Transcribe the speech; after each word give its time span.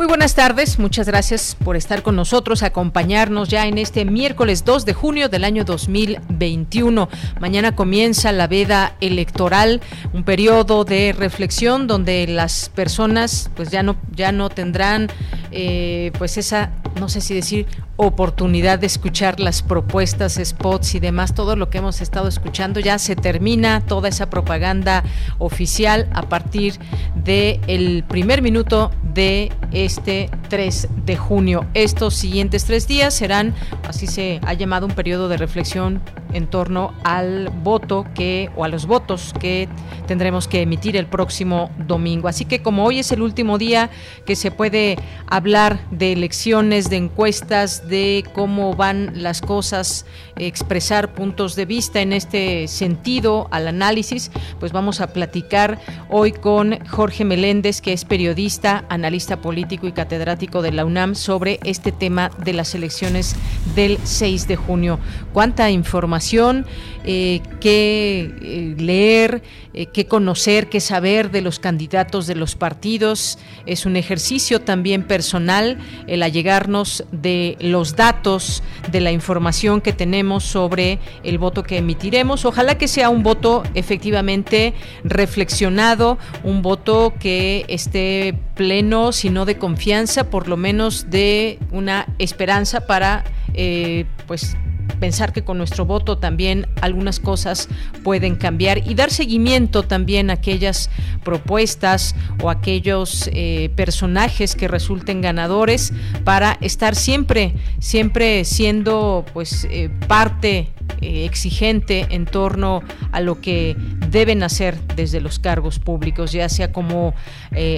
Muy 0.00 0.06
buenas 0.06 0.34
tardes, 0.34 0.78
muchas 0.78 1.06
gracias 1.06 1.54
por 1.62 1.76
estar 1.76 2.02
con 2.02 2.16
nosotros, 2.16 2.62
acompañarnos 2.62 3.50
ya 3.50 3.66
en 3.66 3.76
este 3.76 4.06
miércoles 4.06 4.64
2 4.64 4.86
de 4.86 4.94
junio 4.94 5.28
del 5.28 5.44
año 5.44 5.62
2021. 5.66 7.10
Mañana 7.38 7.76
comienza 7.76 8.32
la 8.32 8.46
veda 8.46 8.96
electoral, 9.02 9.82
un 10.14 10.24
periodo 10.24 10.86
de 10.86 11.12
reflexión 11.12 11.86
donde 11.86 12.26
las 12.26 12.70
personas 12.70 13.50
pues 13.54 13.70
ya 13.70 13.82
no, 13.82 13.96
ya 14.16 14.32
no 14.32 14.48
tendrán 14.48 15.08
eh, 15.50 16.12
pues 16.16 16.38
esa, 16.38 16.70
no 16.98 17.10
sé 17.10 17.20
si 17.20 17.34
decir 17.34 17.66
oportunidad 18.06 18.78
de 18.78 18.86
escuchar 18.86 19.40
las 19.40 19.62
propuestas, 19.62 20.40
spots 20.42 20.94
y 20.94 21.00
demás, 21.00 21.34
todo 21.34 21.54
lo 21.54 21.68
que 21.68 21.78
hemos 21.78 22.00
estado 22.00 22.28
escuchando. 22.28 22.80
Ya 22.80 22.98
se 22.98 23.14
termina 23.14 23.82
toda 23.82 24.08
esa 24.08 24.30
propaganda 24.30 25.04
oficial 25.38 26.08
a 26.14 26.22
partir 26.22 26.78
del 27.14 27.60
el 27.66 28.04
primer 28.04 28.40
minuto 28.40 28.90
de 29.12 29.52
este 29.72 30.30
3 30.48 30.88
de 31.04 31.16
junio. 31.16 31.66
Estos 31.74 32.14
siguientes 32.14 32.64
tres 32.64 32.88
días 32.88 33.12
serán, 33.12 33.54
así 33.86 34.06
se 34.06 34.40
ha 34.46 34.54
llamado, 34.54 34.86
un 34.86 34.92
periodo 34.92 35.28
de 35.28 35.36
reflexión 35.36 36.00
en 36.32 36.46
torno 36.46 36.94
al 37.04 37.50
voto 37.62 38.06
que 38.14 38.50
o 38.56 38.64
a 38.64 38.68
los 38.68 38.86
votos 38.86 39.34
que 39.38 39.68
tendremos 40.06 40.48
que 40.48 40.62
emitir 40.62 40.96
el 40.96 41.06
próximo 41.06 41.70
domingo. 41.86 42.28
Así 42.28 42.44
que 42.44 42.62
como 42.62 42.84
hoy 42.84 43.00
es 43.00 43.12
el 43.12 43.22
último 43.22 43.58
día 43.58 43.90
que 44.26 44.36
se 44.36 44.50
puede 44.50 44.96
hablar 45.26 45.80
de 45.90 46.12
elecciones, 46.12 46.88
de 46.88 46.96
encuestas, 46.96 47.88
de 47.90 48.24
cómo 48.32 48.74
van 48.74 49.22
las 49.22 49.42
cosas, 49.42 50.06
expresar 50.36 51.12
puntos 51.12 51.56
de 51.56 51.66
vista 51.66 52.00
en 52.00 52.14
este 52.14 52.68
sentido 52.68 53.48
al 53.50 53.68
análisis, 53.68 54.30
pues 54.58 54.72
vamos 54.72 55.00
a 55.00 55.12
platicar 55.12 55.78
hoy 56.08 56.32
con 56.32 56.78
Jorge 56.86 57.24
Meléndez, 57.24 57.80
que 57.80 57.92
es 57.92 58.04
periodista, 58.04 58.84
analista 58.88 59.40
político 59.40 59.86
y 59.86 59.92
catedrático 59.92 60.62
de 60.62 60.72
la 60.72 60.84
UNAM 60.84 61.14
sobre 61.14 61.60
este 61.64 61.92
tema 61.92 62.30
de 62.42 62.52
las 62.52 62.74
elecciones 62.74 63.34
del 63.74 63.98
6 64.02 64.48
de 64.48 64.56
junio. 64.56 64.98
¿Cuánta 65.32 65.70
información, 65.70 66.66
eh, 67.04 67.40
qué 67.60 68.32
eh, 68.40 68.74
leer, 68.78 69.42
eh, 69.74 69.86
qué 69.86 70.06
conocer, 70.06 70.68
qué 70.68 70.80
saber 70.80 71.30
de 71.30 71.40
los 71.40 71.58
candidatos 71.58 72.26
de 72.26 72.34
los 72.34 72.54
partidos? 72.54 73.38
Es 73.66 73.86
un 73.86 73.96
ejercicio 73.96 74.60
también 74.60 75.04
personal 75.04 75.78
el 76.06 76.22
allegarnos 76.22 77.04
de 77.12 77.56
los 77.60 77.79
datos, 77.96 78.62
de 78.90 79.00
la 79.00 79.12
información 79.12 79.80
que 79.80 79.92
tenemos 79.92 80.44
sobre 80.44 80.98
el 81.22 81.38
voto 81.38 81.62
que 81.62 81.78
emitiremos. 81.78 82.44
Ojalá 82.44 82.76
que 82.76 82.88
sea 82.88 83.08
un 83.08 83.22
voto 83.22 83.62
efectivamente 83.74 84.74
reflexionado, 85.04 86.18
un 86.44 86.62
voto 86.62 87.14
que 87.18 87.64
esté 87.68 88.34
pleno, 88.54 89.12
sino 89.12 89.44
de 89.44 89.58
confianza, 89.58 90.30
por 90.30 90.48
lo 90.48 90.56
menos 90.56 91.10
de 91.10 91.58
una 91.70 92.06
esperanza 92.18 92.86
para 92.86 93.24
eh, 93.54 94.04
pues 94.26 94.56
pensar 95.00 95.32
que 95.32 95.42
con 95.42 95.58
nuestro 95.58 95.86
voto 95.86 96.18
también 96.18 96.68
algunas 96.80 97.18
cosas 97.18 97.68
pueden 98.04 98.36
cambiar 98.36 98.86
y 98.86 98.94
dar 98.94 99.10
seguimiento 99.10 99.82
también 99.82 100.30
a 100.30 100.34
aquellas 100.34 100.90
propuestas 101.24 102.14
o 102.42 102.50
aquellos 102.50 103.28
eh, 103.32 103.70
personajes 103.76 104.54
que 104.54 104.68
resulten 104.68 105.20
ganadores 105.20 105.92
para 106.24 106.58
estar 106.60 106.94
siempre, 106.94 107.54
siempre 107.78 108.44
siendo 108.44 109.24
pues 109.32 109.66
eh, 109.70 109.90
parte 110.06 110.70
eh, 111.00 111.24
exigente 111.24 112.06
en 112.10 112.26
torno 112.26 112.82
a 113.12 113.20
lo 113.20 113.40
que 113.40 113.76
deben 114.10 114.42
hacer 114.42 114.78
desde 114.96 115.20
los 115.20 115.38
cargos 115.38 115.78
públicos, 115.78 116.32
ya 116.32 116.48
sea 116.48 116.72
como 116.72 117.14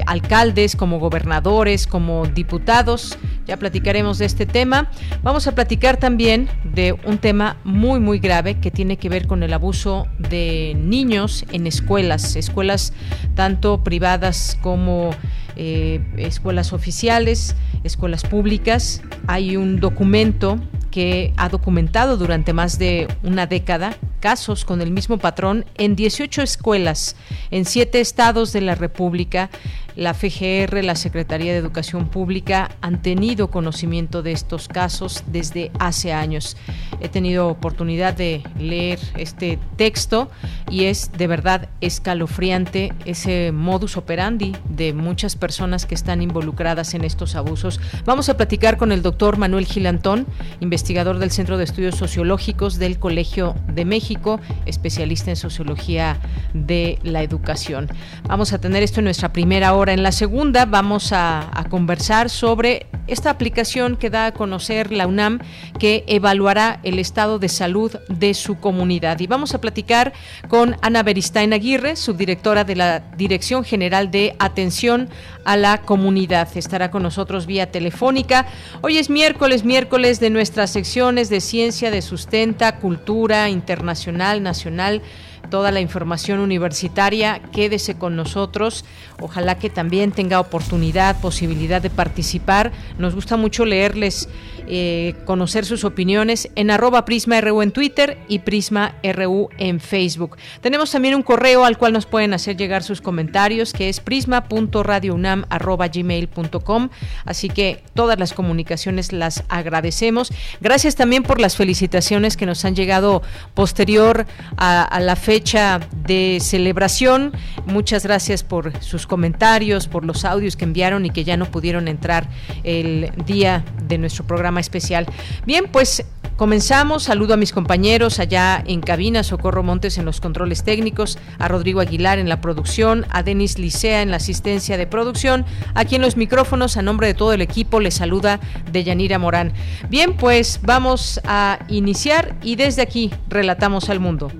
alcaldes, 0.06 0.76
como 0.76 0.98
gobernadores, 0.98 1.86
como 1.86 2.26
diputados. 2.26 3.18
Ya 3.46 3.56
platicaremos 3.58 4.18
de 4.18 4.26
este 4.26 4.46
tema. 4.46 4.90
Vamos 5.22 5.46
a 5.46 5.54
platicar 5.54 5.98
también 5.98 6.48
de 6.64 6.92
un 7.04 7.11
tema 7.18 7.56
muy, 7.64 8.00
muy 8.00 8.18
grave 8.18 8.60
que 8.60 8.70
tiene 8.70 8.96
que 8.96 9.08
ver 9.08 9.26
con 9.26 9.42
el 9.42 9.52
abuso 9.52 10.06
de 10.18 10.76
niños 10.78 11.44
en 11.52 11.66
escuelas, 11.66 12.36
escuelas 12.36 12.92
tanto 13.34 13.82
privadas 13.84 14.58
como 14.60 15.10
eh, 15.56 16.00
escuelas 16.16 16.72
oficiales, 16.72 17.56
escuelas 17.84 18.22
públicas. 18.24 19.02
Hay 19.26 19.56
un 19.56 19.80
documento 19.80 20.58
que 20.90 21.32
ha 21.36 21.48
documentado 21.48 22.16
durante 22.16 22.52
más 22.52 22.78
de 22.78 23.08
una 23.22 23.46
década 23.46 23.96
casos 24.20 24.64
con 24.64 24.80
el 24.80 24.92
mismo 24.92 25.18
patrón 25.18 25.64
en 25.76 25.96
18 25.96 26.42
escuelas 26.42 27.16
en 27.50 27.64
siete 27.64 28.00
estados 28.00 28.52
de 28.52 28.60
la 28.60 28.76
República 28.76 29.50
la 29.96 30.14
FGR, 30.14 30.82
la 30.82 30.94
Secretaría 30.94 31.52
de 31.52 31.58
Educación 31.58 32.08
Pública 32.08 32.70
han 32.80 33.02
tenido 33.02 33.50
conocimiento 33.50 34.22
de 34.22 34.32
estos 34.32 34.68
casos 34.68 35.24
desde 35.26 35.70
hace 35.78 36.12
años. 36.12 36.56
He 37.00 37.08
tenido 37.08 37.48
oportunidad 37.48 38.14
de 38.14 38.42
leer 38.58 38.98
este 39.16 39.58
texto 39.76 40.30
y 40.70 40.84
es 40.84 41.12
de 41.12 41.26
verdad 41.26 41.68
escalofriante 41.80 42.92
ese 43.04 43.52
modus 43.52 43.96
operandi 43.96 44.56
de 44.68 44.92
muchas 44.92 45.36
personas 45.36 45.84
que 45.84 45.94
están 45.94 46.22
involucradas 46.22 46.94
en 46.94 47.04
estos 47.04 47.34
abusos. 47.34 47.80
Vamos 48.04 48.28
a 48.28 48.36
platicar 48.36 48.78
con 48.78 48.92
el 48.92 49.02
doctor 49.02 49.36
Manuel 49.36 49.66
Gilantón, 49.66 50.26
investigador 50.60 51.18
del 51.18 51.30
Centro 51.30 51.58
de 51.58 51.64
Estudios 51.64 51.96
Sociológicos 51.96 52.78
del 52.78 52.98
Colegio 52.98 53.54
de 53.68 53.84
México, 53.84 54.40
especialista 54.64 55.30
en 55.30 55.36
sociología 55.36 56.18
de 56.54 56.98
la 57.02 57.22
educación. 57.22 57.88
Vamos 58.26 58.52
a 58.52 58.58
tener 58.58 58.82
esto 58.82 59.00
en 59.00 59.04
nuestra 59.04 59.32
primera 59.32 59.74
hora 59.74 59.81
Ahora, 59.82 59.94
en 59.94 60.04
la 60.04 60.12
segunda 60.12 60.64
vamos 60.64 61.12
a, 61.12 61.50
conversar 61.68 62.30
sobre 62.30 62.86
esta 63.08 63.30
aplicación 63.30 63.96
que 63.96 64.10
da 64.10 64.26
a 64.26 64.32
conocer 64.32 64.92
la 64.92 65.08
UNAM 65.08 65.40
que 65.80 66.04
evaluará 66.06 66.78
el 66.84 67.00
estado 67.00 67.40
de 67.40 67.48
salud 67.48 67.90
de 68.08 68.34
su 68.34 68.60
comunidad. 68.60 69.18
Y 69.18 69.26
vamos 69.26 69.54
a 69.54 69.60
platicar 69.60 70.12
con 70.46 70.76
Ana 70.82 71.02
Beristain 71.02 71.52
Aguirre, 71.52 71.96
subdirectora 71.96 72.62
de 72.62 72.76
la 72.76 73.00
Dirección 73.16 73.64
General 73.64 74.12
de 74.12 74.36
Atención 74.38 75.08
a 75.44 75.56
la 75.56 75.78
Comunidad. 75.78 76.48
Estará 76.56 76.92
con 76.92 77.02
nosotros 77.02 77.46
vía 77.46 77.72
telefónica. 77.72 78.46
Hoy 78.82 78.98
es 78.98 79.10
miércoles, 79.10 79.64
miércoles 79.64 80.20
de 80.20 80.30
nuestras 80.30 80.70
secciones 80.70 81.28
de 81.28 81.40
ciencia, 81.40 81.90
de 81.90 82.02
sustenta, 82.02 82.76
cultura 82.76 83.50
internacional, 83.50 84.44
nacional 84.44 85.02
toda 85.52 85.70
la 85.70 85.82
información 85.82 86.40
universitaria. 86.40 87.42
Quédese 87.52 87.98
con 87.98 88.16
nosotros. 88.16 88.86
Ojalá 89.20 89.58
que 89.58 89.68
también 89.68 90.10
tenga 90.10 90.40
oportunidad, 90.40 91.20
posibilidad 91.20 91.82
de 91.82 91.90
participar. 91.90 92.72
Nos 92.96 93.14
gusta 93.14 93.36
mucho 93.36 93.66
leerles, 93.66 94.30
eh, 94.66 95.14
conocer 95.24 95.64
sus 95.64 95.84
opiniones 95.84 96.50
en 96.54 96.70
arroba 96.70 97.04
Prisma 97.04 97.40
RU 97.40 97.62
en 97.62 97.72
Twitter 97.72 98.18
y 98.28 98.40
Prisma 98.40 98.96
RU 99.02 99.48
en 99.58 99.80
Facebook. 99.80 100.36
Tenemos 100.60 100.90
también 100.90 101.14
un 101.14 101.22
correo 101.22 101.64
al 101.64 101.78
cual 101.78 101.92
nos 101.92 102.06
pueden 102.06 102.34
hacer 102.34 102.56
llegar 102.56 102.82
sus 102.82 103.00
comentarios, 103.00 103.72
que 103.72 103.88
es 103.88 104.00
prisma.radiounam.gmail.com. 104.00 106.88
Así 107.24 107.48
que 107.48 107.84
todas 107.94 108.18
las 108.18 108.32
comunicaciones 108.32 109.12
las 109.12 109.44
agradecemos. 109.48 110.32
Gracias 110.60 110.96
también 110.96 111.22
por 111.22 111.40
las 111.40 111.56
felicitaciones 111.56 112.36
que 112.36 112.46
nos 112.46 112.64
han 112.64 112.74
llegado 112.74 113.22
posterior 113.54 114.26
a 114.56 114.98
la 115.00 115.14
fecha 115.16 115.80
de 116.06 116.38
celebración. 116.40 117.32
Muchas 117.66 118.04
gracias 118.04 118.42
por 118.42 118.72
sus 118.82 119.06
comentarios, 119.06 119.88
por 119.88 120.04
los 120.04 120.24
audios 120.24 120.56
que 120.56 120.64
enviaron 120.64 121.06
y 121.06 121.10
que 121.10 121.24
ya 121.24 121.36
no 121.36 121.46
pudieron 121.46 121.88
entrar 121.88 122.28
el 122.64 123.12
día 123.26 123.64
de 123.86 123.98
nuestro 123.98 124.26
programa 124.26 124.51
especial. 124.60 125.06
Bien, 125.46 125.66
pues 125.70 126.04
Comenzamos, 126.36 127.04
saludo 127.04 127.34
a 127.34 127.36
mis 127.36 127.52
compañeros 127.52 128.18
allá 128.18 128.64
en 128.66 128.80
cabina, 128.80 129.22
Socorro 129.22 129.62
Montes 129.62 129.96
en 129.98 130.04
los 130.04 130.20
controles 130.20 130.64
técnicos, 130.64 131.16
a 131.38 131.46
Rodrigo 131.46 131.80
Aguilar 131.80 132.18
en 132.18 132.28
la 132.28 132.40
producción, 132.40 133.06
a 133.10 133.22
Denis 133.22 133.58
Licea 133.58 134.02
en 134.02 134.10
la 134.10 134.16
asistencia 134.16 134.76
de 134.76 134.88
producción, 134.88 135.44
aquí 135.74 135.94
en 135.94 136.02
los 136.02 136.16
micrófonos, 136.16 136.76
a 136.76 136.82
nombre 136.82 137.06
de 137.06 137.14
todo 137.14 137.32
el 137.32 137.42
equipo, 137.42 137.78
les 137.78 137.94
saluda 137.94 138.40
Deyanira 138.72 139.20
Morán. 139.20 139.52
Bien, 139.88 140.16
pues 140.16 140.58
vamos 140.62 141.20
a 141.24 141.60
iniciar 141.68 142.34
y 142.42 142.56
desde 142.56 142.82
aquí 142.82 143.12
relatamos 143.28 143.88
al 143.88 144.00
mundo. 144.00 144.32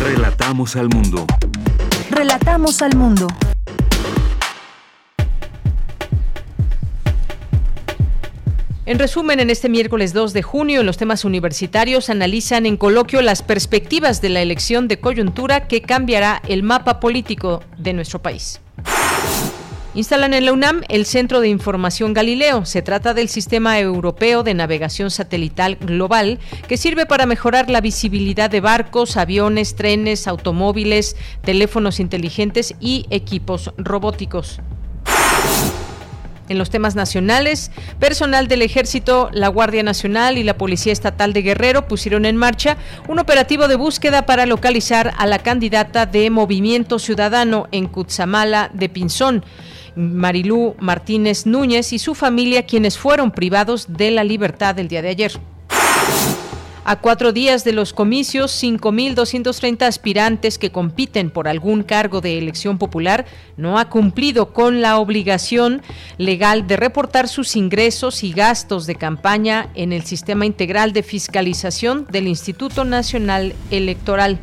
Relatamos 0.00 0.76
al 0.76 0.88
mundo. 0.90 1.26
Relatamos 2.10 2.82
al 2.82 2.94
mundo. 2.94 3.26
En 8.88 8.98
resumen, 8.98 9.38
en 9.38 9.50
este 9.50 9.68
miércoles 9.68 10.14
2 10.14 10.32
de 10.32 10.40
junio, 10.40 10.80
en 10.80 10.86
los 10.86 10.96
temas 10.96 11.26
universitarios 11.26 12.08
analizan 12.08 12.64
en 12.64 12.78
coloquio 12.78 13.20
las 13.20 13.42
perspectivas 13.42 14.22
de 14.22 14.30
la 14.30 14.40
elección 14.40 14.88
de 14.88 14.98
coyuntura 14.98 15.68
que 15.68 15.82
cambiará 15.82 16.40
el 16.48 16.62
mapa 16.62 16.98
político 16.98 17.62
de 17.76 17.92
nuestro 17.92 18.22
país. 18.22 18.62
Instalan 19.94 20.32
en 20.32 20.46
la 20.46 20.54
UNAM 20.54 20.84
el 20.88 21.04
Centro 21.04 21.42
de 21.42 21.48
Información 21.48 22.14
Galileo. 22.14 22.64
Se 22.64 22.80
trata 22.80 23.12
del 23.12 23.28
sistema 23.28 23.78
europeo 23.78 24.42
de 24.42 24.54
navegación 24.54 25.10
satelital 25.10 25.76
global 25.76 26.38
que 26.66 26.78
sirve 26.78 27.04
para 27.04 27.26
mejorar 27.26 27.68
la 27.68 27.82
visibilidad 27.82 28.48
de 28.48 28.62
barcos, 28.62 29.18
aviones, 29.18 29.76
trenes, 29.76 30.26
automóviles, 30.26 31.14
teléfonos 31.42 32.00
inteligentes 32.00 32.74
y 32.80 33.04
equipos 33.10 33.70
robóticos. 33.76 34.62
En 36.48 36.56
los 36.58 36.70
temas 36.70 36.96
nacionales, 36.96 37.70
personal 37.98 38.48
del 38.48 38.62
Ejército, 38.62 39.28
la 39.32 39.48
Guardia 39.48 39.82
Nacional 39.82 40.38
y 40.38 40.42
la 40.42 40.56
Policía 40.56 40.92
Estatal 40.92 41.32
de 41.32 41.42
Guerrero 41.42 41.86
pusieron 41.86 42.24
en 42.24 42.36
marcha 42.36 42.78
un 43.06 43.18
operativo 43.18 43.68
de 43.68 43.76
búsqueda 43.76 44.24
para 44.24 44.46
localizar 44.46 45.12
a 45.18 45.26
la 45.26 45.40
candidata 45.40 46.06
de 46.06 46.30
Movimiento 46.30 46.98
Ciudadano 46.98 47.68
en 47.70 47.86
Cutzamala 47.86 48.70
de 48.72 48.88
Pinzón. 48.88 49.44
Marilú 49.94 50.76
Martínez 50.78 51.44
Núñez 51.44 51.92
y 51.92 51.98
su 51.98 52.14
familia, 52.14 52.64
quienes 52.64 52.96
fueron 52.96 53.32
privados 53.32 53.86
de 53.88 54.10
la 54.12 54.24
libertad 54.24 54.78
el 54.78 54.88
día 54.88 55.02
de 55.02 55.08
ayer. 55.08 55.32
A 56.90 56.96
cuatro 56.96 57.32
días 57.32 57.64
de 57.64 57.74
los 57.74 57.92
comicios, 57.92 58.50
5.230 58.62 59.82
aspirantes 59.82 60.56
que 60.56 60.72
compiten 60.72 61.28
por 61.28 61.46
algún 61.46 61.82
cargo 61.82 62.22
de 62.22 62.38
elección 62.38 62.78
popular 62.78 63.26
no 63.58 63.78
ha 63.78 63.90
cumplido 63.90 64.54
con 64.54 64.80
la 64.80 64.96
obligación 64.96 65.82
legal 66.16 66.66
de 66.66 66.78
reportar 66.78 67.28
sus 67.28 67.56
ingresos 67.56 68.24
y 68.24 68.32
gastos 68.32 68.86
de 68.86 68.94
campaña 68.94 69.68
en 69.74 69.92
el 69.92 70.04
sistema 70.04 70.46
integral 70.46 70.94
de 70.94 71.02
fiscalización 71.02 72.06
del 72.10 72.26
Instituto 72.26 72.86
Nacional 72.86 73.54
Electoral. 73.70 74.40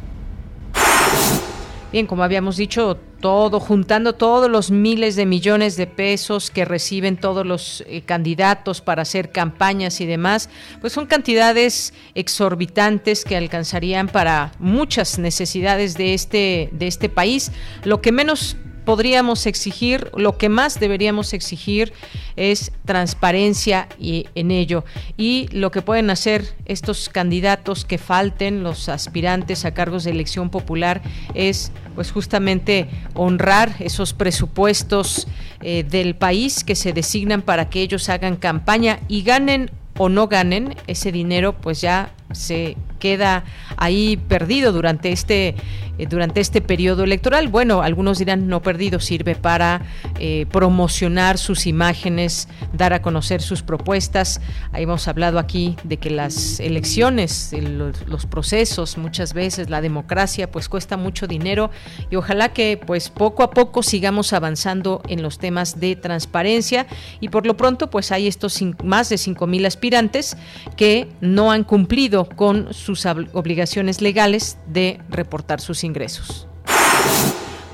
Bien, 1.95 2.07
como 2.07 2.25
habíamos 2.25 2.57
dicho, 2.57 2.97
todo, 3.21 3.61
juntando 3.61 4.15
todos 4.15 4.51
los 4.51 4.69
miles 4.69 5.15
de 5.15 5.25
millones 5.25 5.77
de 5.77 5.87
pesos 5.87 6.51
que 6.51 6.65
reciben 6.65 7.15
todos 7.15 7.45
los 7.45 7.85
eh, 7.87 8.01
candidatos 8.01 8.81
para 8.81 9.03
hacer 9.03 9.31
campañas 9.31 10.01
y 10.01 10.05
demás, 10.05 10.49
pues 10.81 10.91
son 10.91 11.05
cantidades 11.05 11.93
exorbitantes 12.13 13.23
que 13.23 13.37
alcanzarían 13.37 14.09
para 14.09 14.51
muchas 14.59 15.19
necesidades 15.19 15.93
de 15.93 16.13
este, 16.13 16.67
de 16.73 16.87
este 16.87 17.07
país. 17.07 17.53
Lo 17.85 18.01
que 18.01 18.11
menos 18.11 18.57
podríamos 18.85 19.45
exigir, 19.45 20.09
lo 20.15 20.37
que 20.37 20.49
más 20.49 20.79
deberíamos 20.79 21.33
exigir 21.33 21.91
es 22.35 22.71
transparencia 22.85 23.87
y, 23.99 24.27
en 24.35 24.51
ello. 24.51 24.85
Y 25.17 25.47
lo 25.51 25.71
que 25.71 25.81
pueden 25.81 26.09
hacer 26.09 26.55
estos 26.65 27.09
candidatos 27.09 27.83
que 27.85 27.97
falten, 27.97 28.63
los 28.63 28.87
aspirantes 28.87 29.65
a 29.65 29.73
cargos 29.73 30.03
de 30.03 30.11
elección 30.11 30.49
popular, 30.49 31.01
es 31.33 31.71
pues 31.95 32.11
justamente 32.11 32.87
honrar 33.13 33.75
esos 33.79 34.13
presupuestos 34.13 35.27
eh, 35.61 35.83
del 35.83 36.15
país 36.15 36.63
que 36.63 36.75
se 36.75 36.93
designan 36.93 37.41
para 37.41 37.69
que 37.69 37.81
ellos 37.81 38.09
hagan 38.09 38.35
campaña 38.35 38.99
y 39.07 39.23
ganen 39.23 39.71
o 39.97 40.09
no 40.09 40.27
ganen, 40.27 40.75
ese 40.87 41.11
dinero 41.11 41.53
pues 41.53 41.81
ya 41.81 42.11
se 42.33 42.75
queda 42.99 43.45
ahí 43.77 44.17
perdido 44.17 44.71
durante 44.71 45.11
este 45.11 45.55
eh, 45.97 46.07
durante 46.07 46.41
este 46.41 46.61
periodo 46.61 47.03
electoral. 47.03 47.47
Bueno, 47.47 47.81
algunos 47.81 48.19
dirán 48.19 48.47
no 48.47 48.61
perdido, 48.61 48.99
sirve 48.99 49.35
para 49.35 49.81
eh, 50.19 50.45
promocionar 50.51 51.37
sus 51.37 51.67
imágenes, 51.67 52.47
dar 52.73 52.93
a 52.93 53.01
conocer 53.01 53.41
sus 53.41 53.61
propuestas. 53.61 54.41
Ahí 54.71 54.83
hemos 54.83 55.07
hablado 55.07 55.39
aquí 55.39 55.75
de 55.83 55.97
que 55.97 56.09
las 56.09 56.59
elecciones, 56.59 57.53
los, 57.53 58.07
los, 58.07 58.25
procesos, 58.25 58.97
muchas 58.97 59.33
veces 59.33 59.69
la 59.69 59.81
democracia, 59.81 60.49
pues 60.49 60.69
cuesta 60.69 60.97
mucho 60.97 61.27
dinero 61.27 61.69
y 62.09 62.15
ojalá 62.15 62.53
que 62.53 62.79
pues 62.83 63.09
poco 63.09 63.43
a 63.43 63.51
poco 63.51 63.83
sigamos 63.83 64.33
avanzando 64.33 65.01
en 65.07 65.21
los 65.21 65.37
temas 65.37 65.79
de 65.79 65.95
transparencia 65.95 66.87
y 67.19 67.29
por 67.29 67.45
lo 67.45 67.55
pronto 67.55 67.89
pues 67.89 68.11
hay 68.11 68.27
estos 68.27 68.61
más 68.83 69.09
de 69.09 69.17
5 69.17 69.47
mil 69.47 69.65
aspirantes 69.65 70.37
que 70.75 71.07
no 71.21 71.51
han 71.51 71.63
cumplido 71.63 72.27
con 72.27 72.73
sus 72.73 73.05
obligaciones 73.05 74.01
legales 74.01 74.57
de 74.67 74.99
reportar 75.09 75.61
sus 75.61 75.83
ingresos. 75.85 76.47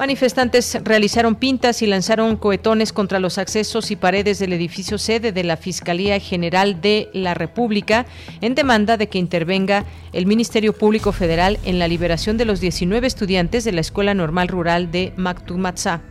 Manifestantes 0.02 0.80
realizaron 0.84 1.36
pintas 1.36 1.84
y 1.84 1.86
lanzaron 1.86 2.36
cohetones 2.36 2.92
contra 2.92 3.19
los 3.19 3.38
accesos 3.38 3.92
y 3.92 3.96
paredes 3.96 4.40
del 4.40 4.52
edificio 4.54 4.98
sede 4.98 5.31
de 5.31 5.44
la 5.44 5.58
Fiscalía 5.58 6.19
General 6.19 6.81
de 6.81 7.10
la 7.13 7.36
República 7.36 8.08
en 8.42 8.56
demanda 8.56 8.98
de 8.98 9.10
que 9.10 9.19
intervenga 9.19 9.86
el 10.12 10.25
Ministerio 10.25 10.74
Público 10.74 11.12
Federal 11.12 11.60
en 11.66 11.78
la 11.78 11.88
liberación 11.88 12.38
de 12.38 12.46
los 12.46 12.60
19 12.60 13.06
estudiantes 13.06 13.63
de 13.63 13.74
la 13.74 13.81
Escuela 13.81 14.16
Normal 14.16 14.48
Rural 14.48 14.92
de 14.92 15.13
Mactumatzá. 15.18 16.02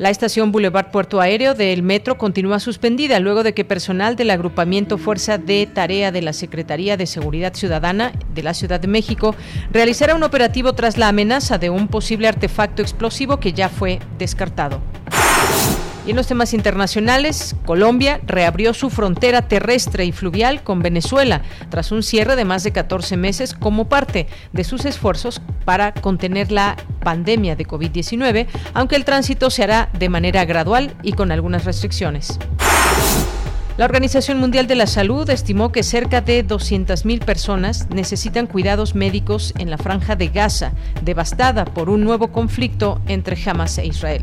La 0.00 0.08
estación 0.08 0.50
Boulevard 0.50 0.90
Puerto 0.90 1.20
Aéreo 1.20 1.52
del 1.52 1.82
metro 1.82 2.16
continúa 2.16 2.58
suspendida 2.58 3.20
luego 3.20 3.42
de 3.42 3.52
que 3.52 3.66
personal 3.66 4.16
del 4.16 4.30
agrupamiento 4.30 4.96
Fuerza 4.96 5.36
de 5.36 5.66
Tarea 5.66 6.10
de 6.10 6.22
la 6.22 6.32
Secretaría 6.32 6.96
de 6.96 7.06
Seguridad 7.06 7.52
Ciudadana 7.52 8.12
de 8.34 8.42
la 8.42 8.54
Ciudad 8.54 8.80
de 8.80 8.88
México 8.88 9.34
realizara 9.70 10.14
un 10.14 10.22
operativo 10.22 10.72
tras 10.72 10.96
la 10.96 11.08
amenaza 11.08 11.58
de 11.58 11.68
un 11.68 11.86
posible 11.86 12.28
artefacto 12.28 12.80
explosivo 12.80 13.40
que 13.40 13.52
ya 13.52 13.68
fue 13.68 13.98
descartado. 14.16 14.80
En 16.10 16.16
los 16.16 16.26
temas 16.26 16.54
internacionales, 16.54 17.54
Colombia 17.64 18.20
reabrió 18.26 18.74
su 18.74 18.90
frontera 18.90 19.42
terrestre 19.42 20.06
y 20.06 20.10
fluvial 20.10 20.64
con 20.64 20.82
Venezuela 20.82 21.42
tras 21.68 21.92
un 21.92 22.02
cierre 22.02 22.34
de 22.34 22.44
más 22.44 22.64
de 22.64 22.72
14 22.72 23.16
meses 23.16 23.54
como 23.54 23.88
parte 23.88 24.26
de 24.52 24.64
sus 24.64 24.86
esfuerzos 24.86 25.40
para 25.64 25.94
contener 25.94 26.50
la 26.50 26.74
pandemia 27.04 27.54
de 27.54 27.64
COVID-19, 27.64 28.48
aunque 28.74 28.96
el 28.96 29.04
tránsito 29.04 29.50
se 29.50 29.62
hará 29.62 29.88
de 29.96 30.08
manera 30.08 30.44
gradual 30.44 30.96
y 31.04 31.12
con 31.12 31.30
algunas 31.30 31.64
restricciones. 31.64 32.40
La 33.76 33.84
Organización 33.84 34.40
Mundial 34.40 34.66
de 34.66 34.74
la 34.74 34.88
Salud 34.88 35.30
estimó 35.30 35.70
que 35.70 35.84
cerca 35.84 36.20
de 36.22 36.44
200.000 36.44 37.24
personas 37.24 37.88
necesitan 37.88 38.48
cuidados 38.48 38.96
médicos 38.96 39.54
en 39.58 39.70
la 39.70 39.78
franja 39.78 40.16
de 40.16 40.26
Gaza, 40.26 40.72
devastada 41.04 41.66
por 41.66 41.88
un 41.88 42.02
nuevo 42.02 42.32
conflicto 42.32 43.00
entre 43.06 43.38
Hamas 43.48 43.78
e 43.78 43.86
Israel. 43.86 44.22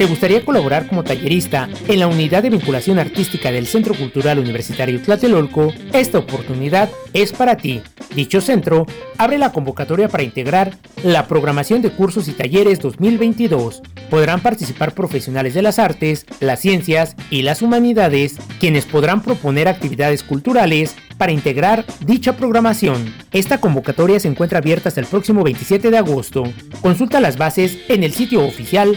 ¿Te 0.00 0.06
gustaría 0.06 0.42
colaborar 0.46 0.86
como 0.86 1.04
tallerista 1.04 1.68
en 1.86 2.00
la 2.00 2.06
unidad 2.06 2.42
de 2.42 2.48
vinculación 2.48 2.98
artística 2.98 3.52
del 3.52 3.66
Centro 3.66 3.94
Cultural 3.94 4.38
Universitario 4.38 5.02
Tlatelolco? 5.02 5.74
Esta 5.92 6.16
oportunidad 6.16 6.88
es 7.12 7.34
para 7.34 7.58
ti. 7.58 7.82
Dicho 8.14 8.40
centro 8.40 8.86
abre 9.18 9.36
la 9.36 9.52
convocatoria 9.52 10.08
para 10.08 10.22
integrar 10.22 10.72
la 11.04 11.28
programación 11.28 11.82
de 11.82 11.90
cursos 11.90 12.28
y 12.28 12.32
talleres 12.32 12.78
2022. 12.80 13.82
Podrán 14.08 14.40
participar 14.40 14.94
profesionales 14.94 15.52
de 15.52 15.60
las 15.60 15.78
artes, 15.78 16.24
las 16.40 16.60
ciencias 16.60 17.14
y 17.30 17.42
las 17.42 17.60
humanidades, 17.60 18.36
quienes 18.58 18.86
podrán 18.86 19.22
proponer 19.22 19.68
actividades 19.68 20.22
culturales 20.22 20.96
para 21.18 21.32
integrar 21.32 21.84
dicha 22.06 22.38
programación. 22.38 23.14
Esta 23.30 23.58
convocatoria 23.58 24.18
se 24.18 24.28
encuentra 24.28 24.60
abierta 24.60 24.88
hasta 24.88 25.02
el 25.02 25.06
próximo 25.06 25.44
27 25.44 25.90
de 25.90 25.98
agosto. 25.98 26.44
Consulta 26.80 27.20
las 27.20 27.36
bases 27.36 27.76
en 27.88 28.02
el 28.04 28.14
sitio 28.14 28.42
oficial 28.42 28.96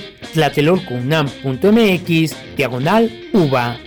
tlatelolcounam.mx 1.02 2.36
diagonal 2.56 3.12
UVA. 3.34 3.78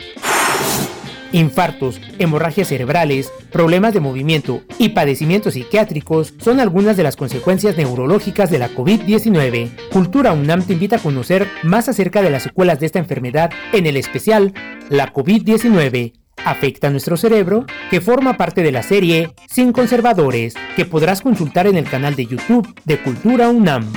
Infartos, 1.32 2.00
hemorragias 2.18 2.68
cerebrales, 2.68 3.32
problemas 3.50 3.92
de 3.92 4.00
movimiento 4.00 4.62
y 4.78 4.90
padecimientos 4.90 5.54
psiquiátricos 5.54 6.34
son 6.38 6.60
algunas 6.60 6.96
de 6.96 7.02
las 7.02 7.16
consecuencias 7.16 7.76
neurológicas 7.76 8.50
de 8.50 8.58
la 8.58 8.70
COVID-19. 8.70 9.70
Cultura 9.90 10.32
UNAM 10.32 10.62
te 10.62 10.74
invita 10.74 10.96
a 10.96 11.00
conocer 11.00 11.46
más 11.62 11.88
acerca 11.88 12.22
de 12.22 12.30
las 12.30 12.44
secuelas 12.44 12.80
de 12.80 12.86
esta 12.86 13.00
enfermedad 13.00 13.50
en 13.72 13.86
el 13.86 13.96
especial 13.96 14.54
La 14.88 15.12
COVID-19 15.12 16.12
afecta 16.44 16.86
a 16.86 16.90
nuestro 16.90 17.16
cerebro, 17.16 17.66
que 17.90 18.00
forma 18.00 18.36
parte 18.36 18.62
de 18.62 18.72
la 18.72 18.82
serie 18.82 19.34
Sin 19.48 19.72
Conservadores, 19.72 20.54
que 20.76 20.84
podrás 20.84 21.20
consultar 21.20 21.66
en 21.66 21.76
el 21.76 21.88
canal 21.88 22.14
de 22.14 22.26
YouTube 22.26 22.72
de 22.84 23.02
Cultura 23.02 23.48
UNAM. 23.48 23.92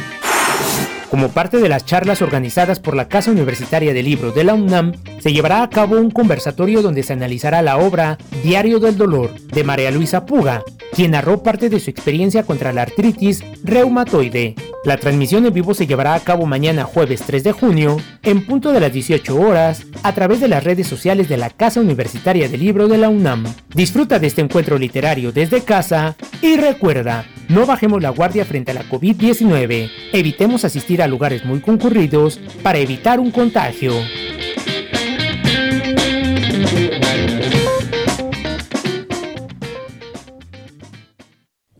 Como 1.10 1.30
parte 1.30 1.58
de 1.58 1.70
las 1.70 1.86
charlas 1.86 2.22
organizadas 2.22 2.80
por 2.80 2.96
la 2.96 3.08
Casa 3.08 3.32
Universitaria 3.32 3.94
de 3.96 4.04
Libros 4.04 4.36
de 4.36 4.44
la 4.44 4.54
UNAM, 4.54 4.94
se 5.20 5.34
llevará 5.34 5.64
a 5.64 5.70
cabo 5.70 5.98
un 5.98 6.12
conversatorio 6.12 6.84
donde 6.84 7.02
se 7.02 7.14
analizará 7.14 7.64
la 7.64 7.78
obra 7.78 8.20
Diario 8.44 8.80
del 8.80 8.96
Dolor 8.96 9.34
de 9.40 9.64
María 9.64 9.90
Luisa 9.90 10.28
Puga, 10.28 10.64
quien 10.94 11.12
narró 11.12 11.42
parte 11.42 11.70
de 11.70 11.80
su 11.80 11.90
experiencia 11.90 12.44
contra 12.44 12.74
la 12.74 12.84
artritis 12.84 13.44
reumatoide. 13.64 14.54
La 14.86 14.98
transmisión 14.98 15.46
en 15.46 15.54
vivo 15.54 15.74
se 15.74 15.88
llevará 15.88 16.14
a 16.14 16.20
cabo 16.20 16.46
mañana 16.46 16.84
jueves 16.84 17.24
3 17.26 17.44
de 17.44 17.52
junio, 17.54 17.98
en 18.22 18.46
punto 18.46 18.72
de 18.72 18.80
las 18.80 18.94
18 18.94 19.36
horas, 19.36 19.86
a 20.04 20.14
través 20.14 20.40
de 20.40 20.48
las 20.48 20.64
redes 20.64 20.88
sociales 20.88 21.28
de 21.28 21.38
la 21.38 21.50
Casa 21.50 21.82
Universitaria 21.82 22.48
de 22.48 22.58
Libro 22.58 22.88
de 22.88 22.98
la 22.98 23.10
UNAM. 23.10 23.46
Disfruta 23.74 24.20
de 24.20 24.28
este 24.28 24.42
encuentro 24.42 24.78
literario 24.78 25.32
desde 25.32 25.64
casa 25.64 26.16
y 26.42 26.56
recuerda, 26.56 27.26
no 27.50 27.66
bajemos 27.66 28.02
la 28.02 28.12
guardia 28.12 28.46
frente 28.46 28.72
a 28.72 28.76
la 28.76 28.84
COVID-19. 28.84 29.90
Evitemos 30.14 30.64
asistir 30.64 30.99
a 31.02 31.08
lugares 31.08 31.46
muy 31.46 31.60
concurridos 31.60 32.40
para 32.64 32.80
evitar 32.80 33.20
un 33.20 33.32
contagio. 33.32 33.94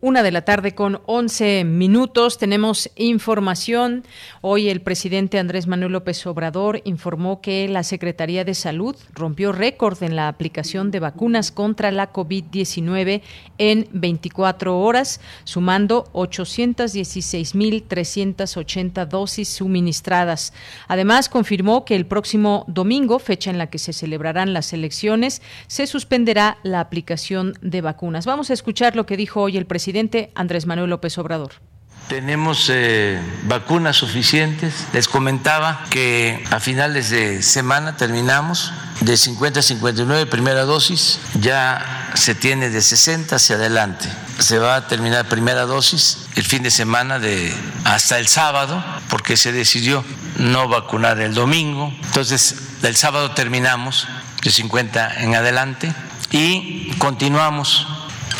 Una 0.02 0.22
de 0.22 0.32
la 0.32 0.46
tarde 0.46 0.74
con 0.74 1.02
11 1.04 1.64
minutos. 1.64 2.38
Tenemos 2.38 2.88
información. 2.96 4.02
Hoy 4.40 4.70
el 4.70 4.80
presidente 4.80 5.38
Andrés 5.38 5.66
Manuel 5.66 5.92
López 5.92 6.26
Obrador 6.26 6.80
informó 6.84 7.42
que 7.42 7.68
la 7.68 7.82
Secretaría 7.82 8.46
de 8.46 8.54
Salud 8.54 8.96
rompió 9.12 9.52
récord 9.52 10.02
en 10.02 10.16
la 10.16 10.28
aplicación 10.28 10.90
de 10.90 11.00
vacunas 11.00 11.52
contra 11.52 11.90
la 11.90 12.14
COVID-19 12.14 13.20
en 13.58 13.88
24 13.92 14.80
horas, 14.80 15.20
sumando 15.44 16.06
816.380 16.14 19.06
dosis 19.06 19.50
suministradas. 19.50 20.54
Además, 20.88 21.28
confirmó 21.28 21.84
que 21.84 21.94
el 21.94 22.06
próximo 22.06 22.64
domingo, 22.68 23.18
fecha 23.18 23.50
en 23.50 23.58
la 23.58 23.68
que 23.68 23.78
se 23.78 23.92
celebrarán 23.92 24.54
las 24.54 24.72
elecciones, 24.72 25.42
se 25.66 25.86
suspenderá 25.86 26.56
la 26.62 26.80
aplicación 26.80 27.52
de 27.60 27.82
vacunas. 27.82 28.24
Vamos 28.24 28.48
a 28.48 28.54
escuchar 28.54 28.96
lo 28.96 29.04
que 29.04 29.18
dijo 29.18 29.42
hoy 29.42 29.58
el 29.58 29.66
presidente 29.66 29.89
Andrés 30.34 30.66
Manuel 30.66 30.90
López 30.90 31.18
Obrador. 31.18 31.52
Tenemos 32.08 32.68
eh, 32.70 33.20
vacunas 33.44 33.96
suficientes. 33.96 34.86
Les 34.92 35.06
comentaba 35.06 35.84
que 35.90 36.42
a 36.50 36.58
finales 36.58 37.10
de 37.10 37.40
semana 37.42 37.96
terminamos 37.96 38.72
de 39.00 39.16
50 39.16 39.60
a 39.60 39.62
59 39.62 40.26
primera 40.26 40.64
dosis. 40.64 41.20
Ya 41.40 42.10
se 42.14 42.34
tiene 42.34 42.68
de 42.70 42.82
60 42.82 43.36
hacia 43.36 43.54
adelante. 43.54 44.08
Se 44.40 44.58
va 44.58 44.74
a 44.74 44.88
terminar 44.88 45.28
primera 45.28 45.66
dosis 45.66 46.26
el 46.34 46.44
fin 46.44 46.64
de 46.64 46.72
semana 46.72 47.20
de 47.20 47.54
hasta 47.84 48.18
el 48.18 48.26
sábado, 48.26 48.82
porque 49.08 49.36
se 49.36 49.52
decidió 49.52 50.04
no 50.36 50.68
vacunar 50.68 51.20
el 51.20 51.34
domingo. 51.34 51.92
Entonces, 52.06 52.56
el 52.82 52.96
sábado 52.96 53.32
terminamos 53.32 54.08
de 54.42 54.50
50 54.50 55.22
en 55.22 55.36
adelante 55.36 55.94
y 56.32 56.90
continuamos 56.98 57.86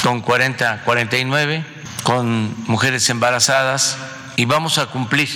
con 0.02 0.21
40, 0.21 0.83
49, 0.85 1.64
con 2.02 2.54
mujeres 2.66 3.09
embarazadas 3.11 3.99
y 4.37 4.45
vamos 4.45 4.78
a 4.78 4.87
cumplir 4.87 5.28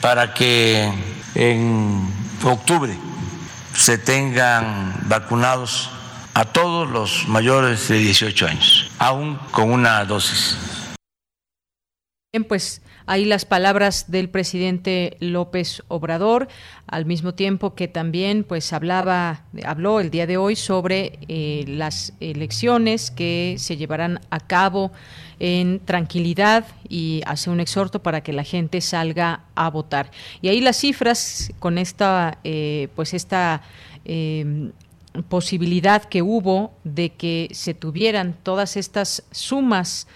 para 0.00 0.34
que 0.34 0.92
en 1.34 2.08
octubre 2.42 2.96
se 3.74 3.98
tengan 3.98 4.94
vacunados 5.08 5.90
a 6.34 6.44
todos 6.44 6.88
los 6.88 7.28
mayores 7.28 7.88
de 7.88 7.98
18 7.98 8.46
años, 8.46 8.90
aún 8.98 9.36
con 9.50 9.70
una 9.70 10.04
dosis. 10.04 10.56
Bien, 12.32 12.44
pues 12.44 12.82
ahí 13.08 13.24
las 13.24 13.46
palabras 13.46 14.10
del 14.10 14.28
presidente 14.28 15.16
López 15.18 15.82
Obrador, 15.88 16.46
al 16.86 17.06
mismo 17.06 17.32
tiempo 17.32 17.74
que 17.74 17.88
también 17.88 18.44
pues 18.44 18.72
hablaba, 18.74 19.44
habló 19.64 20.00
el 20.00 20.10
día 20.10 20.26
de 20.26 20.36
hoy 20.36 20.56
sobre 20.56 21.18
eh, 21.26 21.64
las 21.66 22.12
elecciones 22.20 23.10
que 23.10 23.56
se 23.58 23.78
llevarán 23.78 24.20
a 24.28 24.40
cabo 24.40 24.92
en 25.40 25.80
tranquilidad 25.80 26.66
y 26.86 27.22
hace 27.24 27.48
un 27.48 27.60
exhorto 27.60 28.02
para 28.02 28.22
que 28.22 28.34
la 28.34 28.44
gente 28.44 28.82
salga 28.82 29.40
a 29.54 29.70
votar. 29.70 30.10
Y 30.42 30.48
ahí 30.48 30.60
las 30.60 30.76
cifras 30.76 31.50
con 31.58 31.78
esta, 31.78 32.38
eh, 32.44 32.88
pues 32.94 33.14
esta 33.14 33.62
em, 34.04 34.72
posibilidad 35.30 36.04
que 36.04 36.20
hubo 36.20 36.74
de 36.84 37.08
que 37.14 37.48
se 37.52 37.72
tuvieran 37.72 38.36
todas 38.42 38.76
estas 38.76 39.24
sumas 39.30 40.06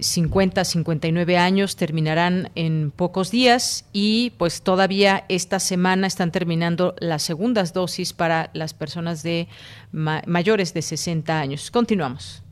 50 0.00 0.60
a 0.60 0.64
59 0.64 1.36
años 1.36 1.76
terminarán 1.76 2.50
en 2.54 2.90
pocos 2.90 3.30
días 3.30 3.84
y 3.92 4.32
pues 4.38 4.62
todavía 4.62 5.24
esta 5.28 5.60
semana 5.60 6.06
están 6.06 6.32
terminando 6.32 6.94
las 6.98 7.22
segundas 7.22 7.74
dosis 7.74 8.12
para 8.12 8.50
las 8.54 8.72
personas 8.72 9.22
de 9.22 9.48
mayores 9.92 10.72
de 10.72 10.82
60 10.82 11.38
años. 11.38 11.70
Continuamos. 11.70 12.42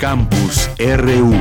Campus 0.00 0.70
RU. 0.78 1.32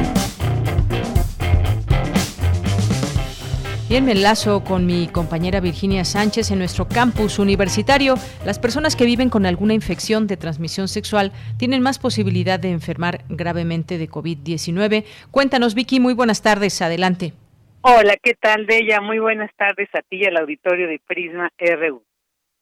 Bien, 3.87 4.03
me 4.03 4.13
enlazo 4.13 4.63
con 4.63 4.87
mi 4.87 5.07
compañera 5.07 5.59
Virginia 5.59 6.03
Sánchez 6.03 6.49
en 6.49 6.57
nuestro 6.57 6.87
campus 6.87 7.37
universitario. 7.37 8.15
Las 8.45 8.57
personas 8.57 8.95
que 8.95 9.05
viven 9.05 9.29
con 9.29 9.45
alguna 9.45 9.75
infección 9.75 10.25
de 10.25 10.37
transmisión 10.37 10.87
sexual 10.87 11.33
tienen 11.59 11.83
más 11.83 11.99
posibilidad 11.99 12.59
de 12.59 12.71
enfermar 12.71 13.19
gravemente 13.29 13.99
de 13.99 14.09
COVID-19. 14.09 15.05
Cuéntanos, 15.29 15.75
Vicky, 15.75 15.99
muy 15.99 16.15
buenas 16.15 16.41
tardes. 16.41 16.81
Adelante. 16.81 17.33
Hola, 17.81 18.17
¿qué 18.21 18.33
tal, 18.33 18.65
Bella? 18.65 19.01
Muy 19.01 19.19
buenas 19.19 19.51
tardes 19.55 19.87
a 19.93 20.01
ti 20.01 20.17
y 20.17 20.25
al 20.25 20.37
auditorio 20.37 20.87
de 20.87 20.99
Prisma 21.05 21.51
RU. 21.59 22.01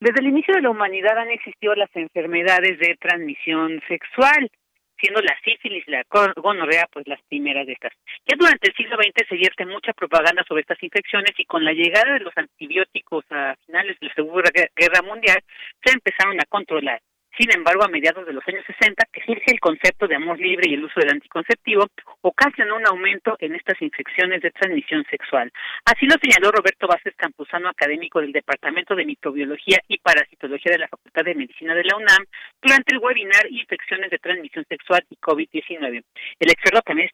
Desde 0.00 0.20
el 0.20 0.26
inicio 0.26 0.54
de 0.54 0.60
la 0.60 0.70
humanidad 0.70 1.16
han 1.16 1.30
existido 1.30 1.74
las 1.74 1.88
enfermedades 1.94 2.78
de 2.80 2.96
transmisión 3.00 3.80
sexual 3.88 4.50
siendo 4.98 5.20
la 5.20 5.36
sífilis 5.44 5.84
y 5.86 5.90
la 5.90 6.04
gonorrea 6.36 6.88
pues 6.92 7.06
las 7.06 7.20
primeras 7.28 7.66
de 7.66 7.72
estas. 7.74 7.92
Ya 8.26 8.36
durante 8.38 8.68
el 8.68 8.74
siglo 8.74 8.96
XX 8.96 9.28
se 9.28 9.36
vierte 9.36 9.66
mucha 9.66 9.92
propaganda 9.92 10.44
sobre 10.46 10.62
estas 10.62 10.82
infecciones 10.82 11.32
y 11.38 11.44
con 11.44 11.64
la 11.64 11.72
llegada 11.72 12.14
de 12.14 12.20
los 12.20 12.36
antibióticos 12.36 13.24
a 13.30 13.56
finales 13.66 13.98
de 14.00 14.08
la 14.08 14.14
Segunda 14.14 14.50
Guerra 14.74 15.02
Mundial 15.02 15.42
se 15.84 15.92
empezaron 15.92 16.40
a 16.40 16.44
controlar. 16.48 17.00
Sin 17.38 17.52
embargo, 17.54 17.84
a 17.84 17.88
mediados 17.88 18.24
de 18.26 18.32
los 18.32 18.42
años 18.48 18.64
60, 18.66 19.04
que 19.12 19.20
surge 19.24 19.52
el 19.52 19.60
concepto 19.60 20.08
de 20.08 20.16
amor 20.16 20.38
libre 20.38 20.70
y 20.70 20.74
el 20.74 20.84
uso 20.84 21.00
del 21.00 21.10
anticonceptivo, 21.10 21.86
ocasionó 22.22 22.76
un 22.76 22.86
aumento 22.86 23.36
en 23.40 23.54
estas 23.54 23.80
infecciones 23.82 24.40
de 24.40 24.50
transmisión 24.50 25.04
sexual. 25.10 25.52
Así 25.84 26.06
lo 26.06 26.14
señaló 26.22 26.50
Roberto 26.50 26.86
Vázquez 26.86 27.14
Campuzano, 27.16 27.68
académico 27.68 28.22
del 28.22 28.32
Departamento 28.32 28.94
de 28.94 29.04
Microbiología 29.04 29.80
y 29.86 29.98
Parasitología 29.98 30.72
de 30.72 30.78
la 30.78 30.88
Facultad 30.88 31.24
de 31.24 31.34
Medicina 31.34 31.74
de 31.74 31.84
la 31.84 31.96
UNAM, 31.96 32.24
durante 32.62 32.94
el 32.94 33.02
webinar 33.02 33.46
Infecciones 33.50 34.10
de 34.10 34.18
Transmisión 34.18 34.64
Sexual 34.66 35.04
y 35.10 35.16
COVID-19. 35.16 36.02
El 36.40 36.50
experto 36.50 36.80
también 36.80 37.10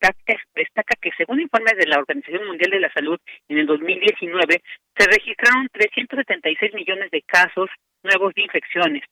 destaca 0.55 0.95
que, 1.01 1.11
según 1.17 1.41
informes 1.41 1.77
de 1.77 1.87
la 1.87 1.99
Organización 1.99 2.47
Mundial 2.47 2.71
de 2.71 2.81
la 2.81 2.93
Salud, 2.93 3.19
en 3.49 3.59
el 3.59 3.67
2019 3.67 4.63
se 4.97 5.07
registraron 5.07 5.69
376 5.73 6.75
millones 6.75 7.11
de 7.11 7.23
casos 7.23 7.71
nuevos 8.03 8.35
de 8.35 8.43
infecciones, 8.43 9.05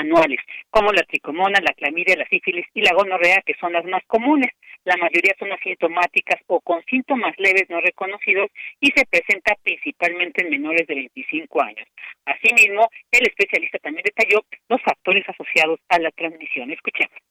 anuales, 0.00 0.40
como 0.70 0.92
la 0.92 1.02
tricomona, 1.02 1.60
la 1.60 1.74
clamidia, 1.74 2.16
la 2.16 2.26
sífilis 2.28 2.66
y 2.74 2.82
la 2.82 2.94
gonorrea, 2.94 3.42
que 3.44 3.54
son 3.60 3.72
las 3.72 3.84
más 3.84 4.02
comunes. 4.06 4.50
La 4.84 4.96
mayoría 4.96 5.34
son 5.38 5.52
asintomáticas 5.52 6.40
o 6.46 6.60
con 6.60 6.82
síntomas 6.84 7.34
leves 7.38 7.68
no 7.68 7.80
reconocidos 7.80 8.50
y 8.80 8.90
se 8.92 9.04
presenta 9.06 9.54
principalmente 9.62 10.42
en 10.42 10.50
menores 10.50 10.86
de 10.86 10.94
25 10.94 11.62
años. 11.62 11.86
Asimismo, 12.24 12.88
el 13.12 13.26
especialista 13.26 13.78
también 13.78 14.04
detalló 14.04 14.44
los 14.68 14.80
factores 14.82 15.28
asociados 15.28 15.80
a 15.88 15.98
la 15.98 16.10
transmisión. 16.12 16.70
Escuchemos. 16.70 17.29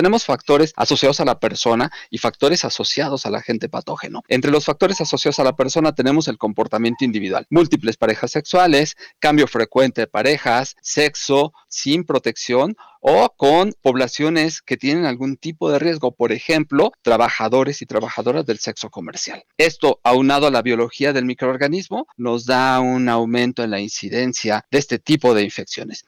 Tenemos 0.00 0.24
factores 0.24 0.72
asociados 0.76 1.20
a 1.20 1.26
la 1.26 1.38
persona 1.38 1.92
y 2.08 2.16
factores 2.16 2.64
asociados 2.64 3.26
al 3.26 3.34
agente 3.34 3.68
patógeno. 3.68 4.22
Entre 4.28 4.50
los 4.50 4.64
factores 4.64 4.98
asociados 5.02 5.38
a 5.40 5.44
la 5.44 5.56
persona 5.56 5.94
tenemos 5.94 6.26
el 6.26 6.38
comportamiento 6.38 7.04
individual, 7.04 7.46
múltiples 7.50 7.98
parejas 7.98 8.30
sexuales, 8.30 8.96
cambio 9.18 9.46
frecuente 9.46 10.00
de 10.00 10.06
parejas, 10.06 10.74
sexo 10.80 11.52
sin 11.68 12.04
protección 12.04 12.76
o 13.02 13.34
con 13.36 13.74
poblaciones 13.82 14.62
que 14.62 14.78
tienen 14.78 15.04
algún 15.04 15.36
tipo 15.36 15.70
de 15.70 15.78
riesgo, 15.78 16.12
por 16.14 16.32
ejemplo, 16.32 16.92
trabajadores 17.02 17.82
y 17.82 17.86
trabajadoras 17.86 18.46
del 18.46 18.58
sexo 18.58 18.88
comercial. 18.88 19.44
Esto, 19.58 20.00
aunado 20.02 20.46
a 20.46 20.50
la 20.50 20.62
biología 20.62 21.12
del 21.12 21.26
microorganismo, 21.26 22.06
nos 22.16 22.46
da 22.46 22.80
un 22.80 23.10
aumento 23.10 23.62
en 23.62 23.70
la 23.70 23.80
incidencia 23.80 24.64
de 24.70 24.78
este 24.78 24.98
tipo 24.98 25.34
de 25.34 25.42
infecciones. 25.42 26.06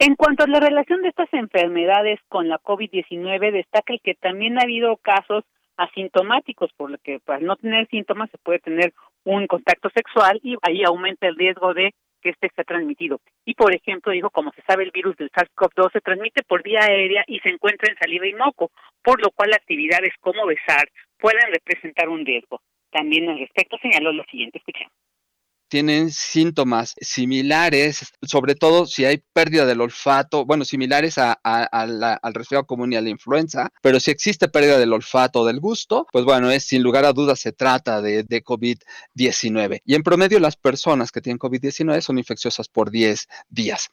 En 0.00 0.14
cuanto 0.14 0.44
a 0.44 0.46
la 0.46 0.60
relación 0.60 1.02
de 1.02 1.08
estas 1.08 1.28
enfermedades 1.32 2.20
con 2.28 2.48
la 2.48 2.60
COVID-19, 2.60 3.50
destaca 3.50 3.92
el 3.92 4.00
que 4.00 4.14
también 4.14 4.56
ha 4.56 4.62
habido 4.62 4.96
casos 4.98 5.42
asintomáticos, 5.76 6.72
por 6.76 6.90
lo 6.90 6.98
que 6.98 7.18
al 7.26 7.44
no 7.44 7.56
tener 7.56 7.88
síntomas 7.88 8.30
se 8.30 8.38
puede 8.38 8.60
tener 8.60 8.92
un 9.24 9.48
contacto 9.48 9.90
sexual 9.90 10.38
y 10.44 10.56
ahí 10.62 10.84
aumenta 10.84 11.26
el 11.26 11.34
riesgo 11.34 11.74
de 11.74 11.94
que 12.22 12.30
este 12.30 12.48
sea 12.54 12.62
transmitido. 12.62 13.20
Y 13.44 13.54
por 13.54 13.74
ejemplo, 13.74 14.12
dijo, 14.12 14.30
como 14.30 14.52
se 14.52 14.62
sabe, 14.62 14.84
el 14.84 14.92
virus 14.92 15.16
del 15.16 15.32
SARS-CoV-2 15.32 15.92
se 15.92 16.00
transmite 16.00 16.44
por 16.44 16.62
vía 16.62 16.80
aérea 16.80 17.24
y 17.26 17.40
se 17.40 17.48
encuentra 17.48 17.90
en 17.90 17.98
saliva 17.98 18.28
y 18.28 18.34
moco, 18.34 18.70
por 19.02 19.20
lo 19.20 19.32
cual 19.32 19.52
actividades 19.52 20.14
como 20.20 20.46
besar 20.46 20.88
pueden 21.18 21.52
representar 21.52 22.08
un 22.08 22.24
riesgo. 22.24 22.60
También 22.92 23.28
al 23.28 23.40
respecto 23.40 23.76
señaló 23.78 24.12
lo 24.12 24.22
siguiente, 24.24 24.58
escuchemos 24.58 24.92
tienen 25.68 26.10
síntomas 26.10 26.94
similares, 27.00 28.12
sobre 28.22 28.54
todo 28.54 28.86
si 28.86 29.04
hay 29.04 29.22
pérdida 29.32 29.66
del 29.66 29.80
olfato, 29.80 30.44
bueno, 30.44 30.64
similares 30.64 31.18
a, 31.18 31.32
al 31.32 32.34
resfriado 32.34 32.66
común 32.66 32.92
y 32.92 32.96
a 32.96 33.00
la 33.00 33.10
influenza, 33.10 33.70
pero 33.82 34.00
si 34.00 34.10
existe 34.10 34.48
pérdida 34.48 34.78
del 34.78 34.92
olfato 34.92 35.40
o 35.40 35.46
del 35.46 35.60
gusto, 35.60 36.06
pues 36.12 36.24
bueno, 36.24 36.50
es 36.50 36.64
sin 36.64 36.82
lugar 36.82 37.04
a 37.04 37.12
dudas 37.12 37.40
se 37.40 37.52
trata 37.52 38.00
de, 38.02 38.24
de 38.24 38.42
COVID-19. 38.42 39.80
Y 39.84 39.94
en 39.94 40.02
promedio 40.02 40.40
las 40.40 40.56
personas 40.56 41.12
que 41.12 41.20
tienen 41.20 41.38
COVID-19 41.38 42.00
son 42.00 42.18
infecciosas 42.18 42.68
por 42.68 42.90
10 42.90 43.26
días. 43.48 43.88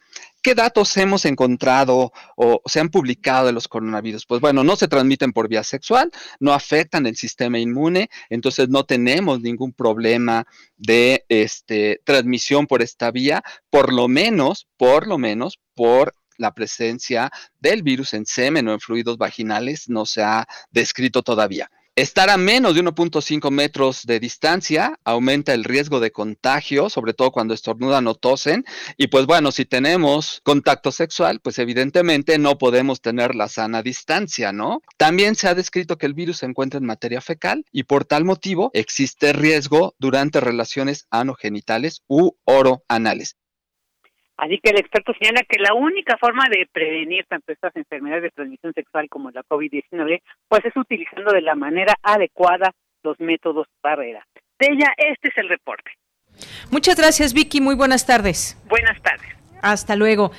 ¿Qué 0.46 0.54
datos 0.54 0.96
hemos 0.98 1.26
encontrado 1.26 2.14
o 2.36 2.62
se 2.68 2.80
han 2.80 2.90
publicado 2.90 3.48
de 3.48 3.52
los 3.52 3.68
coronavirus? 3.68 4.28
Pues 4.28 4.42
bueno, 4.42 4.64
no 4.64 4.76
se 4.76 4.88
transmiten 4.88 5.34
por 5.34 5.50
vía 5.50 5.64
sexual, 5.64 6.12
no 6.40 6.54
afectan 6.54 7.08
el 7.08 7.16
sistema 7.16 7.58
inmune, 7.58 8.12
entonces 8.30 8.70
no 8.70 8.84
tenemos 8.84 9.42
ningún 9.42 9.74
problema 9.74 10.46
de 10.78 11.26
este, 11.30 12.00
transmisión 12.04 12.68
por 12.68 12.84
esta 12.84 13.10
vía, 13.10 13.42
por 13.72 13.92
lo 13.92 14.08
menos, 14.08 14.68
por 14.78 15.08
lo 15.08 15.18
menos, 15.18 15.58
por 15.74 16.14
la 16.38 16.54
presencia 16.54 17.32
del 17.60 17.82
virus 17.82 18.14
en 18.14 18.28
semen 18.28 18.68
o 18.68 18.74
en 18.74 18.80
fluidos 18.80 19.18
vaginales 19.18 19.90
no 19.90 20.06
se 20.06 20.22
ha 20.22 20.48
descrito 20.70 21.24
todavía. 21.24 21.72
Estar 21.98 22.30
a 22.30 22.36
menos 22.36 22.76
de 22.76 22.84
1.5 22.84 23.52
metros 23.52 24.06
de 24.06 24.20
distancia 24.20 25.00
aumenta 25.06 25.54
el 25.54 25.64
riesgo 25.64 26.02
de 26.02 26.12
contagio, 26.12 26.90
sobre 26.90 27.14
todo 27.14 27.32
cuando 27.32 27.54
estornudan 27.54 28.06
o 28.08 28.16
tosen. 28.16 28.66
Y 28.98 29.08
pues 29.08 29.26
bueno, 29.26 29.54
si 29.54 29.64
tenemos 29.64 30.42
contacto 30.44 30.92
sexual, 30.92 31.40
pues 31.40 31.58
evidentemente 31.58 32.38
no 32.38 32.58
podemos 32.58 33.00
tener 33.00 33.34
la 33.34 33.48
sana 33.48 33.82
distancia, 33.82 34.52
¿no? 34.52 34.82
También 34.98 35.36
se 35.36 35.48
ha 35.48 35.56
descrito 35.56 35.98
que 35.98 36.06
el 36.06 36.14
virus 36.14 36.40
se 36.40 36.48
encuentra 36.48 36.80
en 36.80 36.86
materia 36.86 37.22
fecal 37.22 37.64
y 37.72 37.84
por 37.84 38.04
tal 38.04 38.26
motivo 38.26 38.72
existe 38.74 39.32
riesgo 39.32 39.96
durante 39.98 40.42
relaciones 40.42 41.08
anogenitales 41.12 42.02
u 42.10 42.32
oroanales. 42.44 43.38
Así 44.38 44.60
que 44.62 44.72
el 44.72 44.80
experto 44.80 45.14
señala 45.20 45.44
que 45.48 45.60
la 45.60 45.74
única 45.74 46.18
forma 46.18 46.46
de 46.50 46.68
prevenir 46.72 47.26
tanto 47.28 47.54
estas 47.54 47.76
enfermedades 47.76 48.24
de 48.24 48.32
transmisión 48.32 48.74
sexual 48.74 49.08
como 49.10 49.32
la 49.32 49.44
COVID-19, 49.44 50.22
pues 50.50 50.66
es 50.66 50.76
utilizando 50.76 51.32
de 51.32 51.42
la 51.42 51.56
manera 51.56 51.94
adecuada 52.04 52.72
los 53.04 53.20
métodos 53.20 53.68
barrera. 53.82 54.26
De 54.60 54.68
ella, 54.72 54.94
este 54.98 55.30
es 55.30 55.38
el 55.38 55.50
reporte. 55.50 55.92
Muchas 56.70 56.98
gracias, 56.98 57.34
Vicky. 57.34 57.62
Muy 57.62 57.76
buenas 57.76 58.06
tardes. 58.06 58.62
Buenas 58.68 59.02
tardes. 59.02 59.36
Hasta 59.62 59.96
luego. 59.96 60.32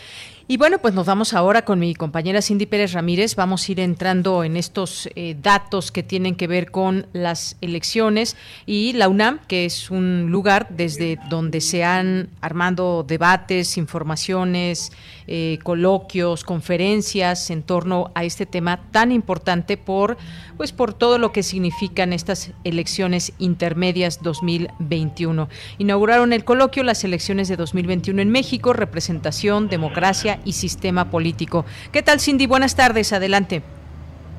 Y 0.49 0.59
bueno, 0.59 0.79
pues 0.79 0.95
nos 0.95 1.07
vamos 1.07 1.35
ahora 1.35 1.65
con 1.65 1.81
mi 1.81 1.93
compañera 1.97 2.41
Cindy 2.41 2.67
Pérez 2.67 2.93
Ramírez. 2.93 3.35
Vamos 3.35 3.69
a 3.69 3.73
ir 3.73 3.81
entrando 3.81 4.45
en 4.45 4.57
estos 4.57 5.09
eh, 5.17 5.37
datos 5.43 5.91
que 5.91 6.05
tienen 6.05 6.37
que 6.37 6.47
ver 6.47 6.71
con 6.71 7.09
las 7.13 7.57
elecciones 7.61 8.37
y 8.65 8.93
la 8.93 9.09
UNAM, 9.09 9.41
que 9.49 9.65
es 9.65 9.91
un 9.91 10.31
lugar 10.31 10.69
desde 10.71 11.19
donde 11.29 11.61
se 11.61 11.83
han 11.83 12.29
armando 12.41 13.05
debates, 13.05 13.77
informaciones, 13.77 14.93
eh, 15.27 15.59
coloquios, 15.65 16.45
conferencias 16.45 17.51
en 17.51 17.65
torno 17.65 18.13
a 18.15 18.23
este 18.23 18.47
tema 18.47 18.79
tan 18.93 19.11
importante 19.11 19.77
por, 19.77 20.17
pues, 20.57 20.71
por 20.71 20.95
todo 20.95 21.19
lo 21.19 21.33
que 21.33 21.43
significan 21.43 22.13
estas 22.13 22.53
elecciones 22.63 23.33
intermedias 23.41 24.23
2021. 24.23 25.49
Inauguraron 25.79 26.33
el 26.33 26.45
coloquio 26.45 26.85
las 26.85 27.03
elecciones 27.03 27.49
de 27.49 27.57
2021 27.57 28.23
en 28.23 28.31
México, 28.31 28.73
representación, 28.73 29.69
democracia 29.69 30.36
y 30.45 30.53
sistema 30.53 31.11
político. 31.11 31.65
¿Qué 31.93 32.03
tal, 32.03 32.21
Cindy? 32.21 32.47
Buenas 32.47 32.77
tardes, 32.77 33.13
adelante. 33.13 33.63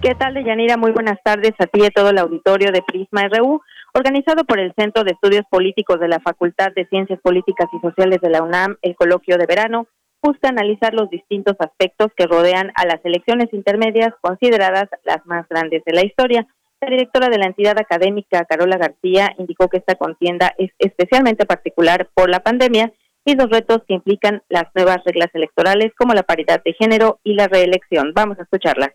¿Qué 0.02 0.14
tal, 0.14 0.36
Deyanira? 0.36 0.78
Muy 0.78 0.92
buenas 0.92 1.18
tardes 1.24 1.54
a 1.58 1.66
ti 1.66 1.82
y 1.82 1.86
a 1.86 1.90
todo 1.90 2.12
el 2.12 2.20
auditorio 2.20 2.72
de 2.72 2.84
Prisma 2.84 3.28
RU, 3.30 3.62
organizado 3.96 4.46
por 4.46 4.60
el 4.60 4.72
Centro 4.78 5.04
de 5.04 5.12
Estudios 5.12 5.44
Políticos 5.50 6.00
de 6.00 6.08
la 6.08 6.20
Facultad 6.20 6.72
de 6.76 6.86
Ciencias 6.86 7.20
Políticas 7.22 7.68
y 7.74 7.80
Sociales 7.80 8.20
de 8.22 8.30
la 8.30 8.44
UNAM, 8.44 8.78
el 8.84 8.96
coloquio 8.96 9.38
de 9.38 9.48
verano, 9.48 9.88
busca 10.22 10.50
analizar 10.50 10.94
los 10.94 11.10
distintos 11.10 11.56
aspectos 11.60 12.10
que 12.16 12.28
rodean 12.28 12.72
a 12.76 12.86
las 12.86 13.04
elecciones 13.06 13.48
intermedias 13.54 14.14
consideradas 14.22 14.88
las 15.04 15.26
más 15.26 15.48
grandes 15.50 15.84
de 15.84 15.94
la 15.94 16.06
historia. 16.06 16.46
La 16.80 16.90
directora 16.90 17.30
de 17.30 17.40
la 17.40 17.48
entidad 17.48 17.78
académica, 17.80 18.46
Carola 18.46 18.78
García, 18.78 19.34
indicó 19.40 19.68
que 19.68 19.78
esta 19.78 19.96
contienda 19.96 20.54
es 20.60 20.70
especialmente 20.78 21.46
particular 21.46 22.08
por 22.14 22.30
la 22.30 22.42
pandemia 22.42 22.92
y 23.28 23.36
los 23.36 23.50
retos 23.50 23.82
que 23.86 23.94
implican 23.94 24.42
las 24.48 24.63
nuevas 24.74 25.00
reglas 25.06 25.30
electorales 25.34 25.92
como 25.98 26.13
la 26.13 26.24
paridad 26.24 26.62
de 26.63 26.74
género 26.74 27.20
y 27.26 27.34
la 27.34 27.50
reelección. 27.50 28.13
Vamos 28.16 28.40
a 28.40 28.44
escucharla. 28.44 28.94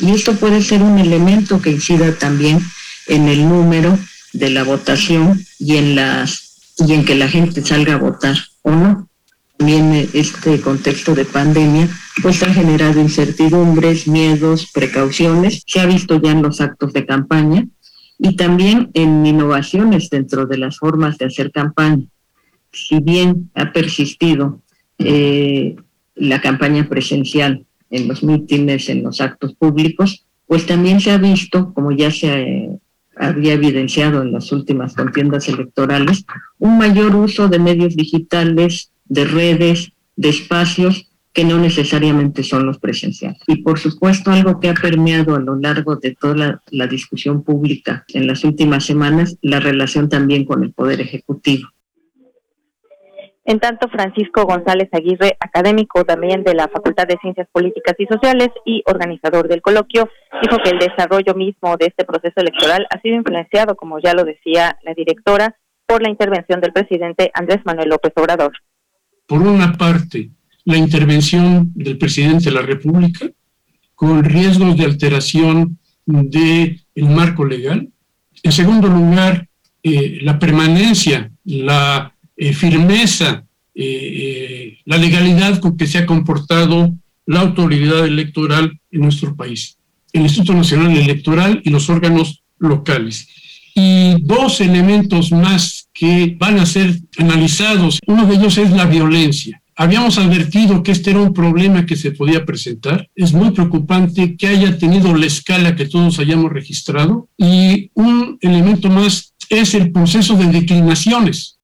Y 0.00 0.10
esto 0.10 0.34
puede 0.34 0.60
ser 0.60 0.82
un 0.82 0.98
elemento 0.98 1.62
que 1.62 1.70
incida 1.70 2.12
también 2.18 2.58
en 3.06 3.28
el 3.28 3.48
número 3.48 3.96
de 4.32 4.50
la 4.50 4.64
votación 4.64 5.40
y 5.60 5.76
en 5.76 5.94
las 5.94 6.74
y 6.84 6.92
en 6.92 7.04
que 7.04 7.14
la 7.14 7.28
gente 7.28 7.62
salga 7.62 7.94
a 7.94 7.98
votar 7.98 8.36
o 8.62 8.72
no. 8.72 9.08
También 9.56 10.08
este 10.14 10.60
contexto 10.60 11.14
de 11.14 11.24
pandemia 11.24 11.88
pues 12.20 12.42
ha 12.42 12.52
generado 12.52 13.00
incertidumbres, 13.00 14.08
miedos, 14.08 14.68
precauciones. 14.72 15.62
Se 15.64 15.78
ha 15.78 15.86
visto 15.86 16.20
ya 16.20 16.32
en 16.32 16.42
los 16.42 16.60
actos 16.60 16.92
de 16.92 17.06
campaña 17.06 17.68
y 18.18 18.34
también 18.34 18.90
en 18.94 19.24
innovaciones 19.24 20.10
dentro 20.10 20.46
de 20.46 20.58
las 20.58 20.78
formas 20.78 21.18
de 21.18 21.26
hacer 21.26 21.52
campaña 21.52 22.04
si 22.72 23.00
bien 23.00 23.50
ha 23.54 23.72
persistido 23.72 24.60
eh, 24.98 25.76
la 26.14 26.40
campaña 26.40 26.88
presencial 26.88 27.64
en 27.90 28.08
los 28.08 28.22
mítines, 28.22 28.88
en 28.88 29.02
los 29.02 29.20
actos 29.20 29.54
públicos, 29.54 30.26
pues 30.46 30.66
también 30.66 31.00
se 31.00 31.10
ha 31.10 31.18
visto, 31.18 31.72
como 31.74 31.92
ya 31.92 32.10
se 32.10 32.42
eh, 32.42 32.78
había 33.16 33.54
evidenciado 33.54 34.22
en 34.22 34.32
las 34.32 34.50
últimas 34.52 34.94
contiendas 34.94 35.48
electorales, 35.48 36.24
un 36.58 36.78
mayor 36.78 37.14
uso 37.14 37.48
de 37.48 37.58
medios 37.58 37.96
digitales, 37.96 38.90
de 39.06 39.24
redes, 39.24 39.92
de 40.16 40.28
espacios 40.28 41.08
que 41.32 41.44
no 41.44 41.58
necesariamente 41.58 42.42
son 42.42 42.66
los 42.66 42.78
presenciales. 42.78 43.40
Y 43.46 43.62
por 43.62 43.78
supuesto, 43.78 44.30
algo 44.30 44.58
que 44.58 44.70
ha 44.70 44.74
permeado 44.74 45.36
a 45.36 45.40
lo 45.40 45.56
largo 45.56 45.96
de 45.96 46.16
toda 46.16 46.62
la 46.70 46.86
discusión 46.86 47.44
pública 47.44 48.04
en 48.08 48.26
las 48.26 48.42
últimas 48.42 48.84
semanas, 48.84 49.36
la 49.42 49.60
relación 49.60 50.08
también 50.08 50.44
con 50.44 50.64
el 50.64 50.72
Poder 50.72 51.00
Ejecutivo. 51.00 51.68
En 53.48 53.60
tanto, 53.60 53.88
Francisco 53.88 54.44
González 54.44 54.90
Aguirre, 54.92 55.38
académico 55.40 56.04
también 56.04 56.44
de 56.44 56.52
la 56.52 56.68
Facultad 56.68 57.06
de 57.06 57.16
Ciencias 57.22 57.48
Políticas 57.50 57.94
y 57.98 58.04
Sociales 58.04 58.50
y 58.66 58.82
organizador 58.84 59.48
del 59.48 59.62
coloquio, 59.62 60.10
dijo 60.42 60.58
que 60.62 60.68
el 60.68 60.78
desarrollo 60.78 61.34
mismo 61.34 61.78
de 61.78 61.86
este 61.86 62.04
proceso 62.04 62.34
electoral 62.36 62.86
ha 62.90 63.00
sido 63.00 63.16
influenciado, 63.16 63.74
como 63.74 64.00
ya 64.00 64.12
lo 64.12 64.24
decía 64.24 64.76
la 64.82 64.92
directora, 64.92 65.56
por 65.86 66.02
la 66.02 66.10
intervención 66.10 66.60
del 66.60 66.74
presidente 66.74 67.30
Andrés 67.32 67.60
Manuel 67.64 67.88
López 67.88 68.12
Obrador. 68.16 68.52
Por 69.26 69.40
una 69.40 69.72
parte, 69.72 70.28
la 70.66 70.76
intervención 70.76 71.72
del 71.74 71.96
presidente 71.96 72.50
de 72.50 72.54
la 72.54 72.60
República 72.60 73.30
con 73.94 74.24
riesgos 74.24 74.76
de 74.76 74.84
alteración 74.84 75.78
del 76.04 76.82
marco 76.96 77.46
legal. 77.46 77.88
En 78.42 78.52
segundo 78.52 78.88
lugar, 78.88 79.48
eh, 79.82 80.18
la 80.20 80.38
permanencia, 80.38 81.30
la 81.44 82.12
eh, 82.38 82.52
firmeza 82.52 83.44
eh, 83.74 84.78
la 84.84 84.96
legalidad 84.96 85.58
con 85.60 85.76
que 85.76 85.86
se 85.86 85.98
ha 85.98 86.06
comportado 86.06 86.94
la 87.26 87.40
autoridad 87.40 88.06
electoral 88.06 88.80
en 88.90 89.00
nuestro 89.00 89.36
país, 89.36 89.76
el 90.12 90.22
Instituto 90.22 90.54
Nacional 90.54 90.96
Electoral 90.96 91.60
y 91.64 91.70
los 91.70 91.90
órganos 91.90 92.42
locales. 92.58 93.28
Y 93.74 94.22
dos 94.22 94.60
elementos 94.60 95.30
más 95.30 95.88
que 95.92 96.36
van 96.38 96.58
a 96.58 96.66
ser 96.66 96.98
analizados, 97.18 98.00
uno 98.06 98.24
de 98.26 98.36
ellos 98.36 98.56
es 98.56 98.70
la 98.70 98.86
violencia. 98.86 99.60
Habíamos 99.76 100.18
advertido 100.18 100.82
que 100.82 100.92
este 100.92 101.10
era 101.10 101.20
un 101.20 101.32
problema 101.32 101.86
que 101.86 101.94
se 101.94 102.10
podía 102.10 102.44
presentar. 102.44 103.08
Es 103.14 103.32
muy 103.32 103.52
preocupante 103.52 104.36
que 104.36 104.48
haya 104.48 104.76
tenido 104.76 105.14
la 105.14 105.26
escala 105.26 105.76
que 105.76 105.86
todos 105.86 106.18
hayamos 106.18 106.52
registrado. 106.52 107.28
Y 107.36 107.90
un 107.94 108.38
elemento 108.40 108.90
más 108.90 109.34
es 109.48 109.74
el 109.74 109.92
proceso 109.92 110.34
de 110.34 110.46
declinaciones. 110.46 111.57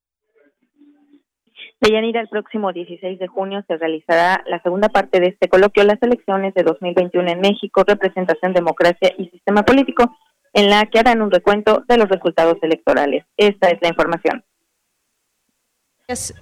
Deyanira, 1.85 2.23
el 2.23 2.29
próximo 2.29 2.73
16 2.73 3.18
de 3.18 3.27
junio 3.27 3.62
se 3.68 3.77
realizará 3.77 4.42
la 4.47 4.59
segunda 4.62 4.88
parte 4.88 5.20
de 5.20 5.27
este 5.27 5.49
coloquio, 5.49 5.85
las 5.85 6.03
elecciones 6.03 6.55
de 6.55 6.62
2021 6.62 7.33
en 7.33 7.40
México, 7.40 7.85
representación, 7.87 8.55
democracia 8.55 9.12
y 9.18 9.29
sistema 9.29 9.64
político, 9.64 10.16
en 10.55 10.70
la 10.70 10.87
que 10.87 11.01
harán 11.01 11.20
un 11.20 11.31
recuento 11.31 11.85
de 11.87 11.99
los 11.99 12.09
resultados 12.09 12.57
electorales. 12.62 13.25
Esta 13.37 13.68
es 13.68 13.79
la 13.83 13.88
información. 13.88 14.42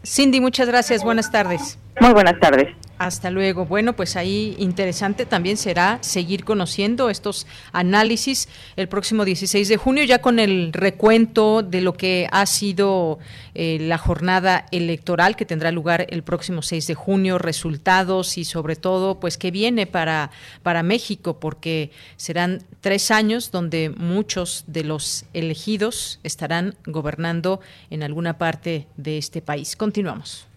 Cindy, 0.05 0.41
muchas 0.41 0.69
gracias. 0.69 1.03
Buenas 1.03 1.33
tardes. 1.33 1.79
Muy 2.01 2.13
buenas 2.13 2.39
tardes. 2.39 2.69
Hasta 3.03 3.33
luego. 3.33 3.67
Bueno, 3.67 3.97
pues 3.97 4.15
ahí 4.15 4.55
interesante 4.61 5.27
también 5.27 5.57
será 5.57 5.99
seguir 6.03 6.45
conociendo 6.45 7.11
estos 7.11 7.49
análisis 7.73 8.49
el 8.77 8.87
próximo 8.87 9.25
16 9.25 9.69
de 9.69 9.77
junio, 9.77 10.05
ya 10.05 10.21
con 10.21 10.39
el 10.39 10.73
recuento 10.73 11.65
de 11.65 11.81
lo 11.81 11.95
que 11.95 12.29
ha 12.31 12.47
sido 12.47 13.19
eh, 13.57 13.79
la 13.81 13.99
jornada 13.99 14.67
electoral 14.71 15.35
que 15.35 15.45
tendrá 15.45 15.73
lugar 15.73 16.07
el 16.11 16.23
próximo 16.23 16.63
6 16.63 16.87
de 16.87 16.95
junio, 16.95 17.39
resultados 17.39 18.39
y 18.39 18.45
sobre 18.45 18.77
todo, 18.77 19.19
pues 19.19 19.37
qué 19.37 19.51
viene 19.51 19.89
para, 19.89 20.31
para 20.63 20.85
México, 20.85 21.41
porque 21.41 21.91
serán 22.17 22.63
tres 22.81 23.11
años 23.11 23.51
donde 23.51 23.91
muchos 23.91 24.63
de 24.69 24.85
los 24.85 25.25
elegidos 25.35 26.21
estarán 26.23 26.77
gobernando 26.87 27.59
en 27.91 28.05
alguna 28.05 28.39
parte 28.39 28.87
de 28.97 29.19
este 29.19 29.43
país. 29.43 29.75
Continuamos. 29.75 30.52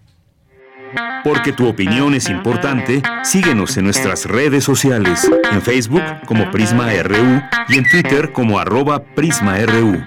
Porque 1.23 1.51
tu 1.51 1.67
opinión 1.67 2.13
es 2.13 2.29
importante, 2.29 3.01
síguenos 3.23 3.77
en 3.77 3.85
nuestras 3.85 4.25
redes 4.25 4.63
sociales, 4.63 5.29
en 5.51 5.61
Facebook 5.61 6.03
como 6.25 6.51
Prisma 6.51 6.91
RU 7.03 7.41
y 7.69 7.77
en 7.77 7.89
Twitter 7.89 8.31
como 8.31 8.59
arroba 8.59 9.03
PrismaRU. 9.03 10.03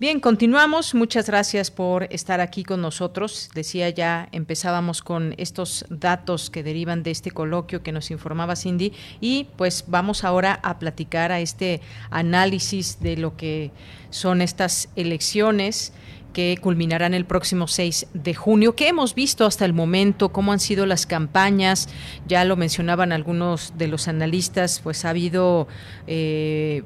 Bien, 0.00 0.18
continuamos. 0.18 0.94
Muchas 0.94 1.26
gracias 1.26 1.70
por 1.70 2.04
estar 2.04 2.40
aquí 2.40 2.64
con 2.64 2.80
nosotros. 2.80 3.50
Decía 3.54 3.90
ya, 3.90 4.30
empezábamos 4.32 5.02
con 5.02 5.34
estos 5.36 5.84
datos 5.90 6.48
que 6.48 6.62
derivan 6.62 7.02
de 7.02 7.10
este 7.10 7.30
coloquio 7.30 7.82
que 7.82 7.92
nos 7.92 8.10
informaba 8.10 8.56
Cindy 8.56 8.94
y 9.20 9.48
pues 9.58 9.84
vamos 9.88 10.24
ahora 10.24 10.58
a 10.62 10.78
platicar 10.78 11.32
a 11.32 11.40
este 11.40 11.82
análisis 12.08 13.00
de 13.00 13.18
lo 13.18 13.36
que 13.36 13.72
son 14.08 14.40
estas 14.40 14.88
elecciones 14.96 15.92
que 16.32 16.58
culminarán 16.60 17.14
el 17.14 17.24
próximo 17.24 17.66
6 17.66 18.08
de 18.14 18.34
junio. 18.34 18.74
¿Qué 18.74 18.88
hemos 18.88 19.14
visto 19.14 19.46
hasta 19.46 19.64
el 19.64 19.72
momento? 19.72 20.30
¿Cómo 20.30 20.52
han 20.52 20.60
sido 20.60 20.86
las 20.86 21.06
campañas? 21.06 21.88
Ya 22.26 22.44
lo 22.44 22.56
mencionaban 22.56 23.12
algunos 23.12 23.74
de 23.76 23.88
los 23.88 24.08
analistas, 24.08 24.80
pues 24.82 25.04
ha 25.04 25.10
habido... 25.10 25.68
Eh, 26.06 26.82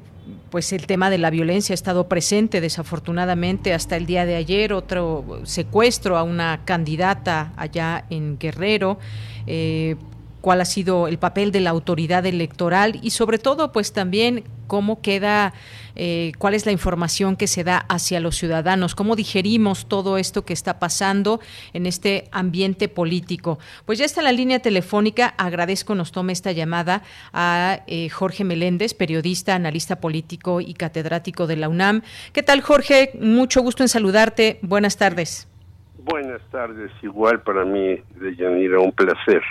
pues 0.49 0.73
el 0.73 0.87
tema 0.87 1.11
de 1.11 1.19
la 1.19 1.29
violencia 1.29 1.73
ha 1.73 1.75
estado 1.75 2.09
presente 2.09 2.59
desafortunadamente 2.59 3.75
hasta 3.75 3.95
el 3.95 4.07
día 4.07 4.25
de 4.25 4.35
ayer 4.35 4.73
otro 4.73 5.41
secuestro 5.43 6.17
a 6.17 6.23
una 6.23 6.61
candidata 6.65 7.53
allá 7.57 8.05
en 8.09 8.39
Guerrero 8.39 8.97
eh, 9.45 9.97
cuál 10.45 10.61
ha 10.61 10.65
sido 10.65 11.07
el 11.07 11.17
papel 11.17 11.51
de 11.51 11.59
la 11.59 11.71
autoridad 11.71 12.23
electoral 12.23 12.99
y 13.01 13.09
sobre 13.09 13.39
todo 13.39 13.71
pues 13.71 13.93
también 13.93 14.43
cómo 14.67 15.01
queda, 15.01 15.55
eh, 15.95 16.33
cuál 16.37 16.53
es 16.53 16.67
la 16.67 16.71
información 16.71 17.35
que 17.35 17.47
se 17.47 17.63
da 17.63 17.79
hacia 17.89 18.19
los 18.19 18.35
ciudadanos, 18.35 18.93
cómo 18.93 19.15
digerimos 19.15 19.87
todo 19.87 20.19
esto 20.19 20.45
que 20.45 20.53
está 20.53 20.77
pasando 20.77 21.39
en 21.73 21.87
este 21.87 22.25
ambiente 22.31 22.87
político. 22.89 23.57
Pues 23.87 23.97
ya 23.97 24.05
está 24.05 24.21
la 24.21 24.31
línea 24.31 24.59
telefónica, 24.59 25.33
agradezco 25.39 25.95
nos 25.95 26.11
tome 26.11 26.31
esta 26.31 26.51
llamada 26.51 27.01
a 27.33 27.79
eh, 27.87 28.09
Jorge 28.09 28.43
Meléndez, 28.43 28.93
periodista, 28.93 29.55
analista 29.55 29.99
político 29.99 30.61
y 30.61 30.75
catedrático 30.75 31.47
de 31.47 31.55
la 31.55 31.69
UNAM. 31.69 32.03
¿Qué 32.33 32.43
tal 32.43 32.61
Jorge? 32.61 33.13
Mucho 33.19 33.63
gusto 33.63 33.81
en 33.81 33.89
saludarte. 33.89 34.59
Buenas 34.61 34.95
tardes. 34.95 35.47
Buenas 35.97 36.43
tardes, 36.51 36.91
igual 37.01 37.41
para 37.41 37.65
mí, 37.65 37.99
de 38.19 38.35
Yanira, 38.35 38.79
un 38.79 38.91
placer. 38.91 39.41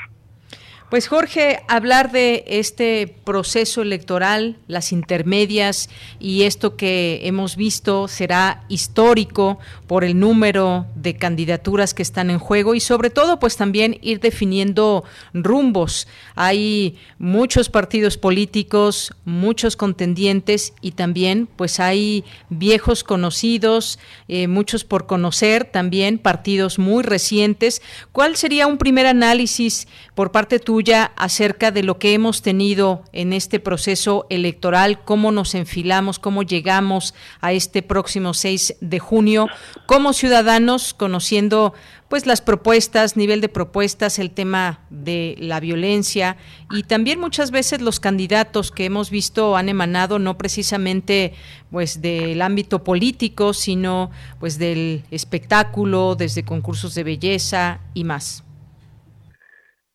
Pues 0.95 1.09
Jorge, 1.09 1.59
hablar 1.67 2.13
de 2.13 2.45
este 2.47 3.13
proceso 3.25 3.83
electoral, 3.83 4.59
las 4.69 4.93
intermedias 4.93 5.91
y 6.21 6.45
esto 6.45 6.77
que 6.77 7.23
hemos 7.25 7.57
visto 7.57 8.07
será 8.07 8.65
histórico 8.69 9.59
por 9.89 10.05
el 10.05 10.21
número 10.21 10.87
de 10.95 11.17
candidaturas 11.17 11.95
que 11.95 12.03
están 12.03 12.31
en 12.31 12.39
juego 12.39 12.77
y 12.77 12.81
sobre 12.81 13.11
todo 13.11 13.41
pues 13.41 13.57
también 13.57 13.99
ir 14.03 14.21
definiendo 14.21 15.03
rumbos. 15.33 16.07
Hay 16.37 16.97
muchos 17.19 17.71
partidos 17.71 18.17
políticos, 18.17 19.13
muchos 19.25 19.75
contendientes 19.75 20.75
y 20.81 20.93
también 20.93 21.49
pues 21.57 21.81
hay 21.81 22.23
viejos 22.51 23.03
conocidos, 23.03 23.99
eh, 24.29 24.47
muchos 24.47 24.85
por 24.85 25.07
conocer, 25.07 25.65
también 25.65 26.19
partidos 26.19 26.79
muy 26.79 27.03
recientes. 27.03 27.83
¿Cuál 28.13 28.37
sería 28.37 28.69
un 28.69 28.79
primer 28.79 29.07
análisis 29.07 29.89
por 30.15 30.31
parte 30.31 30.61
tuya? 30.61 30.84
Acerca 30.93 31.71
de 31.71 31.83
lo 31.83 31.99
que 31.99 32.15
hemos 32.15 32.43
tenido 32.43 33.03
en 33.13 33.33
este 33.33 33.61
proceso 33.61 34.27
electoral, 34.31 35.03
cómo 35.05 35.33
nos 35.33 35.55
enfilamos, 35.55 36.19
cómo 36.19 36.43
llegamos 36.43 37.15
a 37.41 37.53
este 37.53 37.83
próximo 37.83 38.35
6 38.35 38.77
de 38.81 38.99
junio, 38.99 39.49
como 39.87 40.13
ciudadanos, 40.13 40.95
conociendo 40.95 41.75
pues 42.09 42.27
las 42.27 42.43
propuestas, 42.43 43.17
nivel 43.17 43.41
de 43.41 43.49
propuestas, 43.49 44.19
el 44.19 44.31
tema 44.31 44.81
de 44.91 45.37
la 45.39 45.59
violencia 45.59 46.37
y 46.71 46.85
también 46.85 47.19
muchas 47.19 47.51
veces 47.51 47.81
los 47.81 47.99
candidatos 47.99 48.71
que 48.71 48.85
hemos 48.85 49.11
visto 49.11 49.57
han 49.57 49.69
emanado 49.69 50.19
no 50.19 50.37
precisamente 50.37 51.33
pues 51.71 52.03
del 52.03 52.41
ámbito 52.43 52.85
político, 52.85 53.53
sino 53.53 54.11
pues 54.39 54.59
del 54.59 55.05
espectáculo, 55.11 56.15
desde 56.15 56.45
concursos 56.45 56.95
de 56.95 57.05
belleza 57.05 57.81
y 57.95 58.05
más. 58.05 58.45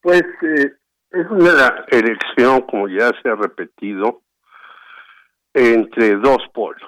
Pues 0.01 0.23
eh, 0.41 0.71
es 1.11 1.27
una 1.29 1.85
elección, 1.87 2.61
como 2.61 2.87
ya 2.87 3.11
se 3.21 3.29
ha 3.29 3.35
repetido, 3.35 4.21
entre 5.53 6.15
dos 6.17 6.37
polos. 6.53 6.83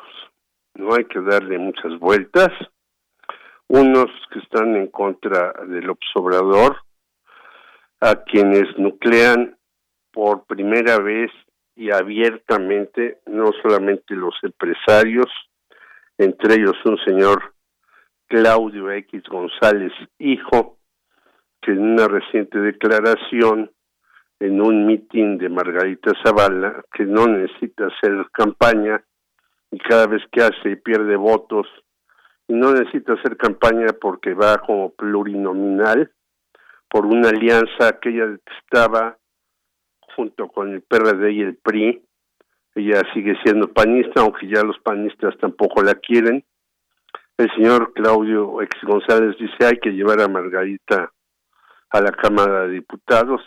No 0.76 0.94
hay 0.94 1.06
que 1.06 1.20
darle 1.22 1.58
muchas 1.58 1.98
vueltas. 2.00 2.50
Unos 3.68 4.08
que 4.32 4.40
están 4.40 4.76
en 4.76 4.88
contra 4.88 5.54
del 5.68 5.90
observador, 5.90 6.78
a 8.02 8.16
quienes 8.24 8.78
nuclean 8.78 9.58
por 10.12 10.46
primera 10.46 10.98
vez 11.00 11.32
y 11.76 11.92
abiertamente, 11.92 13.20
no 13.28 13.52
solamente 13.62 14.14
los 14.14 14.36
empresarios, 14.44 15.28
entre 16.18 16.56
ellos 16.56 16.76
un 16.86 16.98
señor 17.06 17.54
Claudio 18.28 18.92
X 18.92 19.24
González, 19.30 19.94
hijo, 20.20 20.78
que 21.62 21.72
en 21.72 21.94
una 21.94 22.08
reciente 22.08 22.60
declaración 22.60 23.72
en 24.42 24.60
un 24.60 24.88
mitin 24.88 25.38
de 25.38 25.50
Margarita 25.50 26.12
Zavala 26.24 26.84
que 26.92 27.06
no 27.06 27.28
necesita 27.28 27.86
hacer 27.86 28.26
campaña 28.32 29.04
y 29.70 29.78
cada 29.78 30.08
vez 30.08 30.24
que 30.32 30.42
hace 30.42 30.78
pierde 30.78 31.16
votos 31.16 31.68
y 32.48 32.54
no 32.54 32.74
necesita 32.74 33.14
hacer 33.14 33.38
campaña 33.38 33.88
porque 34.02 34.34
va 34.34 34.58
como 34.58 34.94
plurinominal 34.94 36.12
por 36.90 37.06
una 37.06 37.30
alianza 37.30 38.00
que 38.02 38.10
ella 38.10 38.36
estaba 38.64 39.16
junto 40.16 40.48
con 40.48 40.74
el 40.74 40.82
PRD 40.82 41.32
y 41.34 41.42
el 41.42 41.58
PRI. 41.58 42.04
Ella 42.74 43.04
sigue 43.14 43.36
siendo 43.44 43.72
panista, 43.72 44.22
aunque 44.22 44.48
ya 44.48 44.64
los 44.64 44.80
panistas 44.80 45.38
tampoco 45.38 45.84
la 45.84 45.94
quieren. 45.96 46.44
El 47.38 47.52
señor 47.52 47.94
Claudio 47.94 48.60
Ex 48.64 48.76
González 48.82 49.38
dice 49.38 49.68
hay 49.68 49.78
que 49.80 49.92
llevar 49.92 50.20
a 50.20 50.28
Margarita 50.28 51.12
a 51.92 52.02
la 52.02 52.12
Cámara 52.12 52.64
de 52.64 52.74
Diputados, 52.74 53.42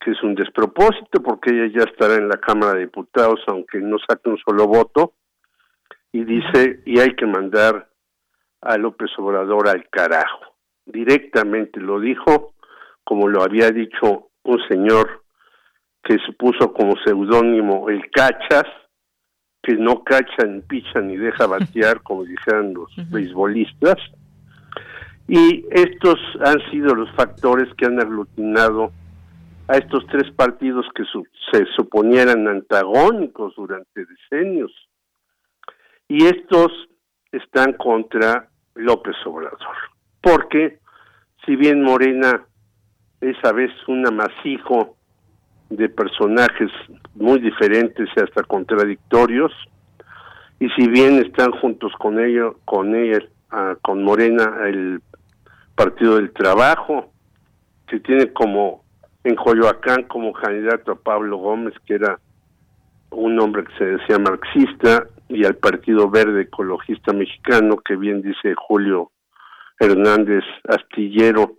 que 0.00 0.12
es 0.12 0.22
un 0.22 0.34
despropósito 0.34 1.22
porque 1.22 1.50
ella 1.50 1.72
ya 1.78 1.90
estará 1.90 2.14
en 2.16 2.28
la 2.28 2.38
Cámara 2.38 2.74
de 2.74 2.86
Diputados 2.86 3.40
aunque 3.46 3.78
no 3.78 3.98
saque 3.98 4.30
un 4.30 4.38
solo 4.38 4.66
voto, 4.66 5.14
y 6.12 6.24
dice, 6.24 6.80
y 6.86 6.98
hay 6.98 7.14
que 7.14 7.26
mandar 7.26 7.88
a 8.62 8.76
López 8.76 9.10
Obrador 9.18 9.68
al 9.68 9.88
carajo. 9.90 10.56
Directamente 10.84 11.80
lo 11.80 12.00
dijo, 12.00 12.54
como 13.04 13.28
lo 13.28 13.42
había 13.42 13.70
dicho 13.70 14.30
un 14.42 14.58
señor 14.68 15.22
que 16.02 16.16
se 16.26 16.32
puso 16.32 16.72
como 16.72 16.94
seudónimo 17.04 17.88
el 17.88 18.10
Cachas, 18.10 18.66
que 19.62 19.74
no 19.74 20.02
cachan, 20.02 20.56
ni 20.56 20.60
pichan 20.62 21.08
ni 21.08 21.16
deja 21.16 21.46
batear, 21.46 22.02
como 22.02 22.24
dijeran 22.24 22.74
los 22.74 22.90
beisbolistas. 23.10 23.98
Y 25.28 25.64
estos 25.70 26.18
han 26.44 26.58
sido 26.70 26.94
los 26.94 27.10
factores 27.12 27.72
que 27.74 27.86
han 27.86 28.00
aglutinado 28.00 28.90
a 29.70 29.76
estos 29.76 30.04
tres 30.08 30.28
partidos 30.32 30.84
que 30.96 31.04
se 31.52 31.64
suponieran 31.76 32.48
antagónicos 32.48 33.54
durante 33.54 34.04
decenios. 34.04 34.72
Y 36.08 36.24
estos 36.24 36.72
están 37.30 37.74
contra 37.74 38.48
López 38.74 39.14
Obrador. 39.24 39.76
Porque 40.20 40.80
si 41.46 41.54
bien 41.54 41.82
Morena 41.82 42.44
es 43.20 43.36
a 43.44 43.52
veces 43.52 43.76
un 43.86 44.04
amasijo 44.08 44.96
de 45.68 45.88
personajes 45.88 46.72
muy 47.14 47.38
diferentes 47.38 48.08
y 48.16 48.20
hasta 48.20 48.42
contradictorios, 48.42 49.52
y 50.58 50.68
si 50.70 50.88
bien 50.88 51.24
están 51.24 51.52
juntos 51.52 51.92
con 52.00 52.18
ellos, 52.18 52.56
con 52.64 52.96
ella, 52.96 53.20
ah, 53.50 53.76
con 53.82 54.02
Morena, 54.02 54.66
el 54.66 55.00
Partido 55.76 56.16
del 56.16 56.32
Trabajo, 56.32 57.12
que 57.86 58.00
tiene 58.00 58.32
como 58.32 58.82
en 59.24 59.34
Coyoacán 59.34 60.04
como 60.04 60.32
candidato 60.32 60.92
a 60.92 60.96
Pablo 60.96 61.36
Gómez, 61.38 61.74
que 61.86 61.94
era 61.94 62.18
un 63.10 63.38
hombre 63.40 63.64
que 63.64 63.76
se 63.76 63.84
decía 63.84 64.18
marxista, 64.18 65.06
y 65.28 65.44
al 65.44 65.56
Partido 65.56 66.10
Verde 66.10 66.42
Ecologista 66.42 67.12
Mexicano, 67.12 67.76
que 67.78 67.96
bien 67.96 68.22
dice 68.22 68.54
Julio 68.56 69.12
Hernández 69.78 70.44
Astillero, 70.68 71.56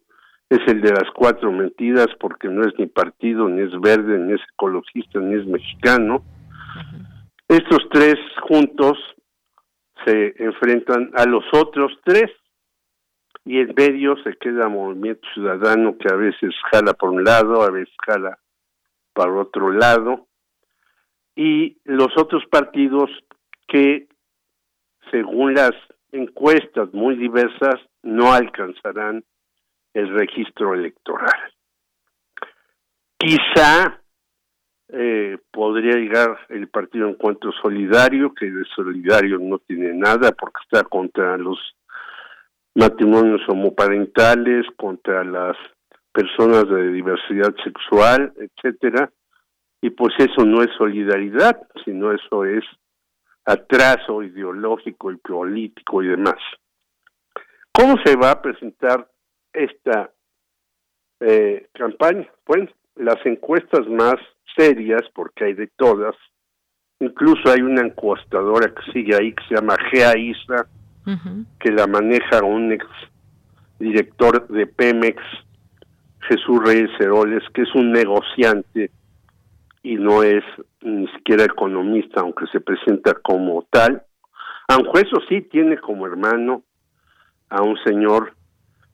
es 0.49 0.59
el 0.67 0.81
de 0.81 0.91
las 0.91 1.09
cuatro 1.15 1.51
mentiras 1.51 2.07
porque 2.19 2.49
no 2.49 2.67
es 2.67 2.73
ni 2.77 2.85
partido, 2.85 3.47
ni 3.47 3.61
es 3.61 3.79
verde, 3.79 4.19
ni 4.19 4.33
es 4.33 4.41
ecologista, 4.53 5.19
ni 5.19 5.39
es 5.39 5.45
mexicano. 5.45 6.23
Estos 7.47 7.79
tres 7.89 8.15
juntos 8.41 8.97
se 10.05 10.33
enfrentan 10.43 11.11
a 11.15 11.25
los 11.25 11.45
otros 11.53 11.93
tres 12.03 12.29
y 13.45 13.59
en 13.59 13.73
medio 13.75 14.15
se 14.23 14.35
queda 14.37 14.69
Movimiento 14.69 15.27
Ciudadano 15.33 15.97
que 15.97 16.13
a 16.13 16.15
veces 16.15 16.53
jala 16.71 16.93
por 16.93 17.09
un 17.09 17.23
lado, 17.23 17.63
a 17.63 17.71
veces 17.71 17.93
jala 18.05 18.37
para 19.13 19.33
otro 19.33 19.71
lado 19.71 20.27
y 21.35 21.77
los 21.85 22.09
otros 22.17 22.43
partidos 22.49 23.09
que 23.67 24.07
según 25.09 25.53
las 25.53 25.73
encuestas 26.11 26.93
muy 26.93 27.15
diversas 27.15 27.75
no 28.03 28.33
alcanzarán 28.33 29.23
el 29.93 30.09
registro 30.09 30.73
electoral. 30.73 31.53
Quizá 33.17 34.01
eh, 34.89 35.37
podría 35.51 35.95
llegar 35.95 36.37
el 36.49 36.67
Partido 36.67 37.07
Encuentro 37.07 37.51
Solidario, 37.61 38.33
que 38.33 38.49
de 38.49 38.65
solidario 38.75 39.37
no 39.39 39.59
tiene 39.59 39.93
nada 39.93 40.31
porque 40.31 40.59
está 40.63 40.83
contra 40.83 41.37
los 41.37 41.57
matrimonios 42.75 43.41
homoparentales, 43.47 44.65
contra 44.77 45.23
las 45.23 45.57
personas 46.11 46.67
de 46.69 46.91
diversidad 46.91 47.53
sexual, 47.63 48.33
etcétera, 48.37 49.11
y 49.81 49.89
pues 49.89 50.13
eso 50.19 50.45
no 50.45 50.61
es 50.61 50.69
solidaridad, 50.77 51.61
sino 51.83 52.11
eso 52.11 52.45
es 52.45 52.63
atraso 53.45 54.21
ideológico 54.21 55.11
y 55.11 55.17
político 55.17 56.03
y 56.03 56.07
demás. 56.07 56.37
¿Cómo 57.73 57.95
se 58.05 58.15
va 58.15 58.31
a 58.31 58.41
presentar 58.41 59.07
esta 59.53 60.11
eh, 61.19 61.67
campaña? 61.73 62.29
Bueno, 62.45 62.69
las 62.95 63.25
encuestas 63.25 63.87
más 63.87 64.15
serias, 64.55 65.01
porque 65.15 65.45
hay 65.45 65.53
de 65.53 65.67
todas, 65.75 66.15
incluso 66.99 67.49
hay 67.49 67.61
una 67.61 67.81
encuestadora 67.81 68.73
que 68.73 68.91
sigue 68.91 69.15
ahí 69.15 69.33
que 69.33 69.43
se 69.47 69.55
llama 69.55 69.75
Gea 69.91 70.13
Que 71.59 71.71
la 71.71 71.87
maneja 71.87 72.43
un 72.43 72.71
ex 72.71 72.85
director 73.79 74.47
de 74.47 74.67
Pemex, 74.67 75.21
Jesús 76.27 76.59
Reyes 76.63 76.91
Heroles, 76.99 77.43
que 77.53 77.63
es 77.63 77.75
un 77.75 77.91
negociante 77.91 78.91
y 79.83 79.95
no 79.95 80.23
es 80.23 80.43
ni 80.81 81.07
siquiera 81.07 81.45
economista, 81.45 82.21
aunque 82.21 82.45
se 82.47 82.59
presenta 82.59 83.15
como 83.15 83.65
tal, 83.69 84.03
aunque 84.67 85.01
eso 85.01 85.17
sí 85.27 85.41
tiene 85.41 85.77
como 85.77 86.05
hermano 86.05 86.63
a 87.49 87.61
un 87.63 87.77
señor 87.83 88.33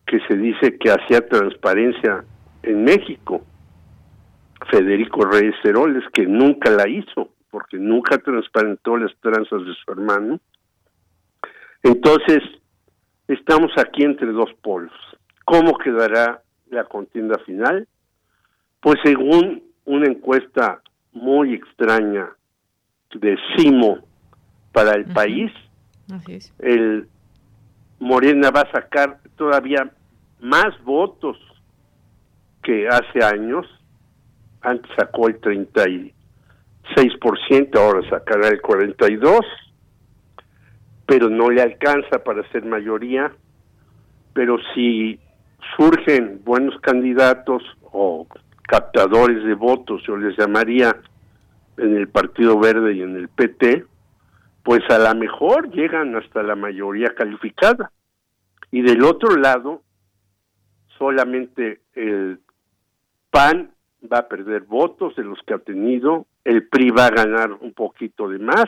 que 0.05 0.19
se 0.27 0.37
dice 0.37 0.77
que 0.79 0.89
hacía 0.89 1.27
transparencia 1.27 2.23
en 2.63 2.83
México, 2.83 3.43
Federico 4.71 5.25
Reyes 5.25 5.55
Heroles, 5.63 6.03
que 6.13 6.25
nunca 6.25 6.71
la 6.71 6.87
hizo, 6.87 7.29
porque 7.51 7.77
nunca 7.77 8.17
transparentó 8.17 8.97
las 8.97 9.11
tranzas 9.19 9.65
de 9.65 9.73
su 9.73 9.91
hermano. 9.91 10.39
Entonces, 11.87 12.43
estamos 13.29 13.71
aquí 13.77 14.03
entre 14.03 14.33
dos 14.33 14.49
polos. 14.61 14.91
¿Cómo 15.45 15.77
quedará 15.77 16.43
la 16.69 16.83
contienda 16.83 17.39
final? 17.45 17.87
Pues 18.81 18.97
según 19.03 19.63
una 19.85 20.07
encuesta 20.07 20.81
muy 21.13 21.53
extraña 21.53 22.27
de 23.13 23.37
Simo 23.55 23.99
para 24.73 24.95
el 24.95 25.05
país, 25.05 25.49
el 26.59 27.07
Morena 27.99 28.51
va 28.51 28.61
a 28.61 28.71
sacar 28.71 29.19
todavía 29.37 29.89
más 30.41 30.77
votos 30.83 31.37
que 32.63 32.89
hace 32.89 33.23
años. 33.23 33.65
Antes 34.59 34.91
sacó 34.97 35.29
el 35.29 35.39
36%, 35.39 37.79
ahora 37.79 38.09
sacará 38.09 38.49
el 38.49 38.61
42%, 38.61 39.45
pero 41.07 41.29
no 41.29 41.49
le 41.49 41.61
alcanza 41.61 42.23
para 42.23 42.47
ser 42.51 42.65
mayoría. 42.65 43.31
Pero 44.33 44.57
si 44.75 45.19
surgen 45.75 46.41
buenos 46.43 46.79
candidatos 46.81 47.63
o 47.91 48.27
captadores 48.67 49.43
de 49.43 49.55
votos, 49.55 50.03
yo 50.05 50.17
les 50.17 50.37
llamaría 50.37 50.95
en 51.77 51.95
el 51.95 52.09
Partido 52.09 52.59
Verde 52.59 52.93
y 52.93 53.01
en 53.01 53.15
el 53.15 53.29
PT, 53.29 53.85
pues 54.63 54.81
a 54.89 54.99
lo 54.99 55.19
mejor 55.19 55.71
llegan 55.71 56.15
hasta 56.15 56.43
la 56.43 56.55
mayoría 56.55 57.15
calificada. 57.15 57.91
Y 58.69 58.81
del 58.81 59.03
otro 59.03 59.37
lado, 59.37 59.83
solamente 60.97 61.81
el 61.93 62.39
PAN 63.31 63.71
va 64.11 64.19
a 64.19 64.27
perder 64.27 64.63
votos 64.63 65.15
de 65.15 65.23
los 65.23 65.39
que 65.47 65.53
ha 65.53 65.59
tenido, 65.59 66.27
el 66.43 66.67
PRI 66.67 66.91
va 66.91 67.05
a 67.05 67.11
ganar 67.11 67.53
un 67.53 67.71
poquito 67.73 68.27
de 68.27 68.39
más 68.39 68.65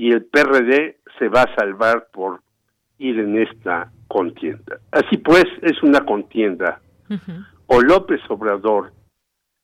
y 0.00 0.12
el 0.12 0.24
PRD 0.24 0.96
se 1.18 1.28
va 1.28 1.42
a 1.42 1.54
salvar 1.54 2.08
por 2.10 2.40
ir 2.96 3.20
en 3.20 3.36
esta 3.36 3.92
contienda. 4.08 4.80
Así 4.90 5.18
pues, 5.18 5.44
es 5.60 5.82
una 5.82 6.00
contienda. 6.06 6.80
O 7.66 7.82
López 7.82 8.18
Obrador 8.30 8.94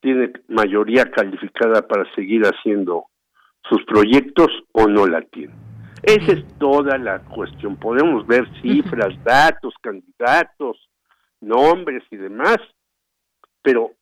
tiene 0.01 0.33
mayoría 0.49 1.11
calificada 1.11 1.89
para 1.89 2.05
seguir 2.15 2.43
haciendo 2.43 3.07
sus 3.67 3.83
proyectos 3.87 4.49
o 4.73 4.87
no 4.87 5.07
la 5.07 5.23
tiene. 5.23 5.55
Esa 6.03 6.33
es 6.33 6.59
toda 6.59 6.99
la 6.99 7.21
cuestión. 7.21 7.77
Podemos 7.77 8.27
ver 8.27 8.47
cifras, 8.61 9.15
datos, 9.25 9.73
candidatos, 9.81 10.77
nombres 11.41 12.03
y 12.11 12.17
demás, 12.17 12.59
pero 13.63 13.93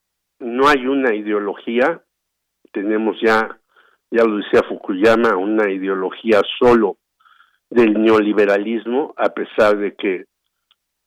no 0.41 0.67
hay 0.67 0.85
una 0.85 1.15
ideología, 1.15 2.03
tenemos 2.73 3.17
ya, 3.23 3.57
ya 4.15 4.25
lo 4.25 4.37
decía 4.37 4.63
Fukuyama, 4.69 5.37
una 5.37 5.69
ideología 5.71 6.41
solo 6.59 6.99
del 7.69 8.01
neoliberalismo, 8.01 9.13
a 9.17 9.31
pesar 9.31 9.77
de 9.77 9.95
que 9.95 10.27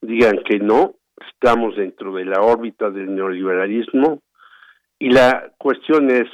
digan 0.01 0.39
que 0.43 0.59
no, 0.59 0.95
estamos 1.31 1.77
dentro 1.77 2.13
de 2.13 2.25
la 2.25 2.41
órbita 2.41 2.89
del 2.89 3.15
neoliberalismo, 3.15 4.21
y 4.99 5.09
la 5.09 5.51
cuestión 5.57 6.11
es, 6.11 6.25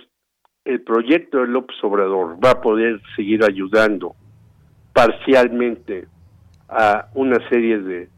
¿el 0.65 0.81
proyecto 0.81 1.39
de 1.41 1.47
López 1.47 1.77
Obrador 1.83 2.43
va 2.43 2.51
a 2.51 2.62
poder 2.62 2.99
seguir 3.15 3.43
ayudando 3.43 4.15
parcialmente 4.93 6.07
a 6.69 7.09
una 7.13 7.38
serie 7.49 7.77
de 7.77 8.09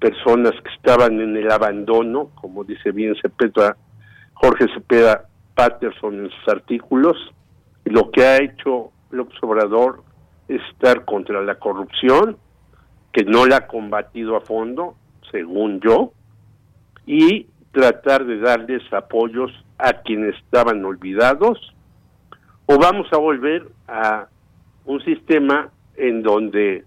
personas 0.00 0.52
que 0.62 0.72
estaban 0.74 1.20
en 1.20 1.36
el 1.36 1.50
abandono, 1.50 2.30
como 2.36 2.64
dice 2.64 2.90
bien 2.90 3.14
Cepeda, 3.20 3.76
Jorge 4.32 4.66
Cepeda 4.74 5.26
Patterson 5.54 6.24
en 6.24 6.30
sus 6.30 6.48
artículos, 6.48 7.16
lo 7.84 8.10
que 8.10 8.24
ha 8.24 8.36
hecho 8.38 8.90
López 9.10 9.36
Obrador 9.42 10.02
es 10.48 10.60
estar 10.72 11.04
contra 11.04 11.42
la 11.42 11.56
corrupción, 11.56 12.36
que 13.12 13.24
no 13.24 13.46
la 13.46 13.56
ha 13.56 13.66
combatido 13.66 14.36
a 14.36 14.40
fondo, 14.40 14.94
según 15.30 15.80
yo, 15.80 16.12
y 17.06 17.46
tratar 17.72 18.24
de 18.24 18.38
darles 18.38 18.82
apoyos 18.92 19.50
a 19.78 19.92
quienes 20.02 20.36
estaban 20.36 20.84
olvidados, 20.84 21.74
o 22.66 22.78
vamos 22.78 23.06
a 23.12 23.16
volver 23.16 23.66
a 23.88 24.28
un 24.84 25.02
sistema 25.04 25.70
en 25.96 26.22
donde 26.22 26.84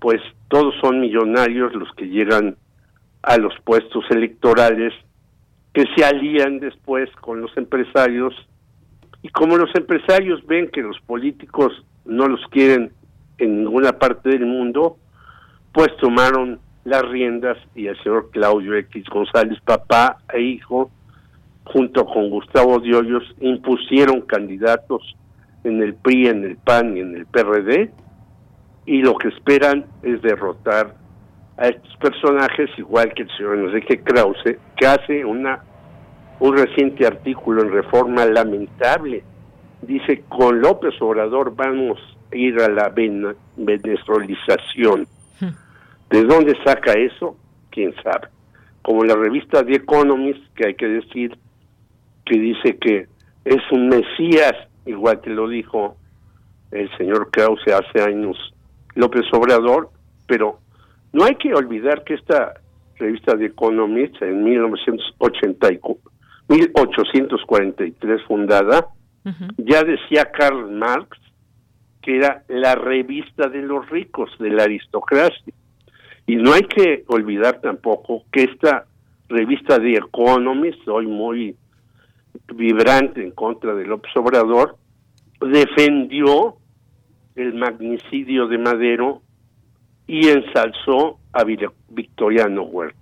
pues 0.00 0.20
todos 0.48 0.74
son 0.80 1.00
millonarios 1.00 1.74
los 1.74 1.92
que 1.94 2.08
llegan 2.08 2.56
a 3.22 3.36
los 3.36 3.54
puestos 3.64 4.04
electorales, 4.10 4.92
que 5.72 5.84
se 5.94 6.04
alían 6.04 6.58
después 6.58 7.08
con 7.20 7.40
los 7.40 7.56
empresarios 7.56 8.34
Y 9.22 9.28
como 9.28 9.56
los 9.56 9.74
empresarios 9.74 10.44
ven 10.46 10.68
que 10.68 10.82
los 10.82 11.00
políticos 11.00 11.72
no 12.04 12.26
los 12.26 12.40
quieren 12.50 12.92
en 13.38 13.64
ninguna 13.64 13.92
parte 13.92 14.30
del 14.30 14.46
mundo, 14.46 14.96
pues 15.72 15.88
tomaron 15.98 16.60
las 16.84 17.02
riendas 17.08 17.56
y 17.74 17.86
el 17.86 17.96
señor 18.02 18.30
Claudio 18.30 18.74
X 18.76 19.04
González, 19.06 19.58
papá 19.64 20.18
e 20.32 20.40
hijo, 20.40 20.90
junto 21.64 22.04
con 22.04 22.30
Gustavo 22.30 22.80
Diollos, 22.80 23.22
impusieron 23.40 24.22
candidatos 24.22 25.16
en 25.64 25.80
el 25.80 25.94
PRI, 25.94 26.26
en 26.26 26.44
el 26.44 26.56
PAN 26.56 26.96
y 26.96 27.00
en 27.00 27.14
el 27.14 27.26
PRD, 27.26 27.90
y 28.86 29.02
lo 29.02 29.14
que 29.16 29.28
esperan 29.28 29.86
es 30.02 30.20
derrotar 30.22 30.96
a 31.56 31.68
estos 31.68 31.96
personajes, 31.98 32.70
igual 32.76 33.12
que 33.14 33.22
el 33.22 33.30
señor 33.36 33.58
Enrique 33.58 34.02
Krause, 34.02 34.58
que 34.76 34.86
hace 34.86 35.24
una 35.24 35.62
un 36.42 36.56
reciente 36.56 37.06
artículo 37.06 37.62
en 37.62 37.70
Reforma 37.70 38.26
lamentable. 38.26 39.22
Dice, 39.80 40.24
con 40.28 40.60
López 40.60 40.92
Obrador 41.00 41.54
vamos 41.54 42.00
a 42.32 42.36
ir 42.36 42.60
a 42.60 42.68
la 42.68 42.92
venezuelización. 43.56 45.06
¿De 46.10 46.24
dónde 46.24 46.56
saca 46.64 46.94
eso? 46.94 47.36
¿Quién 47.70 47.94
sabe? 48.02 48.26
Como 48.82 49.04
la 49.04 49.14
revista 49.14 49.64
The 49.64 49.76
Economist, 49.76 50.42
que 50.56 50.66
hay 50.66 50.74
que 50.74 50.88
decir, 50.88 51.38
que 52.26 52.36
dice 52.36 52.76
que 52.76 53.06
es 53.44 53.62
un 53.70 53.88
mesías, 53.88 54.54
igual 54.84 55.20
que 55.20 55.30
lo 55.30 55.48
dijo 55.48 55.96
el 56.72 56.90
señor 56.96 57.30
Krause 57.30 57.68
hace 57.68 58.02
años 58.02 58.36
López 58.96 59.26
Obrador, 59.32 59.90
pero 60.26 60.58
no 61.12 61.22
hay 61.22 61.36
que 61.36 61.54
olvidar 61.54 62.02
que 62.02 62.14
esta 62.14 62.54
revista 62.98 63.38
The 63.38 63.44
Economist 63.44 64.20
en 64.22 64.42
1984 64.42 66.11
1843 66.48 68.22
fundada, 68.24 68.88
ya 69.56 69.84
decía 69.84 70.30
Karl 70.32 70.70
Marx 70.70 71.18
que 72.02 72.16
era 72.16 72.42
la 72.48 72.74
revista 72.74 73.48
de 73.48 73.62
los 73.62 73.88
ricos, 73.88 74.30
de 74.38 74.50
la 74.50 74.64
aristocracia. 74.64 75.54
Y 76.26 76.36
no 76.36 76.52
hay 76.52 76.62
que 76.62 77.04
olvidar 77.06 77.60
tampoco 77.60 78.24
que 78.32 78.42
esta 78.42 78.86
revista 79.28 79.78
de 79.78 79.94
Economist, 79.94 80.86
hoy 80.88 81.06
muy 81.06 81.56
vibrante 82.54 83.22
en 83.22 83.30
contra 83.30 83.74
de 83.74 83.86
López 83.86 84.14
Obrador, 84.16 84.76
defendió 85.40 86.56
el 87.36 87.54
magnicidio 87.54 88.46
de 88.48 88.58
Madero 88.58 89.22
y 90.06 90.28
ensalzó 90.28 91.18
a 91.32 91.44
Victoriano 91.44 92.64
Huerta. 92.64 92.98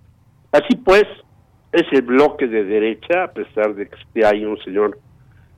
Así 0.53 0.77
pues, 0.77 1.05
es 1.73 1.85
el 1.93 2.03
bloque 2.03 2.47
de 2.47 2.65
derecha, 2.65 3.25
a 3.25 3.33
pesar 3.33 3.75
de 3.75 3.89
que 3.89 4.25
hay 4.25 4.45
un 4.45 4.59
señor 4.59 4.99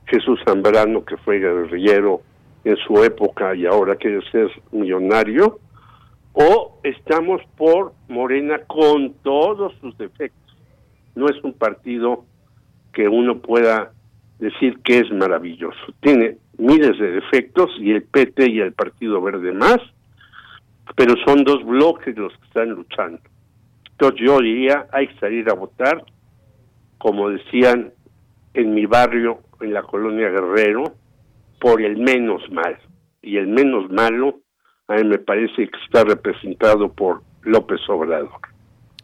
Jesús 0.05 0.39
Zambrano 0.45 1.03
que 1.05 1.17
fue 1.17 1.39
guerrillero 1.39 2.21
en 2.63 2.77
su 2.77 3.03
época 3.03 3.55
y 3.55 3.65
ahora 3.65 3.95
quiere 3.95 4.21
ser 4.31 4.49
millonario, 4.71 5.59
o 6.33 6.79
estamos 6.83 7.41
por 7.57 7.93
Morena 8.07 8.59
con 8.67 9.13
todos 9.23 9.73
sus 9.81 9.97
defectos. 9.97 10.55
No 11.15 11.27
es 11.27 11.43
un 11.43 11.53
partido 11.53 12.25
que 12.91 13.07
uno 13.07 13.39
pueda 13.39 13.91
decir 14.39 14.79
que 14.83 14.99
es 14.99 15.11
maravilloso. 15.11 15.79
Tiene 15.99 16.37
miles 16.57 16.97
de 16.99 17.11
defectos 17.11 17.69
y 17.79 17.91
el 17.91 18.03
PT 18.03 18.51
y 18.51 18.59
el 18.59 18.73
Partido 18.73 19.21
Verde 19.21 19.51
más, 19.51 19.79
pero 20.95 21.15
son 21.25 21.43
dos 21.43 21.63
bloques 21.63 22.15
los 22.17 22.33
que 22.37 22.45
están 22.45 22.69
luchando. 22.69 23.19
Entonces 23.93 24.21
yo 24.25 24.39
diría, 24.39 24.87
hay 24.91 25.07
que 25.07 25.19
salir 25.19 25.49
a 25.49 25.53
votar, 25.53 26.03
como 26.97 27.29
decían 27.29 27.93
en 28.53 28.73
mi 28.73 28.85
barrio, 28.85 29.41
en 29.61 29.73
la 29.73 29.83
colonia 29.83 30.29
Guerrero, 30.29 30.95
por 31.59 31.81
el 31.81 31.97
menos 31.97 32.41
mal. 32.51 32.77
Y 33.21 33.37
el 33.37 33.47
menos 33.47 33.89
malo, 33.89 34.39
a 34.87 34.95
mí 34.95 35.03
me 35.05 35.17
parece 35.17 35.69
que 35.69 35.79
está 35.85 36.03
representado 36.03 36.91
por 36.91 37.23
López 37.43 37.79
Obrador. 37.87 38.31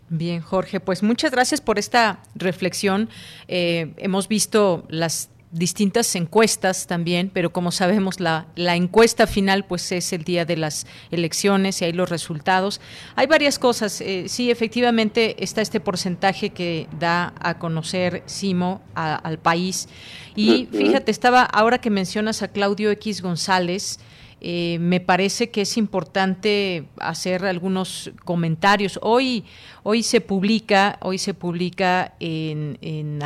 Bien, 0.09 0.41
Jorge, 0.41 0.79
pues 0.79 1.03
muchas 1.03 1.31
gracias 1.31 1.61
por 1.61 1.77
esta 1.77 2.19
reflexión. 2.35 3.09
Eh, 3.47 3.93
hemos 3.97 4.27
visto 4.27 4.85
las 4.89 5.31
distintas 5.51 6.15
encuestas 6.15 6.85
también, 6.85 7.31
pero 7.33 7.51
como 7.51 7.71
sabemos 7.71 8.19
la, 8.19 8.45
la 8.55 8.75
encuesta 8.75 9.25
final 9.25 9.65
pues 9.65 9.91
es 9.91 10.13
el 10.13 10.23
día 10.23 10.45
de 10.45 10.57
las 10.57 10.85
elecciones 11.09 11.81
y 11.81 11.85
hay 11.85 11.93
los 11.93 12.09
resultados. 12.09 12.81
Hay 13.15 13.25
varias 13.25 13.57
cosas, 13.57 13.99
eh, 14.01 14.25
sí, 14.27 14.51
efectivamente 14.51 15.43
está 15.43 15.61
este 15.61 15.79
porcentaje 15.79 16.51
que 16.51 16.87
da 16.99 17.33
a 17.39 17.57
conocer 17.57 18.21
Simo 18.27 18.81
al 18.93 19.39
país 19.39 19.89
y 20.35 20.67
fíjate, 20.71 21.11
estaba 21.11 21.43
ahora 21.43 21.79
que 21.79 21.89
mencionas 21.89 22.43
a 22.43 22.49
Claudio 22.49 22.91
X 22.91 23.21
González, 23.21 23.99
eh, 24.41 24.77
me 24.79 25.01
parece 25.01 25.49
que 25.49 25.61
es 25.61 25.75
importante 25.77 26.85
hacer 26.97 27.43
algunos 27.43 28.11
comentarios. 28.23 28.97
Hoy, 29.01 29.43
hoy 29.83 30.01
se 30.01 30.21
publica, 30.21 30.97
hoy 31.01 31.17
se 31.17 31.33
publica 31.33 32.13
en, 32.21 32.77
en 32.81 33.21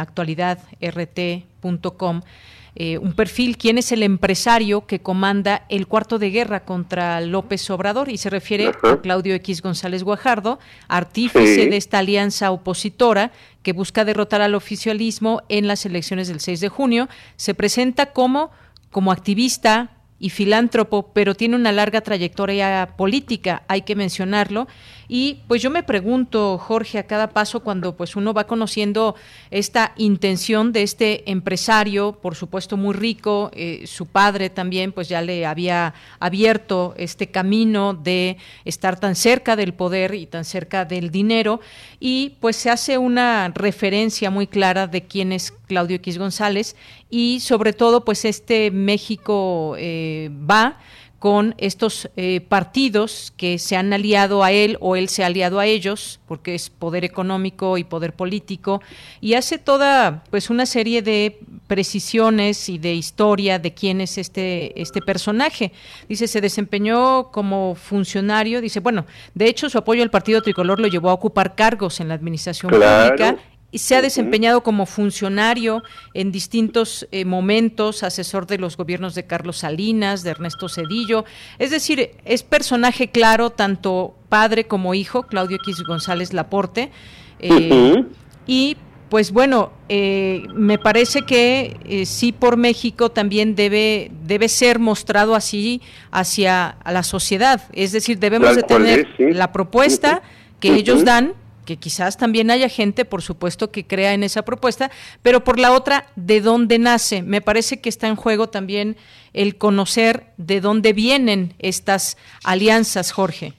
eh, 2.76 2.98
un 2.98 3.14
perfil, 3.14 3.58
quién 3.58 3.78
es 3.78 3.92
el 3.92 4.02
empresario 4.02 4.88
que 4.88 5.00
comanda 5.00 5.66
el 5.70 5.86
cuarto 5.86 6.18
de 6.18 6.32
guerra 6.32 6.66
contra 6.66 7.22
López 7.22 7.70
Obrador 7.70 8.10
y 8.10 8.18
se 8.18 8.32
refiere 8.32 8.72
a 8.84 9.02
Claudio 9.02 9.36
X 9.36 9.62
González 9.62 10.04
Guajardo, 10.04 10.58
artífice 10.88 11.68
de 11.68 11.78
esta 11.78 12.00
alianza 12.00 12.52
opositora 12.52 13.32
que 13.62 13.74
busca 13.74 14.06
derrotar 14.06 14.42
al 14.42 14.56
oficialismo 14.56 15.44
en 15.50 15.68
las 15.68 15.86
elecciones 15.86 16.28
del 16.28 16.40
6 16.40 16.62
de 16.62 16.70
junio. 16.70 17.10
Se 17.36 17.54
presenta 17.54 18.08
como 18.08 18.50
como 18.90 19.12
activista, 19.12 19.90
y 20.24 20.30
filántropo, 20.30 21.12
pero 21.12 21.36
tiene 21.36 21.58
una 21.58 21.74
larga 21.74 22.00
trayectoria 22.00 22.94
política, 22.96 23.64
hay 23.68 23.82
que 23.82 23.94
mencionarlo. 23.94 24.70
Y 25.16 25.42
pues 25.48 25.62
yo 25.62 25.70
me 25.70 25.84
pregunto, 25.84 26.58
Jorge, 26.58 26.98
a 26.98 27.06
cada 27.06 27.30
paso 27.30 27.60
cuando 27.60 27.96
pues 27.96 28.16
uno 28.16 28.34
va 28.34 28.48
conociendo 28.48 29.14
esta 29.52 29.94
intención 29.96 30.74
de 30.74 30.82
este 30.82 31.30
empresario, 31.30 32.14
por 32.20 32.34
supuesto 32.34 32.78
muy 32.78 32.96
rico, 32.96 33.52
eh, 33.54 33.84
su 33.86 34.08
padre 34.08 34.50
también 34.50 34.92
pues 34.92 35.10
ya 35.10 35.22
le 35.22 35.46
había 35.46 35.94
abierto 36.20 36.96
este 36.98 37.30
camino 37.30 37.94
de 37.94 38.38
estar 38.66 39.00
tan 39.00 39.14
cerca 39.14 39.56
del 39.56 39.76
poder 39.76 40.16
y 40.16 40.26
tan 40.26 40.46
cerca 40.46 40.84
del 40.84 41.12
dinero. 41.12 41.60
Y 42.00 42.38
pues 42.40 42.56
se 42.56 42.72
hace 42.72 42.98
una 42.98 43.52
referencia 43.54 44.32
muy 44.32 44.48
clara 44.48 44.88
de 44.88 45.04
quién 45.04 45.32
es 45.32 45.52
Claudio 45.68 45.98
X 45.98 46.18
González 46.18 46.76
y 47.12 47.40
sobre 47.42 47.74
todo 47.74 48.04
pues 48.04 48.26
este 48.26 48.72
México 48.72 49.76
eh, 49.78 50.32
va 50.50 50.80
con 51.24 51.56
estos 51.58 52.10
eh, 52.18 52.42
partidos 52.42 53.32
que 53.38 53.58
se 53.58 53.78
han 53.78 53.94
aliado 53.94 54.44
a 54.44 54.52
él 54.52 54.76
o 54.82 54.98
él 54.98 55.08
se 55.08 55.24
ha 55.24 55.28
aliado 55.28 55.62
a 55.62 55.66
ellos, 55.66 56.20
porque 56.28 56.54
es 56.54 56.70
poder 56.70 57.06
económico 57.06 57.78
y 57.78 57.86
poder 57.86 58.12
político, 58.12 58.82
y 59.22 59.36
hace 59.36 59.58
toda 59.58 60.26
pues 60.30 60.50
una 60.50 60.66
serie 60.66 61.02
de 61.02 61.40
precisiones 61.68 62.68
y 62.68 62.78
de 62.78 62.96
historia 62.96 63.58
de 63.58 63.74
quién 63.74 64.02
es 64.02 64.18
este, 64.18 64.82
este 64.82 65.00
personaje. 65.00 65.72
Dice, 66.10 66.28
se 66.28 66.42
desempeñó 66.42 67.32
como 67.32 67.76
funcionario, 67.76 68.60
dice, 68.60 68.82
bueno, 68.82 69.06
de 69.34 69.48
hecho 69.48 69.70
su 69.70 69.78
apoyo 69.78 70.04
al 70.04 70.10
partido 70.10 70.42
tricolor 70.42 70.82
lo 70.82 70.90
llevó 70.90 71.10
a 71.10 71.14
ocupar 71.14 71.56
cargos 71.56 72.02
en 72.02 72.10
la 72.10 72.16
administración 72.16 72.70
pública 72.70 73.38
se 73.80 73.96
ha 73.96 74.02
desempeñado 74.02 74.62
como 74.62 74.86
funcionario 74.86 75.84
en 76.14 76.32
distintos 76.32 77.08
eh, 77.12 77.26
momentos, 77.26 78.04
asesor 78.04 78.46
de 78.46 78.58
los 78.58 78.78
gobiernos 78.78 79.16
de 79.16 79.26
Carlos 79.26 79.58
Salinas, 79.58 80.24
de 80.24 80.32
Ernesto 80.32 80.70
Cedillo. 80.70 81.26
Es 81.60 81.72
decir, 81.72 82.12
es 82.26 82.44
personaje 82.44 83.10
claro, 83.10 83.50
tanto 83.50 84.16
padre 84.30 84.66
como 84.66 84.94
hijo, 84.94 85.24
Claudio 85.24 85.58
X 85.58 85.84
González 85.88 86.34
Laporte. 86.34 86.92
Eh, 87.40 88.06
y 88.46 88.78
pues 89.10 89.32
bueno, 89.32 89.72
eh, 89.90 90.44
me 90.54 90.78
parece 90.80 91.22
que 91.22 92.04
sí 92.06 92.32
por 92.32 92.58
México 92.58 93.10
también 93.12 93.56
debe, 93.56 94.12
debe 94.24 94.50
ser 94.50 94.80
mostrado 94.80 95.36
así 95.36 95.82
hacia 96.12 96.78
la 96.86 97.04
sociedad. 97.04 97.62
Es 97.74 97.92
decir, 97.92 98.18
debemos 98.20 98.56
de 98.56 98.64
tener 98.64 99.08
la 99.20 99.52
propuesta 99.52 100.22
que 100.60 100.74
ellos 100.76 101.06
dan 101.06 101.34
que 101.64 101.78
quizás 101.78 102.18
también 102.18 102.52
haya 102.52 102.70
gente, 102.70 103.06
por 103.06 103.22
supuesto, 103.22 103.72
que 103.72 103.86
crea 103.86 104.14
en 104.14 104.24
esa 104.24 104.44
propuesta, 104.44 104.92
pero 105.22 105.44
por 105.44 105.60
la 105.60 105.72
otra, 105.74 106.06
¿de 106.16 106.42
dónde 106.42 106.80
nace? 106.80 107.24
Me 107.24 107.42
parece 107.42 107.82
que 107.82 107.90
está 107.90 108.08
en 108.08 108.16
juego 108.16 108.48
también 108.48 108.96
el 109.34 109.58
conocer 109.58 110.24
de 110.38 110.62
dónde 110.62 110.94
vienen 110.94 111.54
estas 111.60 112.18
alianzas, 112.44 113.12
Jorge. 113.12 113.54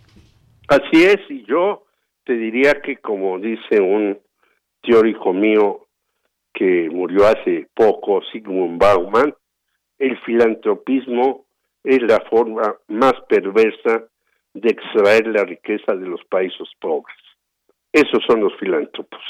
Así 0.68 1.04
es, 1.04 1.20
y 1.28 1.44
yo 1.46 1.84
te 2.24 2.34
diría 2.34 2.80
que 2.82 2.96
como 2.96 3.38
dice 3.38 3.80
un 3.80 4.18
teórico 4.82 5.32
mío 5.32 5.86
que 6.52 6.88
murió 6.90 7.26
hace 7.26 7.68
poco, 7.74 8.22
Sigmund 8.32 8.78
Bauman, 8.78 9.34
el 9.98 10.18
filantropismo 10.20 11.44
es 11.82 12.00
la 12.02 12.20
forma 12.30 12.76
más 12.88 13.14
perversa 13.28 14.04
de 14.54 14.70
extraer 14.70 15.26
la 15.26 15.44
riqueza 15.44 15.94
de 15.94 16.06
los 16.06 16.24
países 16.24 16.68
pobres. 16.80 17.16
Esos 17.94 18.24
son 18.26 18.40
los 18.40 18.52
filántropos. 18.56 19.20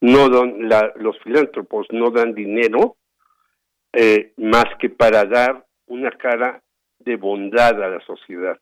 No 0.00 0.30
dan, 0.30 0.70
los 0.96 1.18
filántropos 1.20 1.86
no 1.90 2.10
dan 2.10 2.32
dinero 2.32 2.96
eh, 3.92 4.32
más 4.38 4.64
que 4.78 4.88
para 4.88 5.26
dar 5.26 5.66
una 5.86 6.10
cara 6.12 6.62
de 6.98 7.16
bondad 7.16 7.82
a 7.82 7.90
la 7.90 8.00
sociedad. 8.06 8.58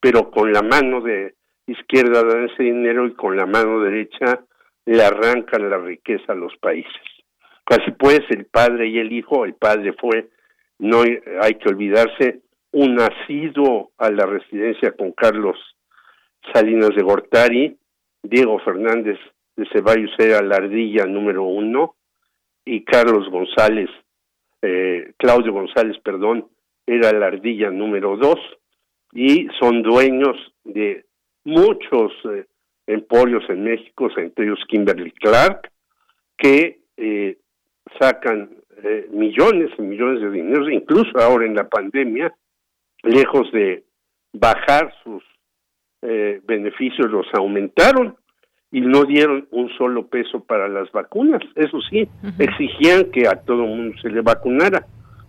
Pero 0.00 0.32
con 0.32 0.52
la 0.52 0.62
mano 0.62 1.00
de 1.02 1.36
izquierda 1.68 2.24
dan 2.24 2.48
ese 2.48 2.64
dinero 2.64 3.06
y 3.06 3.14
con 3.14 3.36
la 3.36 3.46
mano 3.46 3.78
derecha 3.80 4.40
le 4.86 5.04
arrancan 5.04 5.70
la 5.70 5.78
riqueza 5.78 6.32
a 6.32 6.34
los 6.34 6.56
países. 6.56 7.02
Así 7.66 7.92
pues, 7.92 8.22
el 8.30 8.46
padre 8.46 8.88
y 8.88 8.98
el 8.98 9.12
hijo, 9.12 9.44
el 9.44 9.54
padre 9.54 9.92
fue, 9.92 10.30
no 10.80 11.02
hay 11.02 11.54
que 11.54 11.68
olvidarse, 11.68 12.40
un 12.72 12.96
nacido 12.96 13.92
a 13.98 14.10
la 14.10 14.26
residencia 14.26 14.90
con 14.96 15.12
Carlos 15.12 15.56
Salinas 16.52 16.90
de 16.96 17.02
Gortari, 17.02 17.79
Diego 18.22 18.58
Fernández 18.60 19.18
de 19.56 19.66
Ceballos 19.72 20.10
era 20.18 20.42
la 20.42 20.56
ardilla 20.56 21.06
número 21.06 21.42
uno 21.44 21.96
y 22.64 22.84
Carlos 22.84 23.28
González, 23.30 23.90
eh, 24.62 25.12
Claudio 25.16 25.52
González, 25.52 25.96
perdón, 26.04 26.48
era 26.86 27.12
la 27.12 27.26
ardilla 27.26 27.70
número 27.70 28.16
dos. 28.16 28.38
Y 29.12 29.48
son 29.58 29.82
dueños 29.82 30.36
de 30.64 31.04
muchos 31.44 32.12
eh, 32.24 32.46
emporios 32.86 33.42
en 33.48 33.64
México, 33.64 34.08
entre 34.16 34.44
ellos 34.44 34.60
Kimberly 34.68 35.10
Clark, 35.12 35.70
que 36.36 36.80
eh, 36.96 37.38
sacan 37.98 38.56
millones 39.10 39.70
y 39.76 39.82
millones 39.82 40.22
de 40.22 40.30
dinero, 40.30 40.70
incluso 40.70 41.18
ahora 41.18 41.44
en 41.44 41.54
la 41.54 41.68
pandemia, 41.68 42.32
lejos 43.02 43.52
de 43.52 43.84
bajar 44.32 44.94
sus 45.04 45.22
eh, 46.02 46.40
beneficios, 46.46 47.10
los 47.10 47.26
aumentaron 47.34 48.16
y 48.72 48.80
no 48.80 49.04
dieron 49.04 49.48
un 49.50 49.68
solo 49.76 50.06
peso 50.06 50.44
para 50.44 50.68
las 50.68 50.90
vacunas. 50.92 51.42
Eso 51.56 51.80
sí, 51.90 52.08
exigían 52.38 53.10
que 53.10 53.26
a 53.26 53.42
todo 53.42 53.64
el 53.64 53.70
mundo 53.70 53.96
se 54.00 54.10
le 54.10 54.20
vacunara, 54.20 54.86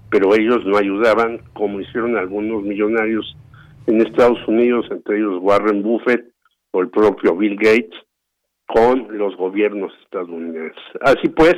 pero 0.10 0.36
ellos 0.36 0.66
no 0.66 0.78
ayudaban 0.78 1.40
como 1.54 1.80
hicieron 1.82 2.18
algunos 2.18 2.64
millonarios 2.64 3.36
en 3.88 4.02
Estados 4.02 4.40
Unidos, 4.48 4.86
entre 4.92 5.18
ellos 5.18 5.40
Warren 5.42 5.82
Buffett 5.82 6.26
o 6.72 6.82
el 6.82 6.90
propio 6.90 7.36
Bill 7.36 7.56
Gates, 7.56 8.00
con 8.68 9.18
los 9.18 9.36
gobiernos 9.36 9.92
estadounidenses. 10.04 10.82
Así 11.02 11.28
pues, 11.30 11.56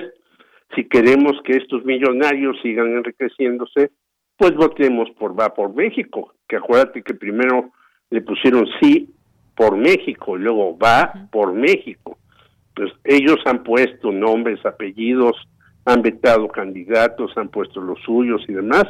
si 0.76 0.86
queremos 0.86 1.34
que 1.43 1.57
estos 1.57 1.86
millonarios 1.86 2.57
sigan 2.64 2.97
enriqueciéndose, 2.97 3.91
pues 4.38 4.55
votemos 4.55 5.09
por 5.20 5.39
Va 5.39 5.53
por 5.53 5.76
México, 5.76 6.34
que 6.47 6.55
acuérdate 6.55 7.03
que 7.03 7.14
primero 7.14 7.72
le 8.14 8.22
pusieron 8.22 8.68
sí 8.80 9.09
por 9.55 9.76
México, 9.76 10.38
y 10.38 10.41
luego 10.41 10.78
Va 10.78 11.28
por 11.32 11.51
México. 11.51 12.20
Pues 12.76 12.91
ellos 13.03 13.38
han 13.45 13.64
puesto 13.64 14.11
nombres, 14.11 14.64
apellidos, 14.68 15.36
han 15.86 16.03
vetado 16.03 16.47
candidatos, 16.47 17.36
han 17.36 17.49
puesto 17.49 17.82
los 17.82 17.99
suyos 18.01 18.43
y 18.47 18.53
demás, 18.53 18.86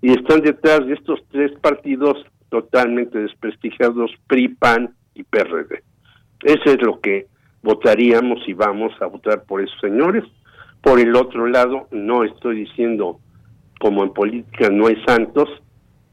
y 0.00 0.12
están 0.12 0.42
detrás 0.42 0.86
de 0.86 0.94
estos 0.94 1.18
tres 1.32 1.50
partidos 1.60 2.24
totalmente 2.50 3.18
desprestigiados, 3.18 4.12
PRI, 4.28 4.50
PAN 4.50 4.94
y 5.14 5.24
PRD. 5.24 5.82
Eso 6.44 6.70
es 6.70 6.80
lo 6.82 7.00
que 7.00 7.26
votaríamos 7.62 8.46
y 8.46 8.52
vamos 8.52 8.92
a 9.00 9.06
votar 9.06 9.42
por 9.42 9.60
esos 9.60 9.80
señores. 9.80 10.22
Por 10.82 11.00
el 11.00 11.16
otro 11.16 11.48
lado, 11.48 11.88
no 11.90 12.22
estoy 12.22 12.60
diciendo 12.60 13.18
como 13.80 14.04
en 14.04 14.12
política 14.12 14.70
no 14.70 14.86
hay 14.86 15.02
santos, 15.04 15.48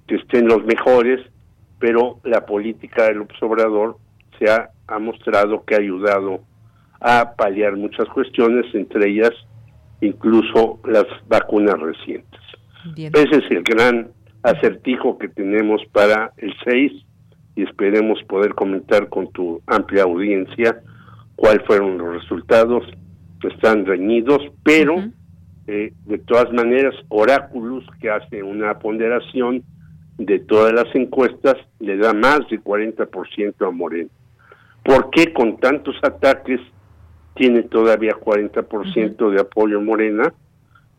que 0.07 0.15
estén 0.15 0.47
los 0.47 0.65
mejores, 0.65 1.21
pero 1.79 2.19
la 2.23 2.45
política 2.45 3.05
del 3.05 3.21
observador 3.21 3.97
se 4.37 4.49
ha, 4.49 4.71
mostrado 4.99 5.63
que 5.65 5.75
ha 5.75 5.79
ayudado 5.79 6.41
a 6.99 7.33
paliar 7.35 7.75
muchas 7.77 8.07
cuestiones, 8.09 8.65
entre 8.73 9.09
ellas 9.09 9.31
incluso 10.01 10.79
las 10.85 11.05
vacunas 11.27 11.79
recientes. 11.79 12.39
Ese 12.95 13.37
es 13.37 13.51
el 13.51 13.63
gran 13.63 14.11
acertijo 14.43 15.17
que 15.17 15.27
tenemos 15.27 15.81
para 15.91 16.31
el 16.37 16.53
6 16.63 16.91
y 17.55 17.63
esperemos 17.63 18.23
poder 18.23 18.55
comentar 18.55 19.09
con 19.09 19.31
tu 19.31 19.61
amplia 19.67 20.03
audiencia 20.03 20.81
cuáles 21.35 21.65
fueron 21.65 21.97
los 21.97 22.21
resultados. 22.21 22.85
Están 23.43 23.85
reñidos, 23.85 24.41
pero 24.63 24.95
eh, 25.67 25.93
de 26.05 26.17
todas 26.19 26.51
maneras, 26.51 26.95
Oráculos, 27.09 27.85
que 28.01 28.09
hace 28.09 28.41
una 28.43 28.79
ponderación 28.79 29.63
de 30.19 30.39
todas 30.39 30.73
las 30.73 30.93
encuestas, 30.93 31.55
le 31.79 31.97
da 31.97 32.13
más 32.13 32.41
de 32.49 32.59
40% 32.59 33.67
a 33.67 33.71
Moreno. 33.71 34.09
¿Por 34.83 35.09
qué 35.09 35.33
con 35.33 35.57
tantos 35.57 35.95
ataques 36.03 36.59
tiene 37.35 37.63
todavía 37.63 38.11
40% 38.11 39.31
de 39.31 39.41
apoyo 39.41 39.81
Morena? 39.81 40.33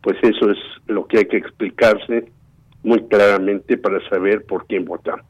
Pues 0.01 0.17
eso 0.23 0.49
es 0.49 0.57
lo 0.87 1.05
que 1.05 1.19
hay 1.19 1.25
que 1.25 1.37
explicarse 1.37 2.31
muy 2.83 3.07
claramente 3.07 3.77
para 3.77 3.99
saber 4.09 4.43
por 4.45 4.65
quién 4.65 4.85
votamos. 4.85 5.25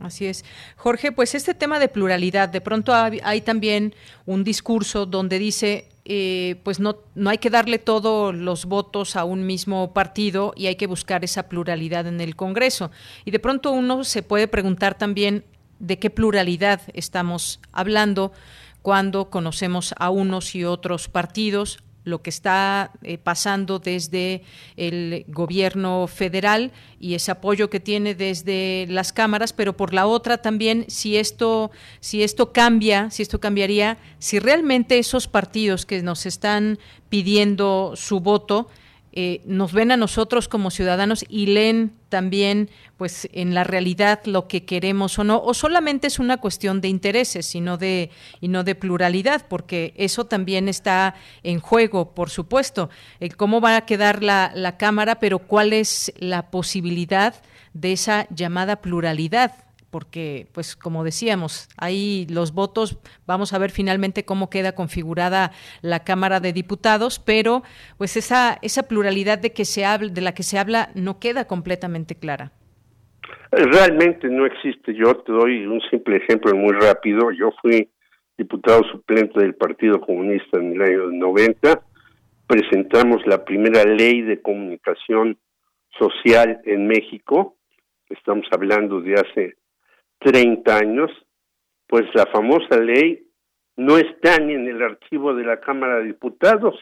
Así 0.00 0.26
es. 0.26 0.44
Jorge, 0.76 1.12
pues 1.12 1.34
este 1.34 1.54
tema 1.54 1.78
de 1.78 1.88
pluralidad, 1.88 2.48
de 2.48 2.60
pronto 2.60 2.92
hay 2.94 3.40
también 3.40 3.94
un 4.26 4.42
discurso 4.42 5.06
donde 5.06 5.38
dice 5.38 5.86
eh, 6.10 6.56
pues 6.62 6.80
no, 6.80 6.96
no 7.14 7.28
hay 7.28 7.36
que 7.36 7.50
darle 7.50 7.78
todos 7.78 8.34
los 8.34 8.64
votos 8.64 9.14
a 9.14 9.24
un 9.24 9.44
mismo 9.44 9.92
partido 9.92 10.54
y 10.56 10.66
hay 10.66 10.76
que 10.76 10.86
buscar 10.86 11.22
esa 11.22 11.50
pluralidad 11.50 12.06
en 12.06 12.22
el 12.22 12.34
Congreso. 12.34 12.90
Y 13.26 13.30
de 13.30 13.38
pronto 13.38 13.72
uno 13.72 14.02
se 14.04 14.22
puede 14.22 14.48
preguntar 14.48 14.96
también 14.96 15.44
de 15.80 15.98
qué 15.98 16.08
pluralidad 16.08 16.80
estamos 16.94 17.60
hablando 17.72 18.32
cuando 18.80 19.28
conocemos 19.28 19.94
a 19.98 20.08
unos 20.08 20.54
y 20.54 20.64
otros 20.64 21.08
partidos, 21.08 21.78
lo 22.08 22.22
que 22.22 22.30
está 22.30 22.92
eh, 23.02 23.18
pasando 23.18 23.78
desde 23.78 24.42
el 24.76 25.24
gobierno 25.28 26.06
federal 26.06 26.72
y 26.98 27.14
ese 27.14 27.30
apoyo 27.30 27.70
que 27.70 27.80
tiene 27.80 28.14
desde 28.14 28.86
las 28.88 29.12
cámaras, 29.12 29.52
pero 29.52 29.76
por 29.76 29.94
la 29.94 30.06
otra 30.06 30.38
también 30.38 30.84
si 30.88 31.16
esto 31.16 31.70
si 32.00 32.22
esto 32.22 32.52
cambia, 32.52 33.10
si 33.10 33.22
esto 33.22 33.40
cambiaría, 33.40 33.98
si 34.18 34.38
realmente 34.38 34.98
esos 34.98 35.28
partidos 35.28 35.86
que 35.86 36.02
nos 36.02 36.26
están 36.26 36.78
pidiendo 37.08 37.92
su 37.94 38.20
voto 38.20 38.68
eh, 39.12 39.40
nos 39.46 39.72
ven 39.72 39.90
a 39.90 39.96
nosotros 39.96 40.48
como 40.48 40.70
ciudadanos 40.70 41.24
y 41.28 41.46
leen 41.46 41.92
también 42.08 42.70
pues 42.96 43.28
en 43.32 43.54
la 43.54 43.64
realidad 43.64 44.20
lo 44.24 44.48
que 44.48 44.64
queremos 44.64 45.18
o 45.18 45.24
no 45.24 45.42
o 45.42 45.54
solamente 45.54 46.06
es 46.06 46.18
una 46.18 46.38
cuestión 46.38 46.80
de 46.80 46.88
intereses 46.88 47.46
sino 47.46 47.78
de 47.78 48.10
y 48.40 48.48
no 48.48 48.64
de 48.64 48.74
pluralidad 48.74 49.46
porque 49.48 49.94
eso 49.96 50.26
también 50.26 50.68
está 50.68 51.14
en 51.42 51.60
juego 51.60 52.14
por 52.14 52.30
supuesto. 52.30 52.90
El 53.20 53.36
cómo 53.36 53.60
va 53.60 53.76
a 53.76 53.86
quedar 53.86 54.22
la, 54.22 54.52
la 54.54 54.76
cámara 54.76 55.18
pero 55.20 55.38
cuál 55.38 55.72
es 55.72 56.12
la 56.18 56.50
posibilidad 56.50 57.34
de 57.72 57.92
esa 57.92 58.26
llamada 58.30 58.76
pluralidad 58.82 59.67
porque, 59.90 60.46
pues, 60.52 60.76
como 60.76 61.04
decíamos, 61.04 61.68
ahí 61.76 62.26
los 62.30 62.52
votos, 62.52 62.98
vamos 63.26 63.52
a 63.52 63.58
ver 63.58 63.70
finalmente 63.70 64.24
cómo 64.24 64.50
queda 64.50 64.72
configurada 64.72 65.52
la 65.82 66.04
Cámara 66.04 66.40
de 66.40 66.52
Diputados, 66.52 67.18
pero, 67.18 67.62
pues, 67.96 68.16
esa 68.16 68.58
esa 68.62 68.82
pluralidad 68.84 69.38
de 69.38 69.52
que 69.52 69.64
se 69.64 69.84
habla, 69.84 70.08
de 70.08 70.20
la 70.20 70.32
que 70.32 70.42
se 70.42 70.58
habla, 70.58 70.90
no 70.94 71.18
queda 71.18 71.46
completamente 71.46 72.14
clara. 72.14 72.52
Realmente 73.50 74.28
no 74.28 74.46
existe. 74.46 74.94
Yo 74.94 75.14
te 75.16 75.32
doy 75.32 75.66
un 75.66 75.80
simple 75.90 76.16
ejemplo 76.18 76.54
muy 76.54 76.72
rápido. 76.72 77.30
Yo 77.30 77.50
fui 77.62 77.88
diputado 78.36 78.82
suplente 78.84 79.40
del 79.40 79.54
Partido 79.54 80.00
Comunista 80.00 80.58
en 80.58 80.74
el 80.74 80.82
año 80.82 81.10
90. 81.10 81.80
Presentamos 82.46 83.26
la 83.26 83.44
primera 83.44 83.84
ley 83.84 84.22
de 84.22 84.40
comunicación 84.40 85.38
social 85.98 86.60
en 86.64 86.86
México. 86.86 87.56
Estamos 88.08 88.46
hablando 88.52 89.00
de 89.00 89.14
hace 89.14 89.56
30 90.20 90.76
años, 90.76 91.10
pues 91.86 92.04
la 92.14 92.26
famosa 92.26 92.78
ley 92.78 93.26
no 93.76 93.96
está 93.96 94.38
ni 94.38 94.54
en 94.54 94.66
el 94.66 94.82
archivo 94.82 95.34
de 95.34 95.44
la 95.44 95.60
Cámara 95.60 95.98
de 95.98 96.06
Diputados, 96.06 96.74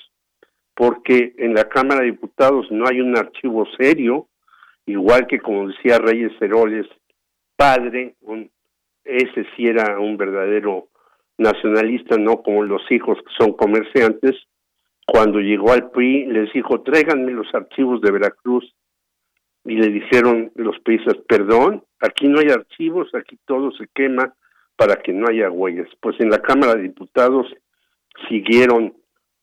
porque 0.74 1.34
en 1.38 1.54
la 1.54 1.68
Cámara 1.68 2.00
de 2.00 2.12
Diputados 2.12 2.66
no 2.70 2.86
hay 2.88 3.00
un 3.00 3.16
archivo 3.16 3.66
serio, 3.78 4.28
igual 4.86 5.26
que 5.26 5.38
como 5.38 5.68
decía 5.68 5.98
Reyes 5.98 6.32
Heroles, 6.40 6.86
padre, 7.56 8.14
ese 9.04 9.46
sí 9.56 9.66
era 9.66 9.98
un 9.98 10.16
verdadero 10.16 10.88
nacionalista, 11.38 12.16
no 12.16 12.42
como 12.42 12.62
los 12.62 12.82
hijos 12.90 13.18
que 13.18 13.32
son 13.38 13.52
comerciantes, 13.52 14.34
cuando 15.06 15.38
llegó 15.38 15.72
al 15.72 15.90
PRI 15.90 16.26
les 16.26 16.52
dijo, 16.52 16.82
tráiganme 16.82 17.32
los 17.32 17.54
archivos 17.54 18.00
de 18.00 18.10
Veracruz 18.10 18.74
y 19.66 19.76
le 19.76 19.88
dijeron 19.88 20.52
los 20.54 20.78
países, 20.80 21.14
perdón, 21.28 21.82
aquí 22.00 22.28
no 22.28 22.38
hay 22.38 22.48
archivos, 22.48 23.12
aquí 23.14 23.36
todo 23.46 23.72
se 23.72 23.88
quema 23.94 24.34
para 24.76 24.96
que 24.96 25.12
no 25.12 25.26
haya 25.28 25.50
huellas. 25.50 25.88
Pues 26.00 26.18
en 26.20 26.30
la 26.30 26.40
Cámara 26.40 26.74
de 26.74 26.82
Diputados 26.82 27.46
siguieron 28.28 28.94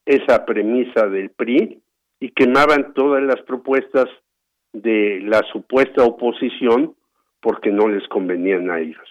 esa 0.06 0.46
premisa 0.46 1.08
del 1.08 1.30
PRI 1.30 1.82
y 2.20 2.30
quemaban 2.32 2.94
todas 2.94 3.22
las 3.24 3.42
propuestas 3.42 4.06
de 4.72 5.20
la 5.24 5.42
supuesta 5.52 6.04
oposición 6.04 6.96
porque 7.42 7.72
no 7.72 7.88
les 7.90 8.08
convenían 8.08 8.72
a 8.72 8.80
ellos. 8.80 9.08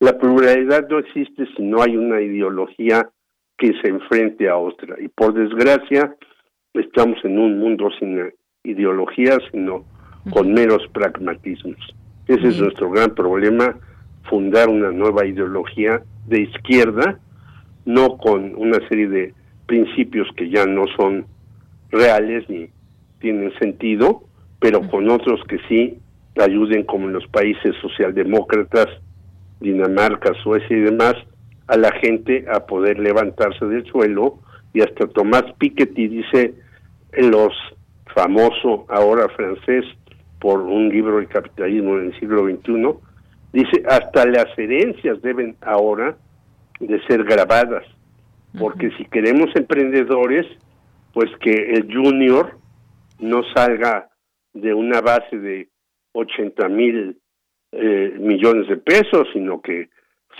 La 0.00 0.18
pluralidad 0.18 0.88
no 0.88 0.98
existe 0.98 1.46
si 1.56 1.62
no 1.62 1.82
hay 1.82 1.96
una 1.96 2.20
ideología 2.20 3.08
que 3.58 3.72
se 3.80 3.88
enfrente 3.88 4.48
a 4.48 4.56
otra. 4.56 4.96
Y 4.98 5.08
por 5.08 5.34
desgracia, 5.34 6.16
estamos 6.72 7.22
en 7.24 7.38
un 7.38 7.58
mundo 7.58 7.90
sin 7.98 8.32
ideologías, 8.64 9.38
sino 9.52 9.84
con 10.30 10.52
meros 10.52 10.82
pragmatismos. 10.92 11.78
Ese 12.26 12.48
es 12.48 12.58
nuestro 12.58 12.90
gran 12.90 13.14
problema, 13.14 13.76
fundar 14.28 14.68
una 14.68 14.90
nueva 14.90 15.26
ideología 15.26 16.02
de 16.26 16.42
izquierda, 16.42 17.18
no 17.84 18.16
con 18.16 18.54
una 18.56 18.78
serie 18.88 19.08
de 19.08 19.34
principios 19.66 20.28
que 20.36 20.48
ya 20.48 20.66
no 20.66 20.84
son 20.96 21.26
reales 21.90 22.48
ni 22.48 22.68
tienen 23.20 23.52
sentido, 23.58 24.24
pero 24.58 24.80
con 24.88 25.10
otros 25.10 25.40
que 25.48 25.58
sí 25.68 25.98
ayuden, 26.42 26.84
como 26.84 27.06
en 27.06 27.14
los 27.14 27.26
países 27.28 27.74
socialdemócratas, 27.80 28.86
Dinamarca, 29.60 30.32
Suecia 30.42 30.76
y 30.76 30.80
demás, 30.80 31.14
a 31.66 31.76
la 31.76 31.92
gente 32.00 32.44
a 32.52 32.66
poder 32.66 32.98
levantarse 32.98 33.64
del 33.66 33.84
suelo. 33.86 34.38
Y 34.72 34.80
hasta 34.80 35.06
Tomás 35.06 35.44
Piketty 35.58 36.08
dice 36.08 36.54
en 37.12 37.30
los 37.30 37.52
famoso 38.14 38.86
ahora 38.88 39.28
francés 39.28 39.84
por 40.44 40.60
un 40.60 40.90
libro 40.90 41.20
de 41.20 41.26
capitalismo 41.26 41.96
en 41.96 42.08
el 42.08 42.20
siglo 42.20 42.44
XXI, 42.44 42.98
dice 43.50 43.82
hasta 43.88 44.26
las 44.26 44.46
herencias 44.58 45.22
deben 45.22 45.56
ahora 45.62 46.18
de 46.80 47.00
ser 47.06 47.24
grabadas, 47.24 47.86
porque 48.58 48.90
si 48.98 49.06
queremos 49.06 49.48
emprendedores, 49.56 50.46
pues 51.14 51.30
que 51.40 51.72
el 51.72 51.90
junior 51.90 52.58
no 53.20 53.40
salga 53.54 54.10
de 54.52 54.74
una 54.74 55.00
base 55.00 55.38
de 55.38 55.70
80 56.12 56.68
mil 56.68 57.18
eh, 57.72 58.14
millones 58.20 58.68
de 58.68 58.76
pesos, 58.76 59.26
sino 59.32 59.62
que 59.62 59.88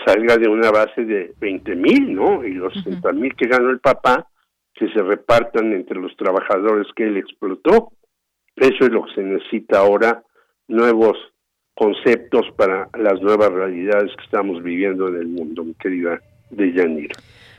salga 0.05 0.37
de 0.37 0.47
una 0.47 0.69
base 0.69 1.03
de 1.03 1.33
20 1.39 1.75
mil, 1.77 2.13
¿no? 2.13 2.45
Y 2.45 2.53
los 2.53 2.75
60 2.75 3.11
mil 3.13 3.35
que 3.35 3.47
ganó 3.47 3.71
el 3.71 3.79
papá, 3.79 4.27
que 4.75 4.87
se 4.89 5.01
repartan 5.01 5.73
entre 5.73 5.99
los 5.99 6.15
trabajadores 6.15 6.85
que 6.95 7.07
él 7.07 7.17
explotó. 7.17 7.91
Eso 8.55 8.85
es 8.85 8.91
lo 8.91 9.05
que 9.05 9.13
se 9.15 9.21
necesita 9.21 9.79
ahora, 9.79 10.23
nuevos 10.67 11.17
conceptos 11.73 12.45
para 12.55 12.89
las 12.97 13.21
nuevas 13.21 13.51
realidades 13.51 14.11
que 14.15 14.23
estamos 14.23 14.63
viviendo 14.63 15.09
en 15.09 15.15
el 15.15 15.27
mundo, 15.27 15.63
mi 15.63 15.73
querida 15.73 16.21
Deyanira. 16.49 17.15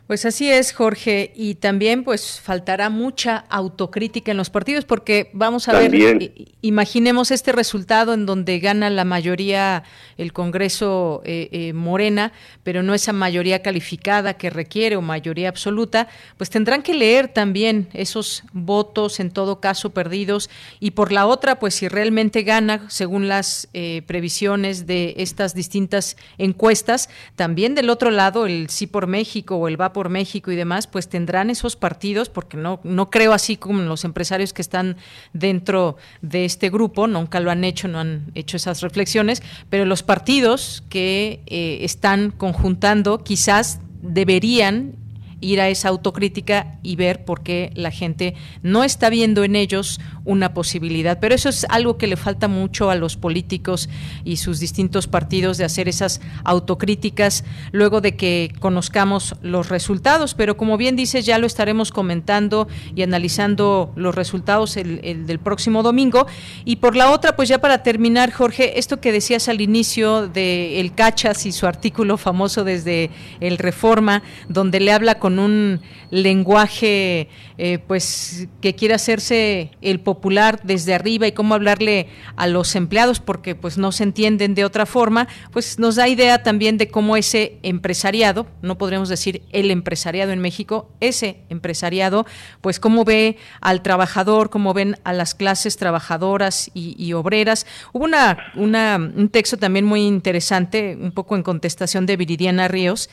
Pues 0.07 0.25
así 0.25 0.49
es, 0.49 0.73
Jorge, 0.73 1.33
y 1.35 1.57
también 1.57 2.05
pues 2.05 2.41
faltará 2.41 2.91
mucha 2.91 3.39
autocrítica 3.49 4.31
en 4.31 4.37
los 4.37 4.51
partidos 4.51 4.85
porque 4.85 5.31
vamos 5.33 5.69
a 5.69 5.73
ver, 5.73 6.33
imaginemos 6.61 7.33
este 7.33 7.51
resultado 7.51 8.15
en 8.15 8.25
donde 8.25 8.61
gana 8.61 8.89
la 8.89 9.05
mayoría 9.05 9.83
el 10.17 10.33
Congreso 10.33 11.23
eh, 11.25 11.49
eh, 11.51 11.73
Morena, 11.73 12.33
pero 12.63 12.85
no 12.85 12.95
esa 12.95 13.13
mayoría 13.13 13.63
calificada 13.63 14.35
que 14.35 14.49
requiere 14.49 14.95
o 14.95 15.03
mayoría 15.03 15.49
absoluta, 15.49 16.07
pues 16.37 16.51
tendrán 16.51 16.85
que 16.85 16.95
leer 16.95 17.27
también 17.27 17.89
esos 17.93 18.45
votos 18.53 19.19
en 19.19 19.33
todo 19.33 19.61
caso 19.61 19.91
perdidos. 19.91 20.51
Y 20.79 20.93
por 20.93 21.11
la 21.11 21.27
otra, 21.27 21.59
pues 21.59 21.75
si 21.75 21.89
realmente 21.89 22.45
gana 22.45 22.89
según 22.91 23.27
las 23.27 23.69
eh, 23.75 24.03
previsiones 24.07 24.87
de 24.87 25.15
estas 25.17 25.53
distintas 25.53 26.17
encuestas, 26.39 27.09
también 27.35 27.75
del 27.75 27.91
otro 27.91 28.13
lado 28.13 28.47
el 28.47 28.71
sí 28.71 28.87
por 28.87 29.09
México 29.09 29.57
o 29.57 29.67
el 29.67 29.81
va 29.81 29.96
por 29.97 30.11
México 30.11 30.53
y 30.53 30.57
demás, 30.57 30.87
pues 30.87 31.09
tendrán 31.09 31.49
esos 31.49 31.75
partidos, 31.75 32.29
porque 32.29 32.59
no, 32.59 32.81
no 32.85 33.09
creo 33.09 33.33
así 33.33 33.57
como 33.57 33.81
los 33.81 34.05
empresarios 34.05 34.53
que 34.53 34.61
están 34.61 34.99
dentro 35.33 35.97
de 36.21 36.45
este 36.45 36.69
grupo, 36.69 37.07
nunca 37.07 37.41
lo 37.41 37.51
han 37.51 37.65
hecho, 37.65 37.89
no 37.89 38.01
han 38.01 38.31
hecho 38.35 38.59
esas 38.59 38.83
reflexiones, 38.83 39.43
pero 39.71 39.87
los 39.87 40.03
partidos 40.03 40.85
que 40.91 41.41
eh, 41.47 41.79
están 41.81 42.31
conjuntando 42.31 43.25
quizás 43.25 43.81
deberían 44.03 44.97
ir 45.41 45.61
a 45.61 45.69
esa 45.69 45.89
autocrítica 45.89 46.79
y 46.83 46.97
ver 46.97 47.25
por 47.25 47.43
qué 47.43 47.71
la 47.75 47.91
gente 47.91 48.35
no 48.63 48.85
está 48.85 49.11
viendo 49.11 49.45
en 49.45 49.57
ellos 49.57 50.01
una 50.25 50.55
posibilidad. 50.55 51.19
Pero 51.21 51.35
eso 51.35 51.49
es 51.49 51.67
algo 51.69 51.99
que 51.99 52.07
le 52.07 52.17
falta 52.17 52.49
mucho 52.49 52.91
a 52.91 52.95
los 52.95 53.17
políticos 53.17 53.89
y 54.25 54.37
sus 54.37 54.61
distintos 54.61 55.07
partidos 55.07 55.59
de 55.59 55.65
hacer 55.65 55.89
esas 55.89 56.21
autocríticas 56.45 57.45
luego 57.73 58.01
de 58.01 58.17
que 58.17 58.53
conozcamos 58.61 59.35
los 59.43 59.69
resultados. 59.69 60.35
Pero 60.35 60.57
como 60.57 60.77
bien 60.77 60.97
dices, 60.97 61.27
ya 61.27 61.39
lo 61.39 61.47
estaremos 61.47 61.93
comentando 61.93 62.69
y 62.95 63.03
analizando 63.03 63.93
los 63.97 64.15
resultados 64.15 64.77
el, 64.77 65.27
del 65.27 65.39
próximo 65.39 65.83
domingo. 65.83 66.27
Y 66.65 66.77
por 66.77 66.97
la 66.97 67.11
otra, 67.11 67.37
pues 67.37 67.49
ya 67.49 67.61
para 67.61 67.83
terminar, 67.83 68.33
Jorge, 68.33 68.79
esto 68.79 69.01
que 69.01 69.13
decías 69.13 69.49
al 69.49 69.61
inicio 69.61 70.29
de 70.29 70.81
El 70.81 70.95
Cachas 70.95 71.47
y 71.47 71.53
su 71.53 71.67
artículo 71.67 72.17
famoso 72.17 72.65
desde 72.65 73.11
el 73.41 73.59
Reforma, 73.59 74.23
donde 74.49 74.81
le 74.81 74.93
habla 74.93 75.19
con 75.19 75.26
un 75.27 75.81
lenguaje 76.11 77.29
eh, 77.59 77.79
pues 77.79 78.49
que 78.61 78.75
quiere 78.75 78.95
hacerse 78.95 79.71
el 79.81 80.01
popular 80.01 80.61
desde 80.63 80.95
arriba 80.95 81.27
y 81.27 81.33
cómo 81.33 81.55
hablarle 81.55 82.09
a 82.37 82.47
los 82.47 82.77
empleados 82.77 83.19
porque 83.21 83.55
pues 83.55 83.79
no 83.79 83.93
se 83.93 84.05
entienden 84.05 84.55
de 84.55 84.65
otra 84.65 84.85
forma, 84.87 85.27
pues 85.53 85.79
nos 85.79 85.97
da 85.97 86.07
idea 86.07 86.43
también 86.43 86.77
de 86.77 86.89
cómo 86.89 87.17
ese 87.17 87.59
empresariado, 87.63 88.47
no 88.63 88.77
podremos 88.79 89.09
decir 89.09 89.43
el 89.53 89.71
empresariado 89.71 90.33
en 90.33 90.41
México, 90.41 90.91
ese 91.01 91.39
empresariado, 91.49 92.27
pues 92.61 92.79
cómo 92.79 93.05
ve 93.05 93.39
al 93.61 93.83
trabajador, 93.83 94.51
cómo 94.51 94.75
ven 94.75 94.97
a 95.05 95.13
las 95.13 95.35
clases 95.35 95.77
trabajadoras 95.77 96.71
y, 96.75 97.13
obreras. 97.13 97.67
Hubo 97.93 98.05
una, 98.05 98.37
un 98.55 99.29
texto 99.31 99.57
también 99.57 99.85
muy 99.85 100.03
interesante, 100.03 100.99
un 101.01 101.13
poco 101.13 101.37
en 101.37 101.43
contestación 101.43 102.05
de 102.05 102.17
Viridiana 102.17 102.69
Ríos, 102.69 103.09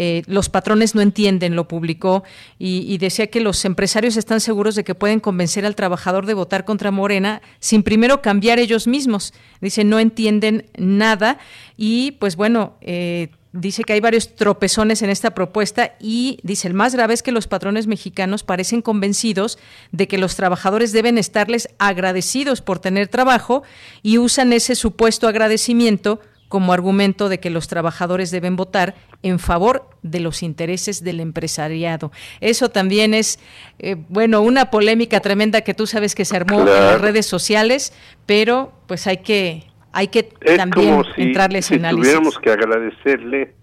eh, 0.00 0.22
los 0.26 0.48
patrones 0.48 0.94
no 0.94 1.00
entienden, 1.00 1.56
lo 1.58 1.66
publicó, 1.66 2.22
y, 2.58 2.96
decía 2.98 3.26
que 3.26 3.40
los 3.40 3.64
empresarios 3.64 4.16
están 4.16 4.40
seguros 4.40 4.76
de 4.76 4.84
que 4.84 4.94
pueden 4.94 5.18
convencer 5.18 5.66
al 5.66 5.74
trabajador 5.74 6.24
de 6.24 6.34
votar 6.34 6.64
contra 6.64 6.92
Morena 6.92 7.42
sin 7.58 7.82
primero 7.82 8.22
cambiar 8.22 8.60
ellos 8.60 8.86
mismos. 8.86 9.34
Dice, 9.60 9.82
no 9.82 9.98
entienden 9.98 10.66
nada 10.76 11.38
y 11.76 12.12
pues 12.12 12.36
bueno, 12.36 12.76
eh, 12.80 13.30
dice 13.52 13.82
que 13.82 13.94
hay 13.94 14.00
varios 14.00 14.36
tropezones 14.36 15.02
en 15.02 15.10
esta 15.10 15.32
propuesta 15.34 15.96
y 16.00 16.38
dice, 16.42 16.68
el 16.68 16.74
más 16.74 16.94
grave 16.94 17.14
es 17.14 17.22
que 17.22 17.32
los 17.32 17.48
patrones 17.48 17.88
mexicanos 17.88 18.44
parecen 18.44 18.82
convencidos 18.82 19.58
de 19.90 20.06
que 20.06 20.18
los 20.18 20.36
trabajadores 20.36 20.92
deben 20.92 21.18
estarles 21.18 21.68
agradecidos 21.78 22.62
por 22.62 22.78
tener 22.78 23.08
trabajo 23.08 23.64
y 24.02 24.18
usan 24.18 24.52
ese 24.52 24.74
supuesto 24.74 25.26
agradecimiento 25.26 26.20
como 26.48 26.72
argumento 26.72 27.28
de 27.28 27.38
que 27.40 27.50
los 27.50 27.68
trabajadores 27.68 28.30
deben 28.30 28.56
votar 28.56 28.94
en 29.22 29.38
favor 29.38 29.88
de 30.02 30.20
los 30.20 30.42
intereses 30.42 31.04
del 31.04 31.20
empresariado. 31.20 32.10
Eso 32.40 32.70
también 32.70 33.14
es, 33.14 33.38
eh, 33.78 33.96
bueno, 34.08 34.40
una 34.40 34.70
polémica 34.70 35.20
tremenda 35.20 35.60
que 35.60 35.74
tú 35.74 35.86
sabes 35.86 36.14
que 36.14 36.24
se 36.24 36.36
armó 36.36 36.60
en 36.60 36.66
las 36.66 37.00
redes 37.00 37.26
sociales, 37.26 37.92
pero 38.26 38.72
pues 38.86 39.06
hay 39.06 39.18
que, 39.18 39.64
hay 39.92 40.08
que 40.08 40.24
también 40.56 41.02
entrarles 41.16 41.66
si 41.66 41.74
en 41.74 41.84
análisis. 41.84 42.12
Tuviéramos 42.12 42.38
que 42.38 42.50
agradecerle 42.50 43.54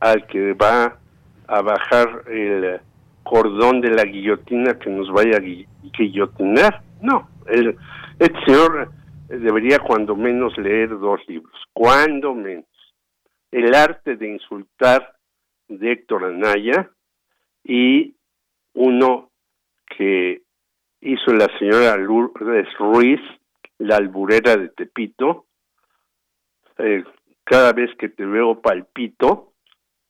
al 0.00 0.26
que 0.26 0.52
va 0.54 0.96
a 1.46 1.62
bajar 1.62 2.24
el 2.30 2.80
cordón 3.22 3.80
de 3.80 3.90
la 3.90 4.04
guillotina 4.04 4.78
que 4.78 4.90
nos 4.90 5.10
vaya 5.12 5.36
a 5.36 5.40
guillotinar. 5.98 6.82
No, 7.00 7.28
el, 7.46 7.76
el 8.18 8.32
señor 8.44 8.90
debería 9.28 9.78
cuando 9.78 10.16
menos 10.16 10.56
leer 10.56 10.90
dos 10.98 11.20
libros, 11.28 11.54
cuando 11.72 12.34
menos. 12.34 12.64
El 13.50 13.74
arte 13.74 14.16
de 14.16 14.28
insultar 14.28 15.14
de 15.68 15.92
Héctor 15.92 16.24
Anaya 16.24 16.90
y 17.62 18.14
uno 18.74 19.30
que 19.96 20.42
hizo 21.00 21.32
la 21.32 21.46
señora 21.58 21.96
Lourdes 21.96 22.68
Ruiz, 22.78 23.20
la 23.78 23.96
alburera 23.96 24.56
de 24.56 24.68
Tepito, 24.70 25.46
eh, 26.78 27.04
cada 27.44 27.72
vez 27.72 27.90
que 27.98 28.08
te 28.08 28.24
veo 28.24 28.60
palpito 28.60 29.52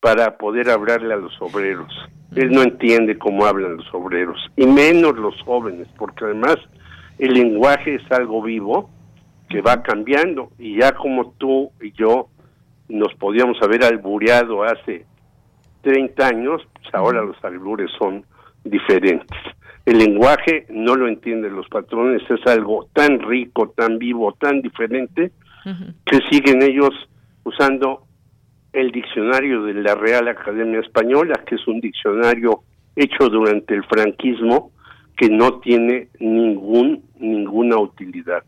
para 0.01 0.39
poder 0.39 0.71
hablarle 0.71 1.15
a 1.15 1.19
los 1.19 1.41
obreros. 1.41 1.93
Él 2.35 2.51
no 2.51 2.63
entiende 2.63 3.19
cómo 3.19 3.47
hablan 3.47 3.77
los 3.77 3.95
obreros, 3.95 4.39
y 4.57 4.67
menos 4.67 5.17
los 5.17 5.41
jóvenes, 5.43 5.89
porque 5.97 6.25
además 6.25 6.57
el 7.19 7.33
lenguaje 7.33 7.97
es 7.97 8.13
algo 8.13 8.43
vivo 8.43 8.91
que 9.49 9.61
va 9.61 9.83
cambiando 9.83 10.51
y 10.59 10.79
ya 10.81 10.93
como 10.93 11.33
tú 11.39 11.71
y 11.81 11.93
yo 11.93 12.29
nos 12.89 13.15
podíamos 13.15 13.61
haber 13.63 13.85
albureado 13.85 14.63
hace 14.63 15.07
30 15.83 16.27
años, 16.27 16.63
pues 16.75 16.95
ahora 16.95 17.23
los 17.23 17.43
albures 17.45 17.91
son 17.99 18.25
diferentes. 18.65 19.39
El 19.85 19.99
lenguaje 19.99 20.67
no 20.69 20.97
lo 20.97 21.09
entienden 21.09 21.57
los 21.57 21.69
patrones, 21.69 22.23
es 22.29 22.47
algo 22.47 22.89
tan 22.93 23.21
rico, 23.21 23.71
tan 23.71 23.99
vivo, 23.99 24.33
tan 24.35 24.61
diferente, 24.61 25.33
que 26.05 26.21
siguen 26.31 26.63
ellos 26.63 26.91
usando 27.45 28.05
el 28.73 28.91
diccionario 28.91 29.65
de 29.65 29.75
la 29.75 29.95
Real 29.95 30.29
Academia 30.29 30.81
Española, 30.81 31.43
que 31.47 31.57
es 31.57 31.67
un 31.67 31.81
diccionario 31.81 32.63
hecho 32.97 33.29
durante 33.29 33.75
el 33.75 33.85
franquismo 33.85 34.73
que 35.17 35.29
no 35.29 35.59
tiene 35.61 36.09
ningún 36.21 37.03
ninguna 37.19 37.79
utilidad. 37.79 38.45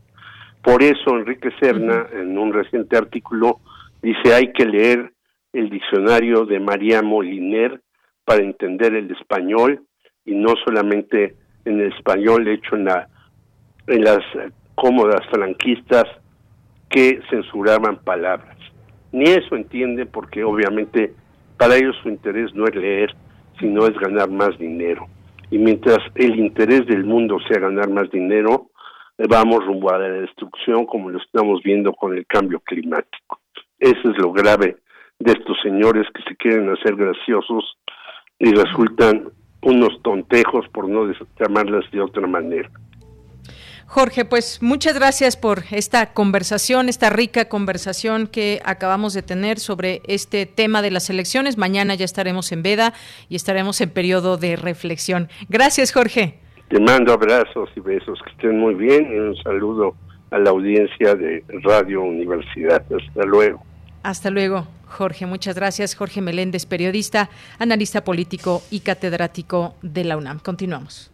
Por 0.63 0.83
eso 0.83 1.17
Enrique 1.17 1.51
Serna, 1.61 2.07
en 2.13 2.37
un 2.37 2.53
reciente 2.53 2.97
artículo, 2.97 3.61
dice 4.03 4.35
hay 4.35 4.53
que 4.53 4.67
leer 4.67 5.13
el 5.53 5.71
diccionario 5.71 6.45
de 6.45 6.61
María 6.61 7.03
Moliner 7.03 7.81
para 8.25 8.43
entender 8.43 8.95
el 8.95 9.11
español 9.11 9.83
y 10.25 10.35
no 10.35 10.55
solamente 10.65 11.37
en 11.65 11.81
el 11.81 11.93
español 11.93 12.47
hecho 12.49 12.77
en 12.77 12.85
la 12.85 13.09
en 13.87 14.05
las 14.05 14.21
cómodas 14.75 15.27
franquistas 15.31 16.05
que 16.89 17.21
censuraban 17.31 17.99
palabras. 18.05 18.57
Ni 19.13 19.25
eso 19.25 19.57
entienden 19.57 20.09
porque 20.09 20.45
obviamente 20.45 21.13
para 21.57 21.77
ellos 21.77 21.97
su 22.03 22.09
interés 22.09 22.55
no 22.55 22.65
es 22.65 22.75
leer, 22.75 23.15
sino 23.59 23.87
es 23.87 23.99
ganar 23.99 24.31
más 24.31 24.59
dinero. 24.59 25.07
Y 25.51 25.59
mientras 25.59 25.99
el 26.15 26.39
interés 26.39 26.87
del 26.87 27.05
mundo 27.05 27.39
sea 27.49 27.61
ganar 27.61 27.91
más 27.91 28.11
dinero, 28.11 28.70
vamos 29.29 29.65
rumbo 29.65 29.93
a 29.93 29.99
la 29.99 30.09
destrucción 30.09 30.87
como 30.87 31.11
lo 31.11 31.19
estamos 31.19 31.63
viendo 31.63 31.93
con 31.93 32.17
el 32.17 32.27
cambio 32.27 32.61
climático. 32.61 33.41
Eso 33.79 34.11
es 34.11 34.19
lo 34.19 34.33
grave 34.33 34.77
de 35.19 35.33
estos 35.33 35.57
señores 35.63 36.07
que 36.15 36.23
se 36.23 36.37
quieren 36.37 36.71
hacer 36.71 36.97
graciosos 36.97 37.77
y 38.39 38.53
resultan 38.53 39.31
unos 39.63 40.01
tontejos 40.03 40.67
por 40.69 40.89
no 40.89 41.13
llamarlas 41.39 41.91
de 41.91 42.01
otra 42.01 42.27
manera. 42.27 42.71
Jorge, 43.87 44.25
pues 44.25 44.63
muchas 44.63 44.95
gracias 44.95 45.37
por 45.37 45.65
esta 45.73 46.13
conversación, 46.13 46.89
esta 46.89 47.11
rica 47.11 47.49
conversación 47.49 48.29
que 48.29 48.61
acabamos 48.65 49.15
de 49.15 49.23
tener 49.23 49.59
sobre 49.59 50.01
este 50.07 50.47
tema 50.47 50.81
de 50.81 50.93
las 50.93 51.11
elecciones. 51.11 51.59
Mañana 51.59 51.97
ya 51.97 52.05
estaremos 52.05 52.53
en 52.53 52.63
veda 52.63 52.95
y 53.29 53.35
estaremos 53.35 53.81
en 53.81 53.91
periodo 53.91 54.37
de 54.37 54.55
reflexión. 54.55 55.29
Gracias, 55.49 55.93
Jorge. 55.93 56.39
Te 56.71 56.81
mando 56.81 57.13
abrazos 57.13 57.69
y 57.75 57.81
besos, 57.81 58.21
que 58.25 58.31
estén 58.31 58.59
muy 58.59 58.75
bien 58.75 59.13
y 59.13 59.19
un 59.19 59.37
saludo 59.43 59.97
a 60.31 60.39
la 60.39 60.51
audiencia 60.51 61.17
de 61.17 61.43
Radio 61.65 62.03
Universidad. 62.03 62.83
Hasta 62.83 63.25
luego. 63.25 63.61
Hasta 64.05 64.31
luego, 64.31 64.69
Jorge. 64.87 65.27
Muchas 65.27 65.57
gracias. 65.57 65.97
Jorge 65.97 66.21
Meléndez, 66.21 66.67
periodista, 66.67 67.29
analista 67.59 68.05
político 68.05 68.63
y 68.71 68.79
catedrático 68.81 69.75
de 69.83 70.05
la 70.05 70.17
UNAM. 70.17 70.39
Continuamos. 70.39 71.11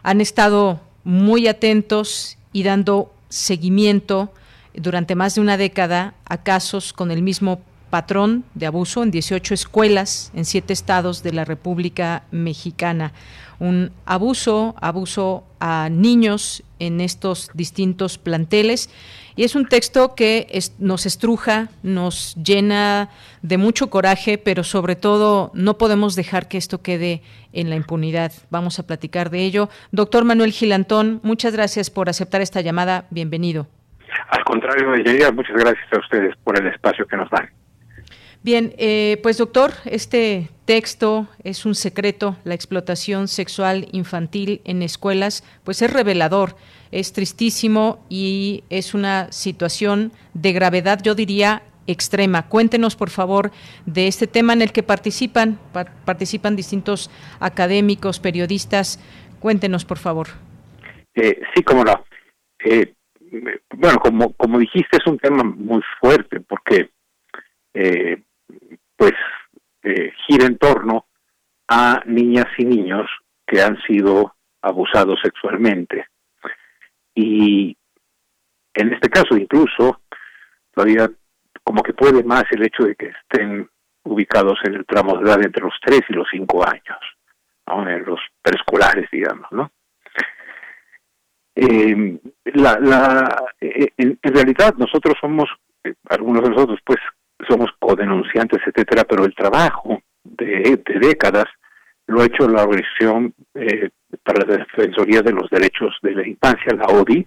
han 0.03 0.21
estado 0.21 0.81
muy 1.05 1.47
atentos 1.47 2.37
y 2.53 2.65
dando 2.65 3.15
seguimiento 3.29 4.33
durante 4.75 5.15
más 5.15 5.35
de 5.35 5.41
una 5.41 5.57
década 5.57 6.15
a 6.25 6.43
casos 6.43 6.93
con 6.93 7.11
el 7.11 7.23
mismo 7.23 7.61
patrón 7.91 8.45
de 8.55 8.67
abuso 8.67 9.03
en 9.03 9.11
18 9.11 9.55
escuelas 9.55 10.31
en 10.35 10.45
siete 10.45 10.73
estados 10.73 11.23
de 11.23 11.33
la 11.33 11.45
República 11.45 12.23
Mexicana 12.31 13.13
un 13.61 13.93
abuso, 14.07 14.75
abuso 14.81 15.45
a 15.61 15.89
niños 15.91 16.65
en 16.79 17.01
estos 17.01 17.51
distintos 17.55 18.19
planteles. 18.19 18.89
Y 19.37 19.45
es 19.45 19.55
un 19.55 19.69
texto 19.69 20.15
que 20.15 20.49
nos 20.79 21.07
estruja, 21.07 21.69
nos 21.83 22.35
llena 22.35 23.11
de 23.43 23.59
mucho 23.59 23.91
coraje, 23.91 24.39
pero 24.39 24.65
sobre 24.65 24.97
todo 24.97 25.51
no 25.55 25.79
podemos 25.79 26.17
dejar 26.17 26.49
que 26.49 26.59
esto 26.59 26.83
quede 26.83 27.23
en 27.53 27.71
la 27.71 27.77
impunidad. 27.77 28.33
Vamos 28.51 28.79
a 28.79 28.87
platicar 28.87 29.31
de 29.31 29.45
ello. 29.45 29.69
Doctor 29.93 30.25
Manuel 30.25 30.53
Gilantón, 30.53 31.21
muchas 31.23 31.53
gracias 31.53 31.91
por 31.91 32.09
aceptar 32.09 32.41
esta 32.41 32.63
llamada. 32.63 33.07
Bienvenido. 33.11 33.80
Al 34.29 34.45
contrario, 34.45 34.91
Deyanira, 34.93 35.33
muchas 35.33 35.57
gracias 35.57 35.93
a 35.93 35.99
ustedes 35.99 36.37
por 36.45 36.59
el 36.59 36.67
espacio 36.67 37.07
que 37.07 37.17
nos 37.17 37.31
dan. 37.31 37.51
Bien, 38.43 38.73
eh, 38.79 39.19
pues 39.23 39.37
doctor, 39.37 39.73
este 39.85 40.49
texto 40.65 41.29
es 41.45 41.67
un 41.67 41.75
secreto, 41.75 42.37
la 42.45 42.55
explotación 42.55 43.29
sexual 43.29 43.89
infantil 43.93 44.63
en 44.65 44.83
escuelas, 44.83 45.45
pues 45.63 45.83
es 45.83 45.93
revelador, 45.93 46.57
es 46.91 47.13
tristísimo 47.13 48.03
y 48.09 48.65
es 48.71 48.95
una 48.95 49.31
situación 49.31 50.13
de 50.33 50.53
gravedad, 50.53 51.01
yo 51.03 51.15
diría, 51.15 51.63
extrema. 51.87 52.49
Cuéntenos, 52.49 52.97
por 52.97 53.11
favor, 53.11 53.51
de 53.85 54.07
este 54.07 54.27
tema 54.27 54.53
en 54.53 54.63
el 54.63 54.73
que 54.73 54.83
participan, 54.83 55.59
participan 56.05 56.57
distintos 56.57 57.11
académicos, 57.41 58.21
periodistas. 58.21 58.99
Cuéntenos, 59.39 59.85
por 59.85 59.99
favor. 59.99 60.29
Eh, 61.15 61.41
sí, 61.55 61.63
cómo 61.63 61.85
no. 61.85 62.05
Eh, 62.65 62.95
bueno, 63.31 63.99
como, 63.99 64.33
como 64.35 64.59
dijiste, 64.59 64.99
es 64.99 65.07
un 65.07 65.19
tema 65.19 65.43
muy 65.45 65.83
fuerte 66.01 66.41
porque 66.41 66.91
eh, 67.75 68.23
pues 68.97 69.15
eh, 69.83 70.13
gira 70.27 70.47
en 70.47 70.59
torno 70.59 71.07
a 71.69 72.03
niñas 72.07 72.47
y 72.59 72.65
niños 72.65 73.09
que 73.47 73.63
han 73.63 73.81
sido 73.83 74.35
abusados 74.63 75.19
sexualmente. 75.23 76.07
Y 77.15 77.77
en 78.75 78.93
este 78.93 79.09
caso 79.09 79.37
incluso 79.37 80.03
todavía 80.73 81.11
como 81.63 81.83
que 81.83 81.93
puede 81.93 82.25
más 82.25 82.45
el 82.51 82.65
hecho 82.65 82.85
de 82.85 82.97
que 82.97 83.07
estén 83.09 83.69
ubicados 84.05 84.59
en 84.65 84.75
el 84.75 84.87
tramo 84.87 85.17
de 85.17 85.25
edad 85.25 85.45
entre 85.45 85.63
los 85.63 85.75
3 85.83 86.01
y 86.09 86.13
los 86.15 86.27
5 86.31 86.67
años, 86.67 86.99
¿no? 87.67 87.89
en 87.89 88.05
los 88.05 88.21
preescolares, 88.43 89.09
digamos, 89.11 89.47
¿no? 89.53 89.71
Eh, 91.63 92.19
la, 92.55 92.79
la, 92.81 93.45
eh, 93.61 93.89
en, 93.99 94.19
en, 94.23 94.35
realidad 94.35 94.75
nosotros 94.79 95.15
somos, 95.21 95.47
eh, 95.85 95.93
algunos 96.09 96.43
de 96.43 96.49
nosotros 96.49 96.79
pues 96.87 96.99
somos 97.47 97.69
codenunciantes, 97.79 98.61
etcétera, 98.67 99.05
pero 99.05 99.27
el 99.27 99.35
trabajo 99.35 100.01
de, 100.25 100.83
décadas 101.01 101.45
lo 102.07 102.23
ha 102.23 102.25
hecho 102.25 102.49
la 102.49 102.63
Organización 102.63 103.35
eh, 103.55 103.91
para 104.25 104.47
la 104.47 104.57
Defensoría 104.57 105.21
de 105.21 105.33
los 105.33 105.51
Derechos 105.51 105.95
de 106.03 106.15
la 106.15 106.27
Infancia, 106.27 106.73
la 106.75 106.87
ODI, 106.87 107.27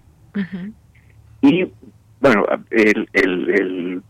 y 1.42 1.70
bueno, 2.18 2.44
el, 2.70 3.08
el, 3.12 4.02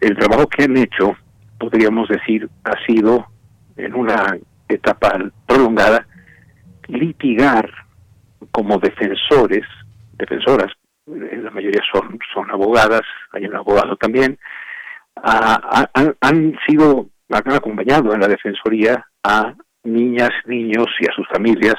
el, 0.00 0.16
trabajo 0.16 0.46
que 0.46 0.64
han 0.64 0.76
hecho, 0.76 1.16
podríamos 1.58 2.08
decir, 2.08 2.48
ha 2.62 2.76
sido 2.86 3.26
en 3.76 3.92
una 3.92 4.38
etapa 4.68 5.18
prolongada 5.46 6.06
litigar 6.86 7.83
como 8.50 8.78
defensores, 8.78 9.66
defensoras, 10.12 10.72
la 11.06 11.50
mayoría 11.50 11.82
son, 11.92 12.18
son 12.32 12.50
abogadas, 12.50 13.02
hay 13.32 13.46
un 13.46 13.56
abogado 13.56 13.96
también, 13.96 14.38
han 15.16 16.58
sido, 16.66 17.06
han 17.30 17.52
acompañado 17.52 18.12
en 18.14 18.20
la 18.20 18.28
Defensoría 18.28 19.06
a 19.22 19.54
niñas, 19.84 20.30
niños 20.46 20.86
y 21.00 21.06
a 21.06 21.14
sus 21.14 21.28
familias 21.28 21.76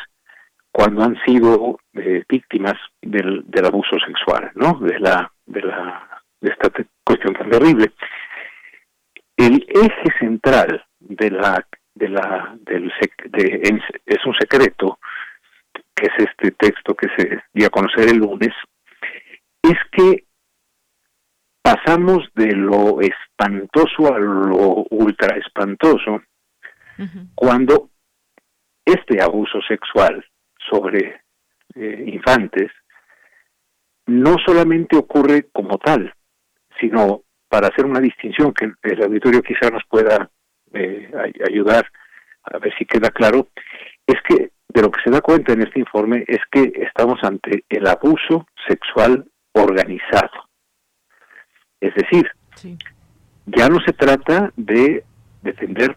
cuando 0.71 1.03
han 1.03 1.17
sido 1.25 1.79
eh, 1.93 2.23
víctimas 2.27 2.75
del, 3.01 3.43
del 3.47 3.65
abuso 3.65 3.97
sexual, 4.05 4.51
¿no? 4.55 4.73
De 4.79 4.99
la, 4.99 5.31
de 5.45 5.61
la, 5.61 6.21
de 6.41 6.49
esta 6.49 6.69
cuestión 7.03 7.33
tan 7.33 7.49
terrible. 7.49 7.93
El 9.37 9.65
eje 9.69 10.17
central 10.19 10.83
de 10.99 11.31
la, 11.31 11.65
de 11.93 12.09
la, 12.09 12.55
del, 12.61 12.91
de, 13.25 13.79
es 14.05 14.25
un 14.25 14.33
secreto, 14.35 14.99
que 15.95 16.07
es 16.07 16.29
este 16.29 16.51
texto 16.51 16.95
que 16.95 17.07
se 17.17 17.43
dio 17.53 17.67
a 17.67 17.71
conocer 17.71 18.09
el 18.09 18.17
lunes, 18.17 18.53
es 19.61 19.77
que 19.91 20.25
pasamos 21.61 22.29
de 22.35 22.53
lo 22.53 22.99
espantoso 23.01 24.13
a 24.13 24.19
lo 24.19 24.85
ultra 24.91 25.37
espantoso 25.37 26.21
cuando 27.33 27.89
este 28.85 29.21
abuso 29.21 29.59
sexual 29.67 30.23
sobre 30.69 31.21
eh, 31.73 32.03
infantes 32.05 32.71
no 34.05 34.37
solamente 34.45 34.95
ocurre 34.95 35.47
como 35.51 35.77
tal, 35.77 36.13
sino 36.79 37.23
para 37.49 37.67
hacer 37.67 37.85
una 37.85 37.99
distinción 37.99 38.53
que 38.53 38.71
el 38.83 39.03
auditorio 39.03 39.41
quizá 39.41 39.69
nos 39.71 39.83
pueda 39.89 40.29
eh, 40.73 41.11
ayudar 41.49 41.89
a 42.43 42.59
ver 42.59 42.73
si 42.77 42.85
queda 42.85 43.09
claro, 43.09 43.47
es 44.05 44.21
que 44.27 44.51
de 44.75 44.81
lo 44.81 44.91
que 44.91 45.01
se 45.01 45.09
da 45.09 45.21
cuenta 45.21 45.53
en 45.53 45.61
este 45.61 45.79
informe 45.79 46.25
es 46.27 46.39
que 46.51 46.73
estamos 46.75 47.23
ante 47.23 47.63
el 47.69 47.87
abuso 47.87 48.45
sexual 48.67 49.25
organizado. 49.53 50.49
Es 51.79 51.95
decir, 51.95 52.29
ya 53.45 53.69
no 53.69 53.79
se 53.79 53.93
trata 53.93 54.51
de 54.57 55.05
defender, 55.41 55.95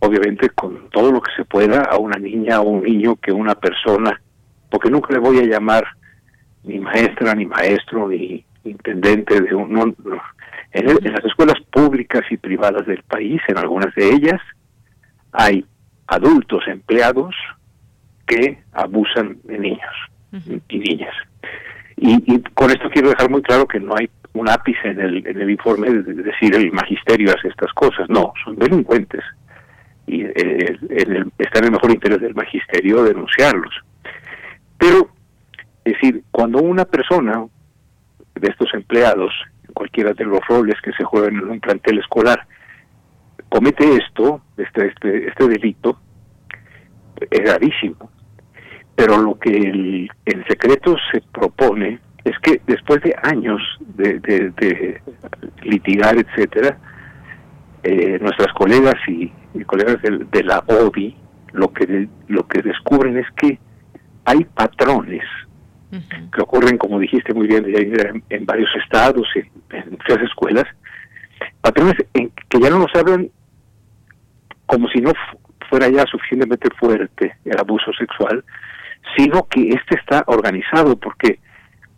obviamente, 0.00 0.48
con 0.48 0.88
todo 0.88 1.12
lo 1.12 1.20
que 1.20 1.32
se 1.36 1.44
pueda 1.44 1.82
a 1.82 1.98
una 1.98 2.18
niña 2.18 2.60
o 2.60 2.70
un 2.70 2.82
niño 2.82 3.16
que 3.16 3.30
una 3.30 3.54
persona, 3.54 4.18
porque 4.70 4.90
nunca 4.90 5.12
le 5.12 5.18
voy 5.18 5.40
a 5.40 5.46
llamar 5.46 5.84
ni 6.64 6.78
maestra, 6.78 7.34
ni 7.34 7.44
maestro, 7.44 8.08
ni 8.08 8.42
intendente 8.64 9.38
de 9.38 9.54
un... 9.54 9.94
en, 10.72 11.12
las 11.12 11.24
escuelas 11.26 11.60
públicas 11.70 12.22
y 12.30 12.38
privadas 12.38 12.86
del 12.86 13.02
país, 13.02 13.42
en 13.48 13.58
algunas 13.58 13.94
de 13.94 14.08
ellas, 14.08 14.40
hay 15.32 15.66
adultos 16.06 16.62
empleados 16.68 17.34
que 18.28 18.58
abusan 18.72 19.38
de 19.44 19.58
niños 19.58 19.94
y 20.68 20.78
niñas. 20.78 21.14
Y, 21.96 22.40
con 22.54 22.70
esto 22.70 22.88
quiero 22.90 23.08
dejar 23.10 23.28
muy 23.30 23.42
claro 23.42 23.66
que 23.66 23.80
no 23.80 23.94
hay 23.96 24.08
un 24.34 24.48
ápice 24.48 24.88
en 24.88 25.00
el, 25.00 25.26
en 25.26 25.40
el 25.40 25.50
informe 25.50 25.90
de 25.90 26.14
decir 26.14 26.54
el 26.54 26.70
magisterio 26.70 27.34
hace 27.36 27.48
estas 27.48 27.72
cosas. 27.72 28.08
No, 28.08 28.32
son 28.44 28.56
delincuentes. 28.56 29.24
Y 30.06 30.22
eh, 30.22 30.76
está 31.38 31.58
en 31.58 31.64
el 31.64 31.72
mejor 31.72 31.90
interés 31.90 32.20
del 32.20 32.34
magisterio 32.34 33.02
denunciarlos. 33.02 33.74
Pero, 34.78 35.10
es 35.84 35.94
decir, 35.94 36.22
cuando 36.30 36.62
una 36.62 36.84
persona 36.84 37.44
de 38.34 38.48
estos 38.48 38.72
empleados, 38.74 39.32
cualquiera 39.74 40.12
de 40.12 40.24
los 40.24 40.40
roles 40.46 40.80
que 40.82 40.92
se 40.92 41.04
juegan 41.04 41.36
en 41.36 41.50
un 41.50 41.60
plantel 41.60 41.98
escolar, 41.98 42.46
comete 43.48 43.96
esto, 43.96 44.40
este, 44.56 44.86
este, 44.86 45.28
este 45.28 45.48
delito, 45.48 45.98
es 47.30 47.40
gravísimo. 47.40 48.10
Pero 48.98 49.16
lo 49.16 49.38
que 49.38 49.50
el, 49.50 50.44
secreto 50.48 50.96
se 51.12 51.20
propone 51.20 52.00
es 52.24 52.36
que 52.40 52.60
después 52.66 53.00
de 53.02 53.14
años 53.22 53.62
de, 53.94 55.00
litigar, 55.62 56.18
etcétera, 56.18 56.76
eh, 57.84 58.18
nuestras 58.20 58.52
colegas 58.54 58.96
y, 59.06 59.30
colegas 59.66 59.98
de, 60.02 60.42
la 60.42 60.64
ODI 60.66 61.16
lo 61.52 61.72
que 61.72 62.08
lo 62.26 62.48
que 62.48 62.60
descubren 62.60 63.18
es 63.18 63.26
que 63.36 63.60
hay 64.24 64.44
patrones 64.46 65.22
que 66.34 66.42
ocurren, 66.42 66.76
como 66.76 66.98
dijiste 66.98 67.32
muy 67.32 67.46
bien, 67.46 67.66
en, 67.66 68.24
en 68.28 68.46
varios 68.46 68.70
estados, 68.82 69.28
en, 69.36 69.48
en 69.70 69.90
muchas 69.92 70.20
escuelas, 70.24 70.64
patrones 71.60 71.94
en 72.14 72.32
que 72.48 72.60
ya 72.60 72.68
no 72.68 72.80
nos 72.80 72.94
hablan 72.96 73.30
como 74.66 74.88
si 74.88 75.00
no 75.00 75.12
fuera 75.70 75.88
ya 75.88 76.04
suficientemente 76.06 76.68
fuerte 76.80 77.36
el 77.44 77.60
abuso 77.60 77.92
sexual, 77.92 78.44
sino 79.16 79.46
que 79.48 79.68
este 79.70 79.96
está 79.96 80.24
organizado 80.26 80.96
porque 80.96 81.38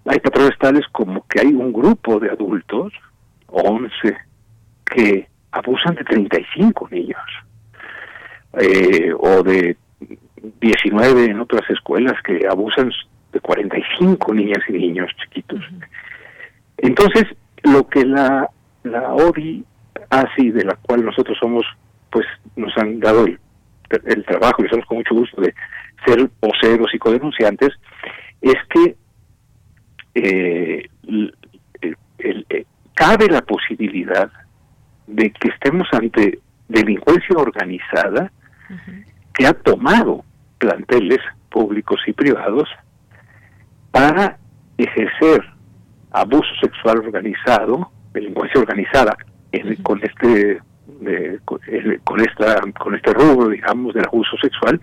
hay 0.07 0.19
patrones 0.21 0.59
tales 0.59 0.85
como 0.93 1.27
que 1.27 1.41
hay 1.41 1.49
un 1.49 1.73
grupo 1.73 2.19
de 2.19 2.31
adultos, 2.31 2.93
11, 3.49 3.91
que 4.87 5.29
abusan 5.53 5.95
de 5.95 6.05
35 6.05 6.89
niños, 6.91 7.21
eh, 8.61 9.13
o 9.19 9.43
de 9.43 9.77
19 10.61 11.25
en 11.27 11.41
otras 11.41 11.69
escuelas 11.71 12.15
que 12.25 12.47
abusan 12.49 12.91
de 13.33 13.41
45 13.41 14.35
niñas 14.35 14.59
y 14.69 14.73
niños 14.73 15.11
chiquitos. 15.23 15.61
Entonces, 16.79 17.25
lo 17.63 17.87
que 17.87 18.05
la, 18.05 18.49
la 18.85 19.13
ODI 19.13 19.65
hace 20.09 20.43
y 20.43 20.51
de 20.51 20.65
la 20.65 20.77
cual 20.77 21.05
nosotros 21.05 21.37
somos, 21.39 21.65
pues 22.11 22.27
nos 22.57 22.77
han 22.79 22.99
dado 23.01 23.27
el, 23.27 23.39
el 24.07 24.25
trabajo 24.25 24.63
y 24.63 24.65
estamos 24.65 24.87
con 24.87 24.99
mucho 24.99 25.15
gusto 25.15 25.41
de 25.43 25.55
ser 26.05 26.31
voceros 26.41 26.93
y 26.95 26.99
codenunciantes, 26.99 27.71
es 28.41 28.57
que 28.69 28.97
eh, 30.15 30.89
eh, 32.19 32.65
cabe 32.95 33.29
la 33.29 33.43
posibilidad 33.43 34.31
de 35.07 35.31
que 35.31 35.49
estemos 35.49 35.89
ante 35.93 36.39
delincuencia 36.69 37.37
organizada 37.37 38.31
que 39.35 39.47
ha 39.47 39.53
tomado 39.53 40.25
planteles 40.59 41.19
públicos 41.49 42.01
y 42.07 42.13
privados 42.13 42.69
para 43.91 44.39
ejercer 44.79 45.45
abuso 46.13 46.49
sexual 46.61 46.99
organizado, 46.99 47.91
delincuencia 48.13 48.61
organizada, 48.61 49.17
con 49.83 50.01
este 50.05 50.61
con, 51.45 52.21
esta 52.21 52.61
con 52.79 52.95
este 52.95 53.13
rubro 53.13 53.49
digamos 53.49 53.95
del 53.95 54.05
abuso 54.05 54.37
sexual 54.43 54.81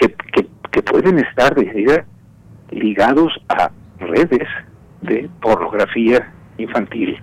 que, 0.00 0.46
que, 0.70 0.82
pueden 0.82 1.18
estar 1.18 1.54
ligados 2.70 3.32
a 3.48 3.70
redes 3.98 4.48
de 5.02 5.28
pornografía 5.40 6.32
infantil. 6.58 7.20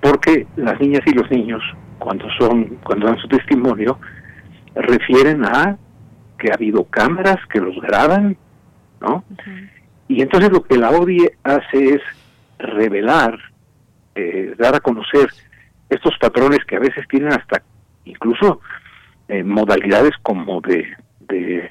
Porque 0.00 0.46
las 0.56 0.78
niñas 0.80 1.02
y 1.06 1.12
los 1.12 1.30
niños 1.30 1.62
cuando 1.98 2.26
son 2.38 2.78
cuando 2.84 3.06
dan 3.06 3.18
su 3.18 3.28
testimonio 3.28 3.98
refieren 4.74 5.44
a 5.44 5.76
que 6.38 6.50
ha 6.50 6.54
habido 6.54 6.84
cámaras 6.84 7.36
que 7.52 7.60
los 7.60 7.78
graban 7.80 8.36
no 9.00 9.22
y 10.08 10.22
entonces 10.22 10.50
lo 10.50 10.62
que 10.62 10.78
la 10.78 10.90
ODI 10.90 11.28
hace 11.44 11.94
es 11.96 12.02
revelar 12.58 13.38
eh, 14.14 14.54
dar 14.58 14.74
a 14.74 14.80
conocer 14.80 15.28
estos 15.90 16.16
patrones 16.18 16.64
que 16.66 16.76
a 16.76 16.80
veces 16.80 17.06
tienen 17.08 17.32
hasta 17.32 17.62
incluso 18.04 18.60
eh, 19.28 19.44
modalidades 19.44 20.12
como 20.22 20.60
de, 20.60 20.86
de, 21.20 21.70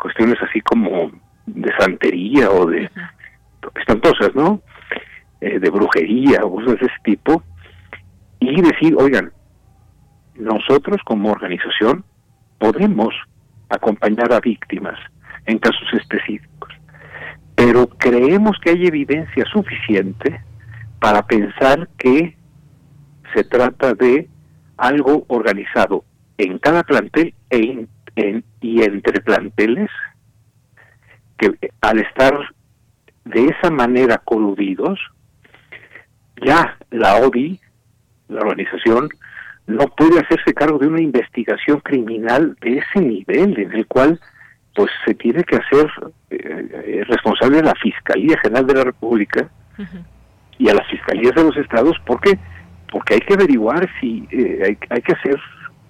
cuestiones 0.00 0.36
así 0.42 0.60
como 0.60 1.10
de 1.46 1.72
santería 1.78 2.50
o 2.50 2.66
de 2.66 2.90
espantosas, 3.76 4.34
¿no? 4.34 4.60
Eh, 5.40 5.58
de 5.58 5.70
brujería 5.70 6.44
o 6.44 6.56
cosas 6.56 6.80
de 6.80 6.86
ese 6.86 7.00
tipo 7.04 7.42
y 8.40 8.60
decir, 8.60 8.94
oigan, 8.98 9.32
nosotros 10.34 11.00
como 11.04 11.30
organización 11.30 12.04
podemos 12.58 13.14
acompañar 13.68 14.32
a 14.32 14.40
víctimas 14.40 14.98
en 15.46 15.58
casos 15.58 15.88
específicos, 15.92 16.70
pero 17.54 17.88
creemos 17.88 18.58
que 18.62 18.70
hay 18.70 18.86
evidencia 18.86 19.44
suficiente 19.46 20.40
para 20.98 21.26
pensar 21.26 21.88
que 21.96 22.36
se 23.34 23.44
trata 23.44 23.94
de 23.94 24.28
algo 24.76 25.24
organizado 25.28 26.04
en 26.38 26.58
cada 26.58 26.82
plantel 26.82 27.34
e 27.50 27.58
y 28.16 28.82
entre 28.82 29.20
planteles 29.20 29.90
que 31.38 31.52
al 31.80 31.98
estar 32.00 32.34
de 33.24 33.46
esa 33.46 33.70
manera 33.70 34.18
coludidos, 34.18 34.98
ya 36.44 36.76
la 36.90 37.16
ODI, 37.16 37.60
la 38.28 38.40
organización, 38.40 39.08
no 39.66 39.86
puede 39.88 40.20
hacerse 40.20 40.52
cargo 40.52 40.78
de 40.78 40.88
una 40.88 41.00
investigación 41.00 41.80
criminal 41.80 42.56
de 42.60 42.78
ese 42.78 43.00
nivel 43.00 43.58
en 43.58 43.72
el 43.72 43.86
cual 43.86 44.20
pues 44.74 44.90
se 45.04 45.14
tiene 45.14 45.44
que 45.44 45.56
hacer 45.56 45.90
eh, 46.30 46.36
eh, 46.38 47.04
responsable 47.06 47.62
la 47.62 47.74
Fiscalía 47.74 48.38
General 48.42 48.66
de 48.66 48.74
la 48.74 48.84
República 48.84 49.48
y 50.58 50.68
a 50.68 50.74
las 50.74 50.86
fiscalías 50.88 51.34
de 51.34 51.44
los 51.44 51.56
estados. 51.56 51.96
Porque 52.04 52.38
porque 52.90 53.14
hay 53.14 53.20
que 53.20 53.34
averiguar 53.34 53.88
si 54.00 54.26
eh, 54.30 54.76
hay, 54.90 55.00
que 55.02 55.12
hacer 55.12 55.40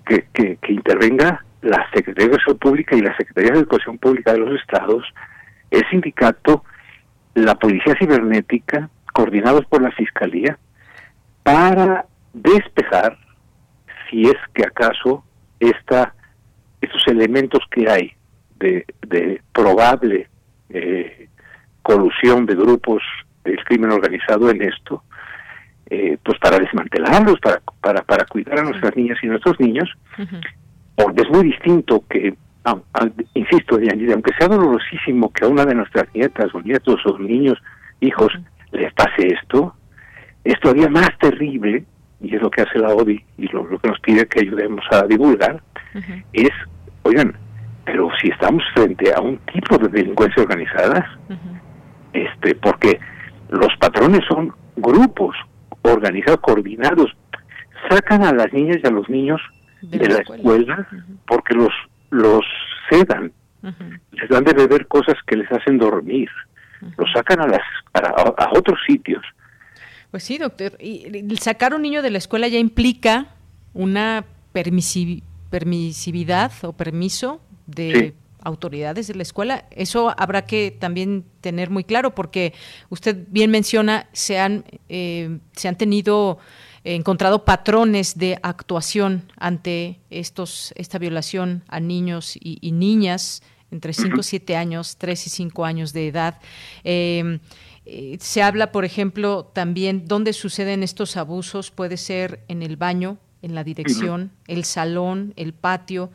que, 0.04 0.56
que, 0.60 0.72
intervenga 0.72 1.44
la 1.62 1.86
Secretaría 1.92 2.28
de 2.28 2.32
Educación 2.32 2.58
Pública 2.58 2.96
y 2.96 3.00
la 3.00 3.16
Secretaría 3.16 3.52
de 3.52 3.58
Educación 3.58 3.98
Pública 3.98 4.32
de 4.32 4.38
los 4.38 4.61
estados, 4.61 5.04
el 5.70 5.82
sindicato, 5.90 6.64
la 7.34 7.54
Policía 7.54 7.94
Cibernética, 7.98 8.88
coordinados 9.12 9.64
por 9.66 9.82
la 9.82 9.90
Fiscalía, 9.92 10.58
para 11.42 12.06
despejar 12.32 13.18
si 14.08 14.22
es 14.22 14.36
que 14.54 14.64
acaso 14.64 15.24
esta, 15.58 16.14
estos 16.80 17.06
elementos 17.06 17.61
que 17.70 17.88
hay 17.88 18.12
de, 18.58 18.84
de 19.06 19.40
probable 19.52 20.28
eh, 20.70 21.28
colusión 21.82 22.46
de 22.46 22.54
grupos 22.54 23.02
del 23.44 23.62
crimen 23.64 23.90
organizado 23.90 24.50
en 24.50 24.62
esto, 24.62 25.02
eh, 25.88 26.18
pues 26.22 26.38
para 26.38 26.58
desmantelarlos, 26.58 27.40
para, 27.40 27.61
para, 27.80 28.02
para 28.02 28.24
cuidar 28.26 28.61
a 28.61 28.62
nuestras 28.62 28.94
niñas 28.96 29.18
y 29.22 29.26
nuestros 29.26 29.58
niños, 29.58 29.90
porque 31.03 31.22
es 31.22 31.30
muy 31.30 31.44
distinto 31.44 32.05
que, 32.09 32.34
insisto, 33.34 33.78
aunque 34.12 34.32
sea 34.38 34.48
dolorosísimo 34.48 35.32
que 35.32 35.44
a 35.44 35.48
una 35.48 35.64
de 35.64 35.74
nuestras 35.74 36.07
nietas 36.14 36.55
o 36.55 36.61
nietos 36.61 37.01
o 37.07 37.18
niños, 37.18 37.59
hijos, 38.01 38.32
les 38.72 38.92
pase 38.94 39.28
esto, 39.28 39.74
es 40.44 40.59
todavía 40.61 40.88
más 40.88 41.11
terrible, 41.18 41.84
y 42.20 42.34
es 42.34 42.42
lo 42.42 42.51
que 42.51 42.62
hace 42.62 42.78
la 42.78 42.88
ODI 42.88 43.24
y 43.38 43.48
lo, 43.48 43.66
que 43.66 43.88
nos 43.88 44.01
pide 44.01 44.26
que 44.26 44.40
ayudemos 44.40 44.84
a 44.90 45.07
divulgar, 45.07 45.62
es, 46.32 46.51
oigan, 47.03 47.34
pero 47.84 48.09
si 48.20 48.28
estamos 48.28 48.62
frente 48.74 49.12
a 49.12 49.20
un 49.20 49.38
tipo 49.53 49.78
de 49.78 49.88
delincuencia 49.88 50.42
organizada, 50.42 51.18
este, 52.12 52.55
porque 52.57 53.01
los 53.48 53.74
patrones 53.78 54.20
son 54.28 54.53
grupos 54.76 55.34
organizados, 55.82 56.40
coordinados, 56.40 57.11
sacan 57.88 58.22
a 58.22 58.32
las 58.32 58.53
niñas 58.53 58.78
y 58.82 58.86
a 58.86 58.90
los 58.90 59.09
niños 59.09 59.40
de, 59.83 60.09
la 60.09 60.18
escuela, 60.18 60.89
porque 61.26 61.55
los 61.55 61.72
los 62.11 62.45
sedan, 62.91 63.33
les 64.12 64.28
dan 64.28 64.45
de 64.45 64.53
beber 64.53 64.87
cosas 64.89 65.14
que 65.26 65.37
les 65.37 65.51
hacen 65.51 65.78
dormir, 65.78 66.28
los 66.97 67.11
sacan 67.12 67.41
a 67.41 67.47
las 67.47 67.62
a, 67.95 68.51
otros 68.53 68.78
sitios. 68.87 69.24
Pues 70.11 70.22
sí, 70.24 70.37
doctor. 70.39 70.76
Y 70.81 71.37
sacar 71.37 71.72
a 71.72 71.76
un 71.76 71.83
niño 71.83 72.03
de 72.03 72.11
la 72.11 72.18
escuela 72.18 72.49
ya 72.49 72.59
implica 72.59 73.28
una 73.74 74.24
permisividad 74.53 76.53
o 76.62 76.72
permiso 76.72 77.41
de 77.66 78.14
autoridades 78.43 79.07
de 79.07 79.14
la 79.14 79.22
escuela. 79.22 79.66
Eso 79.70 80.12
habrá 80.16 80.47
que 80.47 80.76
también 80.76 81.24
tener 81.41 81.70
muy 81.70 81.85
claro 81.85 82.12
porque 82.14 82.55
usted 82.89 83.24
bien 83.28 83.53
menciona, 83.53 84.09
se 84.12 84.41
han, 84.41 84.64
eh, 84.89 85.39
se 85.53 85.68
han 85.68 85.76
tenido 85.76 86.39
encontrado 86.85 87.45
patrones 87.45 88.16
de 88.16 88.39
actuación 88.43 89.31
ante 89.37 90.01
estos 90.11 90.72
esta 90.76 90.99
violación 90.99 91.62
a 91.68 91.81
niños 91.81 92.37
y, 92.41 92.72
niñas 92.72 93.43
entre 93.70 93.93
5 93.93 94.20
y 94.20 94.22
7 94.22 94.57
años, 94.57 94.97
3 94.97 95.26
y 95.26 95.31
5 95.31 95.64
años 95.64 95.93
de 95.93 96.09
edad. 96.09 96.41
Em, 96.83 97.41
eh, 97.87 98.16
se 98.20 98.43
habla, 98.43 98.72
por 98.72 98.85
ejemplo, 98.85 99.51
también 99.53 100.07
dónde 100.07 100.33
suceden 100.33 100.83
estos 100.83 101.16
abusos, 101.16 101.70
puede 101.70 101.97
ser 101.97 102.45
en 102.49 102.62
el 102.62 102.76
baño, 102.76 103.18
en 103.43 103.55
la 103.55 103.64
dirección, 103.64 104.33
el 104.49 104.64
salón, 104.64 105.33
el 105.37 105.53
patio, 105.53 106.11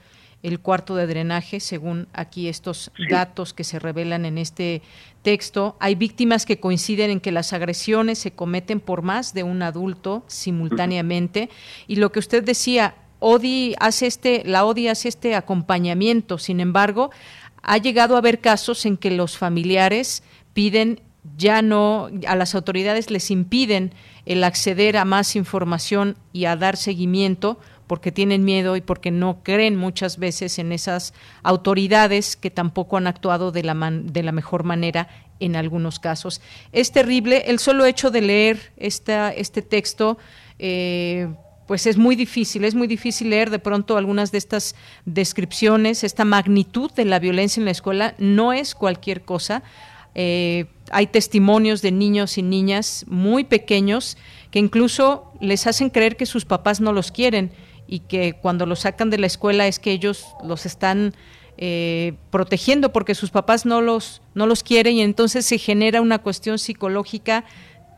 el 0.45 0.59
cuarto 0.59 0.95
de 0.95 1.07
drenaje, 1.07 1.59
según 1.59 2.07
aquí 2.13 2.47
estos 2.47 2.91
datos 3.09 3.53
que 3.53 3.63
se 3.63 3.79
revelan 3.79 4.25
en 4.25 4.37
este 4.37 4.83
texto. 5.23 5.75
Hay 5.79 5.95
víctimas 5.95 6.45
que 6.45 6.59
coinciden 6.59 7.09
en 7.09 7.19
que 7.19 7.31
las 7.31 7.51
agresiones 7.51 8.19
se 8.19 8.31
cometen 8.31 8.79
por 8.79 9.01
más 9.01 9.33
de 9.33 9.41
un 9.41 9.63
adulto 9.63 10.23
simultáneamente. 10.27 11.49
Y 11.87 11.95
lo 11.95 12.11
que 12.11 12.19
usted 12.19 12.43
decía, 12.43 12.93
ODI 13.17 13.73
hace 13.79 14.05
este, 14.05 14.43
la 14.45 14.65
ODI 14.65 14.89
hace 14.89 15.09
este 15.09 15.33
acompañamiento. 15.33 16.37
Sin 16.37 16.59
embargo, 16.59 17.09
ha 17.63 17.79
llegado 17.79 18.13
a 18.13 18.19
haber 18.19 18.39
casos 18.39 18.85
en 18.85 18.97
que 18.97 19.09
los 19.09 19.39
familiares 19.39 20.21
piden 20.53 21.01
ya 21.37 21.63
no, 21.63 22.09
a 22.27 22.35
las 22.35 22.53
autoridades 22.53 23.09
les 23.09 23.31
impiden 23.31 23.95
el 24.27 24.43
acceder 24.43 24.95
a 24.95 25.05
más 25.05 25.35
información 25.35 26.17
y 26.33 26.45
a 26.45 26.55
dar 26.55 26.77
seguimiento 26.77 27.59
porque 27.88 28.11
tienen 28.11 28.43
miedo 28.43 28.75
y 28.75 28.81
porque 28.81 29.11
no 29.11 29.43
creen 29.43 29.75
muchas 29.75 30.17
veces 30.17 30.59
en 30.59 30.71
esas 30.71 31.13
autoridades 31.43 32.36
que 32.36 32.51
tampoco 32.51 32.97
han 32.97 33.07
actuado 33.07 33.51
de 33.51 33.63
la, 33.63 33.75
de 33.91 34.23
la 34.23 34.31
mejor 34.31 34.63
manera 34.63 35.07
en 35.39 35.55
algunos 35.55 35.99
casos. 35.99 36.41
Es 36.71 36.91
terrible, 36.91 37.43
el 37.47 37.59
solo 37.59 37.86
hecho 37.86 38.11
de 38.11 38.21
leer 38.21 38.71
esta, 38.77 39.31
este 39.31 39.61
texto, 39.61 40.17
eh, 40.59 41.27
pues 41.67 41.88
es 41.88 41.97
muy 41.97 42.15
difícil, 42.15 42.63
es 42.63 42.75
muy 42.75 42.88
difícil 42.88 43.29
leer 43.29 43.49
de 43.49 43.59
pronto 43.59 43.97
algunas 43.97 44.31
de 44.31 44.38
estas 44.38 44.75
descripciones, 45.05 46.03
esta 46.03 46.25
magnitud 46.25 46.91
de 46.91 47.05
la 47.05 47.19
violencia 47.19 47.59
en 47.59 47.65
la 47.65 47.71
escuela 47.71 48.15
no 48.17 48.53
es 48.53 48.75
cualquier 48.75 49.23
cosa. 49.23 49.63
Eh, 50.13 50.65
hay 50.91 51.07
testimonios 51.07 51.81
de 51.81 51.91
niños 51.91 52.38
y 52.38 52.43
niñas 52.43 53.05
muy 53.07 53.43
pequeños 53.43 54.17
que 54.51 54.59
incluso 54.59 55.33
les 55.41 55.67
hacen 55.67 55.89
creer 55.89 56.15
que 56.15 56.25
sus 56.25 56.45
papás 56.45 56.79
no 56.79 56.93
los 56.93 57.11
quieren 57.11 57.51
y 57.88 57.99
que 57.99 58.33
cuando 58.33 58.65
los 58.65 58.79
sacan 58.79 59.09
de 59.09 59.17
la 59.17 59.27
escuela 59.27 59.67
es 59.67 59.79
que 59.79 59.91
ellos 59.91 60.25
los 60.43 60.65
están 60.65 61.13
eh, 61.57 62.13
protegiendo 62.31 62.91
porque 62.91 63.15
sus 63.15 63.31
papás 63.31 63.65
no 63.65 63.81
los, 63.81 64.21
no 64.33 64.47
los 64.47 64.63
quieren 64.63 64.95
y 64.95 65.01
entonces 65.01 65.45
se 65.45 65.57
genera 65.57 66.01
una 66.01 66.19
cuestión 66.19 66.59
psicológica 66.59 67.45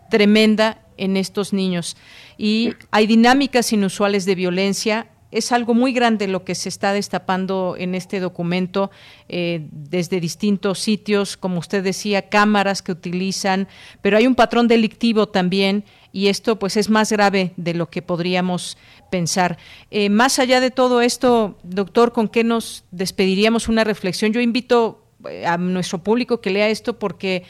tremenda 0.10 0.82
en 0.98 1.18
estos 1.18 1.54
niños. 1.54 1.98
Y 2.38 2.74
hay 2.92 3.08
dinámicas 3.08 3.74
inusuales 3.74 4.26
de 4.26 4.36
violencia 4.36 5.08
es 5.32 5.52
algo 5.52 5.74
muy 5.74 5.92
grande 5.92 6.28
lo 6.28 6.46
que 6.46 6.56
se 6.56 6.70
está 6.70 6.94
destapando 6.94 7.76
en 7.78 7.96
este 7.96 8.20
documento 8.20 8.92
eh, 9.28 9.68
desde 9.72 10.22
distintos 10.22 10.80
sitios, 10.80 11.36
como 11.36 11.60
usted 11.60 11.84
decía, 11.84 12.30
cámaras 12.30 12.82
que 12.82 12.94
utilizan, 12.94 13.68
pero 14.02 14.18
hay 14.18 14.26
un 14.26 14.36
patrón 14.36 14.68
delictivo 14.68 15.28
también 15.28 15.84
y 16.18 16.30
esto 16.30 16.58
pues 16.58 16.78
es 16.78 16.90
más 16.90 17.12
grave 17.12 17.54
de 17.58 17.76
lo 17.76 17.92
que 17.92 18.02
podríamos 18.02 18.76
pensar. 19.12 19.60
Eh, 19.92 20.10
más 20.10 20.40
allá 20.40 20.60
de 20.60 20.72
todo 20.72 21.02
esto, 21.02 21.60
doctor, 21.62 22.12
¿con 22.12 22.28
qué 22.28 22.44
nos 22.44 22.86
despediríamos 22.90 23.68
una 23.68 23.84
reflexión? 23.84 24.34
Yo 24.34 24.42
invito 24.42 25.06
eh, 25.30 25.46
a 25.46 25.60
nuestro 25.60 26.00
público 26.00 26.42
que 26.42 26.50
lea 26.50 26.70
esto 26.70 26.98
porque 26.98 27.44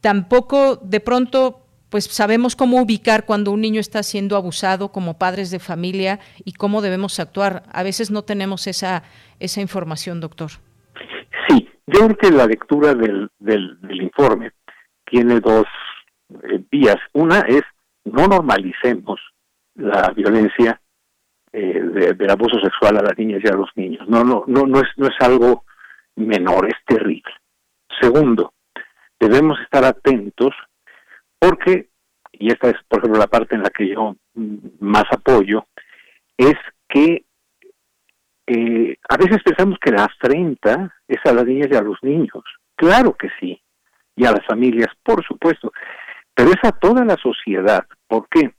tampoco 0.00 0.74
de 0.74 0.98
pronto 0.98 1.60
pues 1.88 2.06
sabemos 2.06 2.56
cómo 2.56 2.82
ubicar 2.82 3.26
cuando 3.26 3.52
un 3.52 3.60
niño 3.60 3.78
está 3.78 4.02
siendo 4.02 4.34
abusado 4.34 4.90
como 4.90 5.16
padres 5.16 5.52
de 5.52 5.60
familia 5.60 6.18
y 6.44 6.54
cómo 6.54 6.82
debemos 6.82 7.20
actuar. 7.20 7.62
A 7.70 7.84
veces 7.84 8.10
no 8.10 8.22
tenemos 8.22 8.66
esa, 8.66 9.04
esa 9.38 9.60
información, 9.60 10.18
doctor. 10.18 10.50
Sí, 11.48 11.68
yo 11.86 12.06
creo 12.06 12.16
que 12.16 12.30
la 12.32 12.46
lectura 12.46 12.92
del, 12.92 13.30
del, 13.38 14.02
informe 14.02 14.50
tiene 15.08 15.38
dos 15.38 15.66
eh, 16.42 16.60
vías. 16.72 16.96
Una 17.12 17.42
es 17.42 17.62
no 18.04 18.26
normalicemos 18.26 19.20
la 19.74 20.10
violencia 20.10 20.80
eh, 21.52 22.14
del 22.16 22.30
abuso 22.30 22.60
sexual 22.60 22.98
a 22.98 23.02
las 23.02 23.18
niñas 23.18 23.40
y 23.44 23.48
a 23.48 23.56
los 23.56 23.70
niños. 23.74 24.08
No, 24.08 24.24
no, 24.24 24.44
no, 24.46 24.66
no 24.66 24.80
es, 24.80 24.88
no 24.96 25.06
es 25.06 25.14
algo 25.20 25.64
menor, 26.16 26.68
es 26.68 26.76
terrible. 26.86 27.32
Segundo, 28.00 28.52
debemos 29.18 29.58
estar 29.60 29.84
atentos 29.84 30.54
porque, 31.38 31.88
y 32.32 32.52
esta 32.52 32.70
es 32.70 32.76
por 32.88 33.00
ejemplo 33.00 33.20
la 33.20 33.26
parte 33.26 33.54
en 33.54 33.62
la 33.62 33.70
que 33.70 33.88
yo 33.88 34.16
más 34.80 35.04
apoyo, 35.10 35.66
es 36.36 36.54
que 36.88 37.24
eh, 38.46 38.96
a 39.08 39.16
veces 39.16 39.42
pensamos 39.44 39.78
que 39.80 39.92
la 39.92 40.04
afrenta 40.04 40.94
es 41.06 41.18
a 41.24 41.32
las 41.32 41.44
niñas 41.44 41.68
y 41.70 41.76
a 41.76 41.82
los 41.82 41.98
niños. 42.02 42.44
Claro 42.74 43.14
que 43.14 43.28
sí, 43.38 43.60
y 44.16 44.24
a 44.24 44.32
las 44.32 44.44
familias, 44.46 44.88
por 45.02 45.24
supuesto, 45.24 45.72
pero 46.40 46.52
es 46.52 46.64
a 46.64 46.72
toda 46.72 47.04
la 47.04 47.16
sociedad. 47.16 47.84
¿Por 48.08 48.26
qué? 48.30 48.52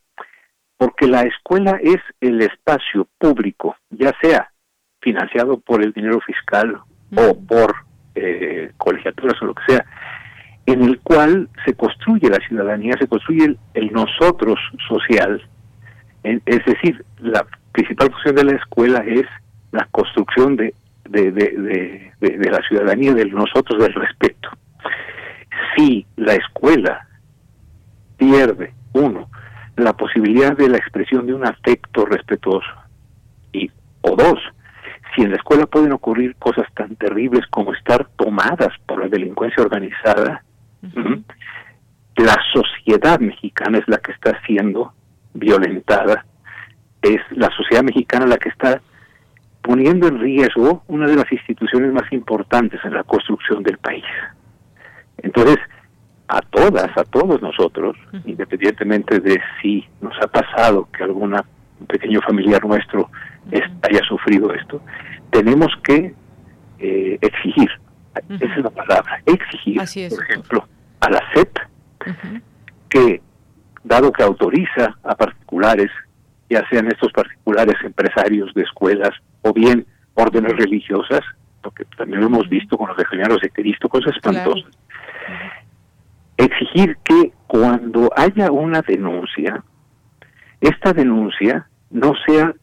Porque 0.78 1.08
la 1.08 1.24
escuela 1.24 1.80
es 1.82 1.98
el 2.20 2.40
espacio 2.40 3.08
público, 3.18 3.76
ya 3.90 4.14
sea 4.22 4.52
financiado 5.00 5.60
por 5.60 5.84
el 5.84 5.92
dinero 5.92 6.20
fiscal 6.22 6.80
o 7.18 7.40
por 7.48 7.74
eh, 8.14 8.72
colegiaturas 8.78 9.42
o 9.42 9.46
lo 9.46 9.56
que 9.56 9.64
sea, 9.74 9.86
en 10.68 10.84
el 10.84 11.00
cual 11.00 11.50
se 11.66 11.74
construye 11.74 12.30
la 12.30 12.38
ciudadanía, 12.48 12.94
se 13.00 13.08
construye 13.08 13.58
el, 13.74 13.92
nosotros 13.92 14.60
social. 14.88 15.42
Es 16.22 16.66
decir, 16.66 17.04
la 17.18 17.48
principal 17.72 18.12
función 18.12 18.36
de 18.36 18.44
la 18.44 18.58
escuela 18.58 19.04
es 19.08 19.26
la 19.72 19.88
construcción 19.90 20.56
de, 20.56 20.76
de, 21.10 21.32
de, 21.32 22.12
de, 22.20 22.52
la 22.52 22.62
ciudadanía, 22.68 23.16
del 23.16 23.32
nosotros, 23.32 23.82
del 23.82 23.96
respeto. 23.96 24.50
Si 25.76 26.06
la 26.16 26.36
escuela 26.36 27.08
pierde, 28.22 28.72
uno, 28.94 29.32
la 29.78 29.94
posibilidad 29.94 30.56
de 30.56 30.70
la 30.70 30.78
expresión 30.78 31.26
de 31.26 31.34
un 31.34 31.44
afecto 31.44 32.06
respetuoso, 32.06 32.70
y, 33.52 33.72
o 34.02 34.16
dos, 34.16 34.40
si 35.16 35.24
en 35.24 35.32
la 35.32 35.38
escuela 35.38 35.66
pueden 35.66 35.92
ocurrir 35.92 36.36
cosas 36.36 36.68
tan 36.76 36.96
terribles 36.98 37.48
como 37.50 37.74
estar 37.74 38.08
tomadas 38.16 38.70
por 38.86 39.00
la 39.00 39.08
delincuencia 39.08 39.64
organizada, 39.64 40.44
la 42.16 42.38
sociedad 42.54 43.20
mexicana 43.20 43.80
es 43.80 43.88
la 43.88 43.98
que 43.98 44.12
está 44.12 44.40
siendo 44.46 44.94
violentada, 45.34 46.24
es 47.02 47.22
la 47.32 47.50
sociedad 47.58 47.84
mexicana 47.84 48.28
la 48.28 48.38
que 48.38 48.50
está 48.50 48.82
poniendo 49.64 50.08
en 50.08 50.20
riesgo 50.20 50.84
una 50.88 51.08
de 51.08 51.16
las 51.16 51.32
instituciones 51.32 51.92
más 51.92 52.12
importantes 52.14 52.80
en 52.84 52.94
la 52.94 53.04
construcción 53.04 53.64
del 53.64 53.80
país. 53.80 54.06
Entonces, 55.18 55.58
a 56.32 56.42
todas, 56.44 56.98
a 56.98 57.04
todos 57.04 57.42
nosotros, 57.42 57.98
independientemente 58.26 59.20
de 59.20 59.42
si 59.62 59.86
nos 60.00 60.14
ha 60.22 60.28
pasado 60.28 60.88
que 60.96 61.04
alguna 61.04 61.44
pequeño 61.88 62.22
familiar 62.22 62.66
nuestro 62.66 63.10
haya 63.82 64.00
sufrido 64.08 64.54
esto, 64.54 64.82
tenemos 65.30 65.68
que 65.84 66.14
eh, 66.80 67.18
exigir. 67.22 67.70
Esa 68.30 68.56
es 68.56 68.64
la 68.64 68.70
palabra, 68.70 69.22
exigir, 69.26 69.82
por 70.10 70.24
ejemplo, 70.24 70.68
a 71.02 71.10
la 71.10 71.22
SEP, 71.34 71.58
que, 72.90 73.22
dado 73.84 74.14
que 74.14 74.24
autoriza 74.24 74.98
a 75.04 75.16
particulares, 75.16 75.92
ya 76.50 76.64
sean 76.70 76.88
estos 76.88 77.12
particulares 77.12 77.76
empresarios 77.84 78.54
de 78.54 78.64
escuelas 78.64 79.12
o 79.42 79.52
bien 79.52 79.86
órdenes 80.14 80.56
religiosas, 80.56 81.22
porque 81.62 81.84
también 81.98 82.22
lo 82.22 82.28
hemos 82.28 82.48
visto 82.48 82.78
con 82.78 82.88
los 82.88 82.98
legionarios 82.98 83.42
de 83.42 83.50
Cristo, 83.50 83.90
cosas 83.90 84.16
espantosas, 84.16 84.72
exigir 86.46 86.98
que 87.04 87.34
cuando 87.48 88.10
haya 88.16 88.52
una 88.52 88.82
denuncia, 88.82 89.64
esta 90.60 90.94
denuncia 90.94 91.68
no 91.90 92.14
sea, 92.26 92.54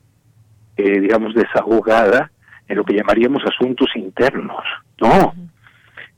eh, 0.76 1.00
digamos, 1.00 1.34
desahogada 1.34 2.30
en 2.68 2.76
lo 2.76 2.84
que 2.84 2.94
llamaríamos 2.94 3.42
asuntos 3.44 3.88
internos, 3.94 4.62
no, 5.00 5.34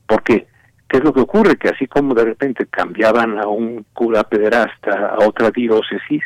porque 0.05 0.47
¿qué 0.87 0.97
es 0.97 1.03
lo 1.03 1.13
que 1.13 1.21
ocurre? 1.21 1.55
Que 1.55 1.69
así 1.69 1.87
como 1.87 2.13
de 2.13 2.25
repente 2.25 2.65
cambiaban 2.67 3.39
a 3.39 3.47
un 3.47 3.85
cura 3.93 4.23
pederasta 4.23 5.15
a 5.15 5.25
otra 5.25 5.49
diócesis, 5.49 6.23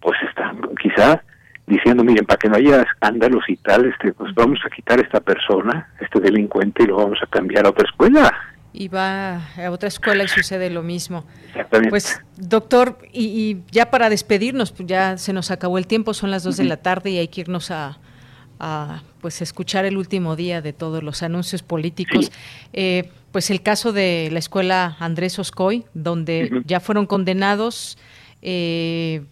pues 0.00 0.18
están 0.28 0.60
quizá 0.80 1.22
diciendo, 1.66 2.02
miren, 2.02 2.24
para 2.24 2.38
que 2.38 2.48
no 2.48 2.56
haya 2.56 2.82
escándalos 2.82 3.44
y 3.48 3.56
tal, 3.58 3.84
este, 3.84 4.12
pues 4.12 4.34
vamos 4.34 4.58
a 4.64 4.70
quitar 4.70 4.98
a 4.98 5.02
esta 5.02 5.20
persona, 5.20 5.88
este 6.00 6.18
delincuente, 6.20 6.82
y 6.82 6.86
lo 6.86 6.96
vamos 6.96 7.18
a 7.22 7.26
cambiar 7.26 7.66
a 7.66 7.70
otra 7.70 7.84
escuela. 7.86 8.32
Y 8.80 8.86
va 8.86 9.48
a 9.56 9.70
otra 9.72 9.88
escuela 9.88 10.22
y 10.22 10.28
sucede 10.28 10.70
lo 10.70 10.84
mismo. 10.84 11.24
Pues, 11.90 12.20
doctor, 12.36 12.98
y, 13.12 13.56
ya 13.72 13.90
para 13.90 14.08
despedirnos, 14.08 14.70
pues 14.70 14.86
ya 14.86 15.18
se 15.18 15.32
nos 15.32 15.50
acabó 15.50 15.78
el 15.78 15.88
tiempo, 15.88 16.14
son 16.14 16.30
las 16.30 16.44
dos 16.44 16.58
de 16.58 16.62
la 16.62 16.76
tarde 16.76 17.10
y 17.10 17.18
hay 17.18 17.26
que 17.26 17.40
irnos 17.40 17.72
a, 17.72 17.98
a 18.60 19.02
pues 19.20 19.42
escuchar 19.42 19.84
el 19.84 19.96
último 19.96 20.36
día 20.36 20.62
de 20.62 20.72
todos 20.72 21.02
los 21.02 21.24
anuncios 21.24 21.64
políticos. 21.64 22.30
Eh, 22.72 23.10
pues 23.32 23.50
el 23.50 23.62
caso 23.62 23.92
de 23.92 24.28
la 24.30 24.38
escuela 24.38 24.96
Andrés 25.00 25.40
Oscoy, 25.40 25.84
donde 25.94 26.62
ya 26.64 26.78
fueron 26.78 27.06
condenados 27.06 27.98
eh, 28.42 29.24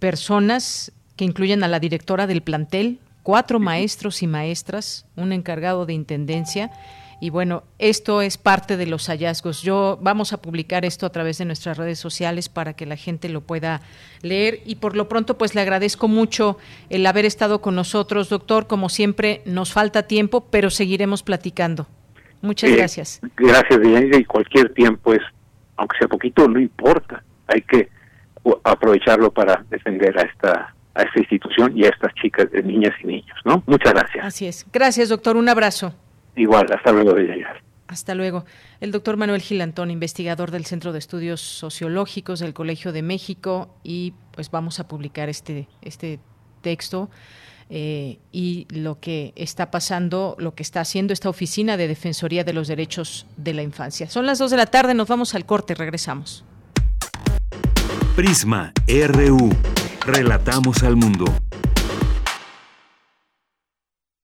personas 0.00 0.90
que 1.14 1.24
incluyen 1.24 1.62
a 1.62 1.68
la 1.68 1.78
directora 1.78 2.26
del 2.26 2.42
plantel, 2.42 2.98
cuatro 3.22 3.60
maestros 3.60 4.22
y 4.22 4.26
maestras, 4.26 5.06
un 5.16 5.32
encargado 5.32 5.86
de 5.86 5.92
intendencia. 5.92 6.70
Y 7.20 7.30
bueno, 7.30 7.64
esto 7.78 8.22
es 8.22 8.38
parte 8.38 8.76
de 8.76 8.86
los 8.86 9.08
hallazgos. 9.08 9.62
Yo 9.62 9.98
vamos 10.00 10.32
a 10.32 10.40
publicar 10.40 10.84
esto 10.84 11.04
a 11.04 11.10
través 11.10 11.38
de 11.38 11.44
nuestras 11.46 11.76
redes 11.76 11.98
sociales 11.98 12.48
para 12.48 12.74
que 12.74 12.86
la 12.86 12.96
gente 12.96 13.28
lo 13.28 13.40
pueda 13.40 13.80
leer. 14.22 14.60
Y 14.64 14.76
por 14.76 14.96
lo 14.96 15.08
pronto, 15.08 15.36
pues 15.36 15.56
le 15.56 15.60
agradezco 15.60 16.06
mucho 16.06 16.58
el 16.90 17.04
haber 17.06 17.24
estado 17.24 17.60
con 17.60 17.74
nosotros, 17.74 18.28
doctor. 18.28 18.68
Como 18.68 18.88
siempre, 18.88 19.42
nos 19.46 19.72
falta 19.72 20.04
tiempo, 20.04 20.46
pero 20.50 20.70
seguiremos 20.70 21.24
platicando. 21.24 21.88
Muchas 22.40 22.70
Eh, 22.70 22.76
gracias. 22.76 23.20
Gracias, 23.36 23.80
Deyanira, 23.80 24.16
y 24.18 24.24
cualquier 24.24 24.72
tiempo 24.72 25.12
es, 25.12 25.22
aunque 25.76 25.98
sea 25.98 26.06
poquito, 26.06 26.46
no 26.46 26.60
importa. 26.60 27.24
Hay 27.48 27.62
que 27.62 27.88
aprovecharlo 28.62 29.32
para 29.32 29.64
defender 29.70 30.16
a 30.18 30.22
esta 30.22 30.74
a 30.94 31.02
esta 31.02 31.20
institución 31.20 31.72
y 31.78 31.84
a 31.84 31.90
estas 31.90 32.12
chicas, 32.14 32.46
niñas 32.64 32.92
y 33.04 33.06
niños, 33.06 33.36
¿no? 33.44 33.62
Muchas 33.66 33.92
gracias. 33.92 34.24
Así 34.24 34.46
es. 34.48 34.66
Gracias, 34.72 35.08
doctor. 35.08 35.36
Un 35.36 35.48
abrazo. 35.48 35.94
Igual, 36.38 36.66
hasta 36.72 36.92
luego, 36.92 37.12
Deyanira. 37.12 37.60
Hasta 37.88 38.14
luego. 38.14 38.44
El 38.80 38.92
doctor 38.92 39.16
Manuel 39.16 39.40
Gilantón, 39.40 39.90
investigador 39.90 40.50
del 40.50 40.66
Centro 40.66 40.92
de 40.92 40.98
Estudios 40.98 41.40
Sociológicos 41.40 42.38
del 42.38 42.54
Colegio 42.54 42.92
de 42.92 43.02
México, 43.02 43.74
y 43.82 44.14
pues 44.32 44.50
vamos 44.50 44.78
a 44.78 44.86
publicar 44.86 45.28
este, 45.28 45.68
este 45.82 46.20
texto 46.60 47.10
eh, 47.70 48.18
y 48.30 48.66
lo 48.70 49.00
que 49.00 49.32
está 49.36 49.70
pasando, 49.70 50.36
lo 50.38 50.54
que 50.54 50.62
está 50.62 50.80
haciendo 50.80 51.12
esta 51.12 51.28
oficina 51.28 51.76
de 51.76 51.88
Defensoría 51.88 52.44
de 52.44 52.52
los 52.52 52.68
Derechos 52.68 53.26
de 53.36 53.54
la 53.54 53.62
Infancia. 53.62 54.08
Son 54.08 54.26
las 54.26 54.38
dos 54.38 54.50
de 54.50 54.58
la 54.58 54.66
tarde, 54.66 54.94
nos 54.94 55.08
vamos 55.08 55.34
al 55.34 55.44
corte, 55.44 55.74
regresamos. 55.74 56.44
Prisma 58.14 58.72
RU. 58.86 59.50
Relatamos 60.06 60.82
al 60.82 60.96
mundo. 60.96 61.26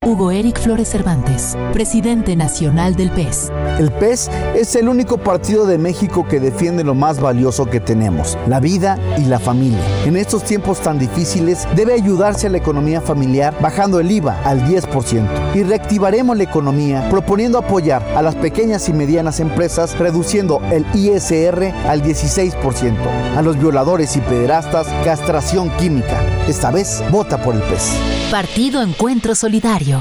Hugo 0.05 0.31
Eric 0.31 0.61
Flores 0.61 0.91
Cervantes, 0.91 1.57
presidente 1.73 2.37
nacional 2.37 2.95
del 2.95 3.11
PES. 3.11 3.51
El 3.79 3.91
PES 3.91 4.31
es 4.55 4.77
el 4.77 4.91
único 4.91 5.17
partido 5.17 5.65
de 5.65 5.79
México 5.79 6.29
que 6.29 6.41
defiende 6.41 6.85
lo 6.85 6.95
más 6.95 7.21
valioso 7.21 7.65
que 7.65 7.81
tenemos, 7.81 8.37
la 8.47 8.61
vida 8.61 8.99
y 9.17 9.25
la 9.25 9.39
familia. 9.39 9.81
En 10.05 10.17
estos 10.17 10.45
tiempos 10.45 10.81
tan 10.81 10.99
difíciles 10.99 11.67
debe 11.75 11.95
ayudarse 11.95 12.49
a 12.49 12.51
la 12.51 12.59
economía 12.59 13.01
familiar 13.01 13.57
bajando 13.63 13.99
el 13.99 14.11
IVA 14.11 14.39
al 14.45 14.63
10% 14.65 15.55
y 15.55 15.63
reactivaremos 15.63 16.37
la 16.37 16.45
economía 16.45 17.09
proponiendo 17.09 17.57
apoyar 17.57 18.03
a 18.15 18.21
las 18.21 18.35
pequeñas 18.35 18.87
y 18.91 18.93
medianas 18.93 19.41
empresas 19.41 19.99
reduciendo 19.99 20.61
el 20.71 20.85
ISR 20.95 21.73
al 21.89 22.03
16%, 22.03 22.95
a 23.37 23.41
los 23.41 23.59
violadores 23.59 24.17
y 24.17 24.21
pederastas 24.21 24.87
castración 25.03 25.71
química. 25.79 26.23
Esta 26.47 26.71
vez 26.71 27.03
vota 27.11 27.43
por 27.43 27.55
el 27.55 27.63
PES. 27.63 27.93
Partido 28.31 28.83
Encuentro 28.83 29.35
Solidario. 29.35 29.94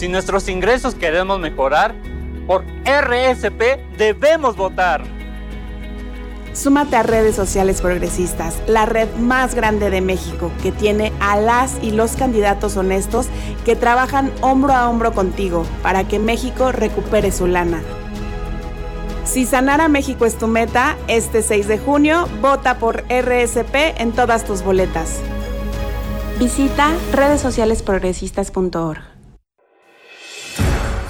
Si 0.00 0.08
nuestros 0.08 0.48
ingresos 0.48 0.94
queremos 0.94 1.38
mejorar, 1.40 1.94
por 2.46 2.64
RSP 2.86 3.78
debemos 3.98 4.56
votar. 4.56 5.04
Súmate 6.54 6.96
a 6.96 7.02
redes 7.02 7.36
sociales 7.36 7.82
progresistas, 7.82 8.56
la 8.66 8.86
red 8.86 9.14
más 9.16 9.54
grande 9.54 9.90
de 9.90 10.00
México, 10.00 10.50
que 10.62 10.72
tiene 10.72 11.12
a 11.20 11.36
las 11.36 11.76
y 11.82 11.90
los 11.90 12.12
candidatos 12.12 12.78
honestos 12.78 13.26
que 13.66 13.76
trabajan 13.76 14.32
hombro 14.40 14.72
a 14.72 14.88
hombro 14.88 15.12
contigo 15.12 15.66
para 15.82 16.08
que 16.08 16.18
México 16.18 16.72
recupere 16.72 17.30
su 17.30 17.46
lana. 17.46 17.82
Si 19.26 19.44
sanar 19.44 19.82
a 19.82 19.88
México 19.88 20.24
es 20.24 20.38
tu 20.38 20.46
meta, 20.46 20.96
este 21.08 21.42
6 21.42 21.68
de 21.68 21.76
junio 21.76 22.26
vota 22.40 22.78
por 22.78 23.04
RSP 23.10 24.00
en 24.00 24.12
todas 24.12 24.46
tus 24.46 24.62
boletas. 24.62 25.20
Visita 26.38 26.90
redesocialesprogresistas.org. 27.12 29.09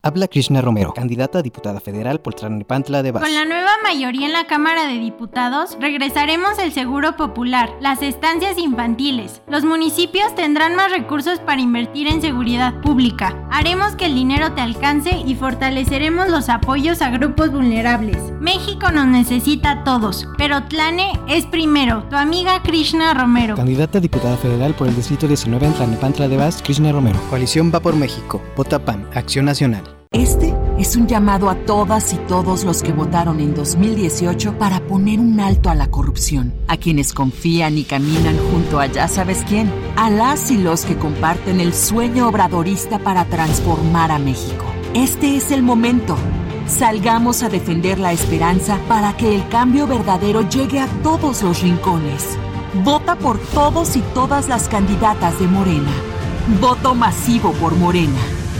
Habla 0.00 0.28
Krishna 0.28 0.62
Romero, 0.62 0.94
candidata 0.94 1.40
a 1.40 1.42
diputada 1.42 1.80
federal 1.80 2.20
por 2.20 2.32
Tlalnepantla 2.32 3.02
de 3.02 3.10
Vaz. 3.10 3.20
Con 3.20 3.34
la 3.34 3.44
nueva 3.44 3.72
mayoría 3.82 4.26
en 4.26 4.32
la 4.32 4.46
Cámara 4.46 4.86
de 4.86 5.00
Diputados, 5.00 5.76
regresaremos 5.80 6.56
el 6.60 6.70
seguro 6.70 7.16
popular, 7.16 7.74
las 7.80 8.00
estancias 8.00 8.58
infantiles. 8.58 9.42
Los 9.48 9.64
municipios 9.64 10.36
tendrán 10.36 10.76
más 10.76 10.92
recursos 10.92 11.40
para 11.40 11.60
invertir 11.60 12.06
en 12.06 12.22
seguridad 12.22 12.80
pública. 12.80 13.44
Haremos 13.50 13.96
que 13.96 14.06
el 14.06 14.14
dinero 14.14 14.52
te 14.52 14.60
alcance 14.60 15.10
y 15.26 15.34
fortaleceremos 15.34 16.28
los 16.28 16.48
apoyos 16.48 17.02
a 17.02 17.10
grupos 17.10 17.50
vulnerables. 17.50 18.18
México 18.40 18.92
nos 18.92 19.08
necesita 19.08 19.72
a 19.72 19.82
todos, 19.82 20.28
pero 20.38 20.62
Tlane 20.62 21.18
es 21.26 21.44
primero. 21.44 22.04
Tu 22.08 22.14
amiga 22.14 22.62
Krishna 22.62 23.14
Romero. 23.14 23.56
Candidata 23.56 23.98
a 23.98 24.00
diputada 24.00 24.36
federal 24.36 24.74
por 24.74 24.86
el 24.86 24.94
Distrito 24.94 25.26
19 25.26 25.66
en 25.66 25.74
Tlalnepantla 25.74 26.28
de 26.28 26.36
Vaz, 26.36 26.62
Krishna 26.62 26.92
Romero. 26.92 27.18
Coalición 27.30 27.72
Va 27.74 27.80
por 27.80 27.96
México. 27.96 28.40
Vota 28.56 28.78
PAN. 28.78 29.04
Acción 29.12 29.44
Nacional. 29.44 29.87
Este 30.12 30.54
es 30.78 30.96
un 30.96 31.06
llamado 31.06 31.50
a 31.50 31.54
todas 31.54 32.14
y 32.14 32.16
todos 32.16 32.64
los 32.64 32.82
que 32.82 32.92
votaron 32.92 33.40
en 33.40 33.54
2018 33.54 34.56
para 34.56 34.80
poner 34.80 35.20
un 35.20 35.38
alto 35.38 35.68
a 35.68 35.74
la 35.74 35.90
corrupción, 35.90 36.54
a 36.66 36.78
quienes 36.78 37.12
confían 37.12 37.76
y 37.76 37.84
caminan 37.84 38.38
junto 38.50 38.80
a 38.80 38.86
ya 38.86 39.06
sabes 39.06 39.44
quién, 39.46 39.70
a 39.96 40.08
las 40.08 40.50
y 40.50 40.56
los 40.56 40.86
que 40.86 40.96
comparten 40.96 41.60
el 41.60 41.74
sueño 41.74 42.28
obradorista 42.28 42.98
para 42.98 43.26
transformar 43.26 44.10
a 44.10 44.18
México. 44.18 44.64
Este 44.94 45.36
es 45.36 45.50
el 45.50 45.62
momento. 45.62 46.16
Salgamos 46.66 47.42
a 47.42 47.48
defender 47.48 47.98
la 47.98 48.12
esperanza 48.12 48.78
para 48.88 49.16
que 49.16 49.34
el 49.34 49.46
cambio 49.48 49.86
verdadero 49.86 50.48
llegue 50.48 50.80
a 50.80 50.86
todos 51.02 51.42
los 51.42 51.60
rincones. 51.60 52.38
Vota 52.84 53.16
por 53.16 53.38
todos 53.38 53.96
y 53.96 54.00
todas 54.14 54.48
las 54.48 54.68
candidatas 54.68 55.38
de 55.38 55.46
Morena. 55.48 55.90
Voto 56.60 56.94
masivo 56.94 57.52
por 57.52 57.74
Morena. 57.76 58.20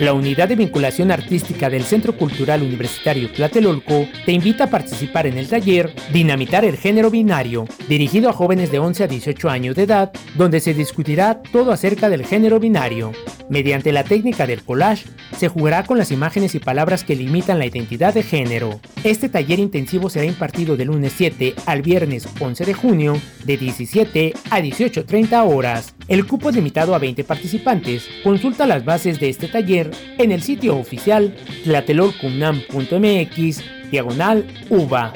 La 0.00 0.12
Unidad 0.12 0.48
de 0.48 0.56
Vinculación 0.56 1.12
Artística 1.12 1.70
del 1.70 1.84
Centro 1.84 2.16
Cultural 2.16 2.62
Universitario 2.62 3.30
Tlatelolco 3.30 4.08
te 4.26 4.32
invita 4.32 4.64
a 4.64 4.70
participar 4.70 5.28
en 5.28 5.38
el 5.38 5.48
taller 5.48 5.94
Dinamitar 6.12 6.64
el 6.64 6.76
Género 6.76 7.10
Binario, 7.10 7.64
dirigido 7.88 8.28
a 8.28 8.32
jóvenes 8.32 8.72
de 8.72 8.80
11 8.80 9.04
a 9.04 9.06
18 9.06 9.48
años 9.48 9.76
de 9.76 9.84
edad, 9.84 10.12
donde 10.34 10.58
se 10.58 10.74
discutirá 10.74 11.40
todo 11.52 11.70
acerca 11.70 12.08
del 12.08 12.26
género 12.26 12.58
binario. 12.58 13.12
Mediante 13.48 13.92
la 13.92 14.04
técnica 14.04 14.46
del 14.46 14.62
collage, 14.62 15.06
se 15.36 15.48
jugará 15.48 15.84
con 15.84 15.98
las 15.98 16.10
imágenes 16.10 16.54
y 16.54 16.58
palabras 16.58 17.04
que 17.04 17.16
limitan 17.16 17.58
la 17.58 17.66
identidad 17.66 18.14
de 18.14 18.22
género. 18.22 18.80
Este 19.04 19.28
taller 19.28 19.58
intensivo 19.58 20.08
será 20.08 20.24
impartido 20.24 20.76
del 20.76 20.88
lunes 20.88 21.12
7 21.16 21.54
al 21.66 21.82
viernes 21.82 22.26
11 22.40 22.64
de 22.64 22.74
junio, 22.74 23.20
de 23.44 23.56
17 23.56 24.34
a 24.50 24.60
18.30 24.60 25.46
horas. 25.46 25.94
El 26.08 26.26
cupo 26.26 26.50
es 26.50 26.56
limitado 26.56 26.94
a 26.94 26.98
20 26.98 27.24
participantes. 27.24 28.08
Consulta 28.22 28.66
las 28.66 28.84
bases 28.84 29.20
de 29.20 29.28
este 29.28 29.48
taller 29.48 29.90
en 30.18 30.32
el 30.32 30.42
sitio 30.42 30.76
oficial 30.76 31.34
tlatelolcunam.mx 31.64 33.90
diagonal 33.90 34.46
UVA. 34.70 35.12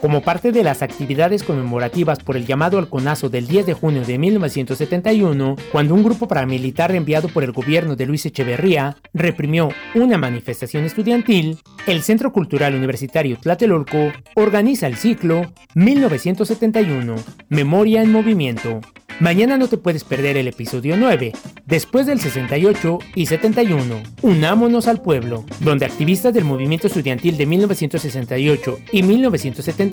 Como 0.00 0.22
parte 0.22 0.50
de 0.50 0.64
las 0.64 0.80
actividades 0.80 1.42
conmemorativas 1.42 2.20
por 2.20 2.38
el 2.38 2.46
llamado 2.46 2.78
al 2.78 2.88
conazo 2.88 3.28
del 3.28 3.46
10 3.46 3.66
de 3.66 3.74
junio 3.74 4.02
de 4.02 4.18
1971, 4.18 5.56
cuando 5.70 5.94
un 5.94 6.02
grupo 6.02 6.26
paramilitar 6.26 6.94
enviado 6.94 7.28
por 7.28 7.44
el 7.44 7.52
gobierno 7.52 7.96
de 7.96 8.06
Luis 8.06 8.24
Echeverría 8.24 8.96
reprimió 9.12 9.68
una 9.94 10.16
manifestación 10.16 10.84
estudiantil, 10.84 11.58
el 11.86 12.02
Centro 12.02 12.32
Cultural 12.32 12.74
Universitario 12.74 13.36
Tlatelolco 13.38 14.10
organiza 14.36 14.86
el 14.86 14.96
ciclo 14.96 15.52
1971, 15.74 17.16
Memoria 17.50 18.02
en 18.02 18.10
Movimiento, 18.10 18.80
Mañana 19.20 19.58
no 19.58 19.68
te 19.68 19.76
puedes 19.76 20.02
perder 20.02 20.38
el 20.38 20.48
episodio 20.48 20.96
9, 20.96 21.32
después 21.66 22.06
del 22.06 22.20
68 22.20 22.98
y 23.14 23.26
71, 23.26 24.02
Unámonos 24.22 24.88
al 24.88 25.02
Pueblo, 25.02 25.44
donde 25.60 25.84
activistas 25.84 26.32
del 26.32 26.46
movimiento 26.46 26.86
estudiantil 26.86 27.36
de 27.36 27.44
1968 27.44 28.78
y 28.92 29.02
1971 29.02 29.89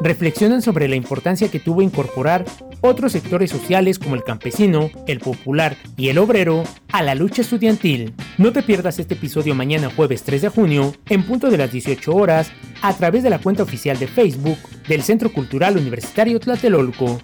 reflexionan 0.00 0.62
sobre 0.62 0.88
la 0.88 0.96
importancia 0.96 1.50
que 1.50 1.60
tuvo 1.60 1.82
incorporar 1.82 2.44
otros 2.80 3.12
sectores 3.12 3.50
sociales 3.50 3.98
como 3.98 4.14
el 4.14 4.22
campesino, 4.22 4.90
el 5.06 5.18
popular 5.18 5.76
y 5.96 6.08
el 6.08 6.18
obrero 6.18 6.64
a 6.92 7.02
la 7.02 7.14
lucha 7.14 7.42
estudiantil. 7.42 8.14
No 8.36 8.52
te 8.52 8.62
pierdas 8.62 8.98
este 8.98 9.14
episodio 9.14 9.54
mañana 9.54 9.90
jueves 9.94 10.22
3 10.22 10.42
de 10.42 10.48
junio 10.48 10.94
en 11.08 11.24
punto 11.24 11.50
de 11.50 11.58
las 11.58 11.72
18 11.72 12.14
horas 12.14 12.52
a 12.82 12.94
través 12.94 13.22
de 13.22 13.30
la 13.30 13.40
cuenta 13.40 13.62
oficial 13.62 13.98
de 13.98 14.06
Facebook 14.06 14.58
del 14.88 15.02
Centro 15.02 15.32
Cultural 15.32 15.76
Universitario 15.76 16.38
Tlatelolco. 16.38 17.20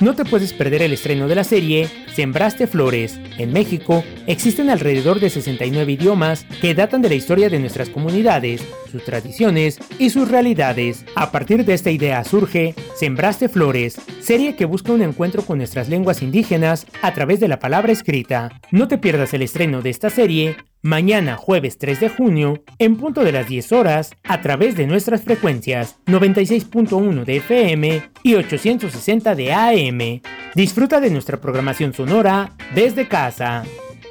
No 0.00 0.14
te 0.14 0.24
puedes 0.24 0.54
perder 0.54 0.80
el 0.80 0.94
estreno 0.94 1.28
de 1.28 1.34
la 1.34 1.44
serie 1.44 1.86
Sembraste 2.14 2.66
Flores. 2.66 3.20
En 3.36 3.52
México 3.52 4.02
existen 4.26 4.70
alrededor 4.70 5.20
de 5.20 5.28
69 5.28 5.92
idiomas 5.92 6.46
que 6.62 6.74
datan 6.74 7.02
de 7.02 7.10
la 7.10 7.16
historia 7.16 7.50
de 7.50 7.58
nuestras 7.58 7.90
comunidades, 7.90 8.66
sus 8.90 9.04
tradiciones 9.04 9.78
y 9.98 10.08
sus 10.08 10.30
realidades. 10.30 11.04
A 11.16 11.30
partir 11.30 11.66
de 11.66 11.74
esta 11.74 11.90
idea 11.90 12.24
surge 12.24 12.74
Sembraste 12.96 13.50
Flores, 13.50 14.00
serie 14.20 14.56
que 14.56 14.64
busca 14.64 14.92
un 14.92 15.02
encuentro 15.02 15.42
con 15.42 15.58
nuestras 15.58 15.90
lenguas 15.90 16.22
indígenas 16.22 16.86
a 17.02 17.12
través 17.12 17.38
de 17.38 17.48
la 17.48 17.58
palabra 17.58 17.92
escrita. 17.92 18.58
No 18.70 18.88
te 18.88 18.96
pierdas 18.96 19.34
el 19.34 19.42
estreno 19.42 19.82
de 19.82 19.90
esta 19.90 20.08
serie 20.08 20.56
mañana 20.82 21.36
jueves 21.36 21.78
3 21.78 22.00
de 22.00 22.08
junio, 22.08 22.62
en 22.78 22.96
punto 22.96 23.24
de 23.24 23.32
las 23.32 23.48
10 23.48 23.72
horas, 23.72 24.10
a 24.24 24.40
través 24.40 24.76
de 24.76 24.86
nuestras 24.86 25.22
frecuencias 25.22 25.96
96.1 26.06 27.24
de 27.24 27.36
FM 27.36 28.02
y 28.22 28.34
860 28.34 29.34
de 29.34 29.52
AM. 29.52 30.22
Disfruta 30.54 31.00
de 31.00 31.10
nuestra 31.10 31.40
programación 31.40 31.92
sonora 31.92 32.52
desde 32.74 33.08
casa. 33.08 33.64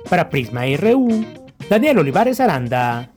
Para 0.10 0.30
Prisma 0.30 0.64
RU, 0.78 1.26
Daniel 1.70 2.00
Olivares 2.00 2.40
Aranda. 2.40 3.10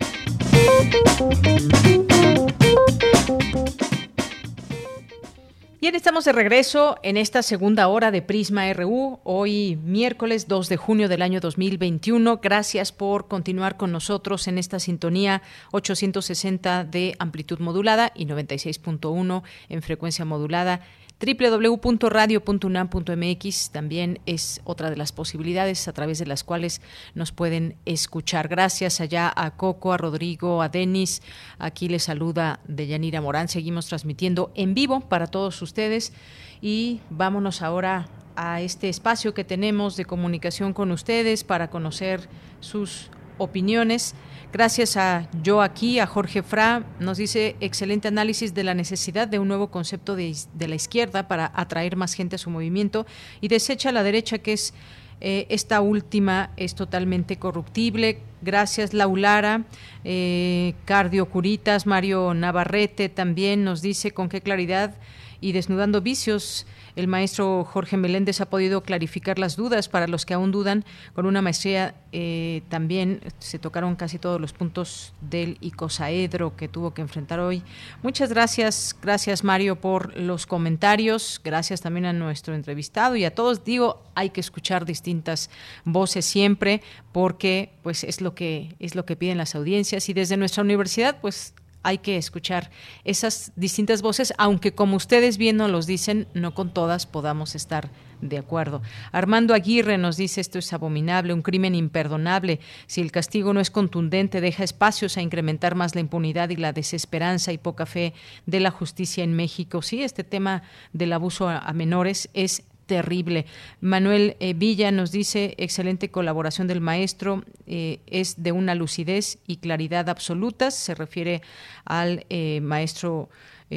Bien, 5.83 5.97
estamos 5.97 6.24
de 6.24 6.30
regreso 6.30 6.97
en 7.03 7.16
esta 7.16 7.43
segunda 7.43 7.89
hora 7.89 8.12
de 8.12 8.22
Prisma 8.22 8.72
RU, 8.72 9.18
hoy 9.24 9.74
miércoles 9.83 10.47
2 10.47 10.68
de 10.68 10.76
junio 10.76 11.09
del 11.09 11.22
año 11.22 11.41
2021. 11.41 12.37
Gracias 12.37 12.93
por 12.93 13.26
continuar 13.26 13.76
con 13.76 13.91
nosotros 13.91 14.47
en 14.47 14.59
esta 14.59 14.78
sintonía 14.78 15.43
860 15.72 16.85
de 16.85 17.16
amplitud 17.18 17.59
modulada 17.59 18.12
y 18.14 18.26
96.1 18.26 19.43
en 19.70 19.83
frecuencia 19.83 20.24
modulada 20.24 20.83
www.radio.unam.mx 21.23 23.70
también 23.70 24.18
es 24.27 24.61
otra 24.64 24.91
de 24.91 24.97
las 24.97 25.12
posibilidades 25.12 25.87
a 25.87 25.93
través 25.93 26.18
de 26.18 26.27
las 26.27 26.43
cuales 26.43 26.81
nos 27.14 27.31
pueden 27.31 27.77
escuchar. 27.85 28.49
Gracias 28.49 29.01
allá 29.01 29.33
a 29.35 29.57
Coco, 29.57 29.93
a 29.93 29.99
Rodrigo, 29.99 30.62
a 30.62 30.68
Denis. 30.68 31.23
Aquí 31.59 31.89
les 31.89 32.03
saluda 32.03 32.59
Deyanira 32.66 33.20
Morán. 33.20 33.47
Seguimos 33.49 33.87
transmitiendo 33.87 34.51
en 34.57 34.75
vivo 34.75 34.99
para 35.01 35.29
todos 35.29 35.62
ustedes 35.62 36.12
y 36.61 37.01
vámonos 37.09 37.62
ahora 37.62 38.09
a 38.35 38.61
este 38.61 38.89
espacio 38.89 39.35
que 39.35 39.45
tenemos 39.45 39.97
de 39.97 40.05
comunicación 40.05 40.73
con 40.73 40.91
ustedes 40.91 41.45
para 41.45 41.70
conocer 41.70 42.29
sus 42.61 43.11
opiniones. 43.39 44.16
Gracias 44.53 44.99
a 44.99 45.31
yo 45.43 45.63
aquí, 45.63 45.99
a 45.99 46.07
Jorge 46.07 46.43
Fra, 46.43 46.85
nos 47.01 47.17
dice 47.17 47.57
excelente 47.61 48.09
análisis 48.09 48.53
de 48.53 48.65
la 48.65 48.75
necesidad 48.75 49.27
de 49.27 49.39
un 49.39 49.49
nuevo 49.49 49.71
concepto 49.71 50.15
de, 50.15 50.37
la 50.59 50.75
izquierda 50.75 51.27
para 51.27 51.51
atraer 51.55 51.97
más 51.97 52.13
gente 52.13 52.37
a 52.37 52.39
su 52.39 52.51
movimiento 52.51 53.07
y 53.41 53.49
desecha 53.49 53.93
la 53.93 54.03
derecha 54.03 54.37
que 54.39 54.53
es 54.53 54.75
eh, 55.23 55.47
esta 55.49 55.81
última 55.81 56.51
es 56.59 56.75
totalmente 56.75 57.39
corruptible. 57.39 58.21
Gracias, 58.43 58.93
Laulara. 58.93 59.65
Eh, 60.05 60.75
Cardio 60.85 61.31
Curitas, 61.31 61.87
Mario 61.87 62.35
Navarrete 62.35 63.09
también 63.09 63.65
nos 63.65 63.81
dice 63.81 64.11
con 64.11 64.29
qué 64.29 64.43
claridad 64.43 64.95
y 65.41 65.53
desnudando 65.53 66.03
vicios 66.03 66.67
el 66.97 67.09
maestro 67.09 67.64
Jorge 67.64 67.97
Meléndez 67.97 68.40
ha 68.40 68.47
podido 68.47 68.82
clarificar 68.82 69.38
las 69.38 69.57
dudas 69.57 69.88
para 69.88 70.07
los 70.07 70.26
que 70.26 70.34
aún 70.34 70.53
dudan. 70.53 70.84
Con 71.14 71.26
una 71.26 71.43
maestría 71.43 71.95
eh, 72.12 72.62
también 72.68 73.20
se 73.38 73.59
tocaron 73.59 73.97
casi 73.97 74.18
todos 74.18 74.40
los 74.40 74.53
puntos 74.53 75.14
del 75.20 75.57
icosaedro 75.61 76.57
que 76.57 76.68
tuvo 76.68 76.93
que 76.93 77.03
enfrentar 77.03 77.40
hoy. 77.40 77.62
Muchas 78.03 78.30
gracias, 78.30 78.97
gracias 79.01 79.45
Mario 79.45 79.80
por 79.80 80.16
los 80.16 80.47
comentarios. 80.47 81.40
Gracias 81.43 81.80
también 81.80 82.07
a 82.07 82.12
nuestro 82.12 82.55
entrevistado 82.55 83.16
y 83.16 83.24
a 83.24 83.34
todos. 83.34 83.64
Digo, 83.64 84.03
hay 84.14 84.30
que 84.30 84.40
escuchar 84.40 84.84
distintas 84.84 85.51
voces 85.84 86.24
siempre 86.24 86.82
porque 87.12 87.70
pues 87.82 88.05
es 88.05 88.20
lo 88.20 88.34
que 88.34 88.74
es 88.78 88.95
lo 88.95 89.05
que 89.05 89.16
piden 89.16 89.38
las 89.38 89.55
audiencias 89.55 90.09
y 90.09 90.12
desde 90.12 90.36
nuestra 90.36 90.62
universidad 90.62 91.20
pues 91.20 91.55
hay 91.83 91.99
que 91.99 92.16
escuchar 92.16 92.70
esas 93.05 93.53
distintas 93.57 94.03
voces, 94.03 94.33
aunque 94.39 94.72
como 94.72 94.97
ustedes 94.97 95.39
bien 95.39 95.57
nos 95.57 95.70
los 95.70 95.87
dicen, 95.87 96.26
no 96.35 96.55
con 96.55 96.72
todas 96.72 97.07
podamos 97.07 97.55
estar 97.55 97.91
de 98.22 98.39
acuerdo. 98.39 98.83
Armando 99.11 99.53
Aguirre 99.53 99.99
nos 99.99 100.16
dice 100.16 100.41
esto 100.41 100.59
es 100.59 100.72
abominable, 100.72 101.35
un 101.35 101.43
crimen 101.43 101.74
imperdonable. 101.74 102.61
Si 102.87 103.01
el 103.01 103.12
castigo 103.12 103.53
no 103.53 103.61
es 103.61 103.70
contundente, 103.70 104.41
deja 104.41 104.64
espacios 104.64 105.16
a 105.16 105.22
incrementar 105.22 105.74
más 105.74 105.95
la 105.95 106.01
impunidad 106.01 106.49
y 106.51 106.57
la 106.57 106.72
desesperanza 106.72 107.53
y 107.53 107.59
poca 107.59 107.85
fe 107.85 108.14
de 108.47 108.61
la 108.61 108.70
justicia 108.70 109.24
en 109.24 109.35
México. 109.35 109.83
Sí, 109.83 110.03
este 110.03 110.24
tema 110.24 110.62
del 110.93 111.12
abuso 111.12 111.49
a 111.49 111.72
menores 111.72 112.30
es 112.33 112.62
terrible. 112.93 113.47
Manuel 113.80 114.36
eh, 114.38 114.53
Villa 114.53 114.90
nos 114.90 115.12
dice, 115.12 115.55
excelente 115.57 116.11
colaboración 116.11 116.68
del 116.68 116.82
maestro, 116.82 117.43
eh, 117.66 118.01
es 118.07 118.43
de 118.43 118.53
una 118.53 118.74
lucidez 118.74 119.38
y 119.47 119.57
claridad 119.57 120.11
absolutas, 120.11 120.74
se 120.74 120.95
refiere 120.95 121.40
al 121.86 122.26
eh, 122.28 122.61
maestro 122.61 123.30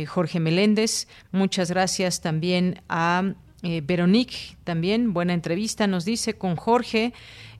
Jorge 0.09 0.41
Meléndez. 0.41 1.07
Muchas 1.31 1.69
gracias 1.71 2.19
también 2.19 2.81
a 2.89 3.35
Veronique, 3.61 4.57
también 4.65 5.13
buena 5.13 5.33
entrevista, 5.33 5.87
nos 5.87 6.03
dice 6.03 6.33
con 6.33 6.57
Jorge 6.57 7.13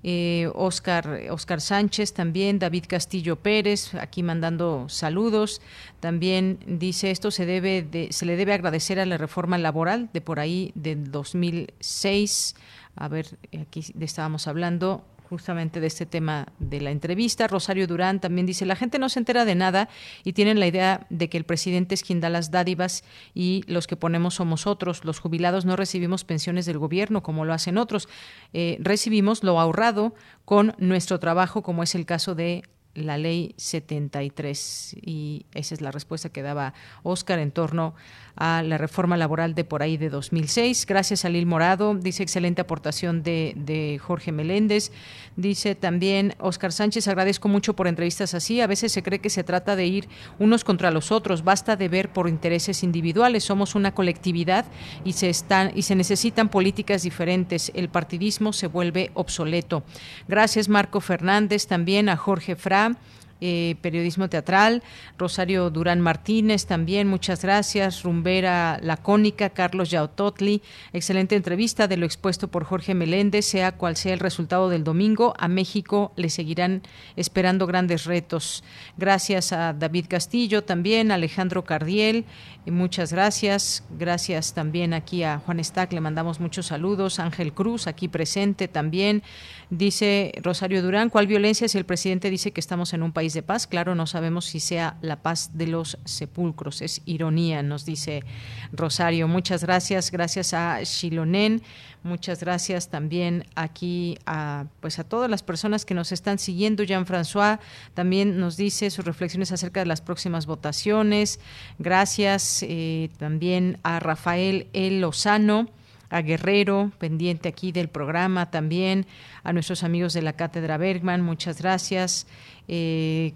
eh, 0.07 0.51
Oscar, 0.53 1.19
Oscar 1.31 1.59
Sánchez 1.59 2.13
también, 2.13 2.59
David 2.59 2.83
Castillo 2.87 3.37
Pérez, 3.37 3.95
aquí 3.95 4.21
mandando 4.21 4.85
saludos. 4.87 5.63
También 5.99 6.59
dice 6.67 7.09
esto 7.09 7.31
se 7.31 7.47
debe 7.47 7.81
de, 7.81 8.09
se 8.11 8.27
le 8.27 8.35
debe 8.35 8.53
agradecer 8.53 8.99
a 8.99 9.07
la 9.07 9.17
reforma 9.17 9.57
laboral 9.57 10.11
de 10.13 10.21
por 10.21 10.39
ahí 10.39 10.71
del 10.75 11.09
2006. 11.11 12.55
A 12.95 13.07
ver, 13.07 13.39
aquí 13.59 13.83
estábamos 13.99 14.47
hablando 14.47 15.03
justamente 15.29 15.79
de 15.79 15.87
este 15.87 16.05
tema 16.05 16.47
de 16.59 16.81
la 16.81 16.91
entrevista. 16.91 17.47
Rosario 17.47 17.87
Durán 17.87 18.19
también 18.19 18.45
dice, 18.45 18.65
la 18.65 18.75
gente 18.75 18.99
no 18.99 19.09
se 19.09 19.19
entera 19.19 19.45
de 19.45 19.55
nada 19.55 19.89
y 20.23 20.33
tienen 20.33 20.59
la 20.59 20.67
idea 20.67 21.07
de 21.09 21.29
que 21.29 21.37
el 21.37 21.43
presidente 21.43 21.95
es 21.95 22.03
quien 22.03 22.19
da 22.19 22.29
las 22.29 22.51
dádivas 22.51 23.03
y 23.33 23.63
los 23.67 23.87
que 23.87 23.95
ponemos 23.95 24.35
somos 24.35 24.67
otros. 24.67 25.05
Los 25.05 25.19
jubilados 25.19 25.65
no 25.65 25.75
recibimos 25.75 26.23
pensiones 26.23 26.65
del 26.65 26.77
gobierno 26.77 27.23
como 27.23 27.45
lo 27.45 27.53
hacen 27.53 27.77
otros. 27.77 28.07
Eh, 28.53 28.77
recibimos 28.79 29.43
lo 29.43 29.59
ahorrado 29.59 30.13
con 30.45 30.73
nuestro 30.77 31.19
trabajo, 31.19 31.63
como 31.63 31.83
es 31.83 31.95
el 31.95 32.05
caso 32.05 32.35
de 32.35 32.63
la 32.95 33.17
ley 33.17 33.53
73 33.57 34.95
y 35.01 35.45
esa 35.53 35.75
es 35.75 35.81
la 35.81 35.91
respuesta 35.91 36.29
que 36.29 36.41
daba 36.41 36.73
Oscar 37.03 37.39
en 37.39 37.51
torno 37.51 37.93
a 38.35 38.63
la 38.63 38.77
reforma 38.77 39.15
laboral 39.15 39.55
de 39.55 39.63
por 39.63 39.81
ahí 39.81 39.97
de 39.97 40.09
2006. 40.09 40.85
Gracias 40.85 41.23
a 41.23 41.29
Lil 41.29 41.45
Morado, 41.45 41.95
dice 41.95 42.23
excelente 42.23 42.61
aportación 42.61 43.23
de, 43.23 43.53
de 43.55 43.99
Jorge 44.01 44.31
Meléndez. 44.31 44.91
Dice 45.35 45.75
también 45.75 46.35
Oscar 46.39 46.71
Sánchez, 46.71 47.07
agradezco 47.07 47.47
mucho 47.47 47.75
por 47.75 47.87
entrevistas 47.87 48.33
así. 48.33 48.61
A 48.61 48.67
veces 48.67 48.91
se 48.91 49.03
cree 49.03 49.19
que 49.19 49.29
se 49.29 49.43
trata 49.43 49.75
de 49.75 49.85
ir 49.85 50.07
unos 50.39 50.63
contra 50.63 50.91
los 50.91 51.11
otros, 51.11 51.43
basta 51.43 51.75
de 51.75 51.89
ver 51.89 52.11
por 52.11 52.27
intereses 52.27 52.83
individuales. 52.83 53.43
Somos 53.43 53.75
una 53.75 53.93
colectividad 53.93 54.65
y 55.03 55.13
se 55.13 55.29
están 55.29 55.71
y 55.75 55.83
se 55.83 55.95
necesitan 55.95 56.49
políticas 56.49 57.03
diferentes. 57.03 57.71
El 57.75 57.89
partidismo 57.89 58.53
se 58.53 58.67
vuelve 58.67 59.11
obsoleto. 59.13 59.83
Gracias 60.27 60.69
Marco 60.69 61.01
Fernández, 61.01 61.67
también 61.67 62.09
a 62.09 62.17
Jorge 62.17 62.55
Fra. 62.55 62.84
да, 62.89 62.95
Eh, 63.41 63.75
periodismo 63.81 64.29
teatral, 64.29 64.81
Rosario 65.17 65.69
Durán 65.69 65.99
Martínez 65.99 66.65
también, 66.67 67.09
muchas 67.09 67.41
gracias, 67.41 68.01
Rumbera 68.01 68.79
Lacónica, 68.81 69.49
Carlos 69.49 69.89
Yautotli, 69.91 70.61
excelente 70.93 71.35
entrevista 71.35 71.89
de 71.89 71.97
lo 71.97 72.05
expuesto 72.05 72.47
por 72.47 72.63
Jorge 72.63 72.93
Meléndez, 72.93 73.45
sea 73.45 73.73
cual 73.73 73.97
sea 73.97 74.13
el 74.13 74.21
resultado 74.21 74.69
del 74.69 74.85
domingo, 74.85 75.33
a 75.37 75.49
México 75.49 76.13
le 76.15 76.29
seguirán 76.29 76.81
esperando 77.17 77.67
grandes 77.67 78.05
retos. 78.05 78.63
Gracias 78.97 79.51
a 79.51 79.73
David 79.73 80.05
Castillo 80.07 80.63
también, 80.63 81.11
Alejandro 81.11 81.65
Cardiel, 81.65 82.23
y 82.65 82.71
muchas 82.71 83.11
gracias, 83.11 83.83
gracias 83.99 84.53
también 84.53 84.93
aquí 84.93 85.23
a 85.23 85.39
Juan 85.39 85.61
Stack, 85.61 85.91
le 85.91 85.99
mandamos 85.99 86.39
muchos 86.39 86.67
saludos, 86.67 87.19
Ángel 87.19 87.51
Cruz 87.51 87.87
aquí 87.87 88.07
presente 88.07 88.69
también, 88.69 89.23
dice 89.69 90.31
Rosario 90.41 90.81
Durán, 90.81 91.09
¿cuál 91.09 91.27
violencia 91.27 91.67
si 91.67 91.77
el 91.77 91.85
presidente 91.85 92.29
dice 92.29 92.51
que 92.51 92.61
estamos 92.61 92.93
en 92.93 93.03
un 93.03 93.11
país 93.11 93.24
de 93.33 93.43
paz. 93.43 93.67
Claro, 93.67 93.95
no 93.95 94.07
sabemos 94.07 94.45
si 94.45 94.59
sea 94.59 94.97
la 95.01 95.21
paz 95.21 95.51
de 95.53 95.67
los 95.67 95.97
sepulcros. 96.05 96.81
Es 96.81 97.01
ironía, 97.05 97.63
nos 97.63 97.85
dice 97.85 98.23
Rosario. 98.71 99.27
Muchas 99.27 99.63
gracias. 99.63 100.11
Gracias 100.11 100.53
a 100.53 100.81
Shilonen. 100.83 101.61
Muchas 102.03 102.39
gracias 102.39 102.89
también 102.89 103.45
aquí 103.55 104.19
a 104.27 104.65
pues 104.79 104.99
a 104.99 105.03
todas 105.03 105.29
las 105.29 105.41
personas 105.41 105.85
que 105.85 105.95
nos 105.95 106.11
están 106.11 106.37
siguiendo. 106.37 106.83
Jean-François 106.83 107.59
también 107.95 108.39
nos 108.39 108.57
dice 108.57 108.91
sus 108.91 109.05
reflexiones 109.05 109.51
acerca 109.51 109.79
de 109.79 109.87
las 109.87 110.01
próximas 110.01 110.45
votaciones. 110.45 111.39
Gracias 111.79 112.61
eh, 112.61 113.09
también 113.17 113.79
a 113.81 113.99
Rafael 113.99 114.67
El 114.73 115.01
Lozano 115.01 115.67
a 116.09 116.21
Guerrero, 116.21 116.91
pendiente 116.97 117.49
aquí 117.49 117.71
del 117.71 117.89
programa 117.89 118.51
también, 118.51 119.05
a 119.43 119.53
nuestros 119.53 119.83
amigos 119.83 120.13
de 120.13 120.21
la 120.21 120.33
Cátedra 120.33 120.77
Bergman, 120.77 121.21
muchas 121.21 121.61
gracias. 121.61 122.27
Eh, 122.67 123.33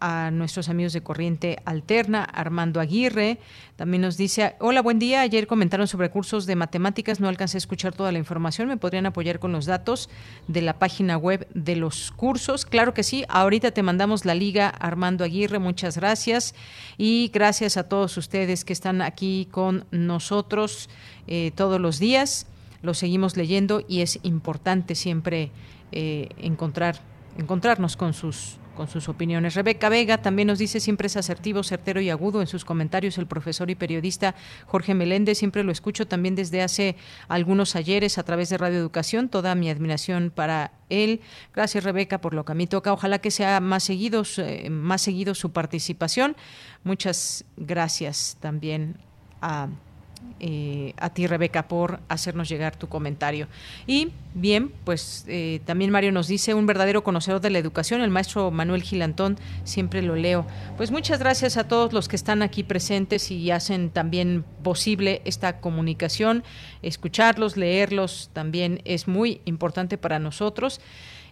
a 0.00 0.30
nuestros 0.30 0.68
amigos 0.68 0.92
de 0.92 1.02
Corriente 1.02 1.58
Alterna, 1.66 2.24
Armando 2.24 2.80
Aguirre, 2.80 3.38
también 3.76 4.00
nos 4.00 4.16
dice, 4.16 4.56
hola, 4.58 4.80
buen 4.80 4.98
día, 4.98 5.20
ayer 5.20 5.46
comentaron 5.46 5.86
sobre 5.86 6.10
cursos 6.10 6.46
de 6.46 6.56
matemáticas, 6.56 7.20
no 7.20 7.28
alcancé 7.28 7.58
a 7.58 7.58
escuchar 7.58 7.94
toda 7.94 8.10
la 8.10 8.18
información, 8.18 8.68
¿me 8.68 8.78
podrían 8.78 9.06
apoyar 9.06 9.38
con 9.38 9.52
los 9.52 9.66
datos 9.66 10.08
de 10.48 10.62
la 10.62 10.78
página 10.78 11.18
web 11.18 11.46
de 11.54 11.76
los 11.76 12.12
cursos? 12.12 12.64
Claro 12.64 12.94
que 12.94 13.02
sí, 13.02 13.24
ahorita 13.28 13.72
te 13.72 13.82
mandamos 13.82 14.24
la 14.24 14.34
liga, 14.34 14.68
Armando 14.68 15.22
Aguirre, 15.22 15.58
muchas 15.58 15.96
gracias. 15.96 16.54
Y 16.96 17.30
gracias 17.32 17.76
a 17.76 17.88
todos 17.88 18.16
ustedes 18.16 18.64
que 18.64 18.72
están 18.72 19.02
aquí 19.02 19.48
con 19.50 19.84
nosotros 19.90 20.88
eh, 21.26 21.52
todos 21.54 21.80
los 21.80 21.98
días, 21.98 22.46
lo 22.82 22.94
seguimos 22.94 23.36
leyendo 23.36 23.84
y 23.86 24.00
es 24.00 24.18
importante 24.22 24.94
siempre 24.94 25.50
eh, 25.92 26.30
encontrar 26.38 27.00
encontrarnos 27.38 27.96
con 27.96 28.12
sus 28.12 28.58
con 28.80 28.88
sus 28.88 29.10
opiniones. 29.10 29.56
Rebeca 29.56 29.90
Vega 29.90 30.22
también 30.22 30.48
nos 30.48 30.58
dice 30.58 30.80
siempre 30.80 31.08
es 31.08 31.18
asertivo, 31.18 31.62
certero 31.62 32.00
y 32.00 32.08
agudo 32.08 32.40
en 32.40 32.46
sus 32.46 32.64
comentarios 32.64 33.18
el 33.18 33.26
profesor 33.26 33.68
y 33.68 33.74
periodista 33.74 34.34
Jorge 34.64 34.94
Meléndez. 34.94 35.36
Siempre 35.36 35.62
lo 35.64 35.70
escucho 35.70 36.08
también 36.08 36.34
desde 36.34 36.62
hace 36.62 36.96
algunos 37.28 37.76
ayeres 37.76 38.16
a 38.16 38.22
través 38.22 38.48
de 38.48 38.56
Radio 38.56 38.78
Educación. 38.78 39.28
Toda 39.28 39.54
mi 39.54 39.68
admiración 39.68 40.32
para 40.34 40.72
él. 40.88 41.20
Gracias 41.54 41.84
Rebeca 41.84 42.22
por 42.22 42.32
lo 42.32 42.46
que 42.46 42.52
a 42.52 42.54
mí 42.54 42.66
toca. 42.66 42.94
Ojalá 42.94 43.18
que 43.18 43.30
sea 43.30 43.60
más 43.60 43.84
seguido, 43.84 44.22
eh, 44.38 44.70
más 44.70 45.02
seguido 45.02 45.34
su 45.34 45.52
participación. 45.52 46.34
Muchas 46.82 47.44
gracias 47.58 48.38
también 48.40 48.96
a 49.42 49.68
eh, 50.40 50.94
a 50.96 51.10
ti, 51.10 51.26
Rebeca, 51.26 51.68
por 51.68 52.00
hacernos 52.08 52.48
llegar 52.48 52.74
tu 52.76 52.88
comentario. 52.88 53.46
Y 53.86 54.08
bien, 54.34 54.72
pues 54.84 55.24
eh, 55.28 55.60
también 55.66 55.90
Mario 55.90 56.12
nos 56.12 56.28
dice, 56.28 56.54
un 56.54 56.66
verdadero 56.66 57.04
conocedor 57.04 57.40
de 57.40 57.50
la 57.50 57.58
educación, 57.58 58.00
el 58.00 58.10
maestro 58.10 58.50
Manuel 58.50 58.82
Gilantón, 58.82 59.38
siempre 59.64 60.02
lo 60.02 60.16
leo. 60.16 60.46
Pues 60.76 60.90
muchas 60.90 61.18
gracias 61.18 61.56
a 61.56 61.68
todos 61.68 61.92
los 61.92 62.08
que 62.08 62.16
están 62.16 62.42
aquí 62.42 62.64
presentes 62.64 63.30
y 63.30 63.50
hacen 63.50 63.90
también 63.90 64.44
posible 64.62 65.20
esta 65.24 65.60
comunicación. 65.60 66.42
Escucharlos, 66.82 67.56
leerlos 67.56 68.30
también 68.32 68.80
es 68.84 69.08
muy 69.08 69.42
importante 69.44 69.98
para 69.98 70.18
nosotros. 70.18 70.80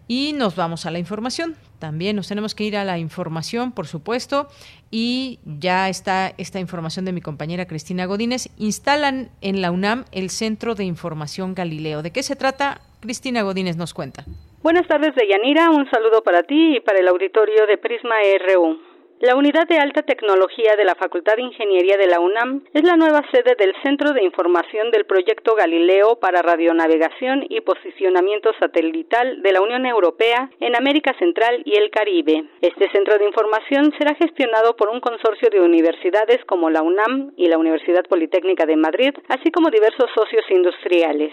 Y 0.09 0.33
nos 0.33 0.57
vamos 0.57 0.87
a 0.87 0.91
la 0.91 0.99
información. 0.99 1.55
También 1.79 2.17
nos 2.17 2.29
tenemos 2.29 2.55
que 2.55 2.65
ir 2.65 2.77
a 2.79 2.85
la 2.85 2.99
información, 2.99 3.73
por 3.73 3.87
supuesto. 3.87 4.49
Y 4.91 5.39
ya 5.45 5.91
está 5.91 6.33
esta 6.39 6.59
información 6.59 7.05
de 7.05 7.13
mi 7.13 7.21
compañera 7.21 7.67
Cristina 7.67 8.07
Godínez. 8.07 8.49
Instalan 8.59 9.29
en 9.43 9.61
la 9.61 9.71
UNAM 9.71 10.07
el 10.11 10.31
Centro 10.31 10.75
de 10.75 10.85
Información 10.85 11.55
Galileo. 11.55 12.03
¿De 12.03 12.11
qué 12.11 12.23
se 12.23 12.37
trata? 12.37 12.81
Cristina 13.01 13.43
Godínez 13.43 13.77
nos 13.77 13.93
cuenta. 13.93 14.25
Buenas 14.63 14.89
tardes, 14.89 15.15
Deyanira. 15.15 15.71
Un 15.71 15.89
saludo 15.91 16.23
para 16.23 16.43
ti 16.43 16.77
y 16.77 16.81
para 16.81 16.99
el 16.99 17.09
auditorio 17.09 17.67
de 17.67 17.77
Prisma 17.77 18.17
RU. 18.49 18.88
La 19.21 19.35
unidad 19.35 19.67
de 19.67 19.79
alta 19.79 20.03
tecnología 20.03 20.77
de 20.77 20.85
la 20.85 20.95
Facultad 20.95 21.35
de 21.35 21.43
Ingeniería 21.43 21.97
de 21.97 22.07
la 22.07 22.21
UNAM 22.21 22.63
es 22.73 22.85
la 22.85 22.97
nueva 22.97 23.21
sede 23.33 23.57
del 23.59 23.75
Centro 23.83 24.13
de 24.13 24.23
Información 24.23 24.93
del 24.93 25.07
Proyecto 25.07 25.57
Galileo 25.57 26.21
para 26.21 26.41
Radionavegación 26.41 27.45
y 27.49 27.61
Posicionamiento 27.63 28.51
Satelital 28.61 29.43
de 29.43 29.53
la 29.53 29.61
Unión 29.61 29.87
Europea 29.87 30.51
en 30.61 30.77
América 30.77 31.17
Central 31.19 31.63
y 31.65 31.77
el 31.77 31.91
Caribe. 31.91 32.45
Este 32.61 32.89
centro 32.93 33.19
de 33.19 33.27
información 33.27 33.93
será 33.99 34.15
gestionado 34.15 34.77
por 34.77 34.89
un 34.89 35.01
consorcio 35.01 35.51
de 35.51 35.63
universidades 35.63 36.45
como 36.45 36.71
la 36.71 36.83
UNAM 36.83 37.33
y 37.37 37.49
la 37.49 37.59
Universidad 37.59 38.05
Politécnica 38.09 38.67
de 38.67 38.77
Madrid, 38.77 39.15
así 39.29 39.51
como 39.51 39.69
diversos 39.71 40.11
socios 40.15 40.45
industriales. 40.49 41.33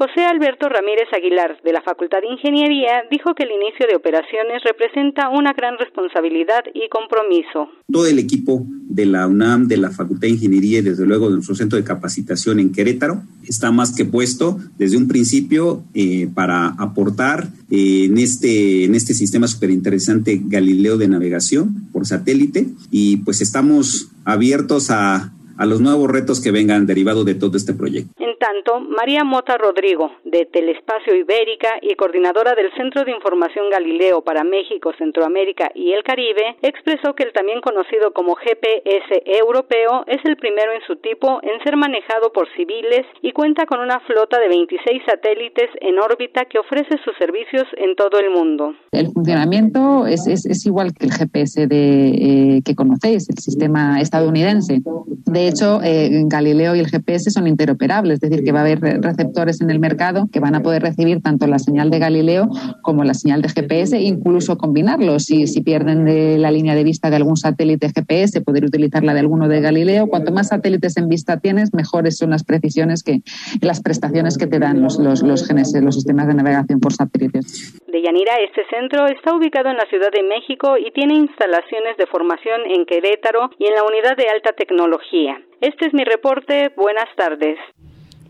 José 0.00 0.24
Alberto 0.24 0.66
Ramírez 0.70 1.12
Aguilar, 1.12 1.60
de 1.62 1.74
la 1.74 1.82
Facultad 1.82 2.22
de 2.22 2.32
Ingeniería, 2.32 3.04
dijo 3.10 3.34
que 3.34 3.42
el 3.42 3.50
inicio 3.50 3.86
de 3.86 3.96
operaciones 3.96 4.62
representa 4.64 5.28
una 5.28 5.52
gran 5.52 5.76
responsabilidad 5.76 6.64
y 6.72 6.88
compromiso. 6.88 7.68
Todo 7.92 8.06
el 8.06 8.18
equipo 8.18 8.64
de 8.88 9.04
la 9.04 9.26
UNAM, 9.26 9.68
de 9.68 9.76
la 9.76 9.90
Facultad 9.90 10.22
de 10.22 10.30
Ingeniería 10.30 10.78
y 10.78 10.82
desde 10.82 11.04
luego 11.04 11.28
de 11.28 11.34
nuestro 11.34 11.54
centro 11.54 11.76
de 11.76 11.84
capacitación 11.84 12.60
en 12.60 12.72
Querétaro 12.72 13.20
está 13.46 13.72
más 13.72 13.94
que 13.94 14.06
puesto 14.06 14.56
desde 14.78 14.96
un 14.96 15.06
principio 15.06 15.82
eh, 15.92 16.28
para 16.34 16.68
aportar 16.78 17.48
eh, 17.70 18.06
en, 18.06 18.16
este, 18.16 18.84
en 18.84 18.94
este 18.94 19.12
sistema 19.12 19.48
súper 19.48 19.68
interesante 19.68 20.40
Galileo 20.42 20.96
de 20.96 21.08
navegación 21.08 21.90
por 21.92 22.06
satélite 22.06 22.68
y 22.90 23.18
pues 23.18 23.42
estamos 23.42 24.08
abiertos 24.24 24.90
a 24.90 25.30
a 25.60 25.66
los 25.66 25.80
nuevos 25.82 26.10
retos 26.10 26.40
que 26.40 26.50
vengan 26.50 26.86
derivados 26.86 27.26
de 27.26 27.34
todo 27.34 27.58
este 27.58 27.74
proyecto. 27.74 28.10
En 28.18 28.38
tanto, 28.38 28.80
María 28.80 29.24
Mota 29.24 29.58
Rodrigo, 29.58 30.10
de 30.24 30.46
Telespacio 30.46 31.14
Ibérica 31.14 31.68
y 31.82 31.94
coordinadora 31.96 32.54
del 32.54 32.72
Centro 32.72 33.04
de 33.04 33.12
Información 33.12 33.68
Galileo 33.70 34.22
para 34.22 34.42
México, 34.42 34.92
Centroamérica 34.96 35.70
y 35.74 35.92
el 35.92 36.02
Caribe, 36.02 36.56
expresó 36.62 37.14
que 37.14 37.24
el 37.24 37.34
también 37.34 37.60
conocido 37.60 38.14
como 38.14 38.36
GPS 38.36 39.22
europeo 39.26 40.04
es 40.06 40.24
el 40.24 40.36
primero 40.36 40.72
en 40.72 40.80
su 40.86 40.96
tipo 40.96 41.40
en 41.42 41.62
ser 41.62 41.76
manejado 41.76 42.32
por 42.32 42.48
civiles 42.56 43.04
y 43.20 43.32
cuenta 43.32 43.66
con 43.66 43.80
una 43.80 44.00
flota 44.00 44.40
de 44.40 44.48
26 44.48 45.02
satélites 45.04 45.68
en 45.82 45.98
órbita 45.98 46.46
que 46.46 46.58
ofrece 46.58 46.96
sus 47.04 47.12
servicios 47.18 47.68
en 47.76 47.94
todo 47.96 48.18
el 48.18 48.30
mundo. 48.30 48.72
El 48.92 49.08
funcionamiento 49.12 50.06
es, 50.06 50.26
es, 50.26 50.64
igual 50.64 50.94
que 50.94 51.04
el 51.04 51.12
GPS 51.12 51.66
de, 51.66 52.08
eh, 52.08 52.62
que 52.64 52.74
conocéis, 52.74 53.28
el 53.28 53.36
sistema 53.36 54.00
estadounidense. 54.00 54.80
De 55.26 55.49
hecho, 55.50 55.80
eh, 55.82 56.08
Galileo 56.26 56.74
y 56.74 56.80
el 56.80 56.88
GPS 56.88 57.30
son 57.30 57.46
interoperables, 57.46 58.14
es 58.22 58.30
decir, 58.30 58.44
que 58.44 58.52
va 58.52 58.60
a 58.60 58.62
haber 58.62 58.80
receptores 58.80 59.60
en 59.60 59.70
el 59.70 59.78
mercado 59.78 60.28
que 60.32 60.40
van 60.40 60.54
a 60.54 60.60
poder 60.62 60.82
recibir 60.82 61.20
tanto 61.20 61.46
la 61.46 61.58
señal 61.58 61.90
de 61.90 61.98
Galileo 61.98 62.48
como 62.82 63.04
la 63.04 63.14
señal 63.14 63.42
de 63.42 63.48
GPS, 63.48 64.00
incluso 64.00 64.56
combinarlos. 64.56 65.24
Si, 65.24 65.46
si 65.46 65.60
pierden 65.60 66.04
de 66.04 66.38
la 66.38 66.50
línea 66.50 66.74
de 66.74 66.84
vista 66.84 67.10
de 67.10 67.16
algún 67.16 67.36
satélite 67.36 67.88
GPS, 67.88 68.40
poder 68.40 68.64
utilizar 68.64 69.04
la 69.04 69.14
de 69.14 69.20
alguno 69.20 69.48
de 69.48 69.60
Galileo. 69.60 70.06
Cuanto 70.06 70.32
más 70.32 70.48
satélites 70.48 70.96
en 70.96 71.08
vista 71.08 71.38
tienes, 71.38 71.74
mejores 71.74 72.16
son 72.16 72.30
las 72.30 72.44
precisiones 72.44 73.02
que 73.02 73.20
las 73.60 73.80
prestaciones 73.80 74.38
que 74.38 74.46
te 74.46 74.58
dan 74.58 74.80
los, 74.82 74.98
los, 74.98 75.22
los, 75.22 75.48
los 75.50 75.94
sistemas 75.94 76.26
de 76.26 76.34
navegación 76.34 76.80
por 76.80 76.92
satélites. 76.92 77.78
De 77.86 78.02
Yanira, 78.02 78.36
este 78.46 78.62
centro 78.70 79.06
está 79.06 79.34
ubicado 79.34 79.70
en 79.70 79.76
la 79.76 79.86
Ciudad 79.86 80.10
de 80.12 80.22
México 80.22 80.76
y 80.78 80.90
tiene 80.92 81.14
instalaciones 81.14 81.96
de 81.98 82.06
formación 82.06 82.60
en 82.66 82.86
Querétaro 82.86 83.50
y 83.58 83.66
en 83.66 83.74
la 83.74 83.84
unidad 83.84 84.16
de 84.16 84.28
alta 84.28 84.52
tecnología. 84.52 85.39
Este 85.60 85.86
es 85.86 85.94
mi 85.94 86.04
reporte. 86.04 86.72
Buenas 86.76 87.08
tardes. 87.16 87.58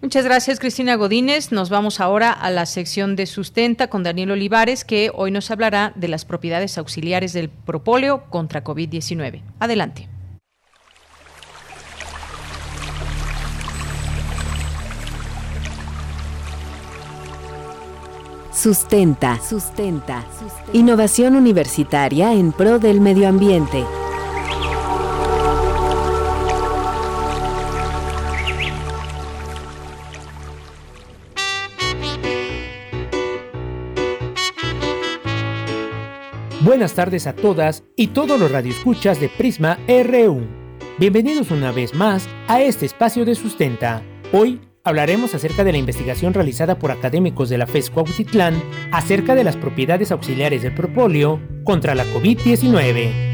Muchas 0.02 0.24
gracias, 0.24 0.58
Cristina 0.58 0.94
Godínez. 0.94 1.52
Nos 1.52 1.68
vamos 1.68 2.00
ahora 2.00 2.32
a 2.32 2.50
la 2.50 2.64
sección 2.64 3.16
de 3.16 3.26
sustenta 3.26 3.88
con 3.90 4.02
Daniel 4.02 4.30
Olivares, 4.30 4.84
que 4.84 5.10
hoy 5.14 5.30
nos 5.30 5.50
hablará 5.50 5.92
de 5.94 6.08
las 6.08 6.24
propiedades 6.24 6.78
auxiliares 6.78 7.34
del 7.34 7.50
propóleo 7.50 8.24
contra 8.30 8.64
COVID-19. 8.64 9.42
Adelante. 9.58 10.08
Sustenta. 18.52 19.38
Sustenta. 19.40 20.24
Innovación 20.72 21.36
universitaria 21.36 22.32
en 22.32 22.52
pro 22.52 22.78
del 22.78 23.00
medio 23.00 23.28
ambiente. 23.28 23.84
Buenas 36.70 36.94
tardes 36.94 37.26
a 37.26 37.34
todas 37.34 37.82
y 37.96 38.06
todos 38.06 38.38
los 38.38 38.52
radioescuchas 38.52 39.20
de 39.20 39.28
Prisma 39.28 39.76
RU. 39.88 40.46
Bienvenidos 41.00 41.50
una 41.50 41.72
vez 41.72 41.94
más 41.94 42.28
a 42.46 42.60
este 42.60 42.86
espacio 42.86 43.24
de 43.24 43.34
sustenta. 43.34 44.04
Hoy 44.32 44.60
hablaremos 44.84 45.34
acerca 45.34 45.64
de 45.64 45.72
la 45.72 45.78
investigación 45.78 46.32
realizada 46.32 46.78
por 46.78 46.92
académicos 46.92 47.48
de 47.48 47.58
la 47.58 47.66
FES 47.66 47.90
Cuautitlán 47.90 48.62
acerca 48.92 49.34
de 49.34 49.42
las 49.42 49.56
propiedades 49.56 50.12
auxiliares 50.12 50.62
del 50.62 50.72
propóleo 50.72 51.40
contra 51.64 51.96
la 51.96 52.04
COVID-19. 52.04 53.30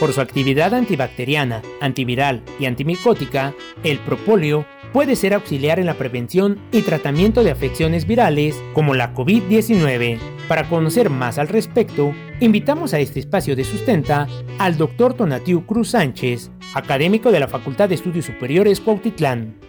Por 0.00 0.14
su 0.14 0.22
actividad 0.22 0.72
antibacteriana, 0.72 1.60
antiviral 1.82 2.42
y 2.58 2.64
antimicótica, 2.64 3.52
el 3.82 3.98
propóleo 3.98 4.64
puede 4.96 5.14
ser 5.14 5.34
auxiliar 5.34 5.78
en 5.78 5.84
la 5.84 5.98
prevención 5.98 6.58
y 6.72 6.80
tratamiento 6.80 7.44
de 7.44 7.50
afecciones 7.50 8.06
virales 8.06 8.56
como 8.72 8.94
la 8.94 9.12
COVID-19. 9.12 10.18
Para 10.48 10.70
conocer 10.70 11.10
más 11.10 11.36
al 11.36 11.48
respecto, 11.48 12.14
invitamos 12.40 12.94
a 12.94 13.00
este 13.00 13.20
espacio 13.20 13.54
de 13.56 13.64
sustenta 13.64 14.26
al 14.58 14.78
Dr. 14.78 15.12
Tonatiu 15.12 15.66
Cruz 15.66 15.90
Sánchez, 15.90 16.50
académico 16.74 17.30
de 17.30 17.40
la 17.40 17.46
Facultad 17.46 17.90
de 17.90 17.96
Estudios 17.96 18.24
Superiores 18.24 18.80
Cuautitlán. 18.80 19.60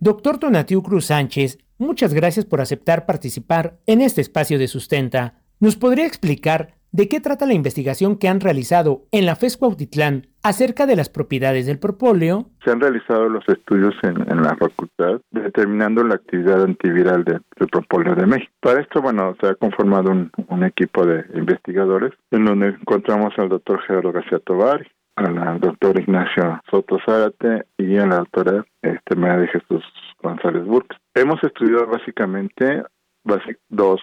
Doctor 0.00 0.36
Tonatiu 0.36 0.82
Cruz 0.82 1.06
Sánchez, 1.06 1.56
muchas 1.78 2.12
gracias 2.12 2.44
por 2.44 2.60
aceptar 2.60 3.06
participar 3.06 3.80
en 3.86 4.02
este 4.02 4.20
espacio 4.20 4.58
de 4.58 4.68
sustenta. 4.68 5.40
¿Nos 5.60 5.76
podría 5.76 6.04
explicar 6.04 6.74
¿De 6.94 7.08
qué 7.08 7.18
trata 7.18 7.44
la 7.44 7.54
investigación 7.54 8.16
que 8.16 8.28
han 8.28 8.38
realizado 8.38 9.08
en 9.10 9.26
la 9.26 9.34
FES 9.34 9.56
Cuautitlán 9.56 10.28
acerca 10.44 10.86
de 10.86 10.94
las 10.94 11.08
propiedades 11.08 11.66
del 11.66 11.78
propóleo? 11.78 12.50
Se 12.64 12.70
han 12.70 12.80
realizado 12.80 13.28
los 13.28 13.42
estudios 13.48 13.94
en, 14.02 14.42
la 14.42 14.54
facultad 14.56 15.20
determinando 15.30 16.04
la 16.04 16.16
actividad 16.16 16.62
antiviral 16.62 17.24
del 17.24 17.40
propóleo 17.70 18.14
de 18.14 18.26
México. 18.26 18.52
Para 18.60 18.82
esto, 18.82 19.00
bueno, 19.00 19.34
se 19.40 19.48
ha 19.48 19.54
conformado 19.54 20.10
un, 20.10 20.64
equipo 20.64 21.04
de 21.04 21.24
investigadores 21.34 22.12
en 22.30 22.44
donde 22.44 22.68
encontramos 22.68 23.34
al 23.38 23.48
doctor 23.48 23.80
Gerardo 23.82 24.12
García 24.12 24.38
Tobar, 24.38 24.86
al 25.16 25.60
doctor 25.60 25.98
Ignacio 26.00 26.60
Soto 26.70 26.98
Zárate 27.04 27.66
y 27.78 27.96
a 27.96 28.06
la 28.06 28.16
doctora 28.16 28.64
este, 28.82 29.16
María 29.16 29.38
de 29.38 29.48
Jesús 29.48 29.84
González 30.22 30.64
Burks. 30.64 30.96
Hemos 31.14 31.42
estudiado 31.42 31.86
básicamente 31.86 32.82
dos 33.68 34.00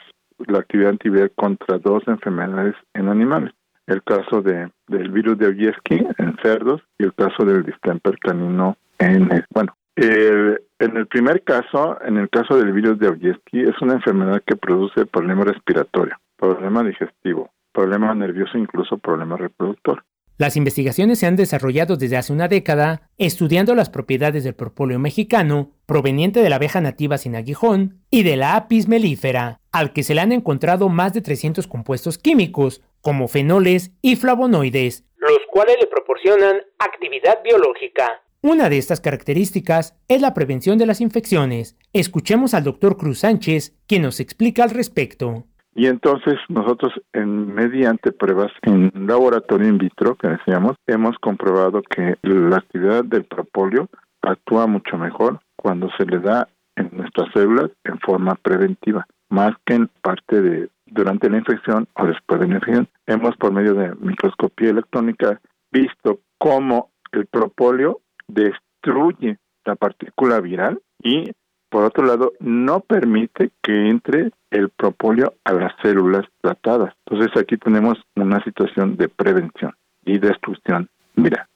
la 0.47 0.59
actividad 0.59 0.91
antiviral 0.91 1.31
contra 1.35 1.77
dos 1.77 2.03
enfermedades 2.07 2.75
en 2.93 3.09
animales. 3.09 3.53
El 3.87 4.03
caso 4.03 4.41
de, 4.41 4.69
del 4.87 5.11
virus 5.11 5.37
de 5.37 5.47
Oyeski 5.47 6.05
en 6.17 6.37
cerdos 6.41 6.81
y 6.97 7.03
el 7.03 7.13
caso 7.13 7.43
del 7.43 7.63
distemper 7.63 8.17
canino 8.19 8.77
en, 8.99 9.29
bueno, 9.49 9.75
en 9.95 10.97
el 10.97 11.07
primer 11.07 11.43
caso, 11.43 11.97
en 12.05 12.17
el 12.17 12.29
caso 12.29 12.57
del 12.57 12.71
virus 12.71 12.97
de 12.99 13.09
Oyeski, 13.09 13.61
es 13.61 13.79
una 13.81 13.93
enfermedad 13.93 14.41
que 14.45 14.55
produce 14.55 15.05
problema 15.05 15.43
respiratorio, 15.43 16.17
problema 16.37 16.83
digestivo, 16.83 17.51
problema 17.71 18.13
nervioso, 18.15 18.57
incluso 18.57 18.97
problema 18.97 19.37
reproductor. 19.37 20.03
Las 20.37 20.57
investigaciones 20.57 21.19
se 21.19 21.27
han 21.27 21.35
desarrollado 21.35 21.97
desde 21.97 22.17
hace 22.17 22.33
una 22.33 22.47
década 22.47 23.09
estudiando 23.19 23.75
las 23.75 23.91
propiedades 23.91 24.43
del 24.43 24.55
propóleo 24.55 24.97
mexicano 24.97 25.69
proveniente 25.85 26.41
de 26.41 26.49
la 26.49 26.55
abeja 26.55 26.81
nativa 26.81 27.19
sin 27.19 27.35
aguijón 27.35 27.99
y 28.09 28.23
de 28.23 28.37
la 28.37 28.55
apis 28.55 28.87
melífera, 28.87 29.59
al 29.71 29.93
que 29.93 30.01
se 30.01 30.15
le 30.15 30.21
han 30.21 30.31
encontrado 30.31 30.89
más 30.89 31.13
de 31.13 31.21
300 31.21 31.67
compuestos 31.67 32.17
químicos, 32.17 32.81
como 33.01 33.27
fenoles 33.27 33.91
y 34.01 34.15
flavonoides, 34.15 35.05
los 35.17 35.39
cuales 35.51 35.77
le 35.79 35.87
proporcionan 35.87 36.61
actividad 36.79 37.43
biológica. 37.43 38.21
Una 38.43 38.69
de 38.69 38.79
estas 38.79 39.01
características 39.01 39.95
es 40.07 40.21
la 40.21 40.33
prevención 40.33 40.79
de 40.79 40.87
las 40.87 40.99
infecciones. 40.99 41.77
Escuchemos 41.93 42.55
al 42.55 42.63
doctor 42.63 42.97
Cruz 42.97 43.19
Sánchez, 43.19 43.77
quien 43.87 44.01
nos 44.01 44.19
explica 44.19 44.63
al 44.63 44.71
respecto. 44.71 45.45
Y 45.75 45.85
entonces 45.85 46.35
nosotros, 46.49 46.91
en, 47.13 47.53
mediante 47.53 48.11
pruebas 48.11 48.51
en 48.63 48.91
laboratorio 48.95 49.67
in 49.67 49.77
vitro, 49.77 50.15
que 50.15 50.27
decíamos, 50.27 50.75
hemos 50.87 51.17
comprobado 51.19 51.81
que 51.83 52.15
la 52.23 52.57
actividad 52.57 53.05
del 53.05 53.25
propóleo 53.25 53.87
actúa 54.21 54.67
mucho 54.67 54.97
mejor 54.97 55.39
cuando 55.55 55.89
se 55.97 56.05
le 56.05 56.19
da 56.19 56.47
en 56.75 56.89
nuestras 56.93 57.31
células 57.33 57.69
en 57.83 57.99
forma 57.99 58.35
preventiva, 58.35 59.05
más 59.29 59.53
que 59.65 59.75
en 59.75 59.89
parte 60.01 60.41
de 60.41 60.69
durante 60.91 61.29
la 61.29 61.37
infección 61.37 61.87
o 61.93 62.05
después 62.05 62.39
de 62.39 62.47
la 62.47 62.55
infección. 62.55 62.87
Hemos 63.07 63.35
por 63.37 63.51
medio 63.51 63.73
de 63.73 63.95
microscopía 63.95 64.69
electrónica 64.69 65.41
visto 65.71 66.19
cómo 66.37 66.91
el 67.11 67.25
propóleo 67.25 68.01
destruye 68.27 69.37
la 69.65 69.75
partícula 69.75 70.39
viral 70.39 70.81
y 71.03 71.31
por 71.71 71.85
otro 71.85 72.05
lado, 72.05 72.33
no 72.41 72.81
permite 72.81 73.51
que 73.63 73.87
entre 73.89 74.31
el 74.49 74.69
propóleo 74.71 75.35
a 75.45 75.53
las 75.53 75.71
células 75.81 76.25
tratadas. 76.41 76.93
Entonces 77.05 77.41
aquí 77.41 77.55
tenemos 77.55 77.97
una 78.17 78.43
situación 78.43 78.97
de 78.97 79.07
prevención 79.07 79.73
y 80.03 80.19
destrucción. 80.19 80.89
Mira, 81.15 81.47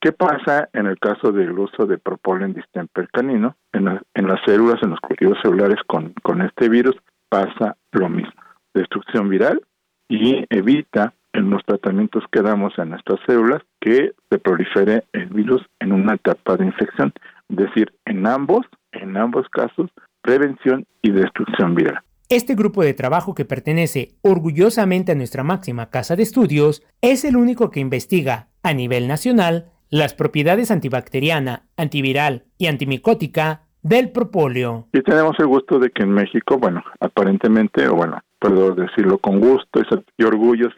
¿qué 0.00 0.12
pasa 0.12 0.70
en 0.72 0.86
el 0.86 0.98
caso 0.98 1.32
del 1.32 1.58
uso 1.58 1.84
de 1.84 1.98
propóleo 1.98 2.46
en 2.46 2.54
distemper 2.54 3.10
canino? 3.10 3.56
En, 3.74 3.84
las 3.84 4.40
células, 4.46 4.82
en 4.82 4.90
los 4.90 5.00
cultivos 5.00 5.36
celulares 5.42 5.78
con, 5.86 6.14
con 6.22 6.40
este 6.40 6.70
virus 6.70 6.96
pasa 7.28 7.76
lo 7.92 8.08
mismo. 8.08 8.40
Destrucción 8.78 9.28
viral 9.28 9.60
y 10.08 10.44
evita 10.50 11.14
en 11.32 11.50
los 11.50 11.64
tratamientos 11.64 12.24
que 12.32 12.42
damos 12.42 12.78
a 12.78 12.84
nuestras 12.84 13.20
células 13.26 13.62
que 13.80 14.12
se 14.30 14.38
prolifere 14.38 15.04
el 15.12 15.26
virus 15.26 15.62
en 15.80 15.92
una 15.92 16.14
etapa 16.14 16.56
de 16.56 16.66
infección. 16.66 17.12
Es 17.48 17.56
decir, 17.56 17.92
en 18.06 18.26
ambos 18.26 18.66
en 18.92 19.16
ambos 19.16 19.48
casos, 19.48 19.90
prevención 20.22 20.86
y 21.02 21.10
destrucción 21.10 21.74
viral. 21.74 22.00
Este 22.28 22.54
grupo 22.54 22.82
de 22.82 22.94
trabajo 22.94 23.34
que 23.34 23.44
pertenece 23.44 24.16
orgullosamente 24.22 25.12
a 25.12 25.14
nuestra 25.14 25.44
máxima 25.44 25.88
casa 25.90 26.14
de 26.14 26.22
estudios 26.22 26.82
es 27.00 27.24
el 27.24 27.36
único 27.36 27.70
que 27.70 27.80
investiga 27.80 28.48
a 28.62 28.74
nivel 28.74 29.08
nacional 29.08 29.70
las 29.88 30.12
propiedades 30.12 30.70
antibacteriana, 30.70 31.62
antiviral 31.76 32.44
y 32.58 32.66
antimicótica 32.66 33.62
del 33.82 34.10
propóleo. 34.10 34.88
Y 34.92 35.00
tenemos 35.00 35.36
el 35.38 35.46
gusto 35.46 35.78
de 35.78 35.90
que 35.90 36.02
en 36.02 36.10
México, 36.10 36.58
bueno, 36.58 36.84
aparentemente, 37.00 37.88
o 37.88 37.94
bueno, 37.94 38.18
puedo 38.38 38.74
decirlo 38.74 39.18
con 39.18 39.40
gusto 39.40 39.80
y 40.16 40.24
orgullo, 40.24 40.68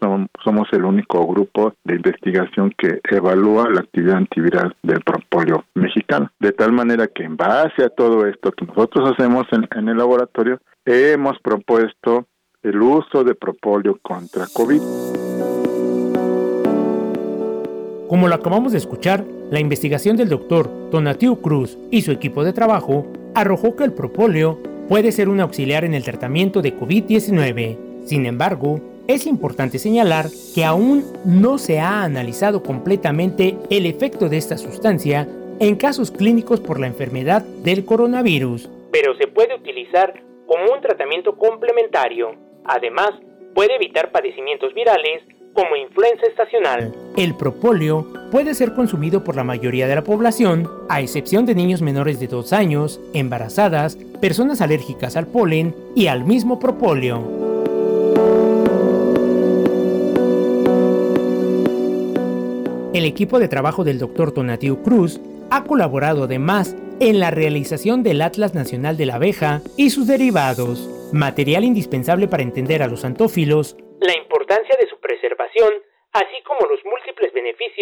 somos 0.45 0.69
el 0.73 0.85
único 0.85 1.27
grupo 1.27 1.75
de 1.85 1.97
investigación 1.97 2.73
que 2.77 3.01
evalúa 3.11 3.69
la 3.71 3.81
actividad 3.81 4.17
antiviral 4.17 4.75
del 4.83 5.01
propóleo 5.01 5.65
mexicano. 5.75 6.31
De 6.39 6.53
tal 6.53 6.73
manera 6.73 7.07
que 7.07 7.25
en 7.25 7.37
base 7.37 7.85
a 7.85 7.91
todo 7.91 8.27
esto 8.27 8.53
que 8.53 8.67
nosotros 8.67 9.13
hacemos 9.13 9.47
en, 9.53 9.89
el 9.89 9.97
laboratorio, 9.97 10.61
hemos 10.85 11.39
propuesto 11.41 12.27
el 12.63 12.81
uso 12.81 13.25
de 13.25 13.35
propóleo 13.35 13.99
contra 14.03 14.47
COVID. 14.53 14.81
Como 18.09 18.27
lo 18.27 18.35
acabamos 18.35 18.73
de 18.73 18.79
escuchar, 18.79 19.25
la 19.51 19.61
investigación 19.61 20.17
del 20.17 20.29
doctor 20.29 20.69
Donatiu 20.91 21.41
Cruz 21.41 21.79
y 21.91 22.03
su 22.03 22.11
equipo 22.11 22.45
de 22.45 22.53
trabajo 22.53 23.07
arrojó 23.35 23.77
que 23.77 23.85
el 23.85 23.93
propóleo 23.93 24.59
puede 24.91 25.13
ser 25.13 25.29
un 25.29 25.39
auxiliar 25.39 25.85
en 25.85 25.95
el 25.95 26.03
tratamiento 26.03 26.63
de 26.63 26.75
COVID-19. 26.75 28.07
Sin 28.07 28.27
embargo, 28.27 28.81
es 29.07 29.25
importante 29.25 29.79
señalar 29.79 30.27
que 30.53 30.65
aún 30.65 31.05
no 31.25 31.59
se 31.59 31.79
ha 31.79 32.03
analizado 32.03 32.65
completamente 32.65 33.57
el 33.71 33.87
efecto 33.87 34.29
de 34.29 34.39
esta 34.39 34.59
sustancia 34.59 35.29
en 35.61 35.77
casos 35.77 36.11
clínicos 36.11 36.59
por 36.59 36.81
la 36.81 36.89
enfermedad 36.89 37.43
del 37.63 37.85
coronavirus, 37.85 38.69
pero 38.91 39.15
se 39.17 39.29
puede 39.29 39.55
utilizar 39.55 40.25
como 40.49 40.73
un 40.75 40.81
tratamiento 40.81 41.37
complementario. 41.39 42.35
Además, 42.65 43.13
puede 43.55 43.77
evitar 43.77 44.11
padecimientos 44.11 44.75
virales 44.75 45.23
como 45.55 45.77
influenza 45.77 46.27
estacional. 46.27 46.95
El 47.17 47.35
propóleo 47.37 48.07
puede 48.31 48.55
ser 48.55 48.73
consumido 48.75 49.25
por 49.25 49.37
la 49.37 49.45
mayoría 49.45 49.87
de 49.87 49.95
la 49.95 50.05
población, 50.05 50.71
a 50.89 51.01
excepción 51.01 51.47
de 51.47 51.55
niños 51.55 51.83
menores 51.83 52.21
de 52.21 52.29
2 52.29 52.53
años, 52.53 53.01
embarazadas, 53.15 53.97
personas 54.21 54.61
alérgicas 54.61 55.17
al 55.17 55.27
polen 55.27 55.75
y 55.95 56.07
al 56.07 56.25
mismo 56.25 56.59
propóleo. 56.59 57.41
El 62.93 63.05
equipo 63.05 63.39
de 63.39 63.49
trabajo 63.49 63.85
del 63.85 63.99
Dr. 63.99 64.33
Tonatiu 64.33 64.83
Cruz 64.83 65.21
ha 65.51 65.65
colaborado 65.65 66.25
además 66.25 66.77
en 67.01 67.19
la 67.19 67.31
realización 67.31 68.03
del 68.03 68.21
Atlas 68.21 68.55
Nacional 68.55 68.97
de 68.97 69.07
la 69.07 69.15
Abeja 69.15 69.63
y 69.77 69.91
sus 69.91 70.07
derivados, 70.07 70.89
material 71.13 71.65
indispensable 71.65 72.29
para 72.29 72.43
entender 72.43 72.83
a 72.83 72.89
los 72.89 73.05
antófilos, 73.05 73.77
la 74.01 74.17
importancia 74.17 74.77
de 74.81 74.89
su 74.89 74.99
preservación, 74.99 75.71
así 76.13 76.43
como 76.47 76.61
los 76.69 76.81
múltiples 76.85 77.33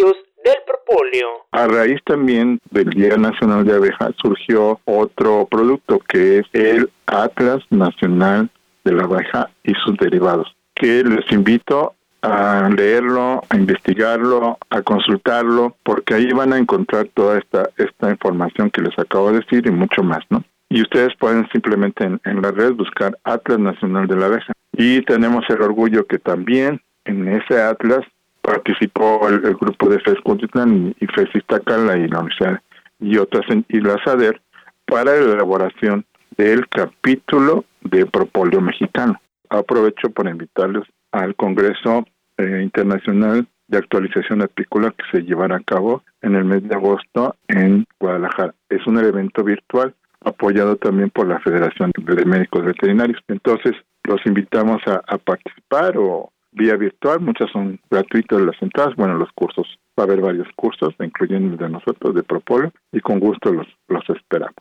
del 0.05 0.57
propóleo. 0.67 1.29
A 1.53 1.67
raíz 1.67 2.01
también 2.05 2.59
del 2.71 2.91
Día 2.91 3.17
Nacional 3.17 3.65
de 3.65 3.75
Abeja 3.75 4.11
surgió 4.21 4.81
otro 4.85 5.47
producto 5.51 5.99
que 5.99 6.39
es 6.39 6.47
el 6.53 6.91
Atlas 7.07 7.63
Nacional 7.71 8.51
de 8.85 8.93
la 8.93 9.05
Abeja 9.05 9.51
y 9.65 9.73
sus 9.75 9.97
derivados, 9.99 10.55
que 10.75 11.03
les 11.05 11.31
invito 11.33 11.95
a 12.23 12.69
leerlo, 12.75 13.43
a 13.49 13.57
investigarlo, 13.57 14.59
a 14.71 14.83
consultarlo, 14.83 15.77
porque 15.83 16.15
ahí 16.15 16.33
van 16.33 16.53
a 16.53 16.59
encontrar 16.59 17.09
toda 17.15 17.39
esta, 17.39 17.71
esta 17.77 18.11
información 18.11 18.71
que 18.71 18.83
les 18.83 18.99
acabo 18.99 19.31
de 19.31 19.41
decir 19.41 19.67
y 19.67 19.71
mucho 19.71 20.03
más, 20.03 20.25
¿no? 20.31 20.43
Y 20.69 20.83
ustedes 20.83 21.15
pueden 21.19 21.49
simplemente 21.51 22.05
en, 22.05 22.21
en 22.25 22.43
la 22.43 22.51
red 22.51 22.73
buscar 22.73 23.17
Atlas 23.25 23.59
Nacional 23.59 24.07
de 24.07 24.17
la 24.17 24.27
Abeja. 24.27 24.53
Y 24.73 25.03
tenemos 25.03 25.45
el 25.49 25.63
orgullo 25.63 26.07
que 26.07 26.19
también 26.19 26.81
en 27.05 27.29
ese 27.29 27.61
Atlas 27.61 28.05
participó 28.49 29.29
el, 29.29 29.41
grupo 29.41 29.89
de 29.89 30.01
FES 30.01 30.21
Cutitlán 30.23 30.95
y, 30.99 31.05
y 31.05 31.07
FES 31.07 31.29
Iztacala 31.35 31.97
y 31.97 32.09
la 32.09 32.21
Universidad 32.21 32.61
y 33.01 33.17
otras 33.19 33.45
y 33.69 33.81
la 33.81 34.03
SADER 34.05 34.41
para 34.87 35.17
la 35.17 35.35
elaboración 35.35 36.05
del 36.37 36.67
capítulo 36.69 37.65
de 37.83 38.07
propóleo 38.07 38.61
mexicano. 38.61 39.21
Aprovecho 39.51 40.11
para 40.11 40.31
invitarles 40.31 40.85
al 41.13 41.35
Congreso 41.37 42.07
eh, 42.39 42.61
Internacional 42.63 43.47
de 43.69 43.79
Actualización 43.79 44.43
Apícola 44.43 44.95
que 44.97 45.05
se 45.13 45.25
llevará 45.25 45.57
a 45.57 45.63
cabo 45.63 46.03
en 46.23 46.35
el 46.35 46.45
mes 46.45 46.67
de 46.67 46.75
agosto 46.75 47.37
en 47.49 47.87
Guadalajara. 48.01 48.55
Es 48.69 48.87
un 48.87 48.99
evento 48.99 49.45
virtual 49.45 49.95
apoyado 50.25 50.77
también 50.77 51.11
por 51.11 51.29
la 51.29 51.39
Federación 51.41 51.93
de 51.95 52.25
Médicos 52.25 52.65
Veterinarios. 52.65 53.21
Entonces, 53.29 53.75
los 54.05 54.25
invitamos 54.25 54.81
a, 54.87 55.19
participar 55.19 55.97
o 55.99 56.33
vía 56.59 56.77
virtual, 56.77 57.21
muchas 57.21 57.51
son 57.51 57.81
gratuitas 57.91 58.41
las 58.43 58.61
entradas, 58.61 58.95
bueno, 58.97 59.15
los 59.15 59.31
cursos, 59.33 59.67
va 59.99 60.03
a 60.03 60.07
haber 60.07 60.21
varios 60.21 60.49
cursos, 60.57 60.95
incluyendo 61.01 61.53
el 61.53 61.57
de 61.57 61.71
nosotros 61.71 62.15
de 62.15 62.23
Propolo, 62.23 62.71
y 62.93 63.01
con 63.01 63.21
gusto 63.21 63.51
los, 63.51 63.67
los 63.89 64.03
esperamos. 64.11 64.55